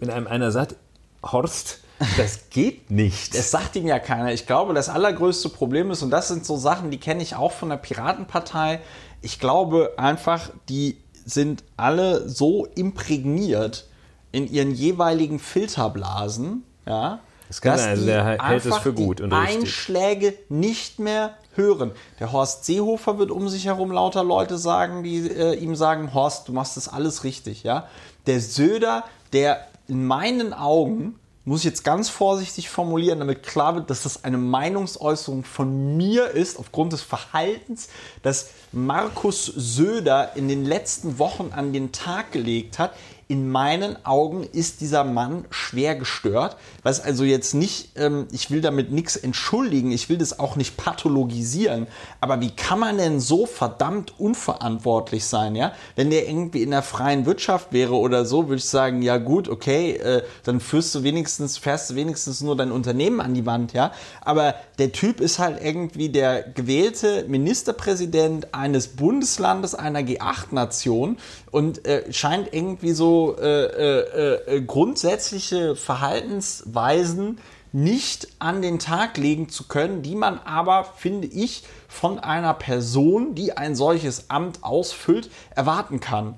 wenn 0.00 0.10
einem 0.10 0.26
einer 0.26 0.50
sagt, 0.50 0.74
Horst, 1.22 1.78
Das 2.16 2.50
geht 2.50 2.90
nicht. 2.90 3.34
Es 3.34 3.50
sagt 3.50 3.76
ihm 3.76 3.86
ja 3.86 3.98
keiner. 3.98 4.32
Ich 4.32 4.46
glaube, 4.46 4.74
das 4.74 4.88
allergrößte 4.88 5.48
Problem 5.48 5.90
ist, 5.90 6.02
und 6.02 6.10
das 6.10 6.28
sind 6.28 6.44
so 6.44 6.56
Sachen, 6.56 6.90
die 6.90 6.98
kenne 6.98 7.22
ich 7.22 7.36
auch 7.36 7.52
von 7.52 7.68
der 7.68 7.76
Piratenpartei. 7.76 8.80
Ich 9.20 9.38
glaube 9.38 9.92
einfach, 9.96 10.50
die 10.68 10.98
sind 11.24 11.62
alle 11.76 12.28
so 12.28 12.66
imprägniert 12.74 13.86
in 14.32 14.50
ihren 14.50 14.72
jeweiligen 14.72 15.38
Filterblasen, 15.38 16.64
ja, 16.86 17.20
Das 17.48 17.60
kann 17.60 17.74
dass 17.76 17.86
also 17.86 18.02
die 18.02 18.06
der 18.06 18.24
hält 18.24 18.66
es 18.66 18.76
für 18.78 18.92
gut 18.92 19.20
und 19.20 19.32
richtig. 19.32 19.58
Einschläge 19.58 20.34
nicht 20.48 20.98
mehr 20.98 21.36
hören. 21.54 21.92
Der 22.18 22.32
Horst 22.32 22.64
Seehofer 22.64 23.18
wird 23.18 23.30
um 23.30 23.48
sich 23.48 23.66
herum 23.66 23.92
lauter 23.92 24.24
Leute 24.24 24.58
sagen, 24.58 25.02
die 25.02 25.28
äh, 25.28 25.54
ihm 25.54 25.76
sagen, 25.76 26.14
Horst, 26.14 26.48
du 26.48 26.52
machst 26.52 26.76
das 26.76 26.88
alles 26.88 27.24
richtig, 27.24 27.62
ja. 27.62 27.86
Der 28.26 28.40
Söder, 28.40 29.04
der 29.32 29.66
in 29.86 30.06
meinen 30.06 30.54
Augen 30.54 31.16
muss 31.44 31.60
ich 31.60 31.64
jetzt 31.64 31.82
ganz 31.82 32.08
vorsichtig 32.08 32.68
formulieren, 32.68 33.18
damit 33.18 33.42
klar 33.42 33.74
wird, 33.74 33.90
dass 33.90 34.04
das 34.04 34.22
eine 34.22 34.38
Meinungsäußerung 34.38 35.44
von 35.44 35.96
mir 35.96 36.28
ist, 36.28 36.58
aufgrund 36.58 36.92
des 36.92 37.02
Verhaltens, 37.02 37.88
das 38.22 38.50
Markus 38.70 39.46
Söder 39.46 40.36
in 40.36 40.46
den 40.46 40.64
letzten 40.64 41.18
Wochen 41.18 41.50
an 41.52 41.72
den 41.72 41.90
Tag 41.90 42.30
gelegt 42.30 42.78
hat. 42.78 42.94
In 43.32 43.48
meinen 43.48 43.96
Augen 44.04 44.44
ist 44.52 44.82
dieser 44.82 45.04
Mann 45.04 45.46
schwer 45.48 45.94
gestört, 45.94 46.58
was 46.82 47.00
also 47.00 47.24
jetzt 47.24 47.54
nicht, 47.54 47.92
ähm, 47.96 48.26
ich 48.30 48.50
will 48.50 48.60
damit 48.60 48.92
nichts 48.92 49.16
entschuldigen, 49.16 49.90
ich 49.90 50.10
will 50.10 50.18
das 50.18 50.38
auch 50.38 50.56
nicht 50.56 50.76
pathologisieren, 50.76 51.86
aber 52.20 52.42
wie 52.42 52.50
kann 52.50 52.78
man 52.78 52.98
denn 52.98 53.20
so 53.20 53.46
verdammt 53.46 54.20
unverantwortlich 54.20 55.24
sein, 55.24 55.56
ja? 55.56 55.72
Wenn 55.96 56.10
der 56.10 56.28
irgendwie 56.28 56.62
in 56.62 56.72
der 56.72 56.82
freien 56.82 57.24
Wirtschaft 57.24 57.72
wäre 57.72 57.94
oder 57.94 58.26
so, 58.26 58.48
würde 58.48 58.56
ich 58.56 58.66
sagen, 58.66 59.00
ja 59.00 59.16
gut, 59.16 59.48
okay, 59.48 59.92
äh, 59.92 60.22
dann 60.44 60.60
führst 60.60 60.94
du 60.94 61.02
wenigstens, 61.02 61.56
fährst 61.56 61.88
du 61.88 61.94
wenigstens 61.94 62.42
nur 62.42 62.54
dein 62.54 62.70
Unternehmen 62.70 63.22
an 63.22 63.32
die 63.32 63.46
Wand, 63.46 63.72
ja? 63.72 63.92
Aber 64.20 64.56
der 64.78 64.92
Typ 64.92 65.22
ist 65.22 65.38
halt 65.38 65.64
irgendwie 65.64 66.10
der 66.10 66.42
gewählte 66.42 67.24
Ministerpräsident 67.28 68.52
eines 68.52 68.88
Bundeslandes 68.88 69.74
einer 69.74 70.00
G8-Nation 70.00 71.16
und 71.50 71.86
äh, 71.86 72.12
scheint 72.12 72.52
irgendwie 72.52 72.92
so 72.92 73.21
äh, 73.30 73.64
äh, 73.64 74.56
äh, 74.56 74.62
grundsätzliche 74.62 75.76
Verhaltensweisen 75.76 77.38
nicht 77.72 78.28
an 78.38 78.60
den 78.60 78.78
Tag 78.78 79.16
legen 79.16 79.48
zu 79.48 79.66
können, 79.66 80.02
die 80.02 80.14
man 80.14 80.38
aber, 80.38 80.84
finde 80.84 81.26
ich, 81.26 81.64
von 81.88 82.18
einer 82.18 82.54
Person, 82.54 83.34
die 83.34 83.56
ein 83.56 83.74
solches 83.74 84.28
Amt 84.28 84.62
ausfüllt, 84.62 85.30
erwarten 85.54 86.00
kann. 86.00 86.34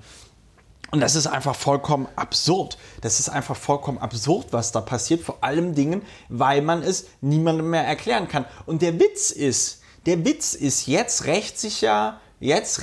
Und 0.91 1.01
das 1.01 1.15
ist 1.15 1.27
einfach 1.27 1.55
vollkommen 1.55 2.07
absurd. 2.15 2.77
Das 3.01 3.19
ist 3.19 3.27
einfach 3.27 3.57
vollkommen 3.57 3.97
absurd, 3.97 4.47
was 4.51 4.71
da 4.71 4.79
passiert. 4.79 5.21
Vor 5.21 5.39
allem 5.41 5.75
Dingen, 5.75 6.03
weil 6.29 6.61
man 6.61 6.83
es 6.83 7.07
niemandem 7.19 7.69
mehr 7.69 7.85
erklären 7.85 8.29
kann. 8.29 8.45
Und 8.65 8.81
der 8.81 8.97
Witz 8.99 9.31
ist, 9.31 9.81
der 10.05 10.23
Witz 10.23 10.53
ist, 10.53 10.85
jetzt 10.85 11.25
rächt 11.25 11.59
sich 11.59 11.81
ja, 11.81 12.21
jetzt 12.39 12.81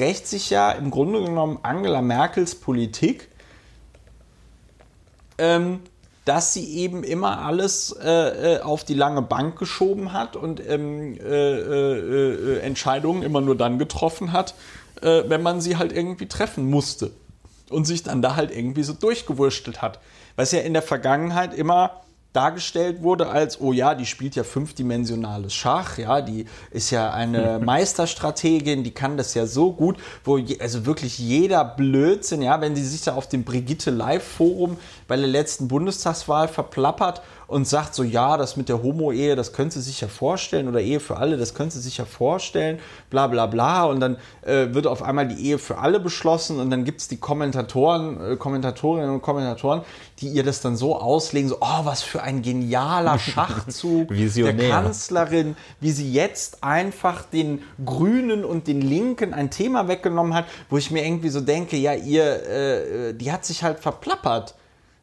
ja 0.51 0.73
im 0.73 0.91
Grunde 0.91 1.23
genommen 1.25 1.61
Angela 1.63 2.03
Merkels 2.03 2.57
Politik, 2.57 3.29
ähm, 5.39 5.81
dass 6.25 6.53
sie 6.53 6.77
eben 6.77 7.03
immer 7.03 7.45
alles 7.45 7.97
äh, 8.01 8.57
äh, 8.57 8.61
auf 8.61 8.85
die 8.85 8.95
lange 8.95 9.23
Bank 9.23 9.59
geschoben 9.59 10.13
hat 10.13 10.37
und 10.37 10.61
ähm, 10.67 11.19
äh, 11.19 11.25
äh, 11.25 12.59
äh, 12.59 12.59
Entscheidungen 12.61 13.23
immer 13.23 13.41
nur 13.41 13.57
dann 13.57 13.79
getroffen 13.79 14.33
hat, 14.33 14.55
äh, 15.01 15.25
wenn 15.27 15.43
man 15.43 15.61
sie 15.61 15.77
halt 15.77 15.93
irgendwie 15.93 16.27
treffen 16.27 16.71
musste. 16.71 17.11
Und 17.71 17.87
sich 17.87 18.03
dann 18.03 18.21
da 18.21 18.37
halt 18.37 18.55
irgendwie 18.55 18.83
so 18.83 18.93
durchgewurstelt 18.93 19.81
hat. 19.81 19.99
Was 20.37 20.53
ja 20.53 20.61
in 20.61 20.75
der 20.75 20.83
Vergangenheit 20.83 21.55
immer 21.55 22.03
dargestellt 22.33 23.03
wurde 23.03 23.29
als, 23.29 23.61
oh 23.61 23.73
ja, 23.73 23.95
die 23.95 24.07
spielt 24.07 24.37
ja 24.37 24.45
fünfdimensionales 24.45 25.53
Schach, 25.55 25.99
ja, 25.99 26.23
die 26.23 26.47
ist 26.71 26.91
ja 26.91 27.13
eine 27.13 27.59
Meisterstrategin, 27.65 28.85
die 28.85 28.93
kann 28.93 29.17
das 29.17 29.35
ja 29.35 29.47
so 29.47 29.73
gut, 29.73 29.99
wo 30.25 30.39
je, 30.39 30.59
also 30.61 30.87
wirklich 30.87 31.19
jeder 31.19 31.65
Blödsinn, 31.65 32.43
ja, 32.43 32.61
wenn 32.61 32.75
sie 32.75 32.85
sich 32.85 33.03
da 33.03 33.15
auf 33.15 33.29
dem 33.29 33.45
Brigitte 33.45 33.91
Live 33.91 34.25
Forum 34.25 34.79
bei 35.13 35.19
der 35.19 35.29
letzten 35.29 35.69
Bundestagswahl 35.69 36.49
verplappert 36.49 37.21
und 37.47 37.69
sagt 37.69 37.95
so, 37.95 38.03
ja, 38.03 38.39
das 38.39 38.57
mit 38.57 38.71
der 38.71 38.83
Homo-Ehe, 38.83 39.37
das 39.37 39.53
könnte 39.53 39.75
sie 39.75 39.91
sich 39.91 40.01
ja 40.01 40.09
vorstellen 40.09 40.69
oder 40.69 40.81
Ehe 40.81 41.01
für 41.01 41.19
alle, 41.19 41.37
das 41.37 41.53
könnte 41.53 41.75
sie 41.75 41.83
sich 41.83 41.99
ja 41.99 42.07
vorstellen, 42.07 42.79
bla 43.11 43.27
bla 43.27 43.45
bla 43.45 43.85
und 43.85 44.01
dann 44.01 44.17
äh, 44.41 44.73
wird 44.73 44.87
auf 44.87 45.03
einmal 45.03 45.29
die 45.29 45.49
Ehe 45.49 45.59
für 45.59 45.77
alle 45.77 46.01
beschlossen 46.01 46.61
und 46.61 46.71
dann 46.71 46.87
gibt 46.87 47.03
es 47.03 47.09
die 47.09 47.19
Kommentatoren, 47.19 48.33
äh, 48.33 48.37
Kommentatorinnen 48.37 49.11
und 49.11 49.21
Kommentatoren, 49.21 49.83
die 50.21 50.29
ihr 50.29 50.45
das 50.45 50.63
dann 50.63 50.77
so 50.77 50.99
auslegen, 50.99 51.51
so, 51.51 51.59
oh, 51.61 51.85
was 51.85 52.03
für 52.03 52.23
ein 52.23 52.41
genialer 52.41 53.19
Schachzug 53.19 54.09
Visionär. 54.09 54.55
der 54.55 54.71
Kanzlerin, 54.71 55.57
wie 55.79 55.91
sie 55.91 56.11
jetzt 56.11 56.65
einfach 56.65 57.25
den 57.25 57.61
Grünen 57.85 58.47
und 58.47 58.67
den 58.67 58.81
Linken 58.81 59.35
ein 59.35 59.51
Thema 59.51 59.89
weggenommen 59.89 60.33
hat, 60.33 60.47
wo 60.71 60.79
ich 60.79 60.91
mir 60.91 61.05
irgendwie 61.05 61.29
so 61.29 61.43
denke, 61.43 61.77
ja, 61.77 61.93
ihr, 61.93 62.49
äh, 62.49 63.13
die 63.13 63.31
hat 63.31 63.45
sich 63.45 63.63
halt 63.63 63.79
verplappert. 63.79 64.55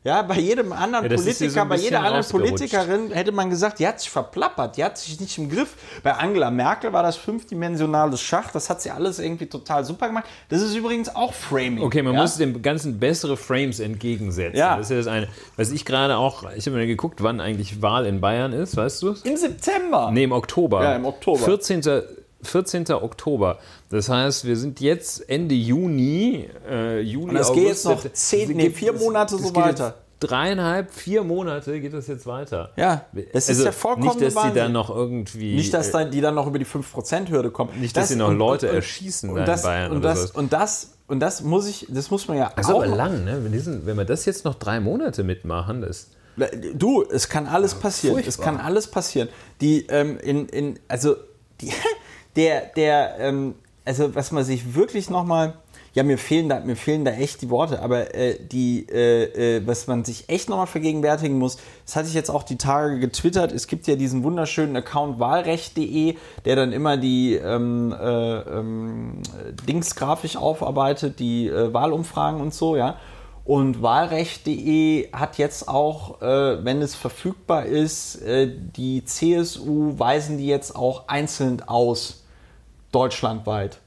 Ja, 0.02 0.22
bei 0.22 0.36
jedem 0.36 0.72
anderen 0.72 1.12
Ja, 1.12 1.16
Politiker, 1.18 1.50
so 1.50 1.66
bei 1.66 1.76
jeder 1.76 2.02
anderen. 2.02 2.26
Politikerin 2.26 3.12
hätte 3.12 3.34
man 3.34 3.50
gesagt, 3.50 3.80
die 3.80 3.88
hat 3.88 4.00
sich 4.00 4.10
verplappert, 4.10 4.78
die 4.78 4.84
hat 4.84 4.98
sich 4.98 5.20
nicht 5.20 5.38
im 5.38 5.50
Griff. 5.50 5.74
Bei 6.04 6.14
Angela 6.14 6.50
Merkel 6.52 6.94
war 6.94 7.04
das 7.04 7.18
fünfdimensionales 7.18 8.22
Schach, 8.22 8.50
das 8.52 8.70
hat 8.70 8.82
sie 8.82 8.92
alles 8.92 9.20
irgendwie 9.20 9.48
total 9.48 9.84
super 9.84 10.08
gemacht. 10.08 10.24
Das 10.48 10.62
ist 10.62 10.74
übrigens 10.74 11.14
auch 11.14 11.34
Framing. 11.34 11.82
Okay, 11.82 12.02
man 12.02 12.14
ja? 12.14 12.22
muss 12.22 12.38
dem 12.38 12.62
Ganzen 12.62 12.98
bessere 12.98 13.36
Frames 13.36 13.82
entgegensetzen. 13.82 14.58
Ja. 14.58 14.78
Das 14.78 14.86
ist 14.86 14.92
ja 14.92 14.98
das 14.98 15.08
eine. 15.08 15.28
Was 15.58 15.72
ich 15.72 15.84
gerade 15.84 16.16
auch, 16.16 16.50
ich 16.56 16.66
habe 16.66 16.78
mir 16.78 16.88
geguckt, 16.88 17.22
wann 17.22 17.42
eigentlich 17.42 17.82
Wahl 17.82 18.06
in 18.06 18.22
Bayern 18.22 18.54
ist, 18.54 18.78
weißt 18.78 19.02
du? 19.04 19.16
Im 19.26 19.36
September. 19.36 20.12
Nee, 20.14 20.24
im 20.24 20.32
Oktober. 20.32 20.82
Ja, 20.82 20.96
im 20.96 21.06
Oktober. 21.06 21.40
14. 21.40 21.82
14. 22.44 22.92
Oktober. 22.92 23.60
Das 23.90 24.10
heißt, 24.10 24.46
wir 24.46 24.56
sind 24.56 24.80
jetzt 24.80 25.30
Ende 25.30 25.56
Juni. 25.56 26.50
Äh, 26.70 27.02
Juli, 27.02 27.30
Und 27.30 27.36
das 27.36 27.54
geht 27.54 27.68
jetzt 27.68 27.86
noch 27.86 28.04
zehn, 28.12 28.50
Es 28.52 28.56
nee, 28.56 28.70
vier 28.70 28.94
Monate 28.94 29.36
es 29.36 29.42
so 29.42 29.48
geht 29.48 29.56
weiter. 29.64 29.96
Dreieinhalb, 30.20 30.92
vier 30.92 31.24
Monate 31.24 31.80
geht 31.80 31.94
das 31.94 32.08
jetzt 32.08 32.26
weiter. 32.26 32.72
Ja, 32.76 33.06
das 33.14 33.44
ist 33.44 33.50
also 33.50 33.66
ja 33.66 33.72
vollkommen 33.72 34.06
Nicht, 34.06 34.22
dass 34.22 34.34
die 34.34 34.36
Wahnsinn. 34.36 34.56
dann 34.56 34.72
noch 34.74 34.90
irgendwie. 34.90 35.56
Nicht, 35.56 35.74
dass 35.74 35.92
dann, 35.92 36.12
die 36.12 36.20
dann 36.20 36.36
noch 36.36 36.46
über 36.46 36.60
die 36.60 36.66
5%-Hürde 36.66 37.52
kommen. 37.52 37.80
Nicht, 37.80 37.96
dass 37.96 38.10
sie 38.10 38.18
noch 38.18 38.34
Leute 38.34 38.68
erschießen 38.68 39.34
da 39.34 39.40
in 39.40 39.46
das, 39.46 39.64
Bayern 39.64 39.92
und 39.92 39.98
oder 40.00 40.10
das, 40.10 40.32
und 40.32 40.52
das 40.52 40.90
und 41.10 41.22
das 41.22 41.42
muss 41.42 41.68
ich, 41.68 41.88
das 41.90 42.12
muss 42.12 42.28
man 42.28 42.38
ja 42.38 42.52
das 42.56 42.68
ist 42.68 42.74
auch. 42.74 42.84
aber 42.84 42.96
lang, 42.96 43.24
ne? 43.24 43.44
Wenn, 43.44 43.52
diesen, 43.52 43.86
wenn 43.88 43.98
wir 43.98 44.06
das 44.06 44.26
jetzt 44.26 44.46
noch 44.46 44.56
drei 44.56 44.80
Monate 44.80 45.24
mitmachen, 45.24 45.82
das. 45.82 46.12
Du, 46.74 47.04
es 47.04 47.28
kann 47.28 47.48
alles 47.48 47.76
passieren. 47.76 48.20
Es 48.20 48.36
furchtbar. 48.36 48.46
kann 48.46 48.58
alles 48.66 48.88
passieren. 48.88 49.28
Die, 49.60 49.88
ähm, 49.88 50.18
in, 50.20 50.48
in, 50.48 50.80
also, 50.88 51.16
die, 51.60 51.74
der, 52.36 52.62
der, 52.76 53.16
ähm, 53.20 53.56
also, 53.86 54.14
was 54.16 54.32
man 54.32 54.44
sich 54.44 54.76
wirklich 54.76 55.10
nochmal, 55.10 55.56
ja, 55.94 56.04
mir 56.04 56.18
fehlen 56.18 56.50
da, 56.50 56.60
mir 56.60 56.76
fehlen 56.76 57.06
da 57.06 57.12
echt 57.12 57.42
die 57.42 57.50
Worte, 57.50 57.82
aber 57.82 58.14
äh, 58.14 58.38
die, 58.40 58.86
äh, 58.88 59.58
äh, 59.58 59.68
was 59.68 59.88
man 59.88 60.06
sich 60.06 60.30
echt 60.30 60.48
nochmal 60.48 60.68
vergegenwärtigen 60.68 61.40
muss, 61.40 61.58
das 61.86 61.96
hatte 61.96 62.08
ich 62.08 62.14
jetzt 62.14 62.30
auch 62.30 62.44
die 62.44 62.58
Tage 62.58 63.00
getwittert, 63.00 63.52
es 63.52 63.68
gibt 63.68 63.88
ja 63.88 63.96
diesen 63.96 64.24
wunderschönen 64.24 64.76
Account 64.76 65.20
wahlrecht.de, 65.20 66.16
der 66.46 66.56
dann 66.56 66.72
immer 66.72 66.98
die 66.98 67.34
ähm, 67.34 67.96
äh, 68.00 68.38
ähm, 68.40 69.24
Dings 69.68 69.96
grafisch 69.96 70.38
aufarbeitet, 70.38 71.20
die 71.20 71.48
äh, 71.48 71.74
Wahlumfragen 71.74 72.42
und 72.42 72.54
so, 72.54 72.76
ja. 72.76 72.98
Und 73.50 73.82
Wahlrecht.de 73.82 75.12
hat 75.12 75.40
jetzt 75.40 75.68
auch, 75.68 76.22
äh, 76.22 76.64
wenn 76.64 76.84
es 76.84 76.94
verfügbar 76.94 77.66
ist, 77.66 78.22
äh, 78.22 78.48
die 78.48 79.04
CSU 79.04 79.98
weisen 79.98 80.38
die 80.38 80.46
jetzt 80.46 80.76
auch 80.76 81.08
einzeln 81.08 81.60
aus, 81.64 82.26
deutschlandweit. 82.92 83.80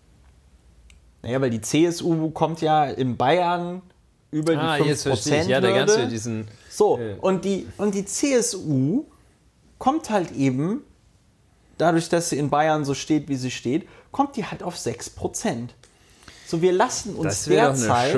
Naja, 1.23 1.41
weil 1.41 1.51
die 1.51 1.61
CSU 1.61 2.31
kommt 2.31 2.61
ja 2.61 2.87
in 2.87 3.17
Bayern 3.17 3.83
über 4.33 4.59
Ah, 4.59 4.79
die 4.79 4.83
5% 4.83 4.87
jetzt 4.89 5.03
verstehe 5.05 5.43
ich. 5.43 5.47
Ja, 5.47 5.61
der 5.61 5.75
ganze, 5.75 6.09
diesen. 6.09 6.49
So, 6.69 6.99
Äh. 6.99 7.15
und, 7.21 7.45
die, 7.45 7.69
und 7.79 7.95
die 7.95 8.05
CSU 8.05 9.05
kommt 9.79 10.11
halt 10.11 10.33
eben, 10.33 10.83
dadurch, 11.79 12.09
dass 12.09 12.31
sie 12.31 12.39
in 12.39 12.51
Bayern 12.51 12.85
so 12.85 12.95
steht, 12.95 13.29
wie 13.29 13.37
sie 13.37 13.53
steht, 13.53 13.87
kommt 14.11 14.35
die 14.35 14.45
halt 14.45 14.65
auf 14.65 14.75
6%. 14.75 15.69
So, 16.53 16.61
wir 16.61 16.73
lassen 16.73 17.15
uns 17.15 17.45
derzeit, 17.47 18.15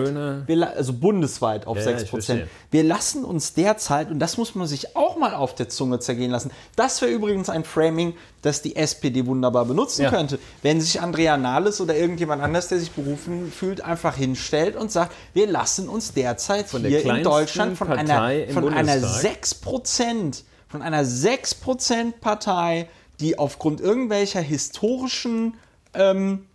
wir, 0.49 0.76
also 0.76 0.93
bundesweit 0.93 1.68
auf 1.68 1.78
Ja, 1.78 1.93
ich 1.93 1.99
6%. 2.03 2.07
verstehe. 2.09 2.49
Wir 2.72 2.82
lassen 2.82 3.24
uns 3.24 3.55
derzeit, 3.55 4.11
und 4.11 4.18
das 4.18 4.39
muss 4.39 4.57
man 4.57 4.66
sich 4.66 4.97
auch 4.97 5.16
mal 5.16 5.35
auf 5.35 5.55
der 5.55 5.68
Zunge 5.68 6.01
zergehen 6.01 6.32
lassen, 6.32 6.51
das 6.74 7.01
wäre 7.01 7.12
übrigens 7.12 7.49
ein 7.49 7.62
Framing, 7.62 8.14
das 8.43 8.61
die 8.61 8.74
SPD 8.74 9.24
wunderbar 9.26 9.66
benutzen 9.66 10.03
Ja. 10.03 10.11
könnte. 10.11 10.41
Wenn 10.62 10.80
sich 10.80 11.01
Andrea 11.01 11.37
Nahles 11.37 11.80
oder 11.80 11.95
irgendjemand 11.95 12.43
anders, 12.43 12.66
der 12.66 12.80
sich 12.80 12.91
berufen 12.91 13.53
fühlt, 13.53 13.82
einfach 13.85 14.16
hinstellt 14.16 14.74
und 14.74 14.91
sagt, 14.91 15.14
wir 15.32 15.47
lassen 15.47 15.89
uns 15.89 16.12
derzeit 16.12 16.66
Von 16.66 16.82
der 16.82 16.91
hier 16.91 17.14
in 17.14 17.22
Deutschland 17.22 17.78
von 17.78 17.93
einer, 17.93 18.14
Partei 18.14 18.43
im 18.43 18.53
von 18.53 18.74
einer 18.74 18.95
Bundestag. 18.97 19.45
6%, 19.45 20.43
von 20.66 20.82
einer 20.82 21.05
6% 21.05 22.14
Partei, 22.20 22.89
die 23.20 23.39
aufgrund 23.39 23.80
irgendwelcher 23.80 24.41
historischen 24.41 25.55
ähm, 25.95 26.47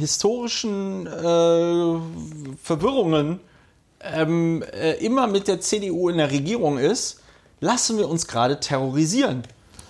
historischen 0.00 1.06
äh, 1.06 2.56
Verwirrungen 2.62 3.40
ähm, 4.00 4.64
äh, 4.72 4.92
immer 5.04 5.26
mit 5.26 5.46
der 5.46 5.60
CDU 5.60 6.08
in 6.08 6.16
der 6.16 6.30
Regierung 6.30 6.78
ist, 6.78 7.20
lassen 7.60 7.98
wir 7.98 8.08
uns 8.08 8.26
gerade 8.26 8.58
terrorisieren. 8.58 9.44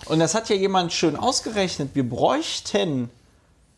Und 0.05 0.19
das 0.19 0.35
hat 0.35 0.49
ja 0.49 0.55
jemand 0.55 0.93
schön 0.93 1.15
ausgerechnet. 1.15 1.91
Wir 1.93 2.07
bräuchten 2.07 3.09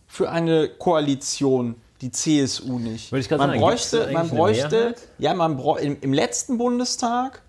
für 0.07 0.29
eine 0.29 0.67
Koalition 0.69 1.75
die 2.01 2.11
CSU 2.11 2.79
nicht. 2.79 3.11
Man 3.11 3.21
sagen, 3.21 3.59
bräuchte, 3.59 4.09
man 4.11 4.29
bräuchte, 4.29 4.95
ja, 5.19 5.33
man 5.33 5.57
brau 5.57 5.77
im, 5.77 5.97
im 6.01 6.13
letzten 6.13 6.57
Bundestag 6.57 7.41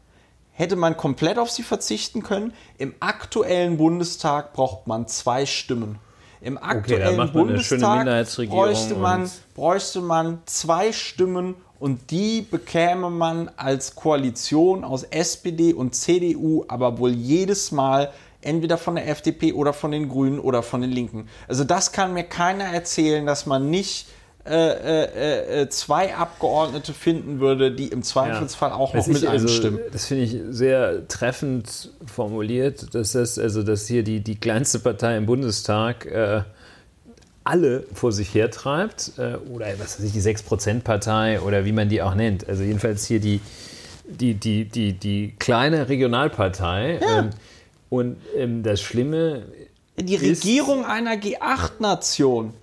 hätte 0.53 0.77
man 0.77 0.97
komplett 0.97 1.39
auf 1.39 1.51
sie 1.51 1.63
verzichten 1.63 2.23
können. 2.23 2.53
Im 2.79 2.95
aktuellen 3.01 3.77
Bundestag 3.77 4.53
braucht 4.53 4.87
man 4.87 5.09
zwei 5.09 5.47
Stimmen. 5.47 5.99
Im 6.45 6.59
aktuellen 6.59 7.17
schöne 7.17 7.27
Bundestag 7.29 8.27
bräuchte 8.51 8.95
man, 8.97 9.31
bräuchte 9.55 10.01
man 10.03 10.39
zwei 10.45 10.93
Stimmen 10.93 11.55
und 11.81 12.11
die 12.11 12.43
bekäme 12.43 13.09
man 13.09 13.51
als 13.57 13.95
Koalition 13.95 14.85
aus 14.85 15.05
SPD 15.05 15.73
und 15.73 15.95
CDU, 15.95 16.65
aber 16.69 16.99
wohl 16.99 17.13
jedes 17.13 17.73
Mal 17.73 18.13
entweder 18.43 18.77
von 18.77 18.95
der 18.97 19.09
FDP 19.09 19.55
oder 19.55 19.73
von 19.73 19.91
den 19.91 20.11
Grünen 20.11 20.39
oder 20.39 20.63
von 20.63 20.83
den 20.83 20.93
Linken. 20.93 21.29
Also 21.49 21.65
das 21.65 21.93
kann 21.93 22.13
mir 22.13 22.25
keiner 22.25 22.65
erzählen, 22.65 23.25
dass 23.25 23.47
man 23.47 23.71
nicht 23.71 24.07
äh, 24.47 24.53
äh, 24.53 25.63
äh, 25.63 25.69
zwei 25.71 26.15
Abgeordnete 26.15 26.93
finden 26.93 27.41
würde, 27.41 27.73
die 27.73 27.89
im 27.89 28.03
Zweifelsfall 28.03 28.73
auch 28.73 28.93
noch 28.93 29.01
Weiß 29.01 29.07
mit 29.07 29.23
ich, 29.23 29.29
also, 29.29 29.47
einstimmen. 29.47 29.81
Das 29.93 30.07
finde 30.07 30.25
ich 30.25 30.37
sehr 30.51 31.09
treffend 31.09 31.91
formuliert, 32.07 32.95
dass 32.95 33.13
das, 33.13 33.39
also 33.39 33.63
dass 33.63 33.87
hier 33.87 34.03
die, 34.03 34.21
die 34.21 34.35
kleinste 34.37 34.81
Partei 34.81 35.17
im 35.17 35.25
Bundestag 35.27 36.05
äh, 36.07 36.43
alle 37.43 37.85
vor 37.95 38.11
sich 38.13 38.35
hertreibt, 38.35 39.13
oder 39.51 39.67
was 39.79 39.99
weiß 39.99 40.07
ich, 40.07 40.13
die 40.13 40.21
6%-Partei 40.23 41.41
oder 41.43 41.65
wie 41.67 41.73
man 41.73 41.89
die 41.91 42.01
auch 42.01 42.15
nennt. 42.15 42.49
Also 42.49 42.63
jedenfalls 42.63 43.07
hier 43.07 43.21
die, 43.21 43.41
die, 44.07 44.33
die, 44.35 44.65
die, 44.65 44.93
die 44.95 45.35
kleine 45.39 45.89
Regionalpartei. 45.91 47.01
Ähm, 47.07 47.31
und 47.91 48.17
ähm, 48.37 48.63
das 48.63 48.81
Schlimme 48.81 49.43
Die 49.99 50.15
ist- 50.15 50.23
Regierung 50.45 50.85
einer 50.87 51.17
G8-Nation. 51.17 52.55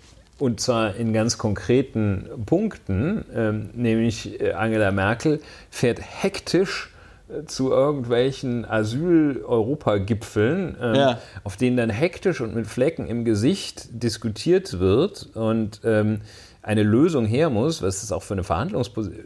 Und 0.41 0.59
zwar 0.59 0.95
in 0.95 1.13
ganz 1.13 1.37
konkreten 1.37 2.27
Punkten, 2.47 3.23
ähm, 3.35 3.69
nämlich 3.75 4.41
äh, 4.41 4.53
Angela 4.53 4.89
Merkel 4.91 5.39
fährt 5.69 5.99
hektisch 6.01 6.89
äh, 7.29 7.45
zu 7.45 7.69
irgendwelchen 7.71 8.65
Asyl-Europa-Gipfeln, 8.65 10.77
ähm, 10.81 10.95
Ja. 10.95 11.19
auf 11.43 11.57
denen 11.57 11.77
dann 11.77 11.91
hektisch 11.91 12.41
und 12.41 12.55
mit 12.55 12.65
Flecken 12.65 13.05
im 13.05 13.23
Gesicht 13.23 13.89
diskutiert 13.91 14.79
wird 14.79 15.29
und 15.35 15.81
ähm, 15.83 16.21
eine 16.63 16.81
Lösung 16.81 17.25
her 17.25 17.51
muss, 17.51 17.83
was 17.83 18.01
das 18.01 18.11
auch 18.11 18.23
für 18.23 18.33
eine 18.33 18.43
Verhandlungsposition 18.43 19.21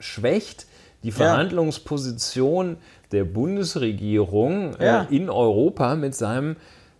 schwächt, 0.00 0.64
die 1.02 1.12
Verhandlungsposition 1.12 2.78
der 3.12 3.24
Bundesregierung 3.24 4.76
Ja. 4.80 5.06
äh, 5.10 5.14
in 5.14 5.28
Europa 5.28 5.94
mit 5.94 6.14
seinem 6.14 6.56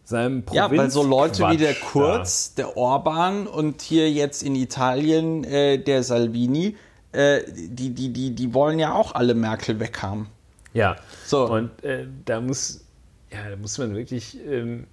seinem 0.08 0.42
Ja, 0.52 0.70
weil 0.70 0.90
so 0.90 1.02
Leute 1.02 1.50
wie 1.50 1.58
der 1.58 1.74
Kurz, 1.74 2.54
der 2.54 2.78
Orban 2.78 3.46
und 3.46 3.82
hier 3.82 4.10
jetzt 4.10 4.42
in 4.42 4.54
Italien 4.54 5.44
äh, 5.44 5.76
der 5.78 6.02
Salvini, 6.02 6.76
äh, 7.12 7.40
die, 7.46 7.90
die, 7.90 8.10
die, 8.12 8.34
die 8.34 8.54
wollen 8.54 8.78
ja 8.78 8.94
auch 8.94 9.14
alle 9.14 9.34
Merkel 9.34 9.78
weghaben. 9.80 10.28
Ja, 10.72 10.96
So. 11.26 11.46
und 11.50 11.84
äh, 11.84 12.06
da 12.24 12.40
muss, 12.40 12.84
ja, 13.30 13.50
da 13.50 13.56
muss 13.56 13.76
man 13.76 13.94
wirklich. 13.94 14.38
Ähm, 14.46 14.86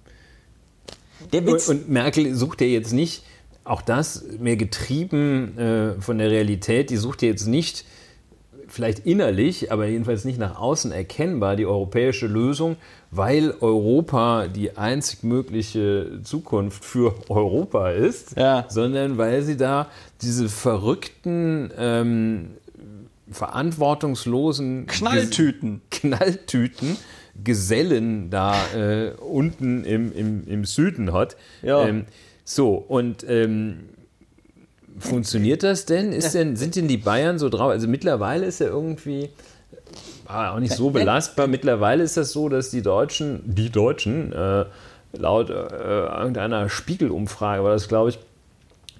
Der 1.32 1.40
und, 1.40 1.46
Witz, 1.46 1.68
und 1.68 1.88
Merkel 1.88 2.34
sucht 2.34 2.60
ja 2.60 2.66
jetzt 2.66 2.92
nicht, 2.92 3.22
auch 3.64 3.80
das 3.80 4.22
mehr 4.38 4.56
getrieben 4.56 5.56
äh, 5.56 6.00
von 6.00 6.18
der 6.18 6.30
Realität, 6.30 6.90
die 6.90 6.96
sucht 6.98 7.22
ja 7.22 7.28
jetzt 7.28 7.46
nicht, 7.46 7.86
vielleicht 8.76 9.00
innerlich, 9.00 9.72
aber 9.72 9.86
jedenfalls 9.86 10.24
nicht 10.24 10.38
nach 10.38 10.60
außen 10.60 10.92
erkennbar, 10.92 11.56
die 11.56 11.66
europäische 11.66 12.26
Lösung, 12.26 12.76
weil 13.10 13.54
Europa 13.60 14.46
die 14.46 14.76
einzig 14.76 15.22
mögliche 15.22 16.20
Zukunft 16.22 16.84
für 16.84 17.14
Europa 17.28 17.90
ist, 17.90 18.36
Ja. 18.36 18.66
sondern 18.68 19.16
weil 19.18 19.42
sie 19.42 19.56
da 19.56 19.88
diese 20.20 20.48
verrückten, 20.48 21.70
ähm, 21.78 22.50
verantwortungslosen 23.30 24.86
Knalltüten. 24.86 25.80
Knalltüten 25.90 26.96
Gesellen 27.42 28.30
da 28.30 28.54
äh, 28.74 29.12
unten 29.20 29.84
im, 29.84 30.12
im, 30.12 30.46
im 30.46 30.64
Süden 30.64 31.12
hat. 31.12 31.36
Ja. 31.62 31.86
Ähm, 31.86 32.04
so, 32.44 32.74
und 32.74 33.24
ähm, 33.28 33.88
funktioniert 34.98 35.62
das 35.62 35.86
denn? 35.86 36.12
Ist 36.12 36.34
denn? 36.34 36.56
Sind 36.56 36.76
denn 36.76 36.88
die 36.88 36.96
Bayern 36.96 37.38
so 37.38 37.48
drauf? 37.48 37.70
Also 37.70 37.88
mittlerweile 37.88 38.46
ist 38.46 38.60
ja 38.60 38.66
irgendwie 38.66 39.30
ah, 40.26 40.54
auch 40.54 40.60
nicht 40.60 40.74
so 40.74 40.90
belastbar. 40.90 41.46
Mittlerweile 41.46 42.02
ist 42.02 42.16
das 42.16 42.32
so, 42.32 42.48
dass 42.48 42.70
die 42.70 42.82
Deutschen, 42.82 43.42
die 43.44 43.70
Deutschen, 43.70 44.32
äh, 44.32 44.64
laut 45.12 45.50
äh, 45.50 45.52
irgendeiner 45.54 46.68
Spiegelumfrage 46.68 47.62
war 47.62 47.70
das, 47.70 47.88
glaube 47.88 48.10
ich, 48.10 48.18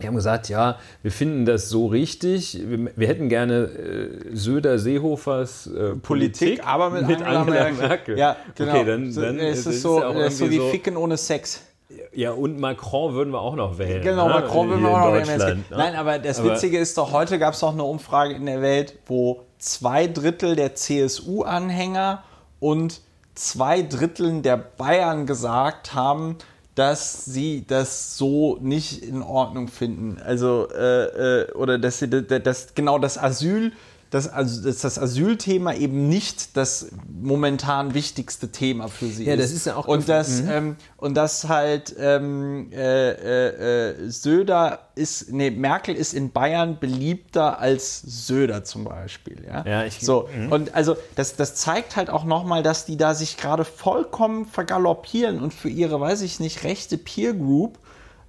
die 0.01 0.07
haben 0.07 0.15
gesagt, 0.15 0.51
ja, 0.51 0.79
wir 1.03 1.11
finden 1.11 1.47
das 1.47 1.71
so 1.71 1.87
richtig. 1.87 2.61
Wir, 2.69 2.91
wir 2.97 3.09
hätten 3.09 3.31
gerne 3.31 3.65
äh, 3.65 4.37
Söder 4.37 4.79
Seehofers 4.79 5.69
äh, 5.69 5.95
Politik, 5.95 6.67
aber 6.67 6.91
mit, 6.91 7.23
Angela, 7.23 7.71
Merkel. 7.73 8.19
Ja, 8.19 8.37
genau. 8.55 8.73
Okay, 8.73 8.85
dann, 8.85 9.11
So, 9.11 9.23
dann 9.23 9.39
es 9.39 9.65
das 9.65 9.75
ist 9.77 9.83
so, 9.83 10.03
es 10.03 10.35
ist 10.35 10.39
so 10.39 10.51
wie 10.51 10.57
irgendwie 10.57 10.71
Ficken 10.71 10.97
ohne 10.99 11.17
Sex. 11.17 11.63
Ja, 12.13 12.33
und 12.33 12.59
Macron 12.59 13.15
würden 13.15 13.33
wir 13.33 13.41
auch 13.41 13.55
noch 13.55 13.79
wählen. 13.79 14.03
Genau, 14.03 14.27
ne? 14.29 14.35
Macron 14.35 14.69
Hier 14.69 14.77
man 14.79 14.93
auch 14.93 15.07
noch 15.11 15.15
ins- 15.17 15.29
ne? 15.29 15.63
Nein, 15.71 15.95
aber 15.95 16.19
das 16.19 16.41
Aber- 16.41 16.53
Witzige 16.53 16.79
ist 16.79 16.99
doch, 16.99 17.13
heute 17.13 17.39
gab 17.39 17.55
es 17.55 17.61
doch 17.61 17.73
eine 17.73 17.85
Umfrage 17.85 18.35
in 18.35 18.47
der 18.47 18.61
Welt, 18.61 18.99
wo 19.07 19.43
zwei 19.59 20.07
Drittel 20.09 20.57
der 20.57 20.75
CSU-Anhänger 20.75 22.23
und 22.61 23.01
zwei 23.35 23.83
Drittel 23.83 24.43
der 24.43 24.57
Bayern 24.57 25.27
gesagt 25.27 25.95
haben, 25.95 26.37
dass 26.75 27.25
sie 27.25 27.65
das 27.67 28.19
so 28.19 28.59
nicht 28.61 29.03
in 29.03 29.23
Ordnung 29.23 29.69
finden. 29.69 30.21
Also, 30.25 30.69
äh, 30.71 31.43
äh, 31.43 31.53
oder 31.53 31.79
dass 31.79 31.99
sie 32.01 32.09
das 32.09 32.75
genau 32.75 32.99
das 32.99 33.17
Asyl, 33.17 33.73
das, 34.11 34.29
also, 34.29 34.63
dass 34.63 34.79
das 34.83 34.99
Asylthema 35.01 35.75
eben 35.75 36.09
nicht 36.09 36.57
das 36.57 36.89
momentan 37.21 37.93
wichtigste 37.93 38.53
Thema 38.53 38.87
für 38.89 39.07
sie 39.07 39.25
Ja, 39.25 39.35
ist. 39.35 39.43
das 39.43 39.51
ist 39.53 39.67
ja 39.67 39.77
auch- 39.77 39.89
Und 39.89 40.09
das, 40.09 40.41
ähm, 40.49 40.77
und 40.97 41.15
das 41.17 41.49
halt 41.49 41.95
ähm, 41.99 42.71
äh, 42.73 43.11
äh, 43.11 43.91
äh, 44.07 44.09
Söder 44.11 44.79
ist, 44.95 45.33
nee, 45.33 45.51
Merkel 45.51 45.95
ist 45.97 46.15
in 46.15 46.31
Bayern 46.31 46.79
beliebter 46.79 47.59
als 47.59 48.01
Söder 48.03 48.63
zum 48.65 48.85
Beispiel. 48.85 49.45
Ja, 49.47 49.65
Ja, 49.67 49.85
ich- 49.85 49.99
so. 50.01 50.29
Und 50.51 50.75
also 50.75 50.97
das, 51.17 51.35
das 51.37 51.57
zeigt 51.57 51.97
halt 51.97 52.09
auch 52.09 52.25
nochmal, 52.25 52.63
dass 52.63 52.85
die 52.87 52.97
da 52.97 53.13
sich 53.15 53.37
gerade 53.37 53.65
vollkommen 53.65 54.47
vergaloppieren 54.47 55.41
und 55.41 55.53
für 55.53 55.69
ihre, 55.69 56.01
weiß 56.01 56.23
ich 56.23 56.39
nicht, 56.39 56.63
rechte 56.65 56.97
Peer 56.97 57.35
Group, 57.35 57.79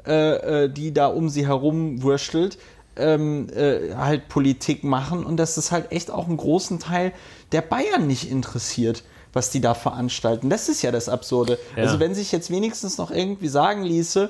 äh, 0.08 0.64
äh, 0.64 0.70
die 0.70 0.94
da 0.94 1.08
um 1.08 1.30
sie 1.30 1.46
herum 1.48 2.02
wurschtelt, 2.02 2.58
ähm, 2.98 3.48
äh, 3.50 3.96
halt 3.96 4.30
Politik 4.30 4.84
machen 4.84 5.26
und 5.26 5.38
dass 5.38 5.56
das 5.56 5.72
halt 5.72 5.92
echt 5.92 6.12
auch 6.12 6.28
einen 6.28 6.38
großen 6.38 6.80
Teil 6.80 7.14
der 7.52 7.62
Bayern 7.62 8.08
nicht 8.08 8.30
interessiert, 8.30 9.04
was 9.34 9.50
die 9.50 9.62
da 9.62 9.74
veranstalten. 9.74 10.50
Das 10.50 10.70
ist 10.70 10.82
ja 10.82 10.92
das 10.92 11.10
Absurde. 11.10 11.60
Ja. 11.76 11.84
Also 11.84 12.00
wenn 12.00 12.16
sich 12.16 12.32
jetzt 12.32 12.50
wenigstens 12.50 12.98
noch 12.98 13.12
irgendwie 13.12 13.48
sagen 13.48 13.84
ließe, 13.84 14.30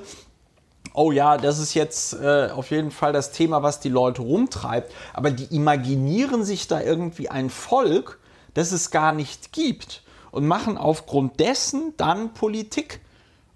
oh 0.94 1.12
ja, 1.12 1.36
das 1.36 1.58
ist 1.58 1.74
jetzt 1.74 2.14
äh, 2.14 2.48
auf 2.54 2.70
jeden 2.70 2.90
Fall 2.90 3.12
das 3.12 3.32
Thema, 3.32 3.62
was 3.62 3.80
die 3.80 3.88
Leute 3.88 4.22
rumtreibt, 4.22 4.92
aber 5.12 5.30
die 5.30 5.54
imaginieren 5.54 6.44
sich 6.44 6.66
da 6.66 6.80
irgendwie 6.80 7.28
ein 7.28 7.50
Volk, 7.50 8.18
das 8.54 8.72
es 8.72 8.90
gar 8.90 9.12
nicht 9.12 9.52
gibt 9.52 10.02
und 10.30 10.46
machen 10.46 10.76
aufgrund 10.76 11.40
dessen 11.40 11.94
dann 11.96 12.34
Politik 12.34 13.00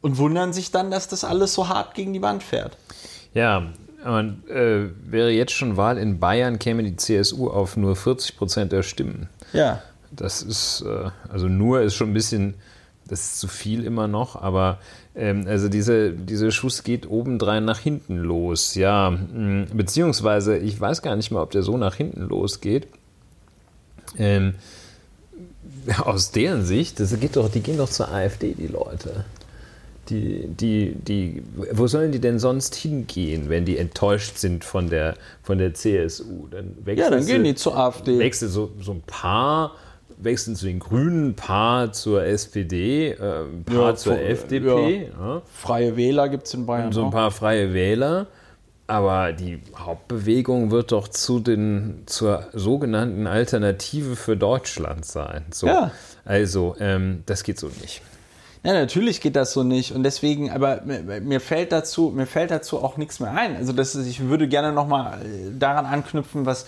und 0.01 0.19
wundern 0.19 0.53
sich 0.53 0.71
dann, 0.71 0.91
dass 0.91 1.09
das 1.09 1.25
alles 1.25 1.55
so 1.55 1.69
hart 1.69 1.95
gegen 1.95 2.13
die 2.13 2.23
Wand 2.23 2.43
fährt. 2.43 2.77
Ja, 3.35 3.73
und 4.05 4.49
äh, 4.49 4.89
wäre 5.05 5.31
jetzt 5.31 5.53
schon 5.53 5.77
Wahl 5.77 5.99
in 5.99 6.19
Bayern, 6.19 6.59
käme 6.59 6.83
die 6.83 6.97
CSU 6.97 7.49
auf 7.49 7.77
nur 7.77 7.95
40 7.97 8.37
Prozent 8.37 8.73
der 8.73 8.83
Stimmen. 8.83 9.29
Ja. 9.53 9.83
Das 10.11 10.43
ist, 10.43 10.85
äh, 10.87 11.11
also 11.29 11.49
nur 11.49 11.83
ist 11.83 11.95
schon 11.95 12.11
ein 12.11 12.15
bisschen, 12.15 12.55
das 13.07 13.21
ist 13.21 13.41
zu 13.41 13.49
viel 13.49 13.85
immer 13.85 14.09
noch, 14.09 14.37
aber 14.37 14.79
ähm, 15.15 15.47
also 15.47 15.69
diese, 15.69 16.13
diese 16.13 16.51
Schuss 16.53 16.83
geht 16.83 17.09
obendrein 17.09 17.65
nach 17.65 17.79
hinten 17.79 18.17
los, 18.17 18.75
ja. 18.75 19.11
mh, 19.11 19.67
Beziehungsweise, 19.73 20.59
ich 20.59 20.81
weiß 20.81 21.03
gar 21.03 21.17
nicht 21.17 21.31
mal, 21.31 21.43
ob 21.43 21.51
der 21.51 21.63
so 21.63 21.77
nach 21.77 21.95
hinten 21.95 22.23
losgeht. 22.23 22.89
Ähm, 24.19 24.55
aus 26.05 26.31
deren 26.31 26.65
Sicht, 26.65 27.01
das 27.01 27.19
geht 27.19 27.37
doch, 27.37 27.51
die 27.51 27.61
gehen 27.61 27.79
doch 27.79 27.91
zur 27.91 28.11
AfD, 28.11 28.55
die 28.55 28.67
Leute. 28.67 29.25
Die, 30.13 30.47
die, 30.47 30.95
die, 30.95 31.43
wo 31.73 31.87
sollen 31.87 32.13
die 32.13 32.19
denn 32.21 32.39
sonst 32.39 32.75
hingehen, 32.75 33.49
wenn 33.49 33.65
die 33.65 33.79
enttäuscht 33.79 34.37
sind 34.37 34.63
von 34.63 34.91
der, 34.91 35.15
von 35.43 35.57
der 35.57 35.73
CSU? 35.73 36.49
Dann 36.51 36.77
Ja, 36.81 36.87
wechseln 36.87 37.11
dann 37.13 37.23
sie- 37.23 37.33
gehen 37.33 37.45
die 37.45 37.55
zur 37.55 37.77
AfD. 37.79 38.19
wechseln 38.19 38.51
so, 38.51 38.71
so 38.79 38.93
ein 38.93 39.03
paar, 39.07 39.73
wechseln 40.19 40.55
zu 40.55 40.67
den 40.67 40.81
Grünen, 40.81 41.31
ein 41.31 41.35
paar 41.35 41.93
zur 41.93 42.25
SPD, 42.25 43.13
äh, 43.13 43.15
ein 43.45 43.65
paar 43.65 43.75
Ja, 43.91 43.95
zur 43.97 44.17
vor- 44.17 44.23
FDP, 44.23 45.09
ja. 45.19 45.43
Freie 45.55 45.97
Wähler 45.97 46.29
gibt 46.29 46.47
es 46.47 46.53
in 46.55 46.67
Bayern. 46.67 46.93
so 46.93 47.01
ein 47.01 47.07
auch. 47.07 47.11
paar 47.13 47.31
freie 47.31 47.73
Wähler. 47.73 48.27
Aber 48.89 49.33
die 49.33 49.61
Hauptbewegung 49.75 50.71
wird 50.71 50.93
doch 50.93 51.09
zu 51.09 51.41
den, 51.41 52.03
zur 52.05 52.49
sogenannten 52.53 53.27
Alternative 53.27 54.17
für 54.17 54.37
Deutschland 54.37 55.07
sein. 55.07 55.45
So. 55.53 55.67
Ja. 55.69 55.93
Also, 56.27 56.77
ähm, 56.81 57.23
das 57.25 57.43
geht 57.45 57.59
so 57.59 57.69
nicht. 57.81 58.03
Ja, 58.65 58.75
natürlich 58.75 59.21
geht 59.21 59.35
das 59.35 59.53
so 59.53 59.65
nicht 59.65 59.93
und 59.93 60.05
deswegen, 60.05 60.51
aber 60.51 60.83
mir, 60.83 61.41
fällt 61.41 61.73
dazu, 61.73 62.13
mir 62.15 62.27
fällt 62.27 62.53
dazu 62.53 62.83
auch 62.83 62.97
nichts 62.97 63.19
mehr 63.19 63.33
ein. 63.33 63.57
Also 63.57 63.73
das 63.73 63.97
ist, 63.97 64.07
ich 64.07 64.21
würde 64.29 64.47
gerne 64.47 64.73
nochmal 64.73 65.21
äh, 65.23 65.59
daran 65.59 65.85
anknüpfen, 65.85 66.47
was, 66.47 66.67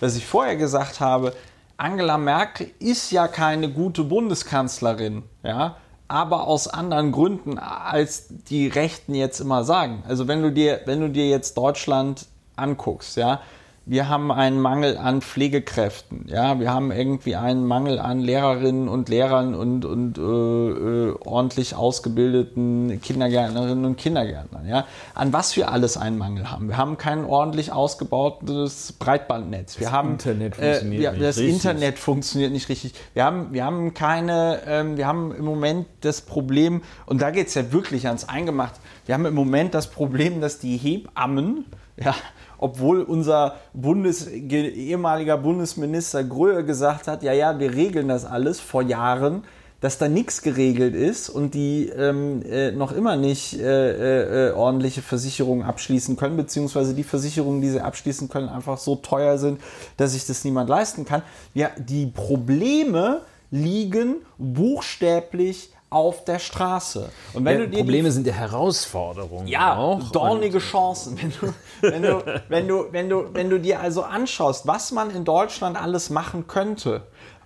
was 0.00 0.16
ich 0.16 0.26
vorher 0.26 0.56
gesagt 0.56 0.98
habe. 0.98 1.32
Angela 1.76 2.18
Merkel 2.18 2.70
ist 2.80 3.12
ja 3.12 3.28
keine 3.28 3.70
gute 3.70 4.02
Bundeskanzlerin, 4.02 5.22
ja, 5.44 5.76
aber 6.08 6.48
aus 6.48 6.66
anderen 6.66 7.12
Gründen, 7.12 7.58
als 7.58 8.26
die 8.28 8.66
Rechten 8.66 9.14
jetzt 9.14 9.38
immer 9.38 9.62
sagen. 9.62 10.02
Also 10.08 10.26
wenn 10.26 10.42
du 10.42 10.50
dir, 10.50 10.80
wenn 10.86 11.00
du 11.00 11.10
dir 11.10 11.28
jetzt 11.28 11.56
Deutschland 11.56 12.26
anguckst, 12.56 13.16
ja, 13.16 13.40
wir 13.88 14.08
haben 14.08 14.32
einen 14.32 14.60
Mangel 14.60 14.98
an 14.98 15.22
Pflegekräften, 15.22 16.26
ja, 16.26 16.58
wir 16.58 16.74
haben 16.74 16.90
irgendwie 16.90 17.36
einen 17.36 17.64
Mangel 17.64 18.00
an 18.00 18.18
Lehrerinnen 18.18 18.88
und 18.88 19.08
Lehrern 19.08 19.54
und, 19.54 19.84
und 19.84 20.18
äh, 20.18 20.22
äh, 20.22 21.14
ordentlich 21.24 21.76
ausgebildeten 21.76 23.00
Kindergärtnerinnen 23.00 23.84
und 23.84 23.96
Kindergärtnern, 23.96 24.66
ja. 24.66 24.86
An 25.14 25.32
was 25.32 25.56
wir 25.56 25.70
alles 25.70 25.96
einen 25.96 26.18
Mangel 26.18 26.50
haben. 26.50 26.66
Wir 26.66 26.76
haben 26.76 26.98
kein 26.98 27.24
ordentlich 27.24 27.70
ausgebautes 27.70 28.94
Breitbandnetz. 28.98 29.78
Wir 29.78 29.86
das 29.86 29.92
haben, 29.92 30.10
Internet 30.12 30.56
funktioniert 30.56 31.00
äh, 31.00 31.02
wir, 31.02 31.12
nicht 31.12 31.22
das 31.22 31.36
richtig. 31.38 31.54
Internet 31.54 31.98
funktioniert 32.00 32.52
nicht 32.52 32.68
richtig. 32.68 32.92
Wir 33.14 33.24
haben, 33.24 33.52
wir 33.52 33.64
haben 33.64 33.94
keine, 33.94 34.62
ähm, 34.66 34.96
wir 34.96 35.06
haben 35.06 35.32
im 35.32 35.44
Moment 35.44 35.86
das 36.00 36.22
Problem, 36.22 36.82
und 37.06 37.22
da 37.22 37.30
geht 37.30 37.46
es 37.46 37.54
ja 37.54 37.70
wirklich 37.70 38.08
ans 38.08 38.28
Eingemacht, 38.28 38.74
wir 39.06 39.14
haben 39.14 39.26
im 39.26 39.34
Moment 39.34 39.74
das 39.74 39.88
Problem, 39.92 40.40
dass 40.40 40.58
die 40.58 40.76
Hebammen, 40.76 41.66
ja, 41.96 42.16
obwohl 42.58 43.02
unser 43.02 43.56
Bundes, 43.72 44.26
ehemaliger 44.28 45.38
Bundesminister 45.38 46.24
Gröhe 46.24 46.64
gesagt 46.64 47.08
hat, 47.08 47.22
ja, 47.22 47.32
ja, 47.32 47.58
wir 47.58 47.74
regeln 47.74 48.08
das 48.08 48.24
alles 48.24 48.60
vor 48.60 48.82
Jahren, 48.82 49.44
dass 49.80 49.98
da 49.98 50.08
nichts 50.08 50.42
geregelt 50.42 50.94
ist 50.94 51.28
und 51.28 51.54
die 51.54 51.88
ähm, 51.88 52.42
äh, 52.42 52.72
noch 52.72 52.92
immer 52.92 53.16
nicht 53.16 53.60
äh, 53.60 54.48
äh, 54.48 54.52
ordentliche 54.52 55.02
Versicherungen 55.02 55.64
abschließen 55.64 56.16
können, 56.16 56.36
beziehungsweise 56.36 56.94
die 56.94 57.04
Versicherungen, 57.04 57.60
die 57.60 57.70
sie 57.70 57.80
abschließen 57.80 58.28
können, 58.28 58.48
einfach 58.48 58.78
so 58.78 58.96
teuer 58.96 59.36
sind, 59.38 59.60
dass 59.98 60.12
sich 60.12 60.26
das 60.26 60.44
niemand 60.44 60.70
leisten 60.70 61.04
kann. 61.04 61.22
Ja, 61.52 61.70
die 61.76 62.06
Probleme 62.06 63.20
liegen 63.50 64.16
buchstäblich 64.38 65.70
auf 65.90 66.24
der 66.24 66.38
Straße. 66.38 67.08
Und 67.32 67.44
wenn 67.44 67.52
Ja, 67.54 67.58
du 67.60 67.64
dir 67.68 67.70
die 67.70 67.82
Probleme 67.82 68.10
sind 68.10 68.26
ja 68.26 68.32
Herausforderungen. 68.32 69.46
ja, 69.46 69.76
auch. 69.76 70.10
dornige 70.10 70.58
Chancen. 70.58 71.18
Wenn 71.20 71.30
du, 71.40 71.54
wenn, 71.80 72.02
du, 72.02 72.42
wenn, 72.48 72.68
du, 72.68 72.84
wenn, 72.92 73.08
du, 73.08 73.24
wenn 73.34 73.50
du 73.50 73.60
dir 73.60 73.80
also 73.80 74.02
anschaust, 74.02 74.66
was 74.66 74.92
man 74.92 75.10
in 75.10 75.24
Deutschland 75.24 75.80
alles 75.80 76.10
machen 76.10 76.46
könnte, 76.48 77.02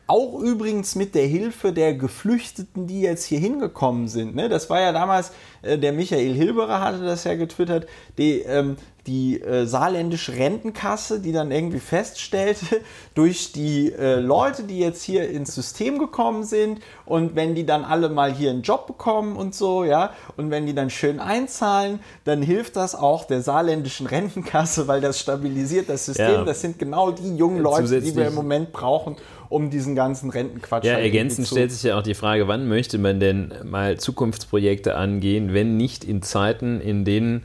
auch 0.06 0.40
übrigens 0.40 0.96
mit 0.96 1.14
der 1.14 1.26
Hilfe 1.26 1.72
der 1.72 1.94
Geflüchteten, 1.94 2.88
die 2.88 3.00
jetzt 3.02 3.24
hier 3.26 3.38
hingekommen 3.38 4.08
sind. 4.08 4.34
Ne? 4.34 4.48
Das 4.48 4.68
war 4.68 4.80
ja 4.80 4.90
damals, 4.90 5.30
äh, 5.62 5.78
der 5.78 5.92
Michael 5.92 6.34
Hilberer 6.34 6.80
hatte 6.80 7.04
das 7.04 7.22
ja 7.24 7.34
getwittert, 7.36 7.86
die, 8.18 8.40
ähm, 8.40 8.76
die 9.06 9.40
äh, 9.40 9.66
saarländische 9.66 10.32
Rentenkasse, 10.36 11.20
die 11.20 11.32
dann 11.32 11.50
irgendwie 11.50 11.80
feststellte, 11.80 12.80
durch 13.14 13.52
die 13.52 13.92
äh, 13.92 14.20
Leute, 14.20 14.62
die 14.64 14.78
jetzt 14.78 15.02
hier 15.02 15.28
ins 15.28 15.54
System 15.54 15.98
gekommen 15.98 16.44
sind 16.44 16.80
und 17.06 17.34
wenn 17.34 17.54
die 17.54 17.66
dann 17.66 17.84
alle 17.84 18.08
mal 18.08 18.32
hier 18.32 18.50
einen 18.50 18.62
Job 18.62 18.86
bekommen 18.86 19.36
und 19.36 19.54
so, 19.54 19.84
ja, 19.84 20.12
und 20.36 20.50
wenn 20.50 20.66
die 20.66 20.74
dann 20.74 20.90
schön 20.90 21.20
einzahlen, 21.20 22.00
dann 22.24 22.42
hilft 22.42 22.76
das 22.76 22.94
auch 22.94 23.24
der 23.24 23.42
saarländischen 23.42 24.06
Rentenkasse, 24.06 24.86
weil 24.88 25.00
das 25.00 25.18
stabilisiert 25.18 25.88
das 25.88 26.06
System. 26.06 26.26
Ja. 26.26 26.44
Das 26.44 26.60
sind 26.60 26.78
genau 26.78 27.10
die 27.10 27.36
jungen 27.36 27.60
Leute, 27.60 27.84
die 27.84 27.90
wir 27.90 28.00
Zusätzlich- 28.00 28.26
im 28.26 28.34
Moment 28.34 28.72
brauchen, 28.72 29.16
um 29.48 29.70
diesen 29.70 29.94
ganzen 29.94 30.30
Rentenquatsch 30.30 30.84
Ja, 30.84 30.94
halt 30.94 31.04
ergänzend 31.04 31.48
stellt 31.48 31.72
sich 31.72 31.82
ja 31.82 31.98
auch 31.98 32.02
die 32.02 32.14
Frage, 32.14 32.48
wann 32.48 32.68
möchte 32.68 32.98
man 32.98 33.18
denn 33.20 33.52
mal 33.64 33.98
Zukunftsprojekte 33.98 34.94
angehen, 34.94 35.52
wenn 35.52 35.76
nicht 35.76 36.04
in 36.04 36.22
Zeiten, 36.22 36.80
in 36.80 37.04
denen, 37.04 37.42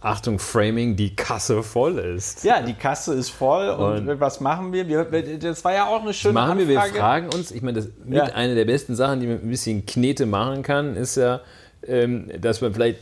Achtung, 0.00 0.38
Framing, 0.38 0.96
die 0.96 1.16
Kasse 1.16 1.62
voll 1.62 1.98
ist. 1.98 2.44
Ja, 2.44 2.62
die 2.62 2.74
Kasse 2.74 3.14
ist 3.14 3.30
voll 3.30 3.68
und, 3.70 4.08
Und- 4.08 4.20
was 4.20 4.40
machen 4.40 4.72
wir? 4.72 4.88
wir? 4.88 5.04
Das 5.38 5.64
war 5.64 5.72
ja 5.74 5.86
auch 5.86 6.02
eine 6.02 6.14
schöne 6.14 6.34
machen 6.34 6.58
wir, 6.58 6.68
wir 6.68 6.78
Anfrage. 6.80 6.98
fragen 7.00 7.28
uns, 7.34 7.50
ich 7.50 7.62
meine, 7.62 7.78
das 7.80 7.88
mit 8.04 8.16
Ja. 8.18 8.24
einer 8.24 8.54
der 8.54 8.64
besten 8.66 8.94
Sachen, 8.94 9.20
die 9.20 9.26
man 9.26 9.40
ein 9.40 9.48
bisschen 9.50 9.84
Knete 9.86 10.26
machen 10.26 10.62
kann, 10.62 10.96
ist 10.96 11.16
ja, 11.16 11.40
ähm, 11.86 12.30
dass 12.40 12.60
man 12.60 12.72
vielleicht 12.72 12.98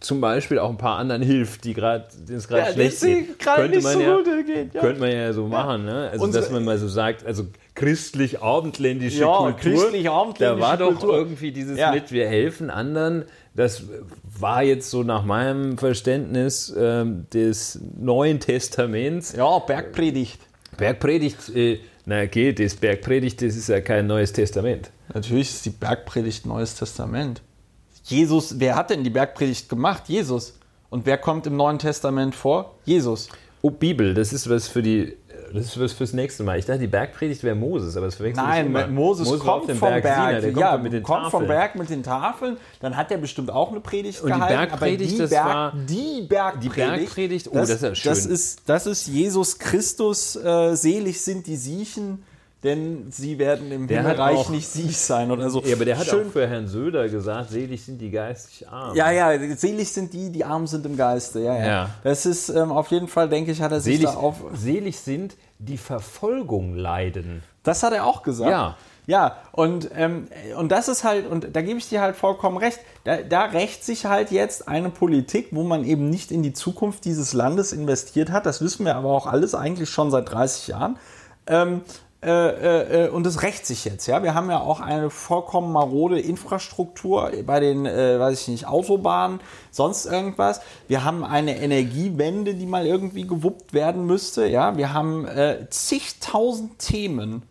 zum 0.00 0.20
Beispiel 0.20 0.58
auch 0.58 0.68
ein 0.68 0.78
paar 0.78 0.98
anderen 0.98 1.22
hilft, 1.22 1.62
die 1.64 1.74
gerade 1.74 2.06
es 2.28 2.48
gerade 2.48 2.62
Ja, 2.66 2.72
schlecht 2.72 3.00
geht. 3.02 3.38
gerade 3.38 3.68
nicht 3.68 3.86
so 3.86 4.00
ja, 4.00 4.18
geht, 4.44 4.74
ja. 4.74 4.80
Könnte 4.80 5.00
man 5.00 5.12
ja 5.12 5.32
so 5.32 5.46
machen, 5.46 5.84
ne? 5.84 6.08
Also 6.10 6.24
Unsere- 6.24 6.42
dass 6.42 6.52
man 6.52 6.64
mal 6.64 6.76
so 6.76 6.88
sagt, 6.88 7.24
also 7.24 7.44
christlich-abendländische 7.76 9.20
Ja, 9.20 9.36
Kultur, 9.38 9.54
christlich-abendländische 9.60 10.60
da 10.60 10.66
war 10.68 10.76
doch 10.76 10.88
Kultur. 10.98 11.16
irgendwie 11.16 11.52
dieses 11.52 11.78
mit, 11.92 12.10
wir 12.12 12.26
helfen 12.28 12.68
anderen, 12.70 13.24
das 13.54 13.84
war 14.42 14.62
jetzt 14.62 14.90
so 14.90 15.02
nach 15.02 15.24
meinem 15.24 15.78
Verständnis 15.78 16.74
ähm, 16.76 17.26
des 17.32 17.78
Neuen 17.96 18.40
Testaments. 18.40 19.32
Ja, 19.32 19.58
Bergpredigt. 19.60 20.40
Bergpredigt, 20.76 21.48
äh, 21.54 21.78
na 22.04 22.22
okay, 22.22 22.52
das 22.52 22.74
Bergpredigt, 22.74 23.40
das 23.40 23.56
ist 23.56 23.68
ja 23.68 23.80
kein 23.80 24.06
Neues 24.06 24.32
Testament. 24.32 24.90
Natürlich 25.14 25.50
ist 25.50 25.64
die 25.64 25.70
Bergpredigt 25.70 26.44
Neues 26.44 26.74
Testament. 26.74 27.40
Jesus, 28.04 28.58
wer 28.58 28.74
hat 28.74 28.90
denn 28.90 29.04
die 29.04 29.10
Bergpredigt 29.10 29.68
gemacht? 29.68 30.04
Jesus. 30.08 30.58
Und 30.90 31.06
wer 31.06 31.18
kommt 31.18 31.46
im 31.46 31.56
Neuen 31.56 31.78
Testament 31.78 32.34
vor? 32.34 32.74
Jesus. 32.84 33.28
Oh, 33.62 33.70
Bibel, 33.70 34.12
das 34.12 34.32
ist 34.32 34.50
was 34.50 34.66
für 34.66 34.82
die, 34.82 35.16
das 35.54 35.76
ist 35.76 35.92
fürs 35.94 36.12
nächste 36.12 36.42
Mal. 36.42 36.58
Ich 36.58 36.66
dachte, 36.66 36.80
die 36.80 36.86
Bergpredigt 36.86 37.42
wäre 37.44 37.54
Moses, 37.54 37.96
aber 37.96 38.06
das 38.06 38.16
verwechselt 38.16 38.44
Nein, 38.46 38.64
ich 38.64 38.70
immer. 38.70 38.86
Moses, 38.88 39.30
war 39.30 39.38
kommt 39.38 39.70
vom 39.70 39.78
Berg. 39.80 40.02
Sinai, 40.04 40.40
der 40.40 40.52
kommt 40.52 40.56
ja, 40.60 40.76
mit 40.78 40.92
den 40.92 41.02
kommt 41.02 41.30
vom. 41.30 41.46
Berg 41.46 41.74
mit 41.76 41.90
den 41.90 42.02
Tafeln. 42.02 42.56
Dann 42.80 42.96
hat 42.96 43.10
er 43.10 43.18
bestimmt 43.18 43.50
auch 43.50 43.70
eine 43.70 43.80
Predigt 43.80 44.20
Und 44.20 44.28
die 44.28 44.34
gehalten. 44.34 44.54
Bergpredigt, 44.70 45.10
aber 45.10 45.16
die 45.16 45.18
das 45.18 45.30
Berg, 45.30 45.46
war- 45.46 45.72
die 45.88 46.22
Bergpredigt. 46.28 46.74
Die 46.76 46.80
Bergpredigt, 46.80 47.48
oh, 47.50 47.54
das 47.54 47.70
ist 47.70 47.82
ja 47.82 47.94
schön. 47.94 48.10
Das 48.10 48.26
ist, 48.26 48.60
das 48.66 48.86
ist 48.86 49.06
Jesus 49.08 49.58
Christus. 49.58 50.36
Äh, 50.36 50.74
selig 50.76 51.20
sind 51.22 51.46
die 51.46 51.56
Siechen, 51.56 52.22
denn 52.64 53.06
sie 53.10 53.38
werden 53.38 53.72
im 53.72 53.86
Der 53.88 54.02
Himmelreich 54.02 54.36
auch- 54.38 54.48
nicht 54.50 54.68
siech 54.68 54.96
sein 54.96 55.30
oder 55.30 55.50
so. 55.50 55.62
Ja, 55.64 55.74
aber 55.74 55.84
der 55.84 55.98
hat 55.98 56.06
Schön 56.06 56.28
auch 56.28 56.32
für 56.32 56.46
Herrn 56.46 56.68
Söder 56.68 57.08
gesagt, 57.08 57.50
selig 57.50 57.84
sind 57.84 57.98
die 57.98 58.10
geistig 58.10 58.68
arm. 58.68 58.94
Ja, 58.96 59.10
ja, 59.10 59.56
selig 59.56 59.92
sind 59.92 60.12
die, 60.12 60.30
die 60.30 60.44
arm 60.44 60.66
sind 60.66 60.86
im 60.86 60.96
Geiste. 60.96 61.40
Ja, 61.40 61.56
ja. 61.58 61.66
Ja. 61.66 61.90
Das 62.04 62.24
ist 62.26 62.48
ähm, 62.50 62.70
auf 62.70 62.88
jeden 62.92 63.08
Fall, 63.08 63.28
denke 63.28 63.50
ich, 63.52 63.60
hat 63.62 63.72
er 63.72 63.80
sich 63.80 63.96
Selig, 63.98 64.12
da 64.12 64.16
auf. 64.18 64.36
selig 64.54 64.98
sind, 65.00 65.34
die 65.58 65.78
Verfolgung 65.78 66.74
leiden. 66.76 67.42
Das 67.62 67.82
hat 67.82 67.92
er 67.92 68.06
auch 68.06 68.22
gesagt. 68.22 68.50
Ja. 68.50 68.76
Ja, 69.08 69.38
und, 69.50 69.90
ähm, 69.96 70.28
und 70.56 70.70
das 70.70 70.86
ist 70.86 71.02
halt, 71.02 71.28
und 71.28 71.56
da 71.56 71.60
gebe 71.62 71.76
ich 71.76 71.88
dir 71.88 72.00
halt 72.00 72.14
vollkommen 72.14 72.56
recht, 72.56 72.78
da, 73.02 73.16
da 73.16 73.46
rächt 73.46 73.84
sich 73.84 74.06
halt 74.06 74.30
jetzt 74.30 74.68
eine 74.68 74.90
Politik, 74.90 75.48
wo 75.50 75.64
man 75.64 75.84
eben 75.84 76.08
nicht 76.08 76.30
in 76.30 76.44
die 76.44 76.52
Zukunft 76.52 77.04
dieses 77.04 77.32
Landes 77.32 77.72
investiert 77.72 78.30
hat. 78.30 78.46
Das 78.46 78.60
wissen 78.60 78.84
wir 78.86 78.94
aber 78.94 79.08
auch 79.10 79.26
alles 79.26 79.56
eigentlich 79.56 79.90
schon 79.90 80.12
seit 80.12 80.30
30 80.30 80.68
Jahren. 80.68 80.98
Ähm, 81.48 81.80
äh, 82.24 83.06
äh, 83.06 83.08
und 83.08 83.26
es 83.26 83.42
rächt 83.42 83.66
sich 83.66 83.84
jetzt, 83.84 84.06
ja. 84.06 84.22
Wir 84.22 84.34
haben 84.34 84.48
ja 84.48 84.60
auch 84.60 84.78
eine 84.78 85.10
vollkommen 85.10 85.72
marode 85.72 86.20
Infrastruktur 86.20 87.32
bei 87.44 87.58
den, 87.58 87.84
äh, 87.84 88.20
weiß 88.20 88.42
ich 88.42 88.48
nicht, 88.48 88.68
Autobahnen, 88.68 89.40
sonst 89.72 90.06
irgendwas. 90.06 90.60
Wir 90.86 91.02
haben 91.02 91.24
eine 91.24 91.58
Energiewende, 91.58 92.54
die 92.54 92.66
mal 92.66 92.86
irgendwie 92.86 93.26
gewuppt 93.26 93.72
werden 93.72 94.06
müsste, 94.06 94.46
ja. 94.46 94.76
Wir 94.76 94.92
haben 94.92 95.26
äh, 95.26 95.66
zigtausend 95.70 96.78
Themen, 96.78 97.42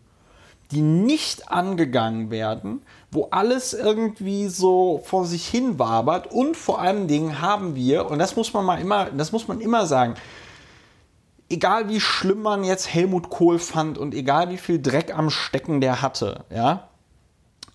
die 0.70 0.80
nicht 0.80 1.50
angegangen 1.50 2.30
werden, 2.30 2.80
wo 3.10 3.28
alles 3.30 3.74
irgendwie 3.74 4.48
so 4.48 5.02
vor 5.04 5.26
sich 5.26 5.46
hin 5.46 5.78
wabert 5.78 6.32
und 6.32 6.56
vor 6.56 6.80
allen 6.80 7.08
Dingen 7.08 7.42
haben 7.42 7.74
wir, 7.74 8.10
und 8.10 8.18
das 8.18 8.36
muss 8.36 8.54
man 8.54 8.64
mal 8.64 8.80
immer, 8.80 9.10
das 9.10 9.32
muss 9.32 9.48
man 9.48 9.60
immer 9.60 9.86
sagen, 9.86 10.14
egal 11.52 11.88
wie 11.88 12.00
schlimm 12.00 12.42
man 12.42 12.64
jetzt 12.64 12.92
Helmut 12.92 13.30
Kohl 13.30 13.58
fand 13.58 13.98
und 13.98 14.14
egal 14.14 14.50
wie 14.50 14.56
viel 14.56 14.80
Dreck 14.80 15.16
am 15.16 15.30
Stecken 15.30 15.80
der 15.80 16.02
hatte, 16.02 16.44
ja, 16.50 16.88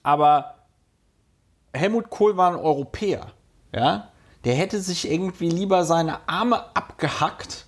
aber 0.04 0.56
Helmut 1.74 2.10
Kohl 2.10 2.36
war 2.38 2.52
ein 2.52 2.60
Europäer, 2.60 3.28
ja, 3.74 4.10
der 4.44 4.56
hätte 4.56 4.82
sich 4.82 5.10
irgendwie 5.10 5.50
lieber 5.50 5.86
seine 5.86 6.28
Arme 6.28 6.76
abgehackt, 6.76 7.67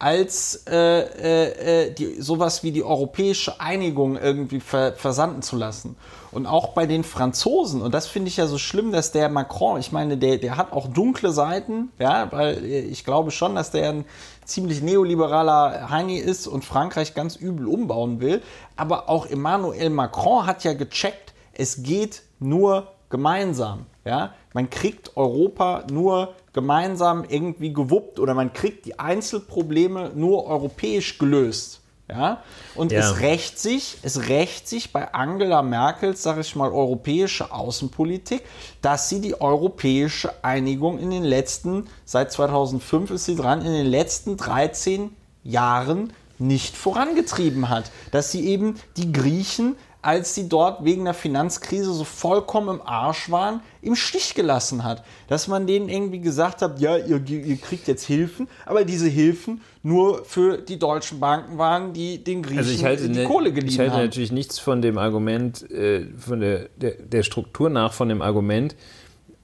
als 0.00 0.64
äh, 0.66 1.00
äh, 1.00 1.84
äh, 1.84 1.90
die, 1.92 2.20
sowas 2.22 2.62
wie 2.62 2.72
die 2.72 2.82
europäische 2.82 3.60
Einigung 3.60 4.16
irgendwie 4.16 4.60
ver, 4.60 4.94
versanden 4.94 5.42
zu 5.42 5.56
lassen. 5.56 5.96
Und 6.32 6.46
auch 6.46 6.68
bei 6.68 6.86
den 6.86 7.04
Franzosen, 7.04 7.82
und 7.82 7.92
das 7.92 8.06
finde 8.06 8.28
ich 8.28 8.38
ja 8.38 8.46
so 8.46 8.56
schlimm, 8.56 8.92
dass 8.92 9.12
der 9.12 9.28
Macron, 9.28 9.78
ich 9.78 9.92
meine, 9.92 10.16
der, 10.16 10.38
der 10.38 10.56
hat 10.56 10.72
auch 10.72 10.88
dunkle 10.88 11.32
Seiten, 11.32 11.90
ja, 11.98 12.32
weil 12.32 12.64
äh, 12.64 12.80
ich 12.80 13.04
glaube 13.04 13.30
schon, 13.30 13.54
dass 13.54 13.72
der 13.72 13.90
ein 13.90 14.04
ziemlich 14.46 14.80
neoliberaler 14.80 15.90
Heini 15.90 16.16
ist 16.16 16.46
und 16.46 16.64
Frankreich 16.64 17.14
ganz 17.14 17.36
übel 17.36 17.66
umbauen 17.66 18.20
will. 18.20 18.40
Aber 18.76 19.10
auch 19.10 19.26
Emmanuel 19.26 19.90
Macron 19.90 20.46
hat 20.46 20.64
ja 20.64 20.72
gecheckt, 20.72 21.34
es 21.52 21.82
geht 21.82 22.22
nur 22.38 22.88
gemeinsam. 23.10 23.84
Ja? 24.06 24.32
Man 24.54 24.70
kriegt 24.70 25.16
Europa 25.16 25.84
nur 25.90 26.34
gemeinsam 26.52 27.24
irgendwie 27.28 27.72
gewuppt 27.72 28.18
oder 28.18 28.34
man 28.34 28.52
kriegt 28.52 28.86
die 28.86 28.98
Einzelprobleme 28.98 30.12
nur 30.14 30.46
europäisch 30.46 31.18
gelöst. 31.18 31.80
Ja? 32.08 32.42
Und 32.74 32.90
Ja. 32.90 33.00
es 33.00 33.20
rächt 33.20 33.58
sich, 33.58 33.98
es 34.02 34.28
rächt 34.28 34.68
sich 34.68 34.92
bei 34.92 35.14
Angela 35.14 35.62
Merkels, 35.62 36.22
sage 36.22 36.40
ich 36.40 36.56
mal, 36.56 36.70
europäische 36.72 37.52
Außenpolitik, 37.52 38.42
dass 38.82 39.08
sie 39.08 39.20
die 39.20 39.40
europäische 39.40 40.32
Einigung 40.42 40.98
in 40.98 41.10
den 41.10 41.24
letzten, 41.24 41.86
seit 42.04 42.32
2005 42.32 43.10
ist 43.12 43.26
sie 43.26 43.36
dran, 43.36 43.64
in 43.64 43.72
den 43.72 43.86
letzten 43.86 44.36
13 44.36 45.14
Jahren 45.44 46.12
nicht 46.38 46.76
vorangetrieben 46.76 47.68
hat. 47.68 47.90
Dass 48.10 48.32
sie 48.32 48.46
eben 48.46 48.74
die 48.96 49.12
Griechen, 49.12 49.76
als 50.02 50.34
sie 50.34 50.48
dort 50.48 50.84
wegen 50.84 51.04
der 51.04 51.14
Finanzkrise 51.14 51.92
so 51.92 52.04
vollkommen 52.04 52.80
im 52.80 52.82
Arsch 52.86 53.30
waren, 53.30 53.60
im 53.82 53.94
Stich 53.94 54.34
gelassen 54.34 54.82
hat. 54.84 55.04
Dass 55.28 55.46
man 55.46 55.66
denen 55.66 55.88
irgendwie 55.88 56.20
gesagt 56.20 56.62
hat, 56.62 56.80
ja, 56.80 56.96
ihr, 56.96 57.22
ihr 57.26 57.56
kriegt 57.56 57.86
jetzt 57.86 58.04
Hilfen, 58.04 58.48
aber 58.64 58.84
diese 58.84 59.08
Hilfen 59.08 59.60
nur 59.82 60.24
für 60.24 60.58
die 60.58 60.78
deutschen 60.78 61.20
Banken 61.20 61.58
waren, 61.58 61.92
die 61.92 62.22
den 62.22 62.42
Griechen 62.42 62.58
Also 62.58 62.72
ich 62.72 62.84
halte, 62.84 63.08
die 63.08 63.20
ne, 63.20 63.24
Kohle 63.24 63.50
ich 63.50 63.54
geliehen 63.54 63.78
halte 63.78 63.92
haben. 63.92 64.04
natürlich 64.04 64.32
nichts 64.32 64.58
von 64.58 64.80
dem 64.80 64.96
Argument, 64.96 65.70
äh, 65.70 66.06
von 66.18 66.40
der, 66.40 66.68
der, 66.76 66.92
der 66.92 67.22
Struktur 67.22 67.68
nach, 67.68 67.92
von 67.92 68.08
dem 68.08 68.22
Argument 68.22 68.76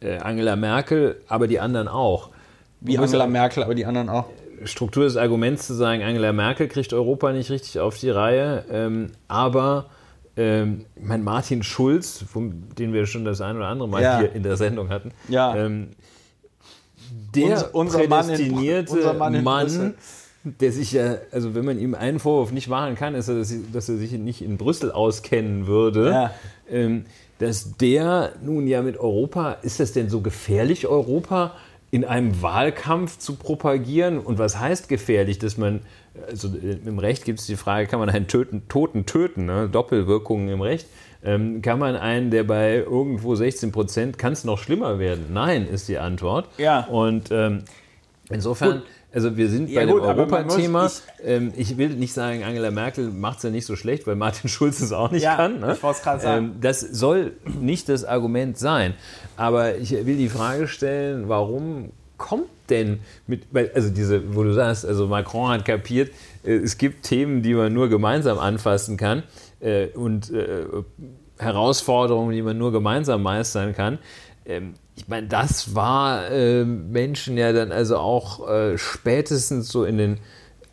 äh, 0.01 0.19
Angela 0.19 0.57
Merkel, 0.57 1.20
aber 1.28 1.49
die 1.49 1.61
anderen 1.61 1.89
auch. 1.89 2.31
Wie 2.81 2.99
Angela 2.99 3.27
Merkel, 3.27 3.62
aber 3.62 3.74
die 3.74 3.87
anderen 3.87 4.09
auch. 4.09 4.27
Struktur 4.65 5.05
des 5.05 5.16
Arguments 5.16 5.66
zu 5.66 5.74
sagen, 5.74 6.03
Angela 6.03 6.33
Merkel 6.33 6.69
kriegt 6.69 6.93
Europa 6.93 7.33
nicht 7.33 7.51
richtig 7.51 7.78
auf 7.81 7.99
die 7.99 8.11
Reihe, 8.11 8.65
ähm, 8.70 9.12
aber 9.28 9.87
ähm, 10.37 10.85
ich 10.97 11.03
mein 11.03 11.23
Martin 11.25 11.63
Schulz, 11.63 12.25
vom, 12.31 12.75
den 12.79 12.93
wir 12.93 13.07
schon 13.07 13.25
das 13.25 13.41
ein 13.41 13.57
oder 13.57 13.69
andere 13.69 13.89
Mal 13.89 14.03
Ja. 14.03 14.19
hier 14.19 14.33
in 14.33 14.43
der 14.43 14.57
Sendung 14.57 14.89
hatten, 14.91 15.13
Ja. 15.29 15.57
ähm, 15.57 15.89
der 17.35 17.45
Unser- 17.45 17.75
unser 17.75 18.09
Mann 18.09 18.29
in- 18.31 18.37
prädestinierte 18.37 18.93
unser 18.93 19.15
Mann 19.15 19.35
in 19.35 19.45
Mann, 19.45 19.95
der 20.45 20.73
sich 20.73 20.93
ja, 20.93 21.17
also 21.33 21.55
wenn 21.55 21.65
man 21.65 21.79
ihm 21.79 21.95
einen 21.95 22.19
Vorwurf 22.19 22.53
nicht 22.53 22.69
machen 22.69 22.95
kann, 22.95 23.15
ist, 23.15 23.29
er, 23.29 23.37
dass, 23.37 23.55
dass 23.73 23.89
er 23.89 23.97
sich 23.97 24.13
nicht 24.13 24.43
in 24.43 24.57
Brüssel 24.57 24.93
auskennen 24.93 25.67
würde. 25.67 26.11
Ja. 26.11 26.31
Ähm, 26.71 27.05
dass 27.39 27.77
der 27.77 28.33
nun 28.43 28.67
ja 28.67 28.81
mit 28.83 28.97
Europa, 28.97 29.53
ist 29.63 29.79
das 29.81 29.93
denn 29.93 30.09
so 30.09 30.21
gefährlich, 30.23 30.87
Europa 30.87 31.55
in 31.91 32.05
einem 32.05 32.41
Wahlkampf 32.43 33.19
zu 33.19 33.35
propagieren? 33.37 34.19
Und 34.19 34.39
was 34.39 34.59
heißt 34.59 34.89
gefährlich, 34.89 35.39
dass 35.39 35.57
man, 35.59 35.81
also 36.29 36.49
äh, 36.49 36.79
im 36.87 36.99
Recht 36.99 37.25
gibt 37.25 37.41
es 37.41 37.47
die 37.47 37.57
Frage, 37.57 37.87
kann 37.87 37.99
man 38.01 38.09
einen 38.11 38.27
töten, 38.29 38.63
Toten 38.69 39.07
töten, 39.07 39.47
ne? 39.47 39.69
Doppelwirkungen 39.71 40.49
im 40.49 40.61
Recht? 40.61 40.87
Ähm, 41.25 41.63
kann 41.63 41.79
man 41.79 41.97
einen, 41.97 42.31
der 42.31 42.45
bei 42.45 42.77
irgendwo 42.77 43.35
16 43.35 43.73
Prozent, 43.73 44.19
kann 44.19 44.33
es 44.33 44.45
noch 44.45 44.59
schlimmer 44.59 44.99
werden? 44.99 45.27
Nein, 45.33 45.67
ist 45.67 45.89
die 45.89 45.99
Antwort. 45.99 46.49
Ja. 46.59 46.85
Und 46.87 47.31
ähm, 47.33 47.65
insofern, 48.31 48.83
also 49.13 49.37
wir 49.37 49.49
sind 49.49 49.71
Ja, 49.71 49.81
bei 49.81 49.91
gut, 49.93 50.03
dem 50.03 50.09
Europathema. 50.09 50.87
ich- 50.87 51.03
Ähm, 51.25 51.53
ich 51.57 51.79
will 51.79 51.89
nicht 51.91 52.13
sagen, 52.13 52.45
Angela 52.45 52.71
Merkel 52.71 53.09
macht 53.11 53.39
es 53.39 53.43
ja 53.45 53.51
nicht 53.51 53.67
so 53.67 53.75
schlecht, 53.75 54.07
weil 54.07 54.15
Martin 54.15 54.49
Schulz 54.51 54.81
es 54.81 54.93
auch 54.93 55.11
nicht 55.11 55.23
Ja, 55.25 55.37
kann. 55.37 55.59
Ne? 55.61 55.73
ich 55.73 55.83
wollt's 55.83 56.03
grad 56.03 56.21
sagen. 56.23 56.45
Ähm, 56.47 56.53
das 56.61 56.81
soll 56.81 57.33
nicht 57.61 57.89
das 57.89 58.05
Argument 58.05 58.57
sein. 58.59 58.95
Aber 59.37 59.77
ich 59.79 59.91
will 59.93 60.17
die 60.19 60.29
Frage 60.29 60.69
stellen, 60.69 61.29
warum 61.29 61.91
kommt 62.19 62.49
denn 62.69 63.01
mit, 63.27 63.43
weil, 63.53 63.71
also 63.75 63.91
diese, 63.91 64.35
wo 64.35 64.43
du 64.43 64.53
sagst, 64.53 64.85
also 64.85 65.07
Macron 65.07 65.49
hat 65.51 65.65
kapiert, 65.65 66.11
äh, 66.45 66.55
es 66.57 66.79
gibt 66.79 67.05
Themen, 67.05 67.43
die 67.43 67.55
man 67.55 67.73
nur 67.73 67.89
gemeinsam 67.89 68.39
anfassen 68.39 68.97
kann 68.97 69.23
äh, 69.61 69.87
und 69.89 70.31
äh, 70.33 70.65
Herausforderungen, 71.39 72.33
die 72.33 72.43
man 72.43 72.59
nur 72.59 72.73
gemeinsam 72.73 73.23
meistern 73.23 73.75
kann. 73.75 73.99
Ähm, 74.47 74.75
ich 74.97 75.09
meine, 75.09 75.27
das 75.27 75.75
war 75.75 76.31
äh, 76.31 76.65
Menschen 76.65 77.37
ja 77.37 77.53
dann 77.53 77.71
also 77.71 77.99
auch 77.99 78.49
spätestens 78.77 79.69
so 79.69 79.85
in 79.85 79.99
den, 79.99 80.19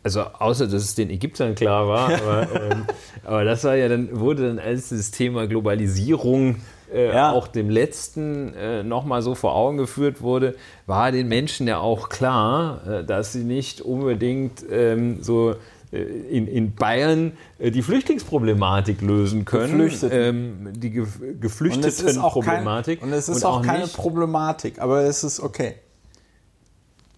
also 0.02 0.22
außer 0.22 0.66
dass 0.66 0.82
es 0.82 0.94
den 0.94 1.10
Ägyptern 1.10 1.54
klar 1.54 1.86
war, 1.86 2.10
aber, 2.10 2.48
ähm, 2.70 2.86
aber 3.22 3.44
das 3.44 3.64
war 3.64 3.74
ja 3.74 3.88
dann, 3.88 4.18
wurde 4.18 4.48
dann 4.48 4.58
als 4.58 4.88
das 4.88 5.10
Thema 5.10 5.46
Globalisierung 5.46 6.56
äh, 6.92 7.08
Ja. 7.14 7.32
auch 7.32 7.46
dem 7.48 7.70
letzten 7.70 8.54
äh, 8.54 8.82
nochmal 8.82 9.22
so 9.22 9.34
vor 9.34 9.54
Augen 9.54 9.76
geführt 9.76 10.20
wurde, 10.22 10.54
war 10.86 11.12
den 11.12 11.28
Menschen 11.28 11.66
ja 11.68 11.78
auch 11.78 12.08
klar, 12.08 12.86
äh, 12.86 13.04
dass 13.04 13.32
sie 13.32 13.44
nicht 13.44 13.80
unbedingt 13.80 14.64
ähm, 14.70 15.22
so 15.22 15.54
äh, 15.92 15.96
in, 15.98 16.46
in 16.48 16.74
Bayern 16.74 17.32
äh, 17.58 17.70
die 17.70 17.82
Flüchtlingsproblematik 17.82 19.00
lösen 19.00 19.44
können, 19.44 19.78
Geflüchteten. 19.78 20.18
ähm, 20.18 20.72
die 20.74 20.90
Ge 20.90 21.02
Und 21.02 21.08
es 21.10 22.00
ist 22.00 22.18
auch, 22.18 22.34
Geflüchtetenproblematik. 22.34 23.02
und 23.02 23.12
es 23.12 23.28
ist 23.28 23.44
auch, 23.44 23.62
keine 23.62 23.84
nicht- 23.84 23.96
Problematik, 23.96 24.78
aber 24.80 25.02
es 25.02 25.24
ist 25.24 25.40
okay. 25.40 25.74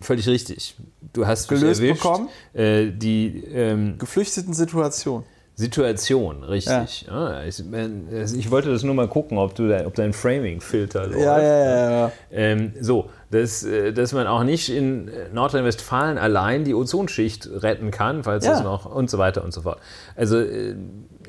Völlig 0.00 0.28
richtig. 0.28 0.76
Du 1.14 1.26
hast 1.26 1.48
Gelöst 1.48 1.80
erwischt. 1.80 2.02
bekommen? 2.02 2.28
Äh, 2.52 2.90
die 2.92 3.42
ähm, 3.52 3.96
Geflüchteten 3.98 4.52
Situation. 4.52 5.24
Situation, 5.58 6.44
richtig. 6.44 7.06
Ja. 7.08 7.42
ich, 7.44 7.64
mein, 7.64 8.08
also 8.12 8.36
ich 8.36 8.50
wollte 8.50 8.70
das 8.70 8.82
nur 8.82 8.94
mal 8.94 9.08
gucken, 9.08 9.38
ob, 9.38 9.54
du 9.54 9.66
da, 9.66 9.86
ob 9.86 9.94
dein 9.94 10.12
Framing-Filter 10.12 11.06
läuft. 11.06 11.18
Ja, 11.18 11.40
ja, 11.40 11.64
ja, 11.64 11.90
ja. 11.90 12.12
Ähm, 12.30 12.74
so, 12.78 13.08
dass, 13.30 13.64
äh, 13.64 13.94
dass 13.94 14.12
man 14.12 14.26
auch 14.26 14.44
nicht 14.44 14.68
in 14.68 15.10
Nordrhein-Westfalen 15.32 16.18
allein 16.18 16.64
die 16.64 16.74
Ozonschicht 16.74 17.48
retten 17.50 17.90
kann, 17.90 18.22
falls 18.22 18.44
Ja. 18.44 18.58
es 18.58 18.62
noch 18.62 18.84
und 18.84 19.08
so 19.08 19.16
weiter 19.16 19.42
und 19.44 19.54
so 19.54 19.62
fort. 19.62 19.78
Also, 20.14 20.38
äh, 20.40 20.76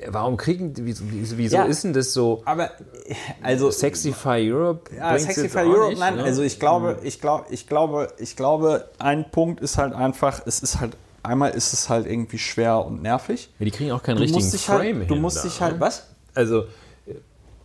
warum 0.10 0.36
kriegen, 0.36 0.74
wieso, 0.76 1.06
wieso 1.10 1.56
Ja. 1.56 1.64
ist 1.64 1.86
denn 1.86 1.94
das 1.94 2.12
so? 2.12 2.42
Aber, 2.44 2.72
also, 3.42 3.72
Sexify 3.72 4.52
Europe? 4.52 4.92
Ja, 4.94 5.16
auch 5.16 5.56
Europe, 5.56 5.90
nicht, 5.92 6.00
nein, 6.00 6.18
ne? 6.18 6.24
also 6.24 6.42
ich 6.42 6.60
glaube, 6.60 7.00
ich 7.02 7.22
glaube, 7.22 7.46
ich 7.50 7.66
glaube, 7.66 8.10
ich 8.18 8.36
glaube, 8.36 8.90
ein 9.00 9.32
Punkt 9.32 9.62
ist 9.62 9.78
halt 9.78 9.94
einfach, 9.94 10.42
es 10.46 10.60
ist 10.60 10.82
halt, 10.82 10.98
einmal 11.28 11.52
ist 11.52 11.74
es 11.74 11.90
halt 11.90 12.08
irgendwie 12.08 12.38
schwer 12.38 12.86
und 12.86 13.02
nervig. 13.02 13.50
Ja, 13.60 13.66
die 13.66 13.72
kriegen 13.72 13.92
auch 13.92 14.04
keinen 14.04 14.18
Du 14.18 14.24
richtigen 14.24 14.50
dich 14.50 14.66
Frame 14.66 14.80
halt, 14.80 14.98
hin. 15.00 15.08
du 15.08 15.16
musst 15.16 15.38
da, 15.38 15.42
dich 15.44 15.62
halt, 15.62 15.76
ne? 15.76 15.80
was? 15.82 16.08
Also, 16.34 16.66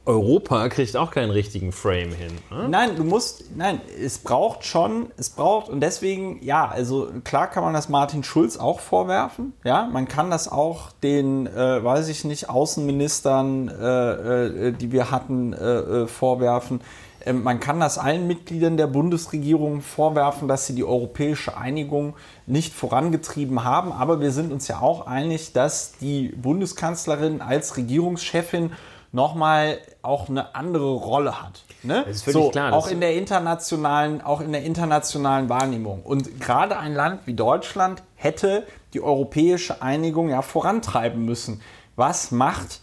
Europa 0.04 0.68
kriegt 0.68 0.96
auch 0.96 1.12
keinen 1.12 1.30
richtigen 1.30 1.70
Frame 1.70 2.12
hin. 2.12 2.32
Ne? 2.50 2.68
Nein, 2.68 2.96
du 2.96 3.04
musst, 3.04 3.56
nein, 3.56 3.80
es 4.02 4.18
braucht 4.18 4.64
schon, 4.64 5.12
es 5.16 5.30
braucht, 5.30 5.68
und 5.68 5.80
deswegen, 5.80 6.42
ja, 6.42 6.66
also 6.68 7.08
klar 7.22 7.48
kann 7.48 7.62
man 7.62 7.72
das 7.72 7.88
Martin 7.88 8.24
Schulz 8.24 8.56
auch 8.56 8.80
vorwerfen, 8.80 9.52
ja, 9.62 9.88
man 9.92 10.08
kann 10.08 10.28
das 10.28 10.50
auch 10.50 10.90
den, 11.04 11.46
äh, 11.46 11.84
weiß 11.84 12.08
ich 12.08 12.24
nicht, 12.24 12.50
Außenministern, 12.50 13.68
äh, 13.68 14.46
äh, 14.68 14.72
die 14.72 14.90
wir 14.90 15.12
hatten, 15.12 15.52
äh, 15.52 15.56
äh, 15.58 16.06
vorwerfen. 16.08 16.80
Ähm, 17.24 17.42
man 17.42 17.60
kann 17.60 17.80
das 17.80 17.98
allen 17.98 18.26
Mitgliedern 18.26 18.76
der 18.76 18.86
Bundesregierung 18.86 19.80
vorwerfen, 19.80 20.48
dass 20.48 20.66
sie 20.66 20.74
die 20.74 20.84
europäische 20.84 21.56
Einigung 21.56 22.14
nicht 22.46 22.74
vorangetrieben 22.74 23.64
haben, 23.64 23.92
aber 23.92 24.20
wir 24.20 24.32
sind 24.32 24.52
uns 24.52 24.68
ja 24.68 24.80
auch 24.80 25.06
einig, 25.06 25.52
dass 25.52 25.92
die 25.98 26.28
Bundeskanzlerin 26.28 27.40
als 27.40 27.76
Regierungschefin 27.76 28.72
nochmal 29.12 29.78
auch 30.00 30.28
eine 30.28 30.54
andere 30.54 30.92
Rolle 30.94 31.42
hat. 31.42 31.62
Ne? 31.82 32.02
Das 32.06 32.16
ist 32.16 32.22
völlig 32.24 32.42
so, 32.42 32.50
klar, 32.50 32.72
Auch 32.72 32.88
in 32.88 33.00
der 33.00 33.14
internationalen, 33.14 34.22
auch 34.22 34.40
in 34.40 34.52
der 34.52 34.62
internationalen 34.62 35.48
Wahrnehmung. 35.48 36.02
Und 36.02 36.40
gerade 36.40 36.78
ein 36.78 36.94
Land 36.94 37.26
wie 37.26 37.34
Deutschland 37.34 38.02
hätte 38.14 38.66
die 38.94 39.00
europäische 39.00 39.82
Einigung 39.82 40.30
ja 40.30 40.42
vorantreiben 40.42 41.24
müssen. 41.24 41.60
Was 41.94 42.30
macht 42.30 42.80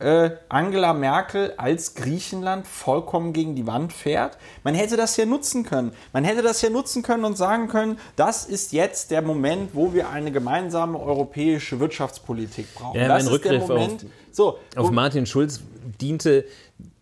äh, 0.00 0.30
Angela 0.48 0.92
Merkel 0.94 1.52
als 1.56 1.94
Griechenland 1.94 2.66
vollkommen 2.66 3.32
gegen 3.32 3.54
die 3.54 3.66
Wand 3.66 3.92
fährt? 3.92 4.36
Man 4.64 4.74
hätte 4.74 4.96
das 4.96 5.16
ja 5.16 5.26
nutzen 5.26 5.64
können. 5.64 5.92
Man 6.12 6.24
hätte 6.24 6.42
das 6.42 6.62
ja 6.62 6.70
nutzen 6.70 7.02
können 7.02 7.24
und 7.24 7.36
sagen 7.36 7.68
können, 7.68 7.98
das 8.16 8.44
ist 8.44 8.72
jetzt 8.72 9.10
der 9.10 9.22
Moment, 9.22 9.70
wo 9.74 9.92
wir 9.92 10.08
eine 10.10 10.32
gemeinsame 10.32 10.98
europäische 10.98 11.78
Wirtschaftspolitik 11.80 12.74
brauchen. 12.74 12.98
Ja, 13.00 13.08
das 13.08 13.24
mein 13.24 13.34
ist 13.34 13.44
der 13.44 13.52
Rückgriff 13.52 13.62
auf- 13.62 13.68
Moment. 13.68 14.06
so, 14.32 14.58
Auf 14.76 14.90
Martin 14.90 15.26
Schulz 15.26 15.60
diente 16.00 16.44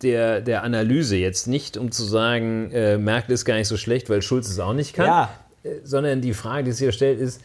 der, 0.01 0.41
der 0.41 0.63
Analyse 0.63 1.15
jetzt 1.15 1.47
nicht, 1.47 1.77
um 1.77 1.91
zu 1.91 2.03
sagen, 2.03 2.71
äh, 2.71 2.97
Merkel 2.97 3.33
ist 3.33 3.45
gar 3.45 3.55
nicht 3.55 3.67
so 3.67 3.77
schlecht, 3.77 4.09
weil 4.09 4.21
Schulz 4.21 4.49
es 4.49 4.59
auch 4.59 4.73
nicht 4.73 4.93
kann, 4.93 5.05
Ja. 5.07 5.29
äh, 5.63 5.69
sondern 5.83 6.21
die 6.21 6.33
Frage, 6.33 6.65
die 6.65 6.71
sich 6.71 6.79
hier 6.79 6.91
stellt, 6.91 7.19
ist, 7.19 7.41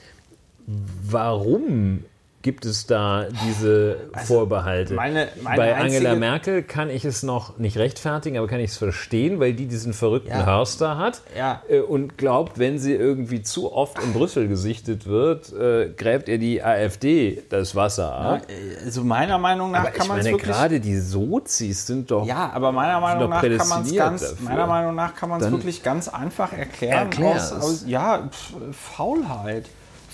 warum 1.02 2.04
gibt 2.44 2.66
es 2.66 2.86
da 2.86 3.24
diese 3.48 3.96
Vorbehalte? 4.26 4.92
Also, 4.92 4.94
meine- 4.94 5.28
meine 5.42 5.56
Bei 5.56 5.74
Angela 5.76 6.14
Merkel 6.14 6.62
kann 6.62 6.90
ich 6.90 7.04
es 7.06 7.22
noch 7.22 7.58
nicht 7.58 7.78
rechtfertigen, 7.78 8.36
aber 8.38 8.46
kann 8.46 8.60
ich 8.60 8.70
es 8.70 8.76
verstehen, 8.76 9.40
weil 9.40 9.54
die 9.54 9.66
diesen 9.66 9.92
verrückten 9.94 10.28
Ja. 10.30 10.44
Hörster 10.46 10.98
hat 10.98 11.22
Ja. 11.36 11.62
äh, 11.68 11.80
und 11.80 12.18
glaubt, 12.18 12.58
wenn 12.58 12.78
sie 12.78 12.92
irgendwie 12.92 13.42
zu 13.42 13.72
oft 13.72 13.98
in 14.02 14.12
Brüssel 14.12 14.46
gesichtet 14.46 15.06
wird, 15.06 15.52
äh, 15.54 15.88
gräbt 15.96 16.28
ihr 16.28 16.38
die 16.38 16.62
AfD 16.62 17.42
das 17.48 17.74
Wasser 17.74 18.12
ab. 18.14 18.42
also 18.84 19.02
meiner 19.02 19.38
Meinung 19.38 19.70
nach 19.70 19.80
Aber 19.80 19.90
kann 19.90 20.06
man 20.08 20.18
es 20.18 20.24
meine, 20.26 20.36
wirklich 20.36 20.52
gerade 20.54 20.80
die 20.80 20.98
Sozis 20.98 21.86
sind 21.86 22.10
doch. 22.10 22.26
Ja, 22.26 22.50
aber 22.54 22.72
meiner 22.72 23.00
Meinung 23.00 23.30
nach 23.30 23.40
kann 23.42 23.68
man 23.68 23.82
es 23.82 23.96
ganz, 23.96 24.20
dafür. 24.20 24.48
meiner 24.50 24.66
Meinung 24.66 24.94
nach 24.94 25.14
kann 25.14 25.30
man 25.30 25.40
es 25.40 25.50
wirklich 25.50 25.82
ganz 25.82 26.08
einfach 26.08 26.52
erklären. 26.52 27.06
erklär 27.06 27.36
Aus, 27.36 27.52
aus, 27.52 27.84
ja, 27.86 28.28
pf, 28.30 28.52
Faulheit. 28.96 29.64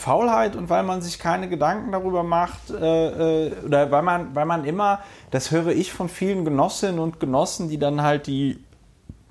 Faulheit 0.00 0.56
und 0.56 0.70
weil 0.70 0.82
man 0.82 1.02
sich 1.02 1.18
keine 1.18 1.48
Gedanken 1.48 1.92
darüber 1.92 2.22
macht, 2.22 2.70
äh, 2.70 3.46
äh, 3.46 3.52
oder 3.64 3.90
weil 3.90 4.02
man, 4.02 4.34
weil 4.34 4.46
man 4.46 4.64
immer, 4.64 5.00
das 5.30 5.50
höre 5.50 5.68
ich 5.68 5.92
von 5.92 6.08
vielen 6.08 6.44
Genossinnen 6.44 6.98
und 6.98 7.20
Genossen, 7.20 7.68
die 7.68 7.78
dann 7.78 8.02
halt 8.02 8.26
die 8.26 8.58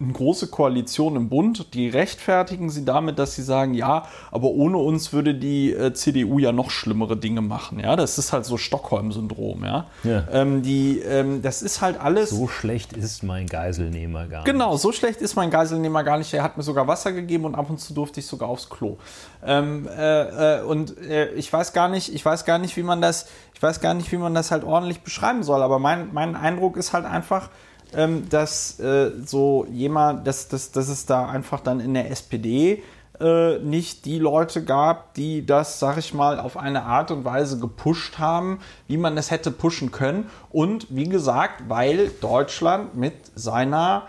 eine 0.01 0.13
große 0.13 0.47
Koalition 0.47 1.15
im 1.17 1.27
Bund, 1.27 1.73
die 1.73 1.89
rechtfertigen 1.89 2.69
sie 2.69 2.85
damit, 2.85 3.19
dass 3.19 3.35
sie 3.35 3.43
sagen, 3.43 3.73
ja, 3.73 4.05
aber 4.31 4.47
ohne 4.47 4.77
uns 4.77 5.11
würde 5.11 5.35
die 5.35 5.73
äh, 5.73 5.93
CDU 5.93 6.39
ja 6.39 6.53
noch 6.53 6.71
schlimmere 6.71 7.17
Dinge 7.17 7.41
machen. 7.41 7.79
Ja, 7.79 7.97
das 7.97 8.17
ist 8.17 8.31
halt 8.31 8.45
so 8.45 8.57
Stockholm-Syndrom. 8.57 9.65
Ja, 9.65 9.87
Ja. 10.03 10.23
Ähm, 10.31 10.61
die, 10.61 10.99
ähm, 10.99 11.41
das 11.41 11.61
ist 11.61 11.81
halt 11.81 11.99
alles. 11.99 12.29
So 12.29 12.47
schlecht 12.47 12.93
ist 12.93 13.23
mein 13.23 13.47
Geiselnehmer 13.47 14.27
gar 14.27 14.39
nicht. 14.39 14.45
Genau, 14.45 14.77
so 14.77 14.93
schlecht 14.93 15.21
ist 15.21 15.35
mein 15.35 15.49
Geiselnehmer 15.49 16.03
gar 16.03 16.17
nicht. 16.17 16.33
Er 16.33 16.43
hat 16.43 16.55
mir 16.55 16.63
sogar 16.63 16.87
Wasser 16.87 17.11
gegeben 17.11 17.43
und 17.43 17.55
ab 17.55 17.69
und 17.69 17.79
zu 17.79 17.93
durfte 17.93 18.21
ich 18.21 18.25
sogar 18.25 18.47
aufs 18.47 18.69
Klo. 18.69 18.97
Ähm, 19.45 19.87
äh, 19.87 20.59
äh, 20.59 20.63
und 20.63 20.97
äh, 20.97 21.31
ich 21.33 21.51
weiß 21.51 21.73
gar 21.73 21.89
nicht, 21.89 22.13
ich 22.13 22.23
weiß 22.23 22.45
gar 22.45 22.57
nicht, 22.57 22.77
wie 22.77 22.83
man 22.83 23.01
das, 23.01 23.27
ich 23.53 23.61
weiß 23.61 23.81
gar 23.81 23.93
nicht, 23.93 24.11
wie 24.13 24.17
man 24.17 24.33
das 24.33 24.51
halt 24.51 24.63
ordentlich 24.63 25.01
beschreiben 25.01 25.43
soll. 25.43 25.61
Aber 25.61 25.79
mein, 25.79 26.13
mein 26.13 26.37
Eindruck 26.37 26.77
ist 26.77 26.93
halt 26.93 27.05
einfach, 27.05 27.49
ähm, 27.93 28.29
dass 28.29 28.79
äh, 28.79 29.11
so 29.25 29.65
jemand, 29.71 30.27
dass, 30.27 30.47
dass, 30.47 30.71
dass 30.71 30.89
es 30.89 31.05
da 31.05 31.27
einfach 31.27 31.59
dann 31.59 31.79
in 31.79 31.93
der 31.93 32.11
SPD 32.11 32.83
äh, 33.19 33.59
nicht 33.59 34.05
die 34.05 34.19
Leute 34.19 34.63
gab, 34.63 35.13
die 35.13 35.45
das, 35.45 35.79
sag 35.79 35.97
ich 35.97 36.13
mal, 36.13 36.39
auf 36.39 36.55
eine 36.55 36.83
Art 36.83 37.11
und 37.11 37.25
Weise 37.25 37.59
gepusht 37.59 38.17
haben, 38.17 38.59
wie 38.87 38.97
man 38.97 39.17
es 39.17 39.31
hätte 39.31 39.51
pushen 39.51 39.91
können. 39.91 40.29
Und 40.51 40.87
wie 40.89 41.09
gesagt, 41.09 41.63
weil 41.67 42.09
Deutschland 42.21 42.95
mit 42.95 43.13
seiner 43.35 44.07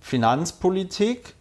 Finanzpolitik 0.00 1.34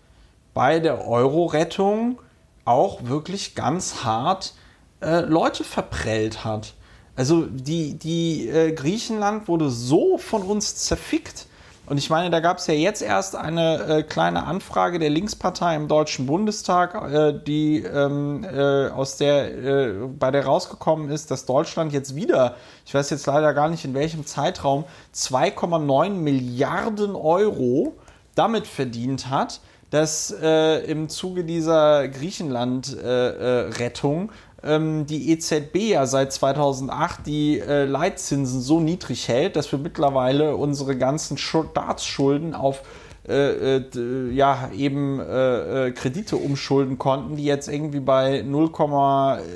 bei 0.53 0.80
der 0.80 1.07
Euro-Rettung 1.07 2.19
auch 2.65 3.06
wirklich 3.06 3.56
ganz 3.56 4.03
hart 4.03 4.53
äh, 5.02 5.22
Leute 5.22 5.64
verprellt 5.64 6.44
hat. 6.44 6.73
Also 7.15 7.45
die, 7.45 7.99
die 7.99 8.48
äh, 8.48 8.72
Griechenland 8.72 9.48
wurde 9.48 9.69
so 9.69 10.18
von 10.18 10.41
uns 10.41 10.76
zerfickt. 10.76 11.48
Und 11.90 11.98
ich 11.98 12.10
meine, 12.11 12.30
da 12.30 12.40
gab 12.40 12.60
es 12.60 12.68
ja 12.68 12.76
jetzt 12.76 13.02
erst 13.02 13.36
eine 13.36 13.88
äh, 13.88 14.03
kleine 14.03 14.44
Anfrage 14.44 14.99
der 14.99 15.10
Linkspartei 15.10 15.76
im 15.76 15.88
Deutschen 15.88 16.28
Bundestag, 16.28 16.94
äh, 16.94 17.34
die 17.34 17.80
ähm, 17.80 18.44
äh, 18.44 18.90
aus 18.90 19.18
der 19.18 19.57
äh, 19.57 19.94
bei 20.07 20.30
der 20.30 20.45
rausgekommen 20.45 21.10
ist, 21.10 21.32
dass 21.32 21.48
Deutschland 21.48 21.91
jetzt 21.91 22.16
wieder, 22.16 22.57
ich 22.86 22.94
weiß 22.94 23.10
jetzt 23.10 23.26
leider 23.26 23.56
gar 23.56 23.70
nicht 23.70 23.86
in 23.86 23.95
welchem 23.95 24.24
Zeitraum, 24.24 24.86
2,9 25.16 26.11
Milliarden 26.11 27.16
Euro 27.16 27.95
damit 28.36 28.68
verdient 28.68 29.32
hat, 29.32 29.60
dass 29.90 30.30
äh, 30.30 30.84
im 30.84 31.10
Zuge 31.10 31.44
dieser 31.44 32.07
Griechenland-Rettung 32.07 34.32
ähm, 34.64 35.06
die 35.06 35.31
EZB 35.31 35.76
ja 35.91 36.06
seit 36.06 36.34
2008 36.34 37.26
die 37.26 37.60
äh, 37.60 37.86
Leitzinsen 37.86 38.61
so 38.61 38.80
niedrig 38.80 39.27
hält, 39.27 39.56
dass 39.56 39.72
wir 39.72 39.80
mittlerweile 39.80 40.56
unsere 40.56 40.98
ganzen 40.98 41.38
Staatsschulden 41.38 42.53
auf 42.53 42.81
äh, 43.27 43.76
äh, 43.76 43.80
d- 43.81 44.31
ja, 44.31 44.69
eben 44.76 45.19
äh, 45.19 45.88
äh, 45.88 45.91
Kredite 45.91 46.36
umschulden 46.36 46.98
konnten, 46.98 47.36
die 47.36 47.44
jetzt 47.45 47.68
irgendwie 47.68 47.99
bei 47.99 48.41
0, 48.41 48.72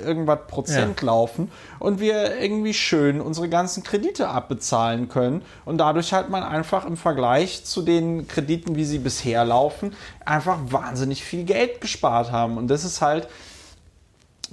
irgendwas 0.05 0.39
Prozent 0.47 1.01
laufen 1.01 1.49
und 1.79 1.99
wir 1.99 2.39
irgendwie 2.39 2.73
schön 2.75 3.19
unsere 3.19 3.49
ganzen 3.49 3.81
Kredite 3.81 4.27
abbezahlen 4.27 5.09
können 5.09 5.41
und 5.65 5.79
dadurch 5.79 6.13
halt 6.13 6.29
man 6.29 6.43
einfach 6.43 6.85
im 6.85 6.97
Vergleich 6.97 7.65
zu 7.65 7.81
den 7.81 8.27
Krediten, 8.27 8.75
wie 8.75 8.85
sie 8.85 8.99
bisher 8.99 9.43
laufen, 9.43 9.95
einfach 10.23 10.59
wahnsinnig 10.69 11.23
viel 11.23 11.43
Geld 11.43 11.81
gespart 11.81 12.31
haben. 12.31 12.57
Und 12.57 12.67
das 12.67 12.83
ist 12.83 13.01
halt 13.01 13.27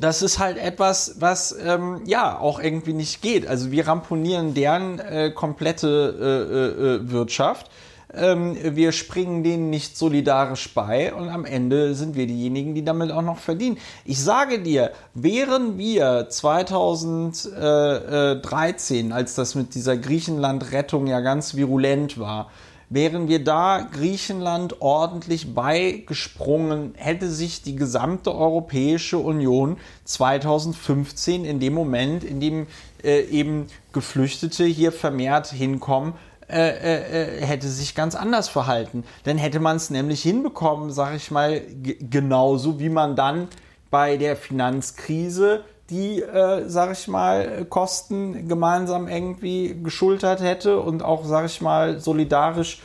das 0.01 0.23
ist 0.23 0.39
halt 0.39 0.57
etwas, 0.57 1.17
was 1.19 1.55
ähm, 1.63 2.01
ja 2.07 2.39
auch 2.39 2.59
irgendwie 2.61 2.95
nicht 2.95 3.21
geht. 3.23 3.47
Also 3.47 3.71
wir 3.71 3.87
ramponieren 3.87 4.55
deren 4.55 4.99
äh, 4.99 5.31
komplette 5.31 6.17
äh, 6.19 6.25
äh, 6.55 6.97
äh, 6.97 7.11
Wirtschaft. 7.11 7.71
Ähm, 8.13 8.57
wir 8.63 8.91
springen 8.93 9.45
denen 9.45 9.71
nicht 9.71 9.97
solidarisch 9.97 10.75
bei 10.75 11.15
und 11.15 11.29
am 11.29 11.45
Ende 11.45 11.95
sind 11.95 12.17
wir 12.17 12.27
diejenigen, 12.27 12.75
die 12.75 12.85
damit 12.85 13.13
auch 13.13 13.23
noch 13.23 13.39
verdienen. 13.39 13.79
Ich 14.05 14.21
sage 14.21 14.59
dir, 14.61 14.91
wären 15.15 15.79
wir 15.79 16.27
2013, 16.29 19.13
als 19.13 19.37
das 19.37 19.55
mit 19.55 19.77
dieser 19.77 19.97
Griechenland-Rettung 19.97 21.07
ja 21.07 21.21
ganz 21.21 21.55
virulent 21.55 22.19
war, 22.19 22.51
Wären 22.93 23.29
wir 23.29 23.45
da 23.45 23.89
Griechenland 23.89 24.81
ordentlich 24.81 25.55
beigesprungen, 25.55 26.95
hätte 26.97 27.31
sich 27.31 27.63
die 27.63 27.77
gesamte 27.77 28.35
Europäische 28.35 29.19
Union 29.19 29.77
2015 30.07 31.45
in 31.45 31.61
dem 31.61 31.73
Moment, 31.73 32.25
in 32.25 32.41
dem 32.41 32.67
äh, 33.05 33.21
eben 33.27 33.69
Geflüchtete 33.93 34.65
hier 34.65 34.91
vermehrt 34.91 35.53
hinkommen, 35.53 36.15
äh, 36.49 36.71
äh, 36.71 37.43
äh, 37.43 37.47
hätte 37.47 37.69
sich 37.69 37.95
ganz 37.95 38.17
anders 38.17 38.49
verhalten. 38.49 39.05
Dann 39.23 39.39
hätte 39.39 39.61
man 39.61 39.77
es 39.77 39.91
nämlich 39.91 40.21
hinbekommen, 40.23 40.91
sag 40.91 41.15
ich 41.15 41.31
mal, 41.31 41.63
genauso 42.01 42.81
wie 42.81 42.89
man 42.89 43.15
dann 43.15 43.47
bei 43.93 44.17
der 44.17 44.35
Finanzkrise 44.35 45.63
die, 45.91 46.23
äh, 46.23 46.69
sag 46.69 46.93
ich 46.93 47.09
mal, 47.09 47.67
Kosten 47.69 48.49
gemeinsam 48.49 49.09
irgendwie 49.09 49.77
geschultert 49.83 50.41
hätte 50.41 50.79
und 50.79 51.03
auch, 51.03 51.25
sag 51.25 51.47
ich 51.47 51.61
mal, 51.61 52.01
solidarisch. 52.01 52.81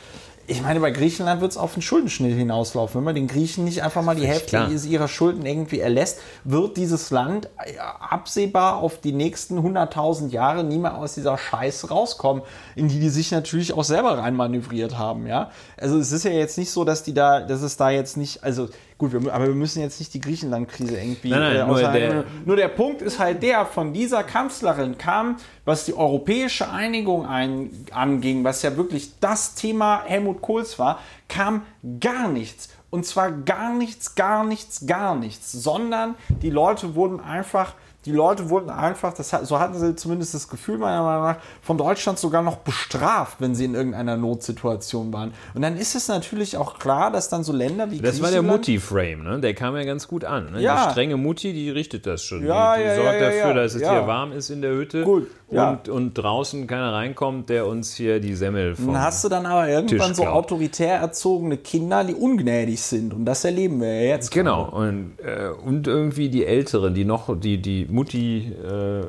Ich 0.48 0.62
meine, 0.62 0.78
bei 0.78 0.92
Griechenland 0.92 1.40
wird 1.40 1.50
es 1.50 1.56
auf 1.56 1.74
den 1.74 1.82
Schuldenschnitt 1.82 2.36
hinauslaufen. 2.36 2.98
Wenn 2.98 3.04
man 3.04 3.14
den 3.16 3.26
Griechen 3.26 3.64
nicht 3.64 3.82
einfach 3.82 4.02
mal 4.02 4.14
die 4.14 4.28
Hälfte 4.28 4.50
klar. 4.50 4.70
ihrer 4.70 5.08
Schulden 5.08 5.44
irgendwie 5.44 5.80
erlässt, 5.80 6.20
wird 6.44 6.76
dieses 6.76 7.10
Land 7.10 7.48
äh, 7.64 7.78
absehbar 7.78 8.76
auf 8.76 9.00
die 9.00 9.12
nächsten 9.12 9.58
100.000 9.58 10.28
Jahre 10.28 10.62
nie 10.62 10.78
mehr 10.78 10.98
aus 10.98 11.14
dieser 11.14 11.36
Scheiße 11.36 11.88
rauskommen, 11.88 12.42
in 12.76 12.86
die 12.86 13.00
die 13.00 13.08
sich 13.08 13.32
natürlich 13.32 13.72
auch 13.72 13.82
selber 13.82 14.18
reinmanövriert 14.18 14.96
haben. 14.96 15.26
Ja? 15.26 15.50
Also 15.76 15.98
es 15.98 16.12
ist 16.12 16.24
ja 16.24 16.30
jetzt 16.30 16.58
nicht 16.58 16.70
so, 16.70 16.84
dass 16.84 17.02
die 17.02 17.14
da, 17.14 17.40
dass 17.40 17.62
es 17.62 17.76
da 17.76 17.90
jetzt 17.90 18.16
nicht, 18.16 18.44
also 18.44 18.68
gut, 18.98 19.12
wir, 19.12 19.32
aber 19.32 19.46
wir 19.46 19.54
müssen 19.54 19.80
jetzt 19.82 19.98
nicht 20.00 20.12
die 20.14 20.20
Griechenland-Krise 20.20 20.96
irgendwie 20.98 21.30
Nein, 21.30 21.40
nein, 21.40 21.56
äh, 21.56 21.66
nur 21.66 21.78
der- 21.92 22.24
nur 22.44 22.56
der 22.56 22.68
Punkt 22.68 23.02
ist 23.02 23.18
halt 23.18 23.42
der, 23.42 23.66
von 23.66 23.92
dieser 23.92 24.22
Kanzlerin 24.24 24.96
kam, 24.98 25.36
was 25.64 25.84
die 25.84 25.94
europäische 25.94 26.70
Einigung 26.70 27.26
ein, 27.26 27.70
anging, 27.92 28.44
was 28.44 28.62
ja 28.62 28.76
wirklich 28.76 29.18
das 29.20 29.54
Thema 29.54 30.02
Helmut 30.04 30.40
Kohls 30.42 30.78
war, 30.78 31.00
kam 31.28 31.62
gar 32.00 32.28
nichts. 32.28 32.68
Und 32.88 33.04
zwar 33.04 33.30
gar 33.32 33.74
nichts, 33.74 34.14
gar 34.14 34.44
nichts, 34.44 34.86
gar 34.86 35.16
nichts, 35.16 35.52
sondern 35.52 36.14
die 36.40 36.50
Leute 36.50 36.94
wurden 36.94 37.20
einfach, 37.20 37.74
die 38.06 38.12
Leute 38.12 38.48
wurden 38.48 38.70
einfach, 38.70 39.12
das, 39.12 39.30
so 39.30 39.58
hatten 39.58 39.78
sie 39.78 39.94
zumindest 39.96 40.32
das 40.32 40.48
Gefühl 40.48 40.78
meiner 40.78 41.02
Meinung 41.02 41.24
nach, 41.24 41.36
von 41.60 41.76
Deutschland 41.76 42.18
sogar 42.18 42.42
noch 42.42 42.56
bestraft, 42.56 43.40
wenn 43.40 43.54
sie 43.54 43.66
in 43.66 43.74
irgendeiner 43.74 44.16
Notsituation 44.16 45.12
waren. 45.12 45.34
Und 45.54 45.62
dann 45.62 45.76
ist 45.76 45.94
es 45.94 46.08
natürlich 46.08 46.56
auch 46.56 46.78
klar, 46.78 47.10
dass 47.10 47.28
dann 47.28 47.44
so 47.44 47.52
Länder 47.52 47.90
wie 47.90 48.00
Das 48.00 48.22
war 48.22 48.30
der 48.30 48.42
Mutti-Frame, 48.42 49.22
ne? 49.22 49.40
Der 49.40 49.54
kam 49.54 49.76
ja 49.76 49.84
ganz 49.84 50.08
gut 50.08 50.24
an. 50.24 50.52
Ne? 50.52 50.62
Ja. 50.62 50.86
Die 50.86 50.90
strenge 50.92 51.16
Mutti, 51.16 51.52
die 51.52 51.68
richtet 51.68 52.06
das 52.06 52.22
schon. 52.22 52.46
Ja, 52.46 52.76
die 52.76 52.82
die 52.82 52.88
ja, 52.88 52.96
sorgt 52.96 53.20
ja, 53.20 53.26
dafür, 53.26 53.54
dass 53.54 53.74
es 53.74 53.82
hier 53.82 54.06
warm 54.06 54.32
ist 54.32 54.50
in 54.50 54.62
der 54.62 54.72
Hütte 54.72 55.02
Gut, 55.02 55.26
und, 55.48 55.88
und 55.88 56.14
draußen 56.14 56.66
keiner 56.66 56.92
reinkommt, 56.92 57.48
der 57.48 57.66
uns 57.66 57.94
hier 57.94 58.20
die 58.20 58.34
Semmel 58.34 58.76
vom 58.76 58.92
Dann 58.92 59.02
hast 59.02 59.24
du 59.24 59.28
dann 59.28 59.46
aber 59.46 59.68
irgendwann 59.68 60.14
so 60.14 60.26
autoritär 60.26 60.96
erzogene 60.96 61.56
Kinder, 61.56 62.04
die 62.04 62.14
ungnädig 62.14 62.80
sind. 62.80 63.14
Und 63.14 63.24
das 63.24 63.44
erleben 63.44 63.80
wir 63.80 64.02
ja 64.02 64.14
jetzt. 64.14 64.30
Genau, 64.30 64.68
und, 64.70 65.14
äh, 65.18 65.48
und 65.48 65.86
irgendwie 65.86 66.28
die 66.28 66.44
Älteren, 66.44 66.94
die 66.94 67.04
noch, 67.04 67.38
die, 67.38 67.60
die 67.60 67.86
Mutti, 67.96 68.52
äh, 68.52 69.02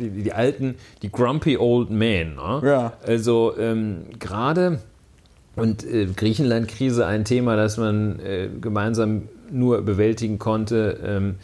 die, 0.00 0.22
die 0.22 0.32
alten, 0.32 0.74
die 1.02 1.12
grumpy 1.12 1.56
old 1.58 1.90
men. 1.90 2.34
Ne? 2.34 2.62
Ja. 2.64 2.92
Also 3.06 3.54
ähm, 3.58 4.06
gerade 4.18 4.80
und 5.54 5.84
äh, 5.84 6.06
Griechenland-Krise 6.06 7.06
ein 7.06 7.24
Thema, 7.24 7.56
das 7.56 7.76
man 7.76 8.18
äh, 8.20 8.48
gemeinsam 8.60 9.28
nur 9.50 9.82
bewältigen 9.82 10.38
konnte. 10.38 10.98
Ähm, 11.04 11.34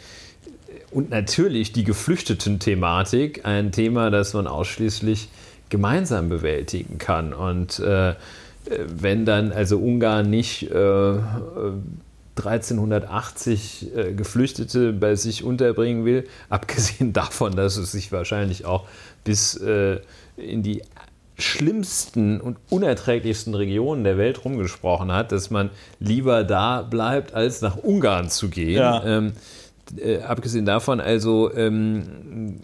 und 0.91 1.11
natürlich 1.11 1.71
die 1.71 1.83
Geflüchteten-Thematik, 1.83 3.45
ein 3.45 3.71
Thema, 3.71 4.09
das 4.09 4.33
man 4.33 4.47
ausschließlich 4.47 5.29
gemeinsam 5.69 6.29
bewältigen 6.29 6.97
kann. 6.97 7.33
Und 7.33 7.79
äh, 7.79 8.09
äh, 8.09 8.15
wenn 8.87 9.25
dann 9.25 9.51
also 9.51 9.77
Ungarn 9.77 10.29
nicht 10.29 10.63
äh, 10.71 11.13
1380 12.39 13.95
äh, 13.95 14.13
Geflüchtete 14.13 14.93
bei 14.93 15.15
sich 15.15 15.43
unterbringen 15.43 16.05
will, 16.05 16.27
abgesehen 16.49 17.13
davon, 17.13 17.55
dass 17.55 17.77
es 17.77 17.91
sich 17.91 18.11
wahrscheinlich 18.11 18.65
auch 18.65 18.87
bis 19.23 19.55
äh, 19.55 19.99
in 20.37 20.63
die 20.63 20.81
schlimmsten 21.37 22.41
und 22.41 22.57
unerträglichsten 22.69 23.55
Regionen 23.55 24.03
der 24.03 24.17
Welt 24.17 24.43
rumgesprochen 24.43 25.11
hat, 25.11 25.31
dass 25.31 25.49
man 25.49 25.69
lieber 25.99 26.43
da 26.43 26.81
bleibt, 26.81 27.33
als 27.33 27.61
nach 27.61 27.77
Ungarn 27.77 28.29
zu 28.29 28.49
gehen. 28.49 28.77
Ja. 28.77 29.03
Ähm, 29.05 29.33
äh, 29.97 30.19
abgesehen 30.19 30.65
davon, 30.65 30.99
also 30.99 31.53
ähm, 31.55 32.59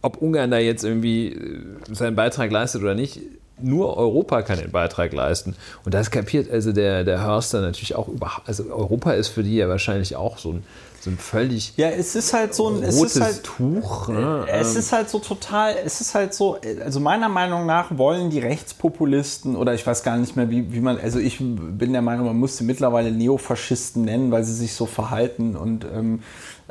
ob 0.00 0.22
Ungarn 0.22 0.50
da 0.50 0.58
jetzt 0.58 0.84
irgendwie 0.84 1.32
äh, 1.32 1.64
seinen 1.90 2.16
Beitrag 2.16 2.50
leistet 2.50 2.82
oder 2.82 2.94
nicht, 2.94 3.20
nur 3.60 3.96
Europa 3.96 4.42
kann 4.42 4.58
den 4.58 4.70
Beitrag 4.70 5.12
leisten. 5.12 5.56
Und 5.84 5.94
das 5.94 6.10
kapiert 6.10 6.50
also 6.50 6.72
der, 6.72 7.04
der 7.04 7.24
Hörster 7.24 7.60
natürlich 7.60 7.94
auch 7.94 8.08
überhaupt. 8.08 8.48
Also 8.48 8.64
Europa 8.64 9.12
ist 9.12 9.28
für 9.28 9.42
die 9.42 9.56
ja 9.56 9.68
wahrscheinlich 9.68 10.16
auch 10.16 10.38
so 10.38 10.52
ein, 10.52 10.62
so 11.00 11.10
ein 11.10 11.18
völlig 11.18 11.74
Ja, 11.76 11.88
es 11.88 12.14
ist 12.14 12.32
halt 12.32 12.54
so 12.54 12.68
ein 12.68 12.82
es 12.82 12.96
rotes 12.96 13.16
ist 13.16 13.22
halt, 13.22 13.44
Tuch. 13.44 14.08
Ne? 14.08 14.46
Es 14.48 14.76
ist 14.76 14.92
halt 14.92 15.08
so 15.10 15.18
total, 15.18 15.74
es 15.84 16.00
ist 16.00 16.14
halt 16.14 16.34
so, 16.34 16.58
also 16.84 17.00
meiner 17.00 17.28
Meinung 17.28 17.66
nach 17.66 17.96
wollen 17.96 18.30
die 18.30 18.40
Rechtspopulisten 18.40 19.56
oder 19.56 19.74
ich 19.74 19.86
weiß 19.86 20.02
gar 20.02 20.16
nicht 20.16 20.36
mehr, 20.36 20.50
wie, 20.50 20.72
wie 20.72 20.80
man, 20.80 20.98
also 20.98 21.18
ich 21.18 21.38
bin 21.38 21.92
der 21.92 22.02
Meinung, 22.02 22.26
man 22.26 22.36
muss 22.36 22.56
sie 22.56 22.64
mittlerweile 22.64 23.12
Neofaschisten 23.12 24.04
nennen, 24.04 24.30
weil 24.30 24.44
sie 24.44 24.54
sich 24.54 24.74
so 24.74 24.86
verhalten 24.86 25.56
und 25.56 25.84
ähm, 25.84 26.22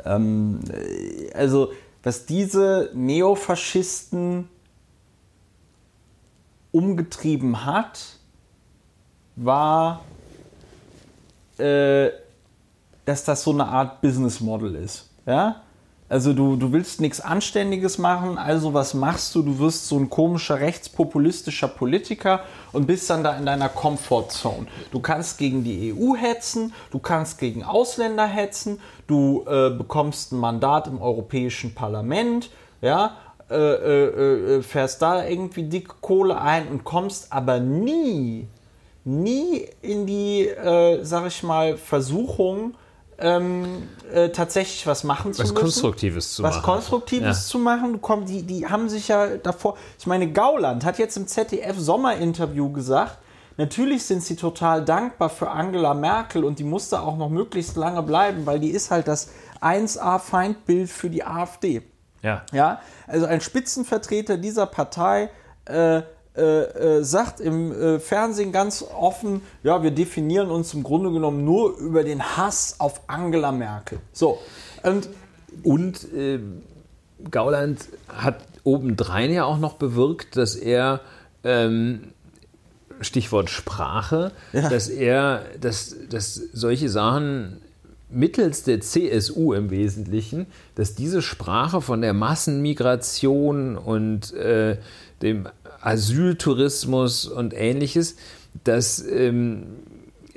ähm, 0.04 0.60
äh, 0.70 1.32
also 1.34 1.72
was 2.02 2.26
diese 2.26 2.90
Neofaschisten 2.94 4.48
umgetrieben 6.72 7.64
hat, 7.64 8.00
war, 9.36 10.04
äh, 11.58 12.10
dass 13.04 13.24
das 13.24 13.42
so 13.42 13.52
eine 13.52 13.66
Art 13.66 14.00
Business 14.00 14.40
Model 14.40 14.74
ist. 14.74 15.08
Ja? 15.26 15.62
Also 16.10 16.32
du, 16.32 16.56
du 16.56 16.72
willst 16.72 17.02
nichts 17.02 17.20
Anständiges 17.20 17.98
machen, 17.98 18.38
also 18.38 18.72
was 18.72 18.94
machst 18.94 19.34
du? 19.34 19.42
Du 19.42 19.58
wirst 19.58 19.88
so 19.88 19.98
ein 19.98 20.08
komischer 20.08 20.58
rechtspopulistischer 20.58 21.68
Politiker 21.68 22.40
und 22.72 22.86
bist 22.86 23.10
dann 23.10 23.22
da 23.22 23.36
in 23.36 23.44
deiner 23.44 23.68
Comfortzone. 23.68 24.66
Du 24.90 25.00
kannst 25.00 25.36
gegen 25.36 25.64
die 25.64 25.92
EU 25.92 26.16
hetzen, 26.16 26.72
du 26.90 26.98
kannst 26.98 27.38
gegen 27.38 27.62
Ausländer 27.62 28.26
hetzen, 28.26 28.80
du 29.06 29.44
äh, 29.46 29.68
bekommst 29.68 30.32
ein 30.32 30.38
Mandat 30.38 30.86
im 30.86 31.02
Europäischen 31.02 31.74
Parlament, 31.74 32.50
ja, 32.80 33.16
äh, 33.50 33.54
äh, 33.56 34.56
äh, 34.58 34.62
fährst 34.62 35.00
da 35.02 35.24
irgendwie 35.26 35.64
dicke 35.64 35.94
Kohle 36.00 36.40
ein 36.40 36.68
und 36.68 36.84
kommst 36.84 37.32
aber 37.32 37.60
nie, 37.60 38.46
nie 39.04 39.66
in 39.82 40.06
die, 40.06 40.46
äh, 40.48 41.02
sag 41.04 41.26
ich 41.26 41.42
mal, 41.42 41.76
Versuchung, 41.76 42.74
ähm, 43.20 43.88
äh, 44.12 44.28
tatsächlich 44.28 44.86
was 44.86 45.02
machen 45.02 45.32
zu 45.32 45.42
Was 45.42 45.50
müssen. 45.50 45.60
Konstruktives 45.62 46.34
zu 46.34 46.42
was 46.44 46.56
machen. 46.56 46.64
Konstruktives 46.64 47.46
Ja. 47.46 47.50
zu 47.50 47.58
machen. 47.58 47.94
Du 47.94 47.98
komm, 47.98 48.26
die, 48.26 48.42
die 48.42 48.66
haben 48.68 48.88
sich 48.88 49.08
ja 49.08 49.38
davor. 49.38 49.76
Ich 49.98 50.06
meine, 50.06 50.30
Gauland 50.30 50.84
hat 50.84 50.98
jetzt 50.98 51.16
im 51.16 51.26
ZDF-Sommerinterview 51.26 52.70
gesagt, 52.70 53.18
natürlich 53.56 54.04
sind 54.04 54.22
sie 54.22 54.36
total 54.36 54.84
dankbar 54.84 55.30
für 55.30 55.50
Angela 55.50 55.94
Merkel 55.94 56.44
und 56.44 56.60
die 56.60 56.64
musste 56.64 57.00
auch 57.00 57.16
noch 57.16 57.28
möglichst 57.28 57.76
lange 57.76 58.02
bleiben, 58.04 58.46
weil 58.46 58.60
die 58.60 58.70
ist 58.70 58.90
halt 58.92 59.08
das 59.08 59.30
1A-Feindbild 59.60 60.88
für 60.88 61.10
die 61.10 61.24
AfD. 61.24 61.82
Ja. 62.22 62.42
Ja, 62.52 62.80
also 63.06 63.26
ein 63.26 63.40
Spitzenvertreter 63.40 64.36
dieser 64.36 64.66
Partei 64.66 65.30
äh, 65.66 66.02
äh, 66.36 66.42
äh, 66.42 67.02
sagt 67.02 67.40
im 67.40 67.72
äh, 67.72 67.98
Fernsehen 67.98 68.52
ganz 68.52 68.82
offen, 68.82 69.42
ja, 69.64 69.82
wir 69.82 69.90
definieren 69.90 70.50
uns 70.50 70.72
im 70.72 70.82
Grunde 70.84 71.10
genommen 71.10 71.44
nur 71.44 71.76
über 71.78 72.04
den 72.04 72.22
Hass 72.36 72.76
auf 72.78 73.00
Angela 73.08 73.50
Merkel. 73.52 73.98
So, 74.12 74.38
und 74.82 75.08
Und 75.64 76.12
äh, 76.14 76.38
Gauland 77.30 77.88
hat 78.08 78.38
obendrein 78.62 79.32
ja 79.32 79.44
auch 79.44 79.58
noch 79.58 79.74
bewirkt, 79.74 80.36
dass 80.36 80.54
er, 80.54 81.00
ähm, 81.42 82.12
Stichwort 83.00 83.48
Sprache, 83.50 84.32
Ja. 84.52 84.68
dass 84.68 84.88
er, 84.88 85.42
dass, 85.60 85.96
dass 86.10 86.34
solche 86.34 86.88
Sachen 86.88 87.60
mittels 88.10 88.62
der 88.62 88.80
CSU 88.80 89.52
im 89.52 89.70
Wesentlichen, 89.70 90.46
dass 90.74 90.94
diese 90.94 91.22
Sprache 91.22 91.80
von 91.80 92.00
der 92.00 92.14
Massenmigration 92.14 93.76
und 93.76 94.32
äh, 94.34 94.78
dem 95.22 95.48
Asyltourismus 95.80 97.26
und 97.26 97.54
ähnliches, 97.54 98.16
dass, 98.64 99.04
ähm, 99.06 99.64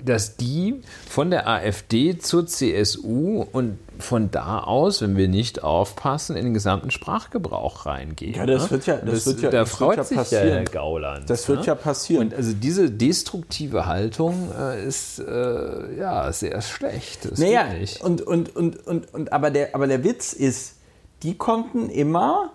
dass 0.03 0.37
die 0.37 0.81
von 1.09 1.31
der 1.31 1.47
AfD 1.47 2.17
zur 2.17 2.45
CSU 2.45 3.45
und 3.51 3.77
von 4.01 4.31
da 4.31 4.59
aus, 4.59 5.01
wenn 5.01 5.15
wir 5.15 5.27
nicht 5.27 5.63
aufpassen, 5.63 6.35
in 6.35 6.45
den 6.45 6.53
gesamten 6.53 6.91
Sprachgebrauch 6.91 7.85
reingehen. 7.85 8.35
Ja, 8.35 8.45
das 8.45 8.65
ne? 8.65 8.71
wird 8.71 8.85
ja- 8.87 8.97
das 8.97 9.25
wird 9.25 9.41
ja- 9.41 9.49
da 9.51 9.59
das 9.59 9.69
freut 9.71 9.97
ja 9.97 10.03
sich 10.03 10.17
ja 10.17 10.23
passieren. 10.23 10.49
Herr 10.49 10.63
Gauland. 10.65 11.29
das 11.29 11.47
wird 11.47 11.61
ne? 11.61 11.65
ja 11.67 11.75
passieren. 11.75 12.27
Und 12.27 12.33
also 12.33 12.53
diese 12.53 12.91
destruktive 12.91 13.85
Haltung 13.85 14.49
äh, 14.59 14.85
ist 14.85 15.19
äh, 15.19 15.97
ja 15.97 16.31
sehr 16.31 16.61
schlecht. 16.61 17.31
Das 17.31 17.39
Naja, 17.39 17.65
und, 18.01 18.21
und, 18.21 18.55
und, 18.55 18.85
und, 18.87 19.13
und 19.13 19.33
aber, 19.33 19.51
der, 19.51 19.73
aber 19.75 19.87
der 19.87 20.03
Witz 20.03 20.33
ist, 20.33 20.75
die 21.23 21.37
konnten 21.37 21.89
immer 21.89 22.51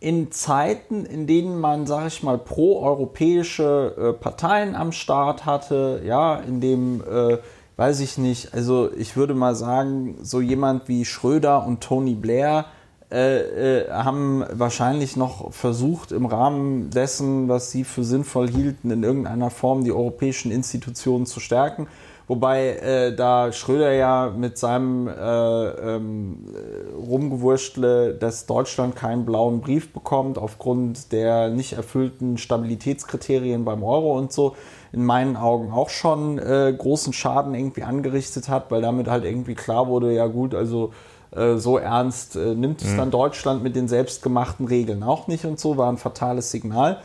in 0.00 0.30
Zeiten, 0.30 1.04
in 1.04 1.26
denen 1.26 1.58
man, 1.58 1.86
sag 1.86 2.06
ich 2.06 2.22
mal, 2.22 2.38
pro-europäische 2.38 3.94
äh, 3.98 4.12
Parteien 4.12 4.76
am 4.76 4.92
Start 4.92 5.44
hatte, 5.44 6.02
ja, 6.04 6.36
in 6.36 6.60
dem, 6.60 7.02
äh, 7.02 7.38
weiß 7.78 8.00
ich 8.00 8.18
nicht, 8.18 8.54
also 8.54 8.90
ich 8.92 9.16
würde 9.16 9.34
mal 9.34 9.54
sagen, 9.54 10.16
so 10.20 10.40
jemand 10.40 10.88
wie 10.88 11.04
Schröder 11.04 11.64
und 11.64 11.80
Tony 11.80 12.14
Blair 12.14 12.66
äh, 13.10 13.82
äh, 13.82 13.90
haben 13.90 14.44
wahrscheinlich 14.52 15.16
noch 15.16 15.52
versucht, 15.52 16.10
im 16.10 16.26
Rahmen 16.26 16.90
dessen, 16.90 17.48
was 17.48 17.70
sie 17.70 17.84
für 17.84 18.02
sinnvoll 18.02 18.48
hielten, 18.48 18.90
in 18.90 19.04
irgendeiner 19.04 19.50
Form 19.50 19.84
die 19.84 19.92
europäischen 19.92 20.50
Institutionen 20.50 21.24
zu 21.24 21.38
stärken. 21.38 21.86
Wobei 22.26 22.72
äh, 22.72 23.14
da 23.14 23.52
Schröder 23.52 23.92
ja 23.92 24.30
mit 24.36 24.58
seinem 24.58 25.06
äh, 25.06 25.12
ähm, 25.14 26.44
äh, 26.52 26.94
Rumgewurschtle, 26.94 28.14
dass 28.14 28.44
Deutschland 28.44 28.96
keinen 28.96 29.24
blauen 29.24 29.60
Brief 29.60 29.92
bekommt 29.92 30.36
aufgrund 30.36 31.12
der 31.12 31.48
nicht 31.48 31.74
erfüllten 31.74 32.36
Stabilitätskriterien 32.36 33.64
beim 33.64 33.84
Euro 33.84 34.18
und 34.18 34.32
so, 34.32 34.56
in 34.92 35.04
meinen 35.04 35.36
Augen 35.36 35.72
auch 35.72 35.88
schon 35.88 36.38
äh, 36.38 36.74
großen 36.76 37.12
Schaden 37.12 37.54
irgendwie 37.54 37.82
angerichtet 37.82 38.48
hat, 38.48 38.70
weil 38.70 38.82
damit 38.82 39.08
halt 39.08 39.24
irgendwie 39.24 39.54
klar 39.54 39.86
wurde, 39.88 40.12
ja 40.12 40.26
gut, 40.26 40.54
also 40.54 40.92
äh, 41.30 41.56
so 41.56 41.78
ernst 41.78 42.36
äh, 42.36 42.54
nimmt 42.54 42.82
es 42.82 42.96
dann 42.96 43.10
Deutschland 43.10 43.62
mit 43.62 43.76
den 43.76 43.88
selbstgemachten 43.88 44.66
Regeln 44.66 45.02
auch 45.02 45.26
nicht 45.26 45.44
und 45.44 45.60
so, 45.60 45.76
war 45.76 45.90
ein 45.90 45.98
fatales 45.98 46.50
Signal. 46.50 47.02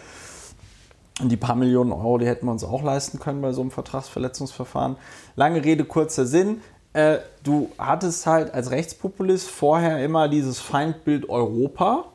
Und 1.21 1.29
die 1.29 1.37
paar 1.37 1.55
Millionen 1.55 1.91
Euro, 1.91 2.17
die 2.17 2.25
hätten 2.25 2.47
wir 2.47 2.51
uns 2.51 2.63
auch 2.63 2.81
leisten 2.81 3.19
können 3.19 3.41
bei 3.41 3.51
so 3.53 3.61
einem 3.61 3.69
Vertragsverletzungsverfahren. 3.69 4.95
Lange 5.35 5.63
Rede, 5.63 5.85
kurzer 5.85 6.25
Sinn. 6.25 6.61
Äh, 6.93 7.17
du 7.43 7.69
hattest 7.77 8.25
halt 8.25 8.53
als 8.53 8.71
Rechtspopulist 8.71 9.49
vorher 9.49 10.03
immer 10.03 10.27
dieses 10.27 10.59
Feindbild 10.59 11.29
Europa 11.29 12.05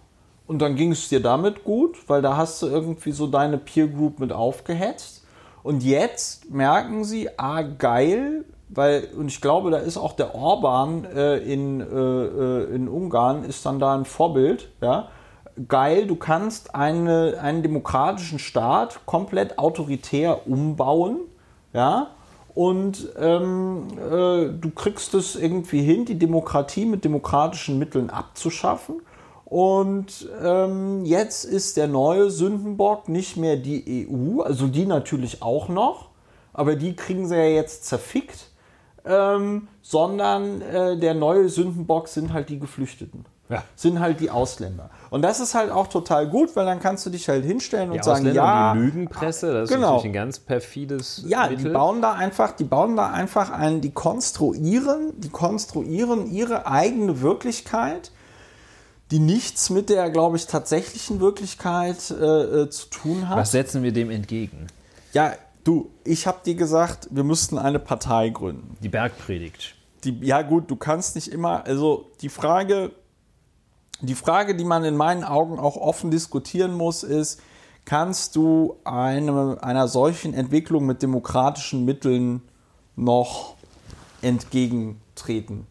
und 0.47 0.61
dann 0.61 0.77
ging 0.77 0.93
es 0.93 1.09
dir 1.09 1.21
damit 1.21 1.63
gut, 1.63 1.97
weil 2.09 2.23
da 2.23 2.37
hast 2.37 2.63
du 2.63 2.67
irgendwie 2.67 3.13
so 3.13 3.27
deine 3.27 3.59
Peer 3.59 3.87
Group 3.87 4.19
mit 4.19 4.33
aufgehetzt. 4.33 5.25
Und 5.63 5.83
jetzt 5.83 6.51
merken 6.51 7.05
sie, 7.05 7.29
ah, 7.39 7.63
geil, 7.63 8.45
weil, 8.69 9.09
und 9.17 9.29
ich 9.29 9.41
glaube, 9.41 9.71
da 9.71 9.79
ist 9.79 9.97
auch 9.97 10.13
der 10.13 10.35
Orban 10.35 11.05
äh, 11.05 11.39
in, 11.39 11.81
äh, 11.81 11.85
äh, 11.85 12.75
in 12.75 12.89
Ungarn, 12.89 13.45
ist 13.45 13.65
dann 13.65 13.79
da 13.79 13.95
ein 13.95 14.05
Vorbild, 14.05 14.71
ja. 14.81 15.09
Geil, 15.67 16.07
du 16.07 16.15
kannst 16.15 16.77
eine, 16.77 17.39
einen 17.43 17.63
demokratischen 17.63 18.39
Staat 18.39 19.01
komplett 19.07 19.59
autoritär 19.59 20.47
umbauen, 20.47 21.19
ja, 21.73 22.09
und 22.55 23.09
ähm, 23.19 23.87
äh, 23.99 24.49
du 24.49 24.71
kriegst 24.75 25.15
es 25.15 25.37
irgendwie 25.37 25.81
hin, 25.81 26.05
die 26.05 26.19
Demokratie 26.19 26.87
mit 26.87 27.05
demokratischen 27.05 27.79
Mitteln 27.79 28.11
abzuschaffen. 28.11 29.01
Und 29.49 30.29
ähm, 30.43 31.07
jetzt 31.07 31.47
ist 31.47 31.79
der 31.79 31.89
neue 31.89 32.31
Sündenbock 32.31 33.09
nicht 33.09 33.39
mehr 33.39 33.57
die 33.57 34.07
EU, 34.07 34.43
also 34.43 34.67
die 34.67 34.85
natürlich 34.85 35.43
auch 35.43 35.71
noch, 35.71 36.11
aber 36.53 36.77
die 36.77 36.95
kriegen 36.95 37.27
sie 37.27 37.37
ja 37.37 37.45
jetzt 37.45 37.87
zerfickt, 37.87 38.51
ähm, 39.07 39.69
sondern 39.81 40.61
äh, 40.61 40.99
der 40.99 41.15
neue 41.15 41.49
Sündenbock 41.49 42.09
sind 42.09 42.35
halt 42.35 42.51
die 42.51 42.59
Geflüchteten. 42.59 43.25
Ja. 43.49 43.63
Sind 43.75 44.01
halt 44.01 44.21
die 44.21 44.29
Ausländer. 44.31 44.91
Und 45.09 45.23
das 45.23 45.41
ist 45.41 45.55
halt 45.55 45.71
auch 45.71 45.87
total 45.87 46.29
gut, 46.29 46.55
weil 46.55 46.67
dann 46.67 46.81
kannst 46.81 47.07
du 47.07 47.11
dich 47.11 47.31
halt 47.31 47.47
hinstellen 47.47 47.91
Die 47.91 47.97
und 47.97 48.05
sagen, 48.05 48.27
Ausländer 48.27 48.35
ja, 48.35 48.73
und 48.73 48.79
die 48.79 48.85
Lügenpresse, 48.85 49.51
das 49.51 49.71
genau. 49.71 49.81
ist 49.81 49.87
natürlich 49.87 50.05
ein 50.05 50.13
ganz 50.13 50.41
perfides 50.41 51.25
ja, 51.27 51.49
die 51.49 51.57
Mittel. 51.57 51.73
bauen 51.73 52.03
da 52.03 52.13
einfach, 52.13 52.53
die 52.53 52.65
bauen 52.65 52.97
da 52.97 53.11
einfach 53.11 53.51
ein, 53.51 53.81
die 53.81 53.93
konstruieren, 53.93 55.19
die 55.19 55.31
konstruieren 55.31 56.31
ihre 56.31 56.67
eigene 56.67 57.23
Wirklichkeit, 57.23 58.13
die 59.11 59.19
nichts 59.19 59.71
mit 59.71 59.89
der, 59.89 60.11
glaube 60.11 60.37
ich, 60.37 60.47
tatsächlichen 60.47 61.21
Wirklichkeit 61.21 62.11
äh, 62.11 62.15
äh, 62.63 62.71
zu 62.71 62.89
tun 62.91 63.29
hat. 63.29 63.39
Was 63.39 63.53
setzen 63.53 63.83
wir 63.83 63.93
dem 63.93 64.11
entgegen? 64.11 64.67
Ja, 65.13 65.33
du, 65.65 65.91
ich 66.05 66.27
habe 66.27 66.39
dir 66.45 66.55
gesagt, 66.55 67.09
wir 67.11 67.25
müssten 67.25 67.59
eine 67.59 67.79
Partei 67.79 68.29
gründen. 68.29 68.77
Die 68.83 68.89
Bergpredigt. 68.89 69.75
Die, 70.05 70.19
ja 70.21 70.43
gut, 70.43 70.71
du 70.71 70.77
kannst 70.77 71.15
nicht 71.15 71.29
immer, 71.29 71.65
also 71.65 72.11
die 72.21 72.29
Frage, 72.29 72.93
die 74.01 74.15
Frage, 74.15 74.55
die 74.55 74.65
man 74.65 74.85
in 74.85 74.97
meinen 74.97 75.25
Augen 75.25 75.59
auch 75.59 75.77
offen 75.77 76.11
diskutieren 76.11 76.73
muss, 76.73 77.03
ist, 77.03 77.41
kannst 77.85 78.37
du 78.37 78.77
eine, 78.85 79.59
einer 79.63 79.89
solchen 79.89 80.35
Entwicklung 80.35 80.87
mit 80.87 81.03
demokratischen 81.03 81.85
Mitteln 81.85 82.43
noch 82.95 83.55
entgegentreten? 84.21 85.67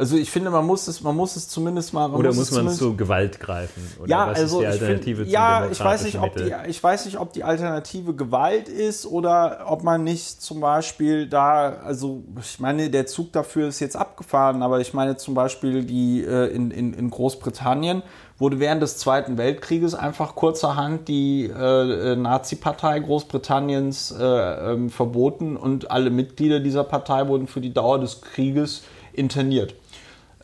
Also 0.00 0.16
ich 0.16 0.30
finde, 0.30 0.48
man 0.48 0.64
muss 0.64 0.88
es, 0.88 1.02
man 1.02 1.14
muss 1.14 1.36
es 1.36 1.46
zumindest 1.46 1.92
mal. 1.92 2.10
Oder 2.10 2.32
muss, 2.32 2.50
es 2.50 2.52
man 2.52 2.70
zu 2.70 2.96
Gewalt 2.96 3.38
greifen? 3.38 3.86
Oder 4.00 4.08
ja, 4.08 4.24
also 4.24 4.62
ich 4.62 4.76
find, 4.76 5.28
ja, 5.28 5.68
ich 5.70 5.78
weiß 5.78 6.04
nicht, 6.04 6.18
ob 6.18 6.34
die, 6.36 6.54
ich 6.68 6.82
weiß 6.82 7.04
nicht, 7.04 7.18
ob 7.18 7.34
die 7.34 7.44
Alternative 7.44 8.14
Gewalt 8.14 8.70
ist 8.70 9.04
oder 9.04 9.66
ob 9.66 9.82
man 9.82 10.02
nicht 10.02 10.40
zum 10.40 10.60
Beispiel 10.60 11.26
da, 11.26 11.74
also 11.84 12.24
ich 12.40 12.58
meine, 12.60 12.88
der 12.88 13.08
Zug 13.08 13.30
dafür 13.32 13.68
ist 13.68 13.78
jetzt 13.80 13.94
abgefahren, 13.94 14.62
aber 14.62 14.80
ich 14.80 14.94
meine 14.94 15.18
zum 15.18 15.34
Beispiel 15.34 15.84
die 15.84 16.24
äh, 16.24 16.46
in, 16.46 16.70
in, 16.70 16.94
in 16.94 17.10
Großbritannien 17.10 18.02
wurde 18.38 18.58
während 18.58 18.82
des 18.82 18.96
Zweiten 18.96 19.36
Weltkrieges 19.36 19.94
einfach 19.94 20.34
kurzerhand 20.34 21.08
die 21.08 21.44
äh, 21.44 22.16
Nazi-Partei 22.16 23.00
Großbritanniens 23.00 24.12
äh, 24.18 24.24
ähm, 24.24 24.88
verboten 24.88 25.58
und 25.58 25.90
alle 25.90 26.08
Mitglieder 26.08 26.58
dieser 26.58 26.84
Partei 26.84 27.28
wurden 27.28 27.48
für 27.48 27.60
die 27.60 27.74
Dauer 27.74 27.98
des 27.98 28.22
Krieges 28.22 28.82
interniert. 29.12 29.74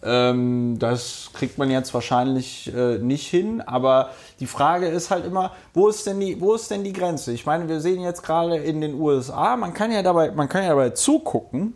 Ähm, 0.02 0.76
das 0.78 1.30
kriegt 1.32 1.58
man 1.58 1.70
jetzt 1.70 1.94
wahrscheinlich 1.94 2.72
äh, 2.74 2.98
nicht 2.98 3.26
hin, 3.28 3.62
aber 3.62 4.10
die 4.40 4.46
Frage 4.46 4.86
ist 4.88 5.10
halt 5.10 5.24
immer, 5.24 5.52
wo 5.72 5.88
ist 5.88 6.06
denn 6.06 6.20
die, 6.20 6.40
wo 6.40 6.54
ist 6.54 6.70
denn 6.70 6.84
die 6.84 6.92
Grenze? 6.92 7.32
Ich 7.32 7.46
meine, 7.46 7.68
wir 7.68 7.80
sehen 7.80 8.02
jetzt 8.02 8.22
gerade 8.22 8.56
in 8.56 8.80
den 8.80 8.94
USA, 8.94 9.56
man 9.56 9.72
kann 9.72 9.90
ja 9.90 10.02
dabei, 10.02 10.30
man 10.32 10.48
kann 10.48 10.62
ja 10.62 10.70
dabei 10.70 10.90
zugucken. 10.90 11.74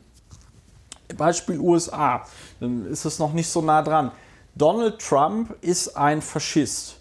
Beispiel 1.16 1.58
USA, 1.58 2.24
dann 2.60 2.86
ist 2.86 3.04
es 3.04 3.18
noch 3.18 3.32
nicht 3.32 3.48
so 3.48 3.62
nah 3.62 3.82
dran. 3.82 4.12
Donald 4.54 5.00
Trump 5.00 5.56
ist 5.60 5.96
ein 5.96 6.22
Faschist. 6.22 6.96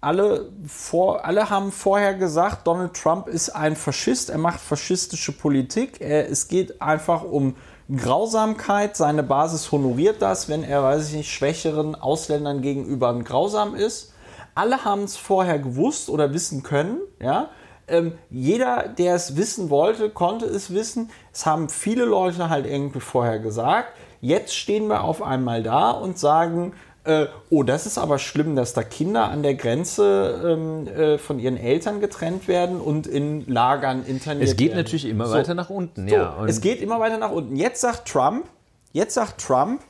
Alle, 0.00 0.48
vor, 0.66 1.24
alle 1.24 1.50
haben 1.50 1.72
vorher 1.72 2.14
gesagt, 2.14 2.66
Donald 2.66 2.94
Trump 2.94 3.26
ist 3.26 3.50
ein 3.50 3.74
Faschist, 3.74 4.30
er 4.30 4.38
macht 4.38 4.60
faschistische 4.60 5.32
Politik. 5.32 6.00
Er, 6.00 6.30
es 6.30 6.46
geht 6.46 6.80
einfach 6.80 7.24
um 7.24 7.56
Grausamkeit. 7.94 8.96
Seine 8.96 9.22
Basis 9.22 9.72
honoriert 9.72 10.20
das, 10.20 10.48
wenn 10.48 10.62
er, 10.62 10.82
weiß 10.82 11.08
ich 11.08 11.16
nicht, 11.16 11.32
schwächeren 11.32 11.94
Ausländern 11.94 12.60
gegenüber 12.60 13.14
grausam 13.22 13.74
ist. 13.74 14.12
Alle 14.54 14.84
haben 14.84 15.04
es 15.04 15.16
vorher 15.16 15.58
gewusst 15.58 16.10
oder 16.10 16.32
wissen 16.32 16.62
können. 16.62 16.98
Ja? 17.20 17.48
Ähm, 17.86 18.18
jeder, 18.28 18.88
der 18.88 19.14
es 19.14 19.36
wissen 19.36 19.70
wollte, 19.70 20.10
konnte 20.10 20.44
es 20.46 20.74
wissen. 20.74 21.10
Es 21.32 21.46
haben 21.46 21.68
viele 21.68 22.04
Leute 22.04 22.50
halt 22.50 22.66
irgendwie 22.66 23.00
vorher 23.00 23.38
gesagt. 23.38 23.92
Jetzt 24.20 24.54
stehen 24.54 24.88
wir 24.88 25.04
auf 25.04 25.22
einmal 25.22 25.62
da 25.62 25.92
und 25.92 26.18
sagen, 26.18 26.74
äh, 27.04 27.26
oh, 27.50 27.62
das 27.62 27.86
ist 27.86 27.96
aber 27.98 28.18
schlimm, 28.18 28.54
dass 28.56 28.74
da 28.74 28.82
Kinder 28.82 29.28
an 29.28 29.42
der 29.42 29.54
Grenze 29.54 30.42
ähm, 30.44 30.86
äh, 30.88 31.18
von 31.18 31.38
ihren 31.38 31.56
Eltern 31.56 32.00
getrennt 32.00 32.48
werden 32.48 32.80
und 32.80 33.06
in 33.06 33.46
Lagern 33.46 34.04
interniert 34.04 34.48
Es 34.50 34.56
geht 34.56 34.70
werden. 34.72 34.78
natürlich 34.78 35.04
immer 35.06 35.26
So. 35.26 35.34
weiter 35.34 35.54
nach 35.54 35.70
unten, 35.70 36.08
So, 36.08 36.14
ja. 36.14 36.44
Es 36.46 36.60
geht 36.60 36.80
immer 36.82 37.00
weiter 37.00 37.18
nach 37.18 37.30
unten. 37.30 37.56
Jetzt 37.56 37.80
sagt 37.80 38.08
Trump, 38.08 38.46
jetzt 38.92 39.14
sagt 39.14 39.40
Trump, 39.40 39.82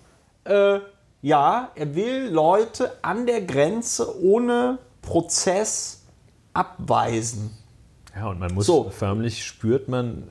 äh, 0.45 0.79
ja, 1.23 1.71
er 1.75 1.95
will 1.97 2.29
Leute 2.31 2.93
an 3.03 3.27
der 3.27 3.41
Grenze 3.43 4.23
ohne 4.23 4.79
Prozess 5.03 6.03
abweisen. 6.55 7.51
ja, 8.15 8.29
und 8.29 8.39
man 8.39 8.53
muss 8.55 8.67
So. 8.67 8.91
förmlich 8.91 9.45
spürt 9.45 9.89
man, 9.89 10.29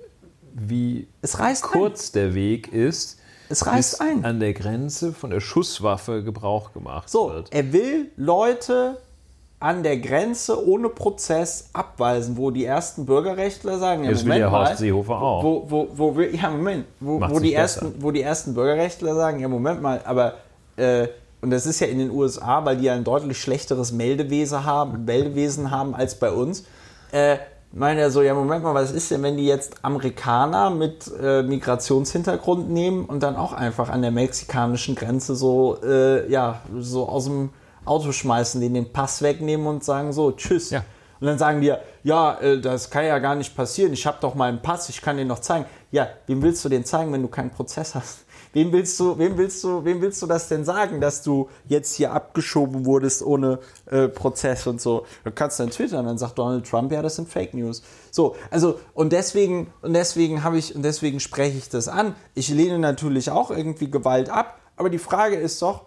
wie 0.53 1.07
Es 1.21 1.39
reißt 1.39 1.63
kurz 1.63 2.11
der 2.11 2.33
Weg 2.33 2.71
ist, 2.73 3.16
Es 3.49 3.65
reißt 3.65 4.01
ein. 4.01 4.25
an 4.25 4.39
der 4.39 4.53
Grenze 4.53 5.13
von 5.13 5.29
der 5.29 5.39
Schusswaffe 5.39 6.23
Gebrauch 6.23 6.73
gemacht 6.73 7.09
So, 7.09 7.29
wird. 7.29 7.53
er 7.53 7.71
will 7.73 8.11
Leute 8.17 8.97
an 9.59 9.81
der 9.81 9.97
Grenze 9.97 10.67
ohne 10.67 10.89
Prozess 10.89 11.69
abweisen, 11.73 12.37
wo 12.37 12.51
die 12.51 12.63
ersten 12.65 13.05
Bürgerrechtler 13.07 13.79
sagen, 13.79 14.03
ja, 14.03 14.11
Das 14.11 14.19
will 14.19 14.27
Moment 14.27 14.41
ja 14.41 14.51
Horst 14.51 14.71
mal, 14.73 14.77
Seehofer 14.77 15.21
auch. 15.21 15.43
Wo, 15.43 15.65
wo, 15.67 15.87
wo 16.15 16.21
ja, 16.21 16.49
Moment, 16.51 16.85
wo, 16.99 17.19
wo, 17.19 17.39
die 17.39 17.51
besser. 17.51 17.81
ersten, 17.83 17.93
wo 18.03 18.11
die 18.11 18.21
ersten 18.21 18.53
Bürgerrechtler 18.53 19.15
sagen, 19.15 19.39
ja, 19.39 19.47
Moment 19.47 19.81
mal, 19.81 20.01
aber, 20.05 20.35
äh, 20.75 21.07
und 21.41 21.49
das 21.51 21.65
ist 21.65 21.79
ja 21.79 21.87
in 21.87 21.97
den 21.99 22.11
USA, 22.11 22.63
weil 22.65 22.77
die 22.77 22.85
ja 22.85 22.93
ein 22.93 23.03
deutlich 23.03 23.39
schlechteres 23.41 23.91
Meldewesen 23.91 24.63
haben, 24.63 25.05
Meldewesen 25.05 25.71
haben 25.71 25.95
als 25.95 26.15
bei 26.19 26.31
uns, 26.31 26.63
äh, 27.11 27.37
meine 27.77 28.01
er 28.01 28.11
so, 28.11 28.21
ja, 28.21 28.33
Moment 28.33 28.63
mal, 28.63 28.73
was 28.73 28.91
ist 28.91 29.11
denn, 29.11 29.23
wenn 29.23 29.37
die 29.37 29.45
jetzt 29.45 29.75
Amerikaner 29.83 30.69
mit 30.69 31.11
äh, 31.21 31.43
Migrationshintergrund 31.43 32.69
nehmen 32.69 33.05
und 33.05 33.21
dann 33.21 33.35
auch 33.35 33.53
einfach 33.53 33.89
an 33.89 34.01
der 34.01 34.11
mexikanischen 34.11 34.95
Grenze 34.95 35.35
so, 35.35 35.77
äh, 35.83 36.29
ja, 36.29 36.61
so 36.79 37.07
aus 37.07 37.25
dem 37.25 37.51
Auto 37.85 38.11
schmeißen, 38.11 38.59
denen 38.59 38.73
den 38.73 38.91
Pass 38.91 39.21
wegnehmen 39.21 39.67
und 39.67 39.83
sagen 39.83 40.11
so, 40.11 40.31
tschüss. 40.31 40.71
Ja. 40.71 40.83
Und 41.19 41.27
dann 41.27 41.37
sagen 41.37 41.61
die 41.61 41.67
ja, 41.67 41.79
ja, 42.03 42.39
äh, 42.39 42.59
das 42.59 42.89
kann 42.89 43.05
ja 43.05 43.19
gar 43.19 43.35
nicht 43.35 43.55
passieren. 43.55 43.93
Ich 43.93 44.05
habe 44.05 44.17
doch 44.21 44.35
meinen 44.35 44.61
Pass, 44.61 44.89
ich 44.89 45.01
kann 45.01 45.17
den 45.17 45.27
noch 45.27 45.39
zeigen. 45.39 45.65
Ja, 45.91 46.07
wem 46.25 46.41
willst 46.41 46.63
du 46.65 46.69
den 46.69 46.83
zeigen, 46.83 47.13
wenn 47.13 47.21
du 47.21 47.27
keinen 47.27 47.49
Prozess 47.51 47.95
hast? 47.95 48.25
Wem 48.57 48.71
willst 48.71 48.99
du, 48.99 49.19
wem 49.19 49.37
willst 49.37 49.63
du, 49.63 49.85
wem 49.85 50.01
willst 50.01 50.19
du 50.19 50.25
das 50.25 50.47
denn 50.47 50.65
sagen, 50.65 50.99
dass 50.99 51.21
du 51.21 51.47
jetzt 51.67 51.93
hier 51.93 52.11
abgeschoben 52.11 52.87
wurdest 52.87 53.21
ohne 53.21 53.59
äh, 53.85 54.07
Prozess 54.07 54.65
und 54.65 54.81
so? 54.81 55.05
Du 55.23 55.29
kannst 55.29 55.59
dann 55.59 55.69
twittern, 55.69 56.07
dann 56.07 56.17
sagt 56.17 56.39
Donald 56.39 56.67
Trump, 56.67 56.91
ja, 56.91 57.03
das 57.03 57.17
sind 57.17 57.29
Fake 57.29 57.53
News. 57.53 57.83
So, 58.09 58.35
also 58.49 58.79
und 58.95 59.13
deswegen 59.13 59.71
und 59.83 59.93
deswegen 59.93 60.43
habe 60.43 60.57
ich 60.57 60.73
und 60.73 60.81
deswegen 60.81 61.19
spreche 61.19 61.55
ich 61.55 61.69
das 61.69 61.87
an. 61.87 62.15
Ich 62.33 62.49
lehne 62.49 62.79
natürlich 62.79 63.29
auch 63.29 63.51
irgendwie 63.51 63.91
Gewalt 63.91 64.31
ab, 64.31 64.59
aber 64.75 64.89
die 64.89 64.97
Frage 64.97 65.35
ist 65.35 65.61
doch, 65.61 65.85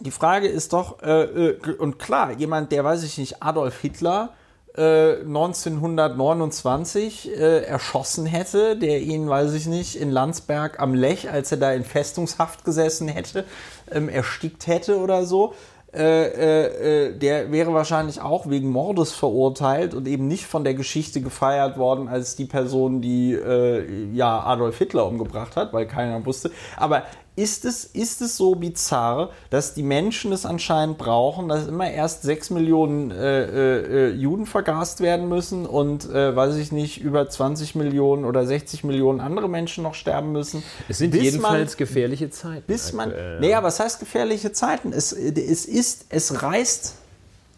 die 0.00 0.10
Frage 0.10 0.48
ist 0.48 0.72
doch, 0.72 1.02
äh, 1.02 1.24
äh, 1.24 1.76
und 1.76 1.98
klar, 1.98 2.32
jemand, 2.32 2.72
der, 2.72 2.82
weiß 2.82 3.02
ich 3.02 3.18
nicht, 3.18 3.42
Adolf 3.42 3.78
Hitler 3.82 4.32
äh, 4.76 5.20
1929 5.20 7.30
äh, 7.30 7.62
erschossen 7.64 8.26
hätte, 8.26 8.76
der 8.76 9.00
ihn, 9.00 9.28
weiß 9.28 9.54
ich 9.54 9.66
nicht, 9.66 9.94
in 9.96 10.10
Landsberg 10.10 10.80
am 10.80 10.94
Lech, 10.94 11.30
als 11.30 11.52
er 11.52 11.58
da 11.58 11.72
in 11.72 11.84
Festungshaft 11.84 12.64
gesessen 12.64 13.06
hätte, 13.08 13.44
ähm, 13.90 14.08
erstickt 14.08 14.66
hätte 14.66 14.98
oder 14.98 15.26
so, 15.26 15.54
äh, 15.94 16.26
äh, 16.26 17.06
äh, 17.06 17.16
der 17.16 17.52
wäre 17.52 17.72
wahrscheinlich 17.72 18.20
auch 18.20 18.50
wegen 18.50 18.70
Mordes 18.70 19.12
verurteilt 19.12 19.94
und 19.94 20.08
eben 20.08 20.26
nicht 20.26 20.44
von 20.44 20.64
der 20.64 20.74
Geschichte 20.74 21.20
gefeiert 21.20 21.78
worden 21.78 22.08
als 22.08 22.34
die 22.34 22.46
Person, 22.46 23.00
die 23.00 23.32
äh, 23.32 24.10
ja 24.12 24.40
Adolf 24.40 24.78
Hitler 24.78 25.06
umgebracht 25.06 25.54
hat, 25.54 25.72
weil 25.72 25.86
keiner 25.86 26.26
wusste. 26.26 26.50
Aber 26.76 27.04
ist 27.36 27.64
es, 27.64 27.84
ist 27.84 28.22
es 28.22 28.36
so 28.36 28.54
bizarr, 28.54 29.30
dass 29.50 29.74
die 29.74 29.82
Menschen 29.82 30.32
es 30.32 30.46
anscheinend 30.46 30.98
brauchen, 30.98 31.48
dass 31.48 31.66
immer 31.66 31.90
erst 31.90 32.22
6 32.22 32.50
Millionen 32.50 33.10
äh, 33.10 34.08
äh, 34.08 34.10
Juden 34.12 34.46
vergast 34.46 35.00
werden 35.00 35.28
müssen 35.28 35.66
und, 35.66 36.08
äh, 36.08 36.36
weiß 36.36 36.56
ich 36.56 36.70
nicht, 36.70 37.00
über 37.00 37.28
20 37.28 37.74
Millionen 37.74 38.24
oder 38.24 38.46
60 38.46 38.84
Millionen 38.84 39.20
andere 39.20 39.48
Menschen 39.48 39.82
noch 39.82 39.94
sterben 39.94 40.30
müssen? 40.30 40.62
Es 40.88 40.98
sind 40.98 41.14
jedenfalls 41.14 41.72
man, 41.72 41.78
gefährliche 41.78 42.30
Zeiten. 42.30 42.64
bis 42.68 42.92
man, 42.92 43.10
naja, 43.40 43.62
was 43.64 43.80
heißt 43.80 43.98
gefährliche 43.98 44.52
Zeiten? 44.52 44.92
Es, 44.92 45.12
es 45.12 45.64
ist, 45.64 46.06
es 46.10 46.42
reißt 46.42 46.94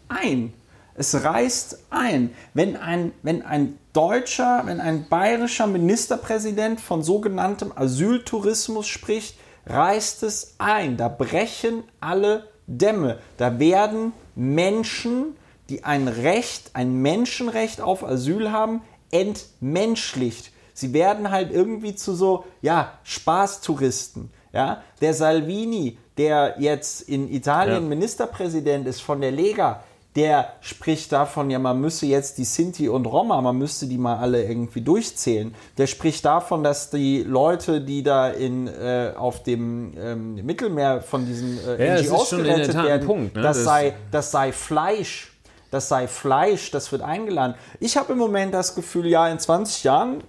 ein. 0.07 0.53
Es 0.95 1.23
reißt 1.23 1.77
ein. 1.91 2.33
Wenn 2.55 2.75
ein, 2.75 3.11
wenn 3.21 3.43
ein 3.43 3.77
deutscher, 3.93 4.63
wenn 4.65 4.79
ein 4.79 5.07
bayerischer 5.07 5.67
Ministerpräsident 5.67 6.81
von 6.81 7.03
sogenanntem 7.03 7.71
Asyltourismus 7.75 8.87
spricht, 8.87 9.35
reißt 9.67 10.23
es 10.23 10.55
ein. 10.57 10.97
Da 10.97 11.07
brechen 11.07 11.83
alle 11.99 12.47
Dämme. 12.67 13.19
Da 13.37 13.59
werden 13.59 14.13
Menschen, 14.35 15.35
die 15.69 15.83
ein 15.83 16.07
Recht, 16.07 16.71
ein 16.73 17.01
Menschenrecht 17.01 17.81
auf 17.81 18.03
Asyl 18.03 18.51
haben, 18.51 18.81
entmenschlicht. 19.11 20.51
Sie 20.73 20.93
werden 20.93 21.31
halt 21.31 21.51
irgendwie 21.51 21.95
zu 21.95 22.13
so, 22.13 22.45
ja, 22.61 22.93
Spaßtouristen. 23.03 24.31
Ja? 24.53 24.83
Der 25.01 25.13
Salvini, 25.13 25.97
der 26.17 26.55
jetzt 26.59 27.01
in 27.01 27.31
Italien 27.31 27.83
Ja. 27.83 27.89
Ministerpräsident 27.89 28.87
ist 28.87 29.01
von 29.01 29.21
der 29.21 29.31
Lega, 29.31 29.83
der 30.17 30.49
spricht 30.61 31.11
davon, 31.13 31.49
ja, 31.51 31.59
man 31.59 31.79
müsse 31.79 32.07
jetzt 32.07 32.37
die 32.39 32.43
Sinti 32.43 32.89
und 32.89 33.05
Roma, 33.05 33.39
man 33.41 33.55
müsste 33.57 33.85
die 33.85 33.97
mal 33.99 34.17
alle 34.17 34.43
irgendwie 34.43 34.81
durchzählen. 34.81 35.53
Der 35.77 35.87
spricht 35.87 36.25
davon, 36.25 36.63
dass 36.63 36.89
die 36.89 37.21
Leute, 37.23 37.79
die 37.81 38.01
da 38.03 38.27
in, 38.29 38.67
äh, 38.67 39.13
auf 39.15 39.43
dem 39.43 39.93
ähm, 39.97 40.35
Mittelmeer 40.43 41.01
von 41.01 41.25
diesen 41.25 41.59
äh, 41.65 41.95
Ja, 41.97 42.01
NGOs 42.01 42.31
gerettet 42.31 42.75
werden, 42.75 43.05
Punkt, 43.07 43.35
ne? 43.35 43.41
das, 43.43 43.57
Das- 43.57 43.65
sei, 43.65 43.93
das 44.11 44.31
sei 44.31 44.51
Fleisch. 44.51 45.31
Das 45.69 45.89
sei 45.89 46.07
Fleisch, 46.07 46.71
das 46.71 46.91
wird 46.93 47.01
eingeladen. 47.01 47.53
Ich 47.81 47.97
habe 47.97 48.13
im 48.13 48.17
Moment 48.19 48.53
das 48.53 48.73
Gefühl, 48.73 49.05
ja, 49.07 49.27
in 49.27 49.37
20 49.37 49.83
Jahren 49.83 50.23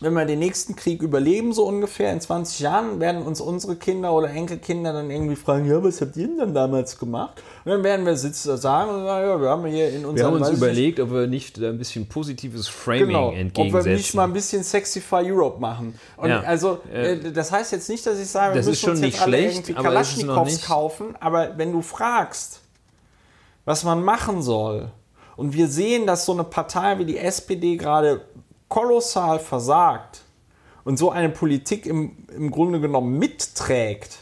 wenn 0.00 0.14
wir 0.14 0.24
den 0.24 0.38
nächsten 0.38 0.76
Krieg 0.76 1.02
überleben, 1.02 1.52
so 1.52 1.64
ungefähr 1.66 2.12
in 2.12 2.20
20 2.20 2.60
Jahren, 2.60 3.00
werden 3.00 3.22
uns 3.22 3.40
unsere 3.40 3.76
Kinder 3.76 4.12
oder 4.14 4.30
Enkelkinder 4.30 4.92
dann 4.94 5.10
irgendwie 5.10 5.36
fragen, 5.36 5.66
ja, 5.66 5.82
was 5.84 6.00
habt 6.00 6.16
ihr 6.16 6.26
denn 6.26 6.38
dann 6.38 6.54
damals 6.54 6.98
gemacht? 6.98 7.42
Und 7.64 7.72
dann 7.72 7.84
werden 7.84 8.06
wir 8.06 8.16
sitzen 8.16 8.56
sagen, 8.56 8.90
und 8.90 9.04
sagen, 9.04 9.26
ja, 9.28 9.40
wir 9.40 9.48
haben 9.50 9.66
hier 9.66 9.88
in 9.90 10.06
unserem 10.06 10.16
Wir 10.16 10.24
haben 10.24 10.34
uns 10.36 10.48
weiß 10.48 10.56
überlegt, 10.56 11.00
ob 11.00 11.10
wir 11.12 11.26
nicht 11.26 11.60
da 11.60 11.68
ein 11.68 11.76
bisschen 11.78 12.06
positives 12.06 12.66
Framing 12.68 13.08
Genau, 13.08 13.26
ob 13.28 13.32
wir 13.34 13.40
entgegensetzen. 13.40 13.92
nicht 13.92 14.14
mal 14.14 14.24
ein 14.24 14.32
bisschen 14.32 14.64
Sexify 14.64 15.30
Europe 15.30 15.60
machen. 15.60 15.94
Und 16.16 16.30
Ja, 16.30 16.40
also, 16.40 16.78
äh, 16.92 17.30
das 17.32 17.52
heißt 17.52 17.72
jetzt 17.72 17.88
nicht, 17.90 18.06
dass 18.06 18.18
ich 18.18 18.28
sage, 18.28 18.54
wir 18.54 18.60
das 18.60 18.66
müssen 18.66 18.72
ist 18.72 18.80
schon 18.80 18.90
uns 18.92 19.00
nicht 19.00 19.12
jetzt 19.14 19.22
alle 19.22 19.36
schlecht, 19.36 19.54
irgendwie 19.56 19.72
ist 19.72 19.76
noch 19.76 19.84
Kalaschnikows 19.84 20.46
nicht- 20.52 20.64
kaufen, 20.66 21.14
aber 21.20 21.58
wenn 21.58 21.72
du 21.72 21.82
fragst, 21.82 22.60
was 23.66 23.84
man 23.84 24.02
machen 24.02 24.40
soll, 24.42 24.90
und 25.36 25.54
wir 25.54 25.68
sehen, 25.68 26.06
dass 26.06 26.26
so 26.26 26.32
eine 26.32 26.44
Partei 26.44 26.98
wie 26.98 27.06
die 27.06 27.16
SPD 27.16 27.76
gerade 27.78 28.20
kolossal 28.70 29.38
versagt 29.40 30.22
und 30.84 30.96
so 30.96 31.10
eine 31.10 31.28
Politik 31.28 31.84
im, 31.84 32.16
im 32.34 32.50
Grunde 32.50 32.80
genommen 32.80 33.18
mitträgt, 33.18 34.20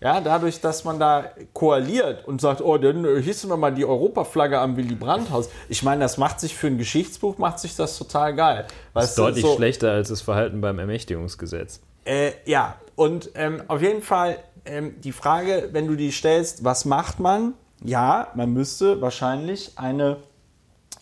Ja, 0.00 0.20
dadurch, 0.20 0.60
dass 0.60 0.84
man 0.84 0.98
da 0.98 1.30
koaliert 1.52 2.26
und 2.26 2.40
sagt, 2.40 2.60
oh, 2.60 2.78
dann 2.78 3.04
hissen 3.22 3.50
wir 3.50 3.56
mal 3.56 3.72
die 3.72 3.84
Europaflagge 3.84 4.58
am 4.58 4.76
Willy 4.76 4.94
Brandt-Haus. 4.94 5.50
Ich 5.68 5.82
meine, 5.82 6.02
das 6.02 6.18
macht 6.18 6.40
sich 6.40 6.54
für 6.54 6.68
ein 6.68 6.78
Geschichtsbuch, 6.78 7.38
macht 7.38 7.58
sich 7.58 7.74
das 7.74 7.98
total 7.98 8.34
geil. 8.34 8.66
Das 8.94 9.10
ist 9.10 9.18
deutlich 9.18 9.44
so, 9.44 9.56
schlechter 9.56 9.92
als 9.92 10.08
das 10.08 10.20
Verhalten 10.20 10.60
beim 10.60 10.78
Ermächtigungsgesetz. 10.78 11.80
Äh, 12.04 12.32
ja, 12.44 12.76
und 12.96 13.30
ähm, 13.34 13.62
auf 13.66 13.82
jeden 13.82 14.02
Fall 14.02 14.38
ähm, 14.66 14.94
die 15.00 15.12
Frage, 15.12 15.70
wenn 15.72 15.86
du 15.86 15.96
die 15.96 16.12
stellst, 16.12 16.64
was 16.64 16.84
macht 16.84 17.18
man? 17.18 17.54
Ja, 17.82 18.28
man 18.34 18.52
müsste 18.52 19.00
wahrscheinlich 19.00 19.72
eine 19.76 20.18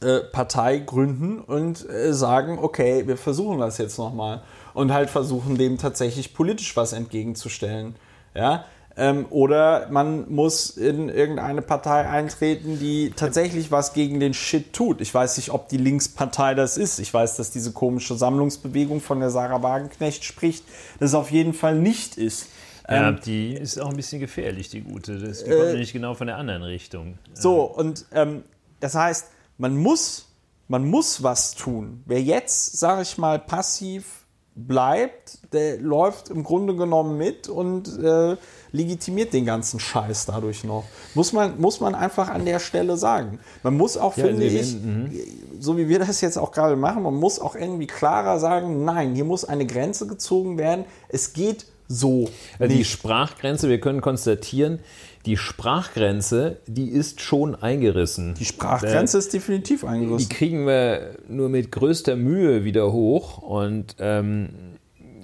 äh, 0.03 0.21
Partei 0.21 0.79
gründen 0.79 1.41
und 1.41 1.89
äh, 1.89 2.13
sagen, 2.13 2.59
okay, 2.61 3.07
wir 3.07 3.17
versuchen 3.17 3.59
das 3.59 3.79
jetzt 3.79 3.99
nochmal. 3.99 4.43
Und 4.75 4.93
halt 4.93 5.11
versuchen, 5.11 5.57
dem 5.57 5.79
tatsächlich 5.79 6.35
politisch 6.35 6.77
was 6.77 6.93
entgegenzustellen. 6.93 7.97
Ja, 8.35 8.65
ähm, 8.97 9.27
oder 9.31 9.89
man 9.91 10.31
muss 10.31 10.71
in 10.71 11.09
irgendeine 11.09 11.63
Partei 11.63 12.07
eintreten, 12.09 12.79
die 12.79 13.13
tatsächlich 13.15 13.71
was 13.71 13.95
gegen 13.95 14.21
den 14.21 14.35
Shit 14.35 14.73
tut. 14.73 15.01
Ich 15.01 15.13
weiß 15.15 15.39
nicht, 15.39 15.51
ob 15.51 15.69
die 15.69 15.79
Linkspartei 15.79 16.55
das 16.55 16.77
ist. 16.77 16.99
Ich 16.99 17.13
weiß, 17.13 17.37
dass 17.37 17.51
diese 17.51 17.73
komische 17.73 18.17
Sammlungsbewegung 18.17 19.01
von 19.01 19.21
der 19.21 19.31
Sarah 19.31 19.63
Wagenknecht 19.63 20.25
spricht, 20.25 20.65
das 21.01 21.15
auf 21.15 21.31
jeden 21.31 21.55
Fall 21.55 21.77
nicht 21.77 22.19
ist. 22.19 22.49
Ja, 22.89 23.09
ähm, 23.09 23.21
die 23.25 23.55
ist 23.55 23.81
auch 23.81 23.91
ein 23.91 23.97
bisschen 23.97 24.21
gefährlich, 24.21 24.69
die 24.69 24.83
gute. 24.83 25.19
Das 25.19 25.43
kommt 25.45 25.55
äh, 25.55 25.71
nämlich 25.73 25.93
genau 25.93 26.15
von 26.15 26.27
der 26.27 26.37
anderen 26.37 26.63
Richtung. 26.63 27.17
So, 27.33 27.63
und 27.63 28.05
ähm, 28.13 28.43
das 28.81 28.95
heißt, 28.95 29.29
man 29.63 29.77
muss, 29.77 30.27
man 30.67 30.85
muss 30.85 31.23
was 31.23 31.55
tun. 31.55 32.03
Wer 32.07 32.21
jetzt, 32.21 32.81
sage 32.81 33.03
ich 33.03 33.17
mal, 33.17 33.39
passiv 33.39 34.27
bleibt, 34.57 35.39
der 35.53 35.79
läuft 35.79 36.31
im 36.31 36.43
Grunde 36.43 36.75
genommen 36.75 37.17
mit 37.17 37.49
und 37.49 37.97
äh, 38.03 38.37
legitimiert 38.73 39.33
den 39.33 39.47
ganzen 39.47 39.79
Scheiß 39.79 40.27
dadurch 40.27 40.65
noch. 40.65 40.85
Muss 41.15 41.33
man, 41.33 41.61
muss 41.61 41.79
man 41.79 41.95
einfach 41.95 42.29
an 42.29 42.45
der 42.45 42.59
Stelle 42.59 42.97
sagen. 42.97 43.39
Man 43.63 43.77
muss 43.77 43.97
auch, 43.97 44.17
ja, 44.17 44.25
finde 44.25 44.47
ich, 44.47 44.75
mhm. 44.75 45.13
so 45.61 45.79
wie 45.79 45.89
wir 45.89 46.01
das 46.01 46.21
jetzt 46.23 46.39
auch 46.39 46.51
gerade 46.51 46.75
machen, 46.75 47.05
man 47.05 47.15
muss 47.15 47.39
auch 47.39 47.55
irgendwie 47.55 47.87
klarer 47.87 48.41
sagen, 48.41 48.85
nein, 48.85 49.15
hier 49.15 49.25
muss 49.25 49.45
eine 49.45 49.65
Grenze 49.65 50.09
gezogen 50.09 50.59
werden. 50.59 50.87
Es 51.09 51.35
geht 51.35 51.67
so. 51.87 52.29
Also 52.59 52.75
die 52.75 52.85
Sprachgrenze, 52.85 53.69
wir 53.69 53.81
können 53.81 54.01
konstatieren, 54.01 54.81
die 55.27 55.37
Sprachgrenze, 55.37 56.57
die 56.67 56.89
ist 56.89 57.21
schon 57.21 57.55
eingerissen. 57.55 58.35
Die 58.35 58.45
Sprachgrenze 58.45 59.19
ist 59.19 59.33
definitiv 59.33 59.85
eingerissen. 59.85 60.29
Die 60.29 60.35
kriegen 60.35 60.67
wir 60.67 61.17
nur 61.29 61.49
mit 61.49 61.71
größter 61.71 62.17
Mühe 62.17 62.65
wieder 62.65 62.93
hoch 62.93 63.39
und 63.39 63.97
ähm, 63.99 64.49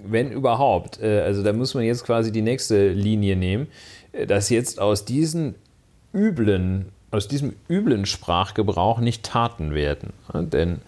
wenn 0.06 0.30
überhaupt, 0.30 1.00
äh, 1.02 1.20
also 1.22 1.42
da 1.42 1.52
muss 1.52 1.74
man 1.74 1.84
jetzt 1.84 2.04
quasi 2.04 2.30
die 2.30 2.42
nächste 2.42 2.90
Linie 2.90 3.36
nehmen, 3.36 3.66
äh, 4.12 4.26
dass 4.26 4.50
jetzt 4.50 4.80
aus 4.80 5.04
diesen 5.04 5.56
üblen, 6.14 6.86
aus 7.10 7.26
diesem 7.26 7.54
üblen 7.68 8.06
Sprachgebrauch 8.06 9.00
nicht 9.00 9.24
Taten 9.24 9.74
werden. 9.74 10.12
Denn 10.32 10.78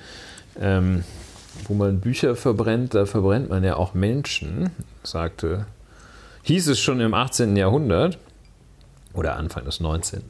ähm, 0.61 1.05
wo 1.67 1.75
man 1.75 2.01
Bücher 2.01 2.37
verbrennt, 2.37 2.95
da 2.95 3.07
verbrennt 3.07 3.51
man 3.51 3.65
ja 3.65 3.77
auch 3.77 3.95
Menschen, 3.95 4.71
sagte, 5.03 5.67
hieß 6.43 6.69
es 6.69 6.81
schon 6.81 7.01
im 7.01 7.15
18. 7.15 7.57
Jahrhundert 7.57 8.19
oder 9.15 9.37
Anfang 9.37 9.65
des 9.65 9.81
19. 9.81 10.23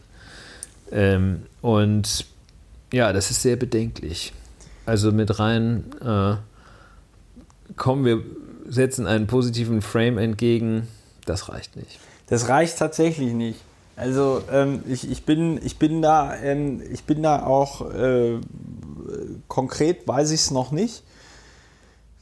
Ähm, 0.93 1.43
und 1.63 2.27
ja, 2.93 3.13
das 3.13 3.31
ist 3.31 3.43
sehr 3.43 3.57
bedenklich. 3.57 4.33
Also 4.87 5.13
mit 5.13 5.39
rein, 5.39 5.85
äh, 6.05 6.35
kommen 7.77 8.05
wir, 8.05 8.23
setzen 8.69 9.07
einen 9.07 9.27
positiven 9.27 9.83
Frame 9.83 10.19
entgegen, 10.19 10.89
das 11.27 11.49
reicht 11.49 11.77
nicht. 11.77 11.99
Das 12.27 12.49
reicht 12.49 12.79
tatsächlich 12.79 13.33
nicht. 13.33 13.61
Also 13.97 14.43
ähm, 14.51 14.83
ich, 14.89 15.11
ich, 15.11 15.25
bin, 15.25 15.61
ich, 15.63 15.79
bin 15.79 16.01
da, 16.01 16.35
ähm, 16.37 16.83
ich 16.91 17.05
bin 17.05 17.23
da 17.23 17.45
auch 17.45 17.93
äh, 17.93 18.39
konkret, 19.49 20.09
weiß 20.09 20.31
ich 20.31 20.41
es 20.41 20.51
noch 20.51 20.73
nicht 20.73 21.03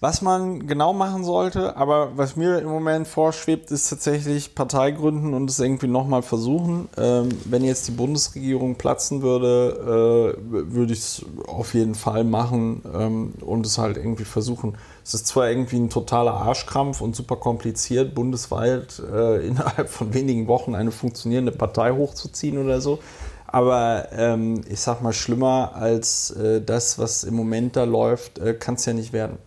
was 0.00 0.22
man 0.22 0.68
genau 0.68 0.92
machen 0.92 1.24
sollte, 1.24 1.76
aber 1.76 2.16
was 2.16 2.36
mir 2.36 2.60
im 2.60 2.68
Moment 2.68 3.08
vorschwebt, 3.08 3.72
ist 3.72 3.90
tatsächlich 3.90 4.54
Partei 4.54 4.92
gründen 4.92 5.34
und 5.34 5.50
es 5.50 5.58
irgendwie 5.58 5.88
nochmal 5.88 6.22
versuchen. 6.22 6.88
Ähm, 6.96 7.30
wenn 7.46 7.64
jetzt 7.64 7.88
die 7.88 7.92
Bundesregierung 7.92 8.76
platzen 8.76 9.22
würde, 9.22 10.36
äh, 10.38 10.72
würde 10.72 10.92
ich 10.92 11.00
es 11.00 11.26
auf 11.48 11.74
jeden 11.74 11.96
Fall 11.96 12.22
machen 12.22 12.82
ähm, 12.94 13.34
und 13.40 13.66
es 13.66 13.78
halt 13.78 13.96
irgendwie 13.96 14.24
versuchen. 14.24 14.78
Es 15.04 15.14
ist 15.14 15.26
zwar 15.26 15.50
irgendwie 15.50 15.78
ein 15.78 15.90
totaler 15.90 16.34
Arschkrampf 16.34 17.00
und 17.00 17.16
super 17.16 17.34
kompliziert, 17.34 18.14
bundesweit 18.14 19.02
äh, 19.12 19.44
innerhalb 19.48 19.88
von 19.88 20.14
wenigen 20.14 20.46
Wochen 20.46 20.76
eine 20.76 20.92
funktionierende 20.92 21.50
Partei 21.50 21.90
hochzuziehen 21.90 22.58
oder 22.58 22.80
so. 22.80 23.00
Aber 23.48 24.08
ähm, 24.12 24.60
ich 24.68 24.78
sag 24.78 25.02
mal, 25.02 25.14
schlimmer 25.14 25.72
als 25.74 26.30
äh, 26.32 26.60
das, 26.60 26.98
was 26.98 27.24
im 27.24 27.34
Moment 27.34 27.74
da 27.74 27.84
läuft, 27.84 28.38
äh, 28.38 28.54
kann 28.54 28.74
es 28.74 28.84
ja 28.84 28.92
nicht 28.92 29.12
werden. 29.12 29.38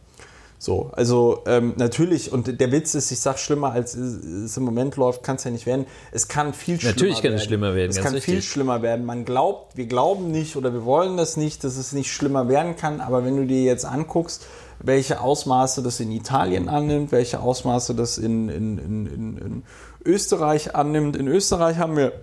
So, 0.62 0.92
also 0.94 1.42
ähm, 1.48 1.74
natürlich, 1.78 2.32
und 2.32 2.62
der 2.62 2.72
Witz 2.72 2.94
ist, 2.94 3.10
ich 3.10 3.20
sage 3.20 3.40
schlimmer 3.40 3.72
als 3.72 3.96
es 3.96 4.56
im 4.58 4.62
Moment 4.62 4.96
läuft, 4.96 5.24
kann 5.24 5.38
es 5.38 5.44
ja 5.44 5.50
nicht 5.50 5.66
werden. 5.66 5.88
Es 6.12 6.28
kann 6.28 6.54
viel 6.54 6.80
schlimmer 6.80 6.86
werden. 6.86 7.00
Natürlich 7.00 7.22
kann 7.24 7.34
es 7.34 7.44
schlimmer 7.44 7.74
werden. 7.74 7.90
Es 7.90 7.98
kann 8.00 8.14
richtig. 8.14 8.32
viel 8.32 8.42
schlimmer 8.44 8.82
werden. 8.84 9.04
Man 9.04 9.26
glaubt, 9.26 9.76
wir 9.76 9.88
glauben 9.88 10.30
nicht 10.30 10.58
oder 10.58 10.72
wir 10.72 10.86
wollen 10.86 11.18
das 11.18 11.36
nicht, 11.36 11.64
dass 11.64 11.78
es 11.78 11.94
nicht 11.94 12.12
schlimmer 12.12 12.48
werden 12.48 12.76
kann. 12.76 13.02
Aber 13.02 13.26
wenn 13.26 13.38
du 13.38 13.48
dir 13.48 13.64
jetzt 13.64 13.86
anguckst, 13.86 14.46
welche 14.78 15.22
Ausmaße 15.22 15.82
das 15.82 16.00
in 16.00 16.12
Italien 16.12 16.70
annimmt, 16.70 17.12
welche 17.12 17.40
Ausmaße 17.40 17.96
das 17.96 18.20
in, 18.20 18.48
in, 18.48 18.78
in, 18.78 19.38
in 19.38 19.64
Österreich 20.06 20.76
annimmt. 20.76 21.16
In 21.16 21.28
Österreich 21.28 21.78
haben 21.78 21.98
wir 21.98 22.14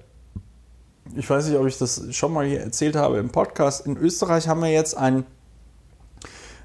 ich 1.17 1.29
weiß 1.29 1.49
nicht, 1.49 1.59
ob 1.59 1.67
ich 1.67 1.79
das 1.79 2.05
schon 2.15 2.33
mal 2.33 2.47
hier 2.47 2.61
erzählt 2.61 2.95
habe 2.95 3.19
im 3.19 3.31
Podcast. 3.31 3.85
In 3.85 3.97
Österreich 3.97 4.47
haben 4.47 4.61
wir 4.61 4.71
jetzt 4.71 4.97
ein 4.97 5.25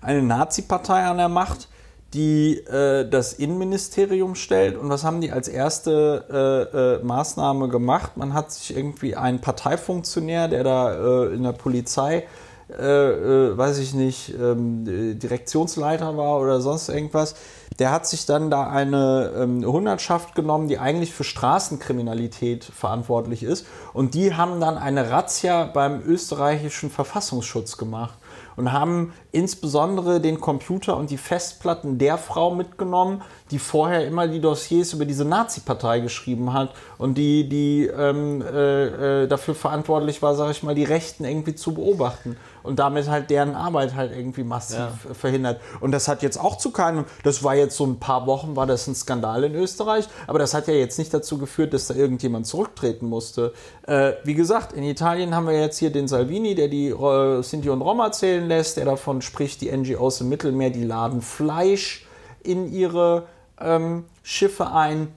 eine 0.04 0.22
Nazi-Partei 0.22 1.04
an 1.04 1.18
der 1.18 1.30
Macht, 1.30 1.68
die 2.14 2.58
äh, 2.60 3.10
das 3.10 3.34
Innenministerium 3.34 4.36
stellt. 4.36 4.78
Und 4.78 4.90
was 4.90 5.04
haben 5.04 5.22
die 5.22 5.32
als 5.32 5.48
erste 5.48 6.26
äh, 6.72 6.78
äh, 6.78 7.04
Maßnahme 7.04 7.70
gemacht? 7.70 8.18
Man 8.18 8.34
hat 8.34 8.52
sich 8.52 8.76
irgendwie 8.76 9.16
einen 9.16 9.42
Parteifunktionär, 9.42 10.48
der 10.48 10.64
da 10.64 10.94
äh, 10.94 11.34
in 11.34 11.44
der 11.44 11.54
Polizei, 11.54 12.28
äh, 12.70 12.84
äh, 12.84 13.58
weiß 13.58 13.80
ich 13.80 13.94
nicht, 13.94 14.34
ähm, 14.40 15.20
Direktionsleiter 15.20 16.16
war 16.16 16.40
oder 16.40 16.62
sonst 16.62 16.90
irgendwas, 16.90 17.36
der 17.80 17.92
hat 17.92 18.06
sich 18.06 18.28
dann 18.28 18.52
da 18.52 18.70
eine 18.70 19.32
ähm, 19.36 19.66
Hundertschaft 19.66 20.36
genommen, 20.36 20.68
die 20.68 20.78
eigentlich 20.78 21.14
für 21.14 21.24
Straßenkriminalität 21.24 22.64
verantwortlich 22.64 23.42
ist. 23.42 23.66
Und 23.94 24.14
die 24.14 24.36
haben 24.36 24.62
dann 24.62 24.78
eine 24.78 25.10
Razzia 25.10 25.66
beim 25.66 26.04
österreichischen 26.06 26.92
Verfassungsschutz 26.92 27.78
gemacht 27.78 28.14
und 28.56 28.72
haben 28.72 29.14
insbesondere 29.32 30.20
den 30.20 30.40
Computer 30.40 30.98
und 30.98 31.10
die 31.10 31.18
Festplatten 31.18 31.98
der 31.98 32.18
Frau 32.18 32.54
mitgenommen, 32.54 33.22
die 33.52 33.60
vorher 33.60 34.06
immer 34.06 34.28
die 34.28 34.42
Dossiers 34.42 34.94
über 34.94 35.06
diese 35.06 35.26
Nazi-Partei 35.26 36.00
geschrieben 36.00 36.54
hat 36.54 36.74
und 36.98 37.18
die, 37.18 37.48
die 37.48 37.86
ähm, 37.88 38.42
äh, 38.42 39.24
äh 39.24 39.28
dafür 39.28 39.56
verantwortlich 39.56 40.22
war, 40.22 40.36
sage 40.36 40.52
ich 40.52 40.64
mal, 40.64 40.76
die 40.76 40.84
Rechten 40.84 41.26
irgendwie 41.26 41.56
zu 41.56 41.74
beobachten 41.74 42.38
und 42.64 42.80
damit 42.80 43.10
halt 43.10 43.30
deren 43.30 43.56
Arbeit 43.56 43.96
halt 43.96 44.12
irgendwie 44.16 44.44
massiv 44.44 44.78
ja. 44.78 45.14
verhindert. 45.14 45.62
Und 45.80 45.92
das 45.92 46.08
hat 46.08 46.24
jetzt 46.24 46.40
auch 46.40 46.58
zu 46.58 46.72
keinem, 46.72 47.06
das 47.24 47.44
war 47.44 47.56
jetzt 47.56 47.78
so 47.78 47.86
ein 47.86 48.00
paar 48.00 48.26
Wochen, 48.26 48.56
war 48.56 48.66
das 48.66 48.88
ein 48.88 48.96
Skandal 48.96 49.44
in 49.44 49.56
Österreich, 49.56 50.08
aber 50.28 50.40
das 50.40 50.54
hat 50.54 50.68
ja 50.68 50.74
jetzt 50.74 50.98
nicht 50.98 51.14
dazu 51.14 51.38
geführt, 51.38 51.74
dass 51.74 51.88
da 51.88 51.94
irgendjemand 51.94 52.48
zurücktreten 52.48 53.08
musste. 53.08 53.54
Äh, 53.88 54.14
wie 54.24 54.34
gesagt, 54.34 54.74
in 54.74 54.84
Italien 54.84 55.36
haben 55.36 55.48
wir 55.48 55.60
jetzt 55.60 55.78
hier 55.78 55.92
den 55.92 56.08
Salvini, 56.08 56.56
der 56.56 56.70
die 56.70 56.90
äh, 56.90 57.42
Sinti 57.44 57.70
und 57.70 57.82
Roma 57.82 58.12
zählen 58.12 58.48
lässt, 58.48 58.78
der 58.78 58.86
davon 58.86 59.22
spricht, 59.22 59.62
die 59.62 59.76
NGOs 59.76 60.22
im 60.22 60.30
Mittelmeer, 60.30 60.70
die 60.70 60.84
laden 60.84 61.22
Fleisch 61.22 62.08
in 62.44 62.72
ihre 62.72 63.28
ähm, 63.60 64.06
Schiffe 64.24 64.72
ein. 64.72 65.10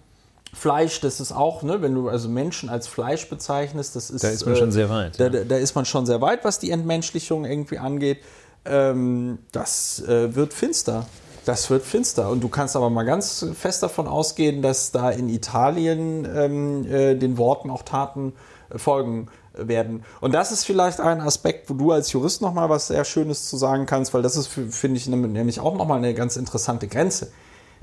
Fleisch, 0.56 1.02
das 1.02 1.20
ist 1.20 1.32
auch, 1.32 1.62
ne, 1.62 1.82
wenn 1.82 1.94
du 1.94 2.08
also 2.08 2.30
Menschen 2.30 2.70
als 2.70 2.86
Fleisch 2.86 3.28
bezeichnest, 3.28 3.94
das 3.94 4.08
ist. 4.08 4.24
Da 4.24 4.30
ist 4.30 4.46
man 4.46 4.54
äh, 4.54 4.58
schon 4.58 4.72
sehr 4.72 4.88
weit. 4.88 5.20
Da, 5.20 5.28
ja. 5.28 5.44
da, 5.44 5.56
ist 5.56 5.74
man 5.74 5.84
schon 5.84 6.06
sehr 6.06 6.22
weit, 6.22 6.44
was 6.44 6.58
die 6.58 6.70
Entmenschlichung 6.70 7.44
irgendwie 7.44 7.76
angeht. 7.78 8.20
Ähm, 8.64 9.38
das 9.52 10.02
äh, 10.08 10.34
wird 10.34 10.54
finster. 10.54 11.04
Das 11.44 11.68
wird 11.68 11.84
finster. 11.84 12.30
Und 12.30 12.42
du 12.42 12.48
kannst 12.48 12.74
aber 12.74 12.88
mal 12.88 13.04
ganz 13.04 13.44
fest 13.54 13.82
davon 13.82 14.08
ausgehen, 14.08 14.62
dass 14.62 14.92
da 14.92 15.10
in 15.10 15.28
Italien 15.28 16.26
ähm, 16.34 16.86
äh, 16.90 17.14
den 17.16 17.36
Worten 17.36 17.68
auch 17.68 17.82
Taten 17.82 18.32
äh, 18.70 18.78
folgen 18.78 19.28
werden. 19.52 20.04
Und 20.22 20.32
das 20.32 20.52
ist 20.52 20.64
vielleicht 20.64 21.00
ein 21.00 21.20
Aspekt, 21.20 21.68
wo 21.68 21.74
du 21.74 21.92
als 21.92 22.12
Jurist 22.12 22.40
nochmal 22.40 22.70
was 22.70 22.88
sehr 22.88 23.04
Schönes 23.04 23.48
zu 23.48 23.58
sagen 23.58 23.84
kannst, 23.84 24.14
weil 24.14 24.22
das 24.22 24.36
ist, 24.36 24.48
finde 24.48 24.96
ich, 24.96 25.06
nämlich 25.06 25.60
auch 25.60 25.76
nochmal 25.76 25.98
eine 25.98 26.14
ganz 26.14 26.36
interessante 26.36 26.88
Grenze. 26.88 27.30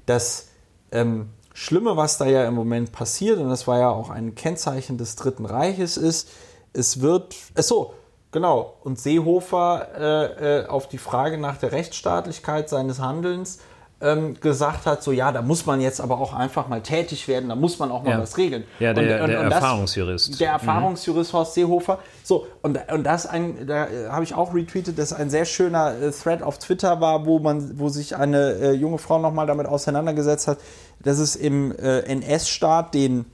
Das 0.06 0.48
ähm, 0.92 1.30
Schlimme, 1.54 1.96
was 1.96 2.18
da 2.18 2.26
ja 2.26 2.46
im 2.46 2.56
Moment 2.56 2.92
passiert, 2.92 3.40
und 3.40 3.50
das 3.50 3.68
war 3.68 3.80
ja 3.80 3.90
auch 3.90 4.10
ein 4.10 4.36
Kennzeichen 4.36 4.98
des 4.98 5.16
Dritten 5.16 5.46
Reiches, 5.46 5.98
ist, 5.98 6.30
es 6.74 7.02
wird, 7.02 7.36
so, 7.56 7.94
genau, 8.32 8.74
und 8.84 9.00
Seehofer 9.00 9.88
äh, 9.96 10.62
äh, 10.62 10.68
auf 10.68 10.88
die 10.88 10.98
Frage 10.98 11.38
nach 11.38 11.58
der 11.58 11.72
Rechtsstaatlichkeit 11.72 12.70
seines 12.70 13.00
Handelns 13.00 13.60
ähm, 14.04 14.40
gesagt 14.42 14.86
hat, 14.86 15.02
so 15.02 15.12
ja, 15.12 15.32
da 15.32 15.42
muss 15.42 15.66
man 15.66 15.80
jetzt 15.82 16.02
aber 16.02 16.20
auch 16.20 16.34
einfach 16.34 16.68
mal 16.68 16.82
tätig 16.82 17.28
werden, 17.28 17.50
da 17.50 17.56
muss 17.56 17.80
man 17.80 17.90
auch 17.90 18.04
mal 18.04 18.12
Ja. 18.12 18.22
was 18.22 18.38
regeln. 18.38 18.66
Ja, 18.80 18.94
der- 18.94 19.16
Und- 19.16 19.22
und- 19.24 19.30
der 19.30 19.40
und 19.42 19.52
Erfahrungsjurist. 19.52 20.40
Der 20.40 20.52
Erfahrungsjurist 20.52 21.32
Horst 21.34 21.54
Seehofer. 21.54 22.00
So, 22.24 22.46
und, 22.62 22.78
und 22.92 23.04
das 23.06 23.26
ein, 23.26 23.66
da 23.66 23.86
äh, 23.88 24.10
habe 24.10 24.24
ich 24.24 24.36
auch 24.36 24.54
retweetet, 24.54 25.00
dass 25.00 25.14
ein 25.14 25.30
sehr 25.30 25.46
schöner 25.46 25.96
äh, 26.00 26.12
Thread 26.12 26.44
auf 26.44 26.60
Twitter 26.60 27.00
war, 27.02 27.26
wo 27.26 27.40
man, 27.40 27.80
wo 27.80 27.90
sich 27.90 28.16
eine 28.16 28.52
äh, 28.54 28.72
junge 28.74 28.98
Frau 28.98 29.20
nochmal 29.20 29.48
damit 29.48 29.66
auseinandergesetzt 29.68 30.48
hat, 30.48 30.58
dass 31.02 31.18
es 31.20 31.36
im 31.36 31.72
äh, 31.72 32.00
NS-Staat 32.02 32.94
den, 32.94 33.26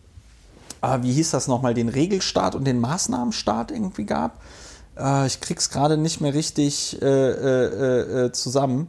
ah, 0.82 1.00
wie 1.02 1.12
hieß 1.12 1.32
das 1.32 1.48
nochmal, 1.48 1.74
den 1.74 1.90
Regelstaat 1.90 2.56
und 2.56 2.66
den 2.66 2.80
Maßnahmenstaat 2.80 3.72
irgendwie 3.72 4.06
gab. 4.06 4.40
Äh, 4.98 5.26
ich 5.28 5.41
krieg's 5.41 5.70
gerade 5.70 5.98
nicht 5.98 6.22
mehr 6.22 6.34
richtig 6.34 7.02
äh, 7.02 8.32
zusammen. 8.32 8.88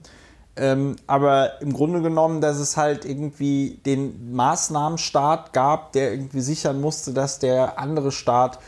Ähm, 0.56 0.96
aber 1.06 1.60
im 1.62 1.72
Grunde 1.72 2.02
genommen, 2.02 2.40
dass 2.40 2.58
es 2.58 2.76
halt 2.76 3.04
irgendwie 3.04 3.80
den 3.86 4.32
Maßnahmenstaat 4.34 5.52
gab, 5.52 5.92
der 5.92 6.10
irgendwie 6.12 6.40
sichern 6.40 6.80
musste, 6.80 7.12
dass 7.12 7.38
der 7.38 7.78
andere 7.78 8.12
Staat 8.12 8.58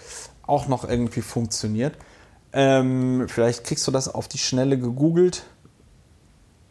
auch 0.46 0.68
noch 0.68 0.88
irgendwie 0.88 1.22
funktioniert. 1.22 1.94
Ähm, 2.52 3.26
vielleicht 3.28 3.64
kriegst 3.64 3.86
du 3.86 3.90
das 3.90 4.08
auf 4.08 4.28
die 4.28 4.38
Schnelle 4.38 4.78
gegoogelt. 4.78 5.44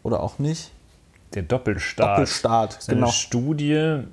Oder 0.03 0.21
auch 0.23 0.39
nicht. 0.39 0.71
Der 1.33 1.43
Doppelstaat. 1.43 2.17
Doppelstaat, 2.17 2.79
eine 2.87 2.95
genau. 2.97 3.11
Studie 3.11 4.03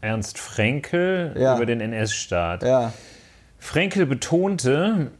Ernst 0.00 0.38
Frenkel 0.38 1.34
Ja. 1.38 1.56
über 1.56 1.66
den 1.66 1.80
NS-Staat. 1.80 2.62
Ja. 2.62 2.92
Frenkel 3.58 4.06
betonte, 4.06 5.12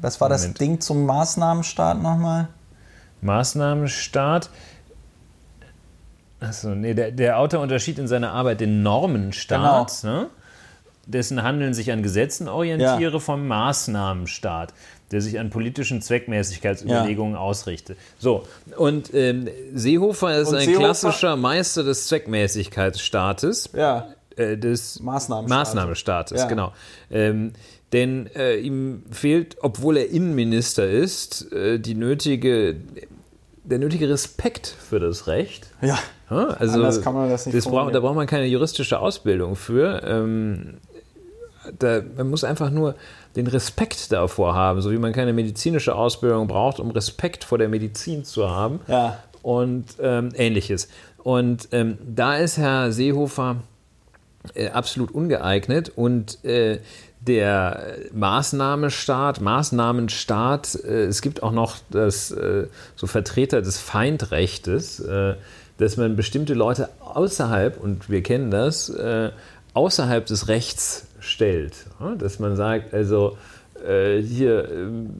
Was 0.00 0.20
war 0.20 0.28
das 0.28 0.42
Moment. 0.42 0.60
Ding 0.60 0.80
zum 0.80 1.06
Maßnahmenstaat 1.06 2.00
nochmal? 2.02 2.48
Maßnahmenstaat. 3.20 4.50
Achso, 6.40 6.68
nee, 6.74 6.94
der, 6.94 7.10
der 7.10 7.38
Autor 7.38 7.60
unterschied 7.60 7.98
in 7.98 8.06
seiner 8.06 8.30
Arbeit 8.32 8.60
den 8.60 8.82
Normenstaat, 8.82 10.00
Genau. 10.02 10.14
ne? 10.20 10.26
dessen 11.06 11.42
Handeln 11.42 11.72
sich 11.74 11.90
an 11.90 12.02
Gesetzen 12.02 12.48
orientiere, 12.48 13.18
vom 13.18 13.48
Maßnahmenstaat, 13.48 14.74
der 15.10 15.20
sich 15.22 15.38
an 15.40 15.48
politischen 15.50 16.02
Zweckmäßigkeitsüberlegungen 16.02 17.34
ausrichte. 17.34 17.96
So, 18.18 18.46
und 18.76 19.12
ähm, 19.14 19.48
Seehofer 19.74 20.36
ist 20.36 20.48
Und 20.50 20.56
ein 20.56 20.66
Seehofer- 20.68 20.78
klassischer 20.78 21.36
Meister 21.36 21.82
des 21.82 22.06
Zweckmäßigkeitsstaates 22.08 23.70
Ja. 23.74 24.08
äh, 24.36 24.58
des 24.58 25.00
Maßnahmenstaates. 25.00 25.48
Maßnahmenstaates, 25.74 26.40
Ja. 26.42 26.46
genau. 26.46 26.72
Ähm, 27.10 27.52
denn 27.92 28.28
äh, 28.36 28.56
ihm 28.56 29.02
fehlt, 29.10 29.56
obwohl 29.62 29.96
er 29.96 30.10
Innenminister 30.10 30.88
ist, 30.88 31.50
äh, 31.52 31.78
die 31.78 31.94
nötige, 31.94 32.76
der 33.64 33.78
nötige 33.78 34.08
Respekt 34.08 34.66
für 34.66 35.00
das 35.00 35.26
Recht. 35.26 35.68
Ja. 35.80 35.98
Also, 36.28 36.74
Anders 36.74 37.00
kann 37.00 37.14
man 37.14 37.30
das 37.30 37.46
nicht 37.46 37.54
braucht, 37.54 37.64
formulieren. 37.64 37.92
Da 37.94 38.00
braucht 38.00 38.16
man 38.16 38.26
keine 38.26 38.44
juristische 38.46 38.98
Ausbildung 38.98 39.56
für. 39.56 40.02
Ähm, 40.04 40.74
da, 41.78 42.02
man 42.16 42.28
muss 42.30 42.44
einfach 42.44 42.70
nur 42.70 42.94
den 43.36 43.46
Respekt 43.46 44.12
davor 44.12 44.54
haben, 44.54 44.80
so 44.82 44.90
wie 44.90 44.98
man 44.98 45.12
keine 45.12 45.32
medizinische 45.32 45.94
Ausbildung 45.94 46.46
braucht, 46.46 46.80
um 46.80 46.90
Respekt 46.90 47.44
vor 47.44 47.56
der 47.58 47.68
Medizin 47.68 48.24
zu 48.24 48.50
haben 48.50 48.80
Ja. 48.88 49.22
und 49.42 49.84
ähm, 50.00 50.30
ähnliches. 50.34 50.88
Und 51.22 51.68
ähm, 51.72 51.98
da 52.06 52.36
ist 52.36 52.58
Herr 52.58 52.92
Seehofer 52.92 53.56
äh, 54.54 54.68
absolut 54.68 55.10
ungeeignet 55.10 55.92
und 55.94 56.42
äh, 56.44 56.80
der 57.20 57.96
Maßnahmestaat, 58.14 59.40
Maßnahmenstaat, 59.40 60.76
äh, 60.84 61.04
es 61.06 61.20
gibt 61.22 61.42
auch 61.42 61.52
noch 61.52 61.76
das, 61.90 62.30
äh, 62.30 62.66
so 62.96 63.06
Vertreter 63.06 63.60
des 63.62 63.78
Feindrechtes, 63.78 65.00
äh, 65.00 65.34
dass 65.78 65.96
man 65.96 66.16
bestimmte 66.16 66.54
Leute 66.54 66.88
außerhalb, 67.00 67.78
und 67.80 68.10
wir 68.10 68.22
kennen 68.22 68.50
das, 68.50 68.92
außerhalb 69.74 70.26
des 70.26 70.48
Rechts 70.48 71.06
stellt. 71.20 71.74
Dass 72.18 72.40
man 72.40 72.56
sagt, 72.56 72.92
also 72.92 73.38
hier, 73.80 74.68
ähm, 74.72 75.10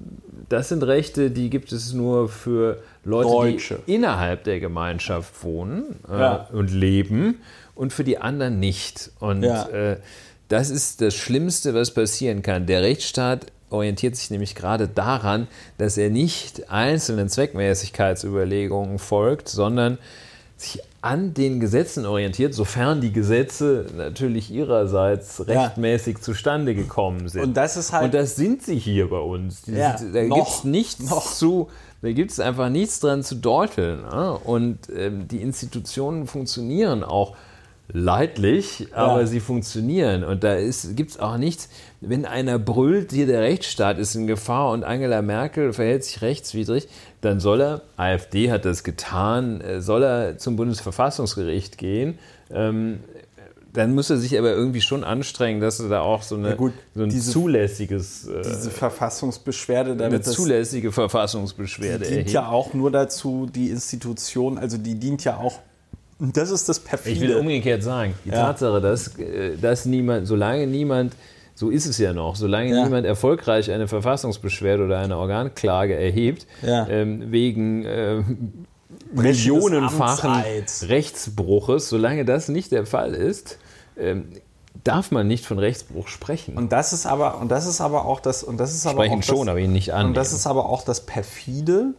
das 0.48 0.68
sind 0.70 0.82
Rechte, 0.82 1.30
die 1.30 1.48
gibt 1.48 1.70
es 1.70 1.92
nur 1.92 2.28
für 2.28 2.78
Leute, 3.04 3.28
Deutsche. 3.30 3.78
die 3.86 3.94
innerhalb 3.94 4.42
der 4.42 4.58
Gemeinschaft 4.58 5.44
wohnen 5.44 5.94
Ja. 6.10 6.48
und 6.50 6.72
leben 6.72 7.36
und 7.76 7.92
für 7.92 8.02
die 8.02 8.18
anderen 8.18 8.58
nicht. 8.58 9.12
Und 9.20 9.44
Ja. 9.44 9.68
äh, 9.68 9.98
das 10.48 10.70
ist 10.70 11.00
das 11.00 11.14
Schlimmste, 11.14 11.74
was 11.74 11.92
passieren 11.92 12.42
kann. 12.42 12.66
Der 12.66 12.82
Rechtsstaat 12.82 13.46
orientiert 13.70 14.16
sich 14.16 14.30
nämlich 14.30 14.54
gerade 14.54 14.88
daran, 14.88 15.46
dass 15.76 15.98
er 15.98 16.08
nicht 16.10 16.70
einzelnen 16.70 17.28
Zweckmäßigkeitsüberlegungen 17.28 18.98
folgt, 18.98 19.48
sondern 19.48 19.98
sich 20.56 20.80
an 21.00 21.32
den 21.34 21.60
Gesetzen 21.60 22.04
orientiert, 22.06 22.52
sofern 22.54 23.00
die 23.00 23.12
Gesetze 23.12 23.86
natürlich 23.96 24.50
ihrerseits 24.50 25.38
Ja. 25.46 25.62
rechtmäßig 25.62 26.18
zustande 26.20 26.74
gekommen 26.74 27.28
sind. 27.28 27.42
Und 27.42 27.56
das 27.56 27.76
ist 27.76 27.92
halt- 27.92 28.06
Und 28.06 28.14
das 28.14 28.34
sind 28.34 28.62
sie 28.64 28.76
hier 28.78 29.08
bei 29.08 29.20
uns. 29.20 29.62
Ja, 29.66 29.96
sind, 29.96 30.14
da 30.14 30.22
gibt 30.24 30.48
es 30.48 30.64
nichts 30.64 31.08
noch. 31.10 31.30
zu, 31.32 31.68
da 32.02 32.10
gibt 32.10 32.32
es 32.32 32.40
einfach 32.40 32.70
nichts 32.70 32.98
dran 32.98 33.22
zu 33.22 33.36
deuteln. 33.36 34.02
Ne? 34.02 34.36
Und 34.44 34.78
ähm, 34.96 35.28
die 35.28 35.40
Institutionen 35.42 36.26
funktionieren 36.26 37.04
auch 37.04 37.36
leidlich, 37.92 38.88
aber 38.92 39.26
sie 39.26 39.40
funktionieren. 39.40 40.24
Und 40.24 40.44
da 40.44 40.56
gibt 40.60 41.10
es 41.10 41.18
auch 41.18 41.36
nichts, 41.38 41.68
wenn 42.00 42.24
einer 42.26 42.58
brüllt, 42.58 43.12
hier 43.12 43.26
der 43.26 43.40
Rechtsstaat 43.40 43.98
ist 43.98 44.14
in 44.14 44.26
Gefahr 44.26 44.70
und 44.72 44.84
Angela 44.84 45.22
Merkel 45.22 45.72
verhält 45.72 46.04
sich 46.04 46.20
rechtswidrig, 46.22 46.88
dann 47.20 47.40
soll 47.40 47.60
er, 47.60 47.82
AfD 47.96 48.50
hat 48.50 48.64
das 48.64 48.84
getan, 48.84 49.60
äh, 49.60 49.80
soll 49.80 50.02
er 50.04 50.38
zum 50.38 50.56
Bundesverfassungsgericht 50.56 51.78
gehen. 51.78 52.18
Ähm, 52.50 53.00
dann 53.72 53.94
muss 53.94 54.08
er 54.10 54.16
sich 54.16 54.36
aber 54.38 54.50
irgendwie 54.52 54.80
schon 54.80 55.04
anstrengen, 55.04 55.60
dass 55.60 55.78
er 55.78 55.88
da 55.88 56.00
auch 56.00 56.22
so, 56.22 56.36
eine, 56.36 56.50
Ja 56.50 56.54
gut, 56.54 56.72
so 56.94 57.02
ein 57.02 57.10
diese- 57.10 57.32
zulässiges 57.32 58.26
äh, 58.26 58.42
Diese 58.42 58.70
Verfassungsbeschwerde, 58.70 59.90
eine 59.92 60.02
damit 60.02 60.26
das 60.26 60.34
zulässige 60.34 60.90
Verfassungsbeschwerde 60.92 62.04
dient 62.04 62.10
erhebt. 62.12 62.30
ja 62.30 62.48
auch 62.48 62.74
nur 62.74 62.90
dazu, 62.90 63.48
die 63.52 63.68
Institution, 63.70 64.58
also 64.58 64.78
die 64.78 64.94
dient 64.94 65.22
ja 65.24 65.36
auch, 65.36 65.58
das 66.20 66.50
ist 66.50 66.68
das 66.68 66.80
perfide. 66.80 67.14
Ich 67.14 67.20
will 67.20 67.36
umgekehrt 67.36 67.82
sagen, 67.82 68.14
die 68.24 68.30
Ja. 68.30 68.46
Tatsache, 68.46 68.80
dass, 68.80 69.16
äh, 69.18 69.56
dass 69.56 69.84
niemand, 69.84 70.26
solange 70.26 70.66
niemand, 70.66 71.14
so 71.54 71.70
ist 71.70 71.86
es 71.86 71.98
ja 71.98 72.12
noch, 72.12 72.36
solange 72.36 72.70
Ja. 72.74 72.84
niemand 72.84 73.06
erfolgreich 73.06 73.70
eine 73.70 73.88
Verfassungsbeschwerde 73.88 74.84
oder 74.84 74.98
eine 74.98 75.16
Organklage 75.16 75.94
erhebt, 75.94 76.46
Ja. 76.62 76.86
ähm, 76.88 77.30
wegen 77.32 77.84
äh, 77.84 78.22
millionenfachen 79.12 80.30
Amtseids. 80.30 80.88
Rechtsbruches, 80.88 81.88
solange 81.88 82.24
das 82.24 82.48
nicht 82.48 82.72
der 82.72 82.86
Fall 82.86 83.14
ist, 83.14 83.58
ähm, 83.98 84.24
darf 84.84 85.10
man 85.10 85.26
nicht 85.26 85.44
von 85.44 85.58
Rechtsbruch 85.58 86.08
sprechen. 86.08 86.56
Und 86.56 86.72
das 86.72 86.92
ist 86.92 87.06
aber, 87.06 87.40
und 87.40 87.50
das 87.50 87.66
ist 87.66 87.80
aber 87.80 88.04
auch 88.04 88.20
das, 88.20 88.42
und 88.44 88.58
das 88.58 88.74
ist 88.74 88.86
aber 88.86 89.04
sprechen 89.04 89.18
auch 89.18 89.22
schon, 89.24 89.46
das, 89.46 89.48
aber 89.48 89.58
ihn 89.60 89.72
nicht 89.72 89.92
an. 89.92 90.06
Und 90.06 90.14
das 90.16 90.32
ist 90.32 90.46
aber 90.46 90.68
auch 90.68 90.84
das 90.84 91.04
perfide. 91.04 91.94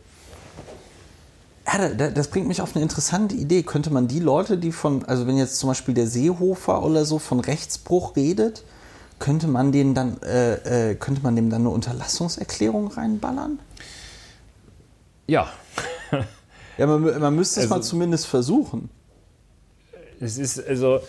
Ja, 1.71 1.77
da- 1.77 1.89
da- 1.93 2.09
das 2.09 2.29
bringt 2.29 2.47
mich 2.47 2.61
auf 2.61 2.75
eine 2.75 2.81
interessante 2.83 3.35
Idee. 3.35 3.63
Könnte 3.63 3.91
man 3.91 4.07
die 4.07 4.19
Leute, 4.19 4.57
die 4.57 4.71
von, 4.71 5.05
also 5.05 5.27
wenn 5.27 5.37
jetzt 5.37 5.57
zum 5.57 5.69
Beispiel 5.69 5.93
der 5.93 6.07
Seehofer 6.07 6.83
oder 6.83 7.05
so 7.05 7.19
von 7.19 7.39
Rechtsbruch 7.39 8.15
redet, 8.15 8.63
könnte 9.19 9.47
man 9.47 9.71
denen 9.71 9.93
dann, 9.93 10.21
äh, 10.23 10.91
äh, 10.91 10.95
könnte 10.95 11.21
man 11.21 11.35
dem 11.35 11.49
dann 11.49 11.61
eine 11.61 11.69
Unterlassungserklärung 11.69 12.87
reinballern? 12.87 13.59
ja, 15.27 15.47
Ja, 16.77 16.87
man, 16.87 17.19
man 17.19 17.35
müsste 17.35 17.59
es 17.59 17.65
Also- 17.65 17.75
mal 17.75 17.81
zumindest 17.83 18.25
versuchen. 18.25 18.89
Es 20.21 20.37
ist 20.37 20.65
also, 20.65 21.01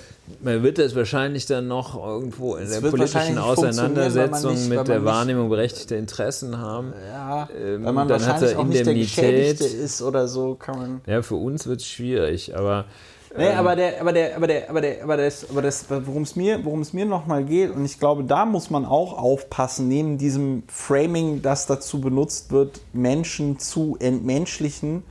man 0.42 0.62
wird 0.62 0.78
das 0.78 0.94
wahrscheinlich 0.94 1.46
dann 1.46 1.68
noch 1.68 1.94
irgendwo 1.96 2.56
in 2.56 2.68
der 2.68 2.82
wird 2.82 2.90
politischen 2.92 3.38
Auseinandersetzung 3.38 4.54
nicht- 4.54 4.68
mit 4.68 4.86
der 4.88 4.96
nicht- 4.96 5.04
Wahrnehmung 5.04 5.48
berechtigter 5.48 5.96
Interessen 5.96 6.58
haben. 6.58 6.92
Ja, 7.10 7.48
Ähm, 7.56 7.84
weil 7.84 7.92
man 7.92 8.08
dann 8.08 8.20
hat 8.22 8.28
wahrscheinlich 8.40 8.52
er 8.52 8.58
auch 8.60 8.64
nicht 8.64 8.86
der. 8.86 8.94
Geschädigte 8.94 9.64
ist 9.64 10.02
oder 10.02 10.28
so, 10.28 10.54
kann 10.54 10.78
man. 10.78 11.00
Ja, 11.06 11.22
für 11.22 11.36
uns 11.36 11.66
wird 11.66 11.80
es 11.80 11.86
schwierig, 11.86 12.56
aber 12.56 12.84
Nee, 13.36 13.46
aber 13.50 13.76
der, 13.76 14.00
aber 14.00 14.12
der, 14.12 14.36
aber 14.36 14.46
der, 14.48 14.68
aber 14.70 14.80
der, 14.80 15.04
aber 15.04 15.16
das, 15.16 15.48
aber 15.48 15.62
das, 15.62 15.84
worum 15.88 16.22
es 16.24 16.34
mir, 16.34 16.64
worum 16.64 16.80
es 16.80 16.92
mir 16.92 17.04
nochmal 17.06 17.44
geht, 17.44 17.70
und 17.70 17.84
ich 17.84 18.00
glaube, 18.00 18.24
da 18.24 18.44
muss 18.44 18.70
man 18.70 18.84
auch 18.84 19.16
aufpassen, 19.16 19.86
neben 19.86 20.18
diesem 20.18 20.64
Framing, 20.66 21.40
das 21.40 21.66
dazu 21.66 22.00
benutzt 22.00 22.50
wird, 22.50 22.80
Menschen 22.92 23.60
zu 23.60 23.96
entmenschlichen, 24.00 25.04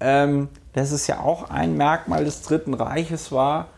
ähm, 0.00 0.48
dass 0.72 0.92
es 0.92 1.06
ja 1.06 1.20
auch 1.20 1.50
ein 1.50 1.76
Merkmal 1.76 2.24
des 2.24 2.40
Dritten 2.40 2.72
Reiches 2.72 3.30
war, 3.32 3.68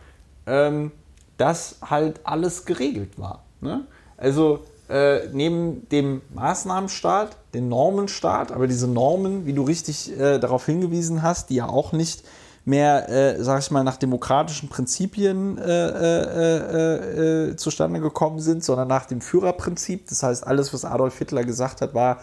ähm, 0.47 0.93
dass 1.37 1.77
halt 1.83 2.21
alles 2.25 2.65
geregelt 2.65 3.19
war. 3.19 3.45
Ne? 3.61 3.87
Also 4.17 4.61
äh, 4.89 5.29
neben 5.33 5.89
dem 5.89 6.23
Maßnahmenstaat, 6.35 7.37
den 7.55 7.69
Normenstaat, 7.69 8.53
aber 8.53 8.67
diese 8.67 8.87
Normen, 8.87 9.47
wie 9.47 9.53
du 9.53 9.63
richtig 9.63 10.19
äh, 10.19 10.39
darauf 10.39 10.67
hingewiesen 10.67 11.23
hast, 11.23 11.51
die 11.51 11.57
ja 11.57 11.69
auch 11.69 11.93
nicht 11.93 12.25
mehr, 12.65 13.09
äh, 13.09 13.43
sag 13.43 13.61
ich 13.61 13.71
mal, 13.71 13.85
nach 13.85 13.97
demokratischen 13.97 14.69
Prinzipien 14.69 15.59
äh, 15.59 15.89
äh, 15.89 16.59
äh, 16.59 17.51
äh, 17.51 17.57
zustande 17.57 18.01
gekommen 18.01 18.41
sind, 18.41 18.65
sondern 18.65 18.89
nach 18.89 19.07
dem 19.07 19.21
Führerprinzip. 19.21 20.09
Das 20.09 20.23
heißt, 20.23 20.47
alles, 20.47 20.73
was 20.73 20.85
Adolf 20.85 21.19
Hitler 21.19 21.45
gesagt 21.45 21.81
hat, 21.81 21.95
war 21.95 22.21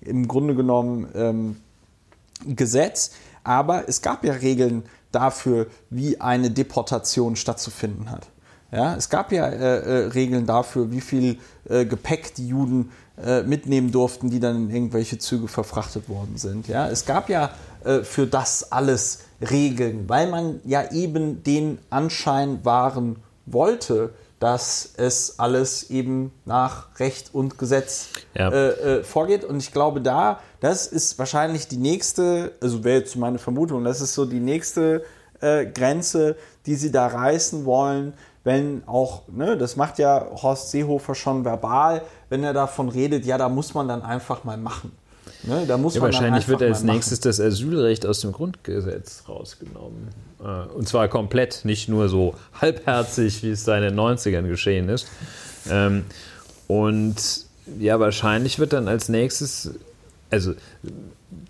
im 0.00 0.28
Grunde 0.28 0.54
genommen 0.54 1.08
ähm, 1.14 1.56
Gesetz, 2.46 3.12
aber 3.44 3.88
es 3.88 4.02
gab 4.02 4.24
ja 4.24 4.34
Regeln 4.34 4.84
dafür, 5.14 5.66
wie 5.90 6.20
eine 6.20 6.50
Deportation 6.50 7.36
stattzufinden 7.36 8.10
hat. 8.10 8.28
Ja, 8.72 8.96
es 8.96 9.08
gab 9.08 9.30
ja 9.30 9.46
äh, 9.46 9.54
äh, 9.54 10.06
Regeln 10.08 10.46
dafür, 10.46 10.90
wie 10.90 11.00
viel 11.00 11.38
äh, 11.68 11.84
Gepäck 11.84 12.34
die 12.34 12.48
Juden 12.48 12.90
äh, 13.24 13.42
mitnehmen 13.42 13.92
durften, 13.92 14.30
die 14.30 14.40
dann 14.40 14.68
in 14.68 14.70
irgendwelche 14.74 15.18
Züge 15.18 15.46
verfrachtet 15.46 16.08
worden 16.08 16.36
sind. 16.36 16.66
Ja, 16.66 16.88
es 16.88 17.06
gab 17.06 17.28
ja 17.28 17.50
äh, 17.84 18.00
für 18.00 18.26
das 18.26 18.72
alles 18.72 19.20
Regeln, 19.40 20.08
weil 20.08 20.28
man 20.28 20.60
ja 20.64 20.90
eben 20.90 21.44
den 21.44 21.78
Anschein 21.90 22.64
wahren 22.64 23.16
wollte, 23.46 24.12
dass 24.44 24.92
es 24.98 25.38
alles 25.38 25.88
eben 25.88 26.30
nach 26.44 27.00
Recht 27.00 27.30
und 27.32 27.56
Gesetz 27.56 28.10
ja. 28.34 28.50
äh, 28.50 28.98
äh, 28.98 29.02
vorgeht. 29.02 29.42
Und 29.42 29.56
ich 29.56 29.72
glaube, 29.72 30.02
da, 30.02 30.38
das 30.60 30.86
ist 30.86 31.18
wahrscheinlich 31.18 31.66
die 31.66 31.78
nächste, 31.78 32.52
also 32.60 32.84
wäre 32.84 32.98
jetzt 32.98 33.16
meine 33.16 33.38
Vermutung, 33.38 33.84
das 33.84 34.02
ist 34.02 34.12
so 34.12 34.26
die 34.26 34.40
nächste 34.40 35.02
äh, 35.40 35.64
Grenze, 35.64 36.36
die 36.66 36.74
sie 36.74 36.92
da 36.92 37.06
reißen 37.06 37.64
wollen, 37.64 38.12
wenn 38.42 38.82
auch, 38.86 39.22
ne, 39.28 39.56
das 39.56 39.76
macht 39.76 39.98
ja 39.98 40.26
Horst 40.42 40.72
Seehofer 40.72 41.14
schon 41.14 41.46
verbal, 41.46 42.02
wenn 42.28 42.44
er 42.44 42.52
davon 42.52 42.90
redet, 42.90 43.24
ja, 43.24 43.38
da 43.38 43.48
muss 43.48 43.72
man 43.72 43.88
dann 43.88 44.02
einfach 44.02 44.44
mal 44.44 44.58
machen. 44.58 44.92
Ne, 45.46 45.64
da 45.66 45.76
muss 45.76 45.94
ja, 45.94 46.00
man 46.00 46.12
wahrscheinlich 46.12 46.48
wird 46.48 46.62
als 46.62 46.82
nächstes 46.82 47.20
das 47.20 47.38
Asylrecht 47.38 48.06
aus 48.06 48.20
dem 48.20 48.32
Grundgesetz 48.32 49.24
rausgenommen. 49.28 50.08
Äh, 50.40 50.72
und 50.74 50.88
zwar 50.88 51.08
komplett, 51.08 51.64
nicht 51.64 51.88
nur 51.88 52.08
so 52.08 52.34
halbherzig, 52.60 53.42
wie 53.42 53.50
es 53.50 53.64
da 53.64 53.76
in 53.76 53.82
den 53.82 53.94
90ern 53.94 54.48
geschehen 54.48 54.88
ist. 54.88 55.06
Ähm, 55.70 56.04
und 56.66 57.16
ja, 57.78 58.00
wahrscheinlich 58.00 58.58
wird 58.58 58.72
dann 58.72 58.88
als 58.88 59.08
nächstes, 59.08 59.74
also 60.30 60.54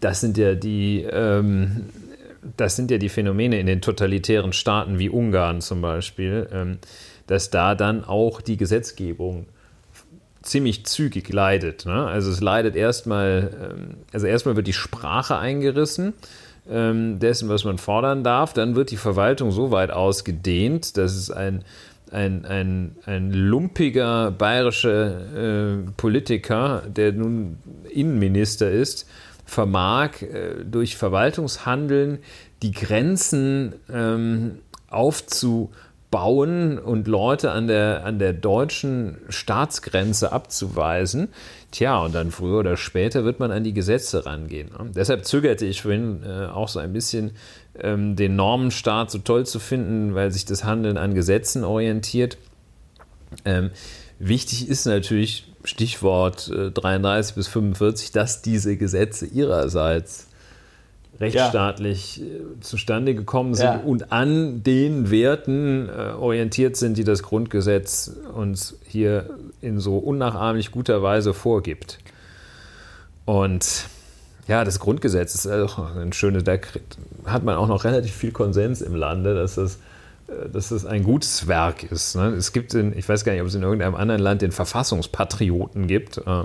das 0.00 0.20
sind 0.20 0.38
ja 0.38 0.54
die, 0.54 1.02
ähm, 1.02 1.86
das 2.56 2.76
sind 2.76 2.90
ja 2.90 2.98
die 2.98 3.08
Phänomene 3.08 3.60
in 3.60 3.66
den 3.66 3.80
totalitären 3.80 4.52
Staaten 4.52 4.98
wie 4.98 5.08
Ungarn 5.08 5.60
zum 5.60 5.80
Beispiel, 5.80 6.48
ähm, 6.52 6.78
dass 7.26 7.50
da 7.50 7.74
dann 7.74 8.04
auch 8.04 8.40
die 8.40 8.56
Gesetzgebung 8.56 9.46
ziemlich 10.44 10.86
zügig 10.86 11.32
leidet. 11.32 11.86
Ne? 11.86 12.06
Also 12.06 12.30
es 12.30 12.40
leidet 12.40 12.76
erstmal, 12.76 13.50
ähm, 13.62 13.94
also 14.12 14.26
erstmal 14.26 14.56
wird 14.56 14.66
die 14.66 14.72
Sprache 14.72 15.38
eingerissen 15.38 16.14
ähm, 16.70 17.18
dessen, 17.18 17.48
was 17.48 17.64
man 17.64 17.78
fordern 17.78 18.24
darf. 18.24 18.52
Dann 18.52 18.76
wird 18.76 18.90
die 18.90 18.96
Verwaltung 18.96 19.50
so 19.50 19.70
weit 19.70 19.90
ausgedehnt, 19.90 20.96
dass 20.96 21.14
es 21.14 21.30
ein 21.30 21.64
ein, 22.12 22.44
ein, 22.44 22.96
ein 23.06 23.32
lumpiger 23.32 24.30
bayerischer 24.30 25.72
äh, 25.72 25.76
Politiker, 25.96 26.82
der 26.86 27.12
nun 27.12 27.58
Innenminister 27.90 28.70
ist, 28.70 29.08
vermag 29.44 30.22
äh, 30.22 30.64
durch 30.64 30.96
Verwaltungshandeln 30.96 32.18
die 32.62 32.70
Grenzen 32.70 33.74
ähm, 33.92 34.58
aufzubauen 36.14 36.78
und 36.78 37.08
Leute 37.08 37.50
an 37.50 37.66
der, 37.66 38.04
an 38.04 38.18
der 38.18 38.32
deutschen 38.32 39.18
Staatsgrenze 39.28 40.32
abzuweisen. 40.32 41.28
Tja, 41.70 41.98
und 41.98 42.14
dann 42.14 42.30
früher 42.30 42.60
oder 42.60 42.76
später 42.76 43.24
wird 43.24 43.40
man 43.40 43.50
an 43.50 43.64
die 43.64 43.74
Gesetze 43.74 44.24
rangehen. 44.24 44.68
Ne? 44.78 44.90
Deshalb 44.94 45.24
zögerte 45.24 45.66
ich 45.66 45.82
vorhin 45.82 46.22
äh, 46.24 46.46
auch 46.46 46.68
so 46.68 46.78
ein 46.78 46.92
bisschen, 46.92 47.32
ähm, 47.80 48.14
den 48.14 48.36
Normenstaat 48.36 49.10
so 49.10 49.18
toll 49.18 49.44
zu 49.44 49.58
finden, 49.58 50.14
weil 50.14 50.30
sich 50.30 50.44
das 50.44 50.64
Handeln 50.64 50.96
an 50.96 51.14
Gesetzen 51.14 51.64
orientiert. 51.64 52.38
Ähm, 53.44 53.70
wichtig 54.18 54.68
ist 54.68 54.86
natürlich, 54.86 55.50
Stichwort 55.64 56.48
äh, 56.50 56.70
33 56.70 57.34
bis 57.34 57.48
45, 57.48 58.12
dass 58.12 58.42
diese 58.42 58.76
Gesetze 58.76 59.26
ihrerseits 59.26 60.28
rechtsstaatlich 61.20 62.18
ja. 62.18 62.24
Äh, 62.24 62.60
zustande 62.60 63.14
gekommen 63.14 63.54
sind 63.54 63.66
ja. 63.66 63.80
und 63.80 64.12
an 64.12 64.62
den 64.62 65.10
Werten 65.10 65.88
äh, 65.88 66.12
orientiert 66.12 66.76
sind, 66.76 66.96
die 66.98 67.04
das 67.04 67.22
Grundgesetz 67.22 68.10
uns 68.34 68.76
hier 68.86 69.30
in 69.60 69.78
so 69.78 69.98
unnachahmlich 69.98 70.70
guter 70.70 71.02
Weise 71.02 71.34
vorgibt. 71.34 71.98
Und 73.24 73.86
ja, 74.46 74.64
das 74.64 74.78
Grundgesetz 74.78 75.34
ist 75.34 75.46
auch 75.46 75.96
ein 75.96 76.12
schönes, 76.12 76.44
da 76.44 76.56
hat 77.24 77.44
man 77.44 77.56
auch 77.56 77.68
noch 77.68 77.84
relativ 77.84 78.12
viel 78.12 78.32
Konsens 78.32 78.82
im 78.82 78.94
Lande, 78.94 79.34
dass 79.34 79.54
das, 79.54 79.78
äh, 80.28 80.48
dass 80.52 80.68
das 80.68 80.84
ein 80.84 81.02
gutes 81.04 81.46
Werk 81.46 81.84
ist. 81.84 82.16
Ne? 82.16 82.28
Es 82.30 82.52
gibt, 82.52 82.74
in, 82.74 82.96
ich 82.96 83.08
weiß 83.08 83.24
gar 83.24 83.32
nicht, 83.32 83.42
ob 83.42 83.48
es 83.48 83.54
in 83.54 83.62
irgendeinem 83.62 83.94
anderen 83.94 84.20
Land 84.20 84.42
den 84.42 84.52
Verfassungspatrioten 84.52 85.86
gibt, 85.86 86.18
uh, 86.18 86.44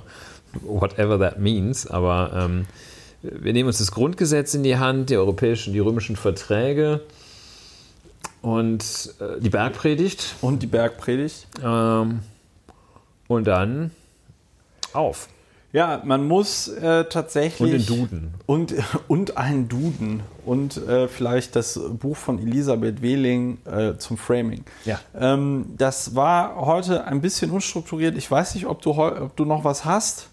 whatever 0.61 1.19
that 1.19 1.39
means, 1.39 1.87
aber 1.87 2.31
ähm, 2.33 2.65
wir 3.21 3.53
nehmen 3.53 3.67
uns 3.67 3.79
das 3.79 3.91
Grundgesetz 3.91 4.53
in 4.53 4.63
die 4.63 4.77
Hand, 4.77 5.09
die 5.09 5.17
europäischen, 5.17 5.73
die 5.73 5.79
römischen 5.79 6.15
Verträge 6.15 7.01
und 8.41 9.13
äh, 9.19 9.39
die 9.41 9.49
Bergpredigt. 9.49 10.35
Und 10.41 10.63
die 10.63 10.67
Bergpredigt. 10.67 11.47
Ähm, 11.63 12.21
und 13.27 13.45
dann 13.45 13.91
auf. 14.93 15.27
Ja, 15.71 16.01
man 16.03 16.27
muss 16.27 16.67
äh, 16.67 17.05
tatsächlich. 17.05 17.61
Und 17.61 17.71
den 17.71 17.85
Duden. 17.85 18.33
Und, 18.47 18.73
und 19.07 19.37
einen 19.37 19.67
Duden. 19.67 20.21
Und 20.45 20.77
äh, 20.77 21.07
vielleicht 21.07 21.55
das 21.55 21.79
Buch 21.99 22.17
von 22.17 22.39
Elisabeth 22.39 23.01
Wehling 23.01 23.59
äh, 23.65 23.95
zum 23.97 24.17
Framing. 24.17 24.63
Ja. 24.85 24.99
Ähm, 25.15 25.65
das 25.77 26.15
war 26.15 26.55
heute 26.55 27.03
ein 27.03 27.21
bisschen 27.21 27.51
unstrukturiert. 27.51 28.17
Ich 28.17 28.31
weiß 28.31 28.55
nicht, 28.55 28.65
ob 28.65 28.81
du, 28.81 28.91
ob 28.91 29.35
du 29.35 29.45
noch 29.45 29.63
was 29.63 29.85
hast. 29.85 30.28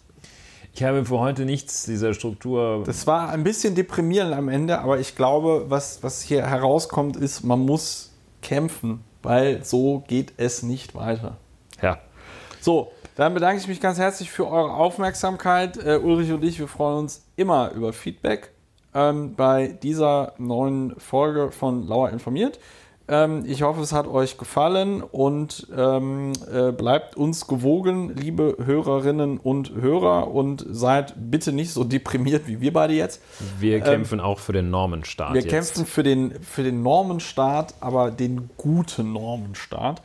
Ich 0.77 0.85
habe 0.85 1.07
für 1.07 1.19
heute 1.19 1.47
nichts 1.47 1.87
dieser 1.87 2.13
Struktur. 2.13 2.83
Das 2.85 3.07
war 3.07 3.31
ein 3.31 3.45
bisschen 3.45 3.75
deprimierend 3.75 4.35
am 4.35 4.51
Ende, 4.51 4.79
aber 4.79 5.01
ich 5.01 5.17
glaube, 5.17 5.65
was, 5.71 6.03
was 6.03 6.21
hier 6.21 6.47
herauskommt, 6.47 7.17
ist, 7.17 7.45
man 7.45 7.61
muss 7.61 8.13
kämpfen, 8.43 9.03
weil 9.23 9.65
so 9.65 10.05
geht 10.07 10.35
es 10.37 10.63
nicht 10.63 10.95
weiter. 10.95 11.39
Ja. 11.81 11.99
So, 12.61 12.93
dann 13.15 13.33
bedanke 13.33 13.59
ich 13.59 13.69
mich 13.69 13.81
ganz 13.81 13.97
herzlich 13.97 14.31
für 14.31 14.47
eure 14.47 14.75
Aufmerksamkeit. 14.75 15.79
Uh, 15.79 15.99
Ulrich 16.07 16.31
und 16.31 16.45
ich, 16.45 16.59
wir 16.59 16.69
freuen 16.69 16.99
uns 16.99 17.25
immer 17.37 17.71
über 17.71 17.95
Feedback 17.95 18.51
ähm, 18.93 19.35
bei 19.35 19.69
dieser 19.69 20.35
neuen 20.37 20.95
Folge 21.01 21.53
von 21.53 21.87
Lauer 21.87 22.11
informiert. 22.11 22.59
Ähm, 23.09 23.45
ich 23.47 23.63
hoffe, 23.63 23.81
es 23.81 23.93
hat 23.93 24.09
euch 24.09 24.37
gefallen 24.37 25.03
und 25.03 25.69
ähm, 25.77 26.33
äh, 26.53 26.73
bleibt 26.73 27.17
uns 27.17 27.47
gewogen, 27.47 28.15
liebe 28.17 28.57
Hörerinnen 28.65 29.39
und 29.39 29.75
Hörer, 29.75 30.33
und 30.35 30.67
seid 30.69 31.15
bitte 31.17 31.53
nicht 31.53 31.73
so 31.73 31.85
deprimiert 31.85 32.49
wie 32.49 32.61
wir 32.61 32.73
beide 32.73 32.95
jetzt. 32.95 33.23
Wir 33.61 33.77
ähm, 33.77 33.85
kämpfen 33.85 34.21
auch 34.21 34.41
für 34.41 34.53
den 34.53 34.71
Normenstaat. 34.71 35.35
Wir 35.35 35.43
jetzt. 35.43 35.51
kämpfen 35.51 35.87
für 35.87 36.03
den, 36.03 36.35
für 36.43 36.65
den 36.65 36.83
Normenstaat, 36.83 37.75
aber 37.81 38.11
den 38.11 38.51
guten 38.57 39.13
Normenstaat. 39.13 40.03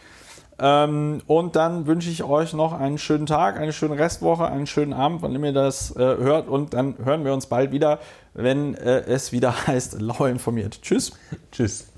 Ähm, 0.59 1.23
und 1.25 1.55
dann 1.55 1.87
wünsche 1.87 2.11
ich 2.11 2.23
euch 2.23 2.53
noch 2.53 2.73
einen 2.73 2.99
schönen 2.99 3.25
Tag, 3.25 3.57
eine 3.59 3.73
schöne 3.73 3.97
Restwoche, 3.97 4.45
einen 4.45 4.67
schönen 4.67 4.93
Abend, 4.93 5.23
wann 5.23 5.33
immer 5.33 5.47
ihr 5.47 5.53
das 5.53 5.95
äh, 5.95 5.99
hört. 5.99 6.47
Und 6.47 6.75
dann 6.75 6.95
hören 7.03 7.25
wir 7.25 7.33
uns 7.33 7.47
bald 7.47 7.71
wieder, 7.71 7.97
wenn 8.35 8.75
äh, 8.75 8.99
es 8.99 9.31
wieder 9.31 9.55
heißt, 9.67 9.99
lau 9.99 10.25
informiert. 10.25 10.83
Tschüss. 10.83 11.13
Tschüss. 11.51 11.90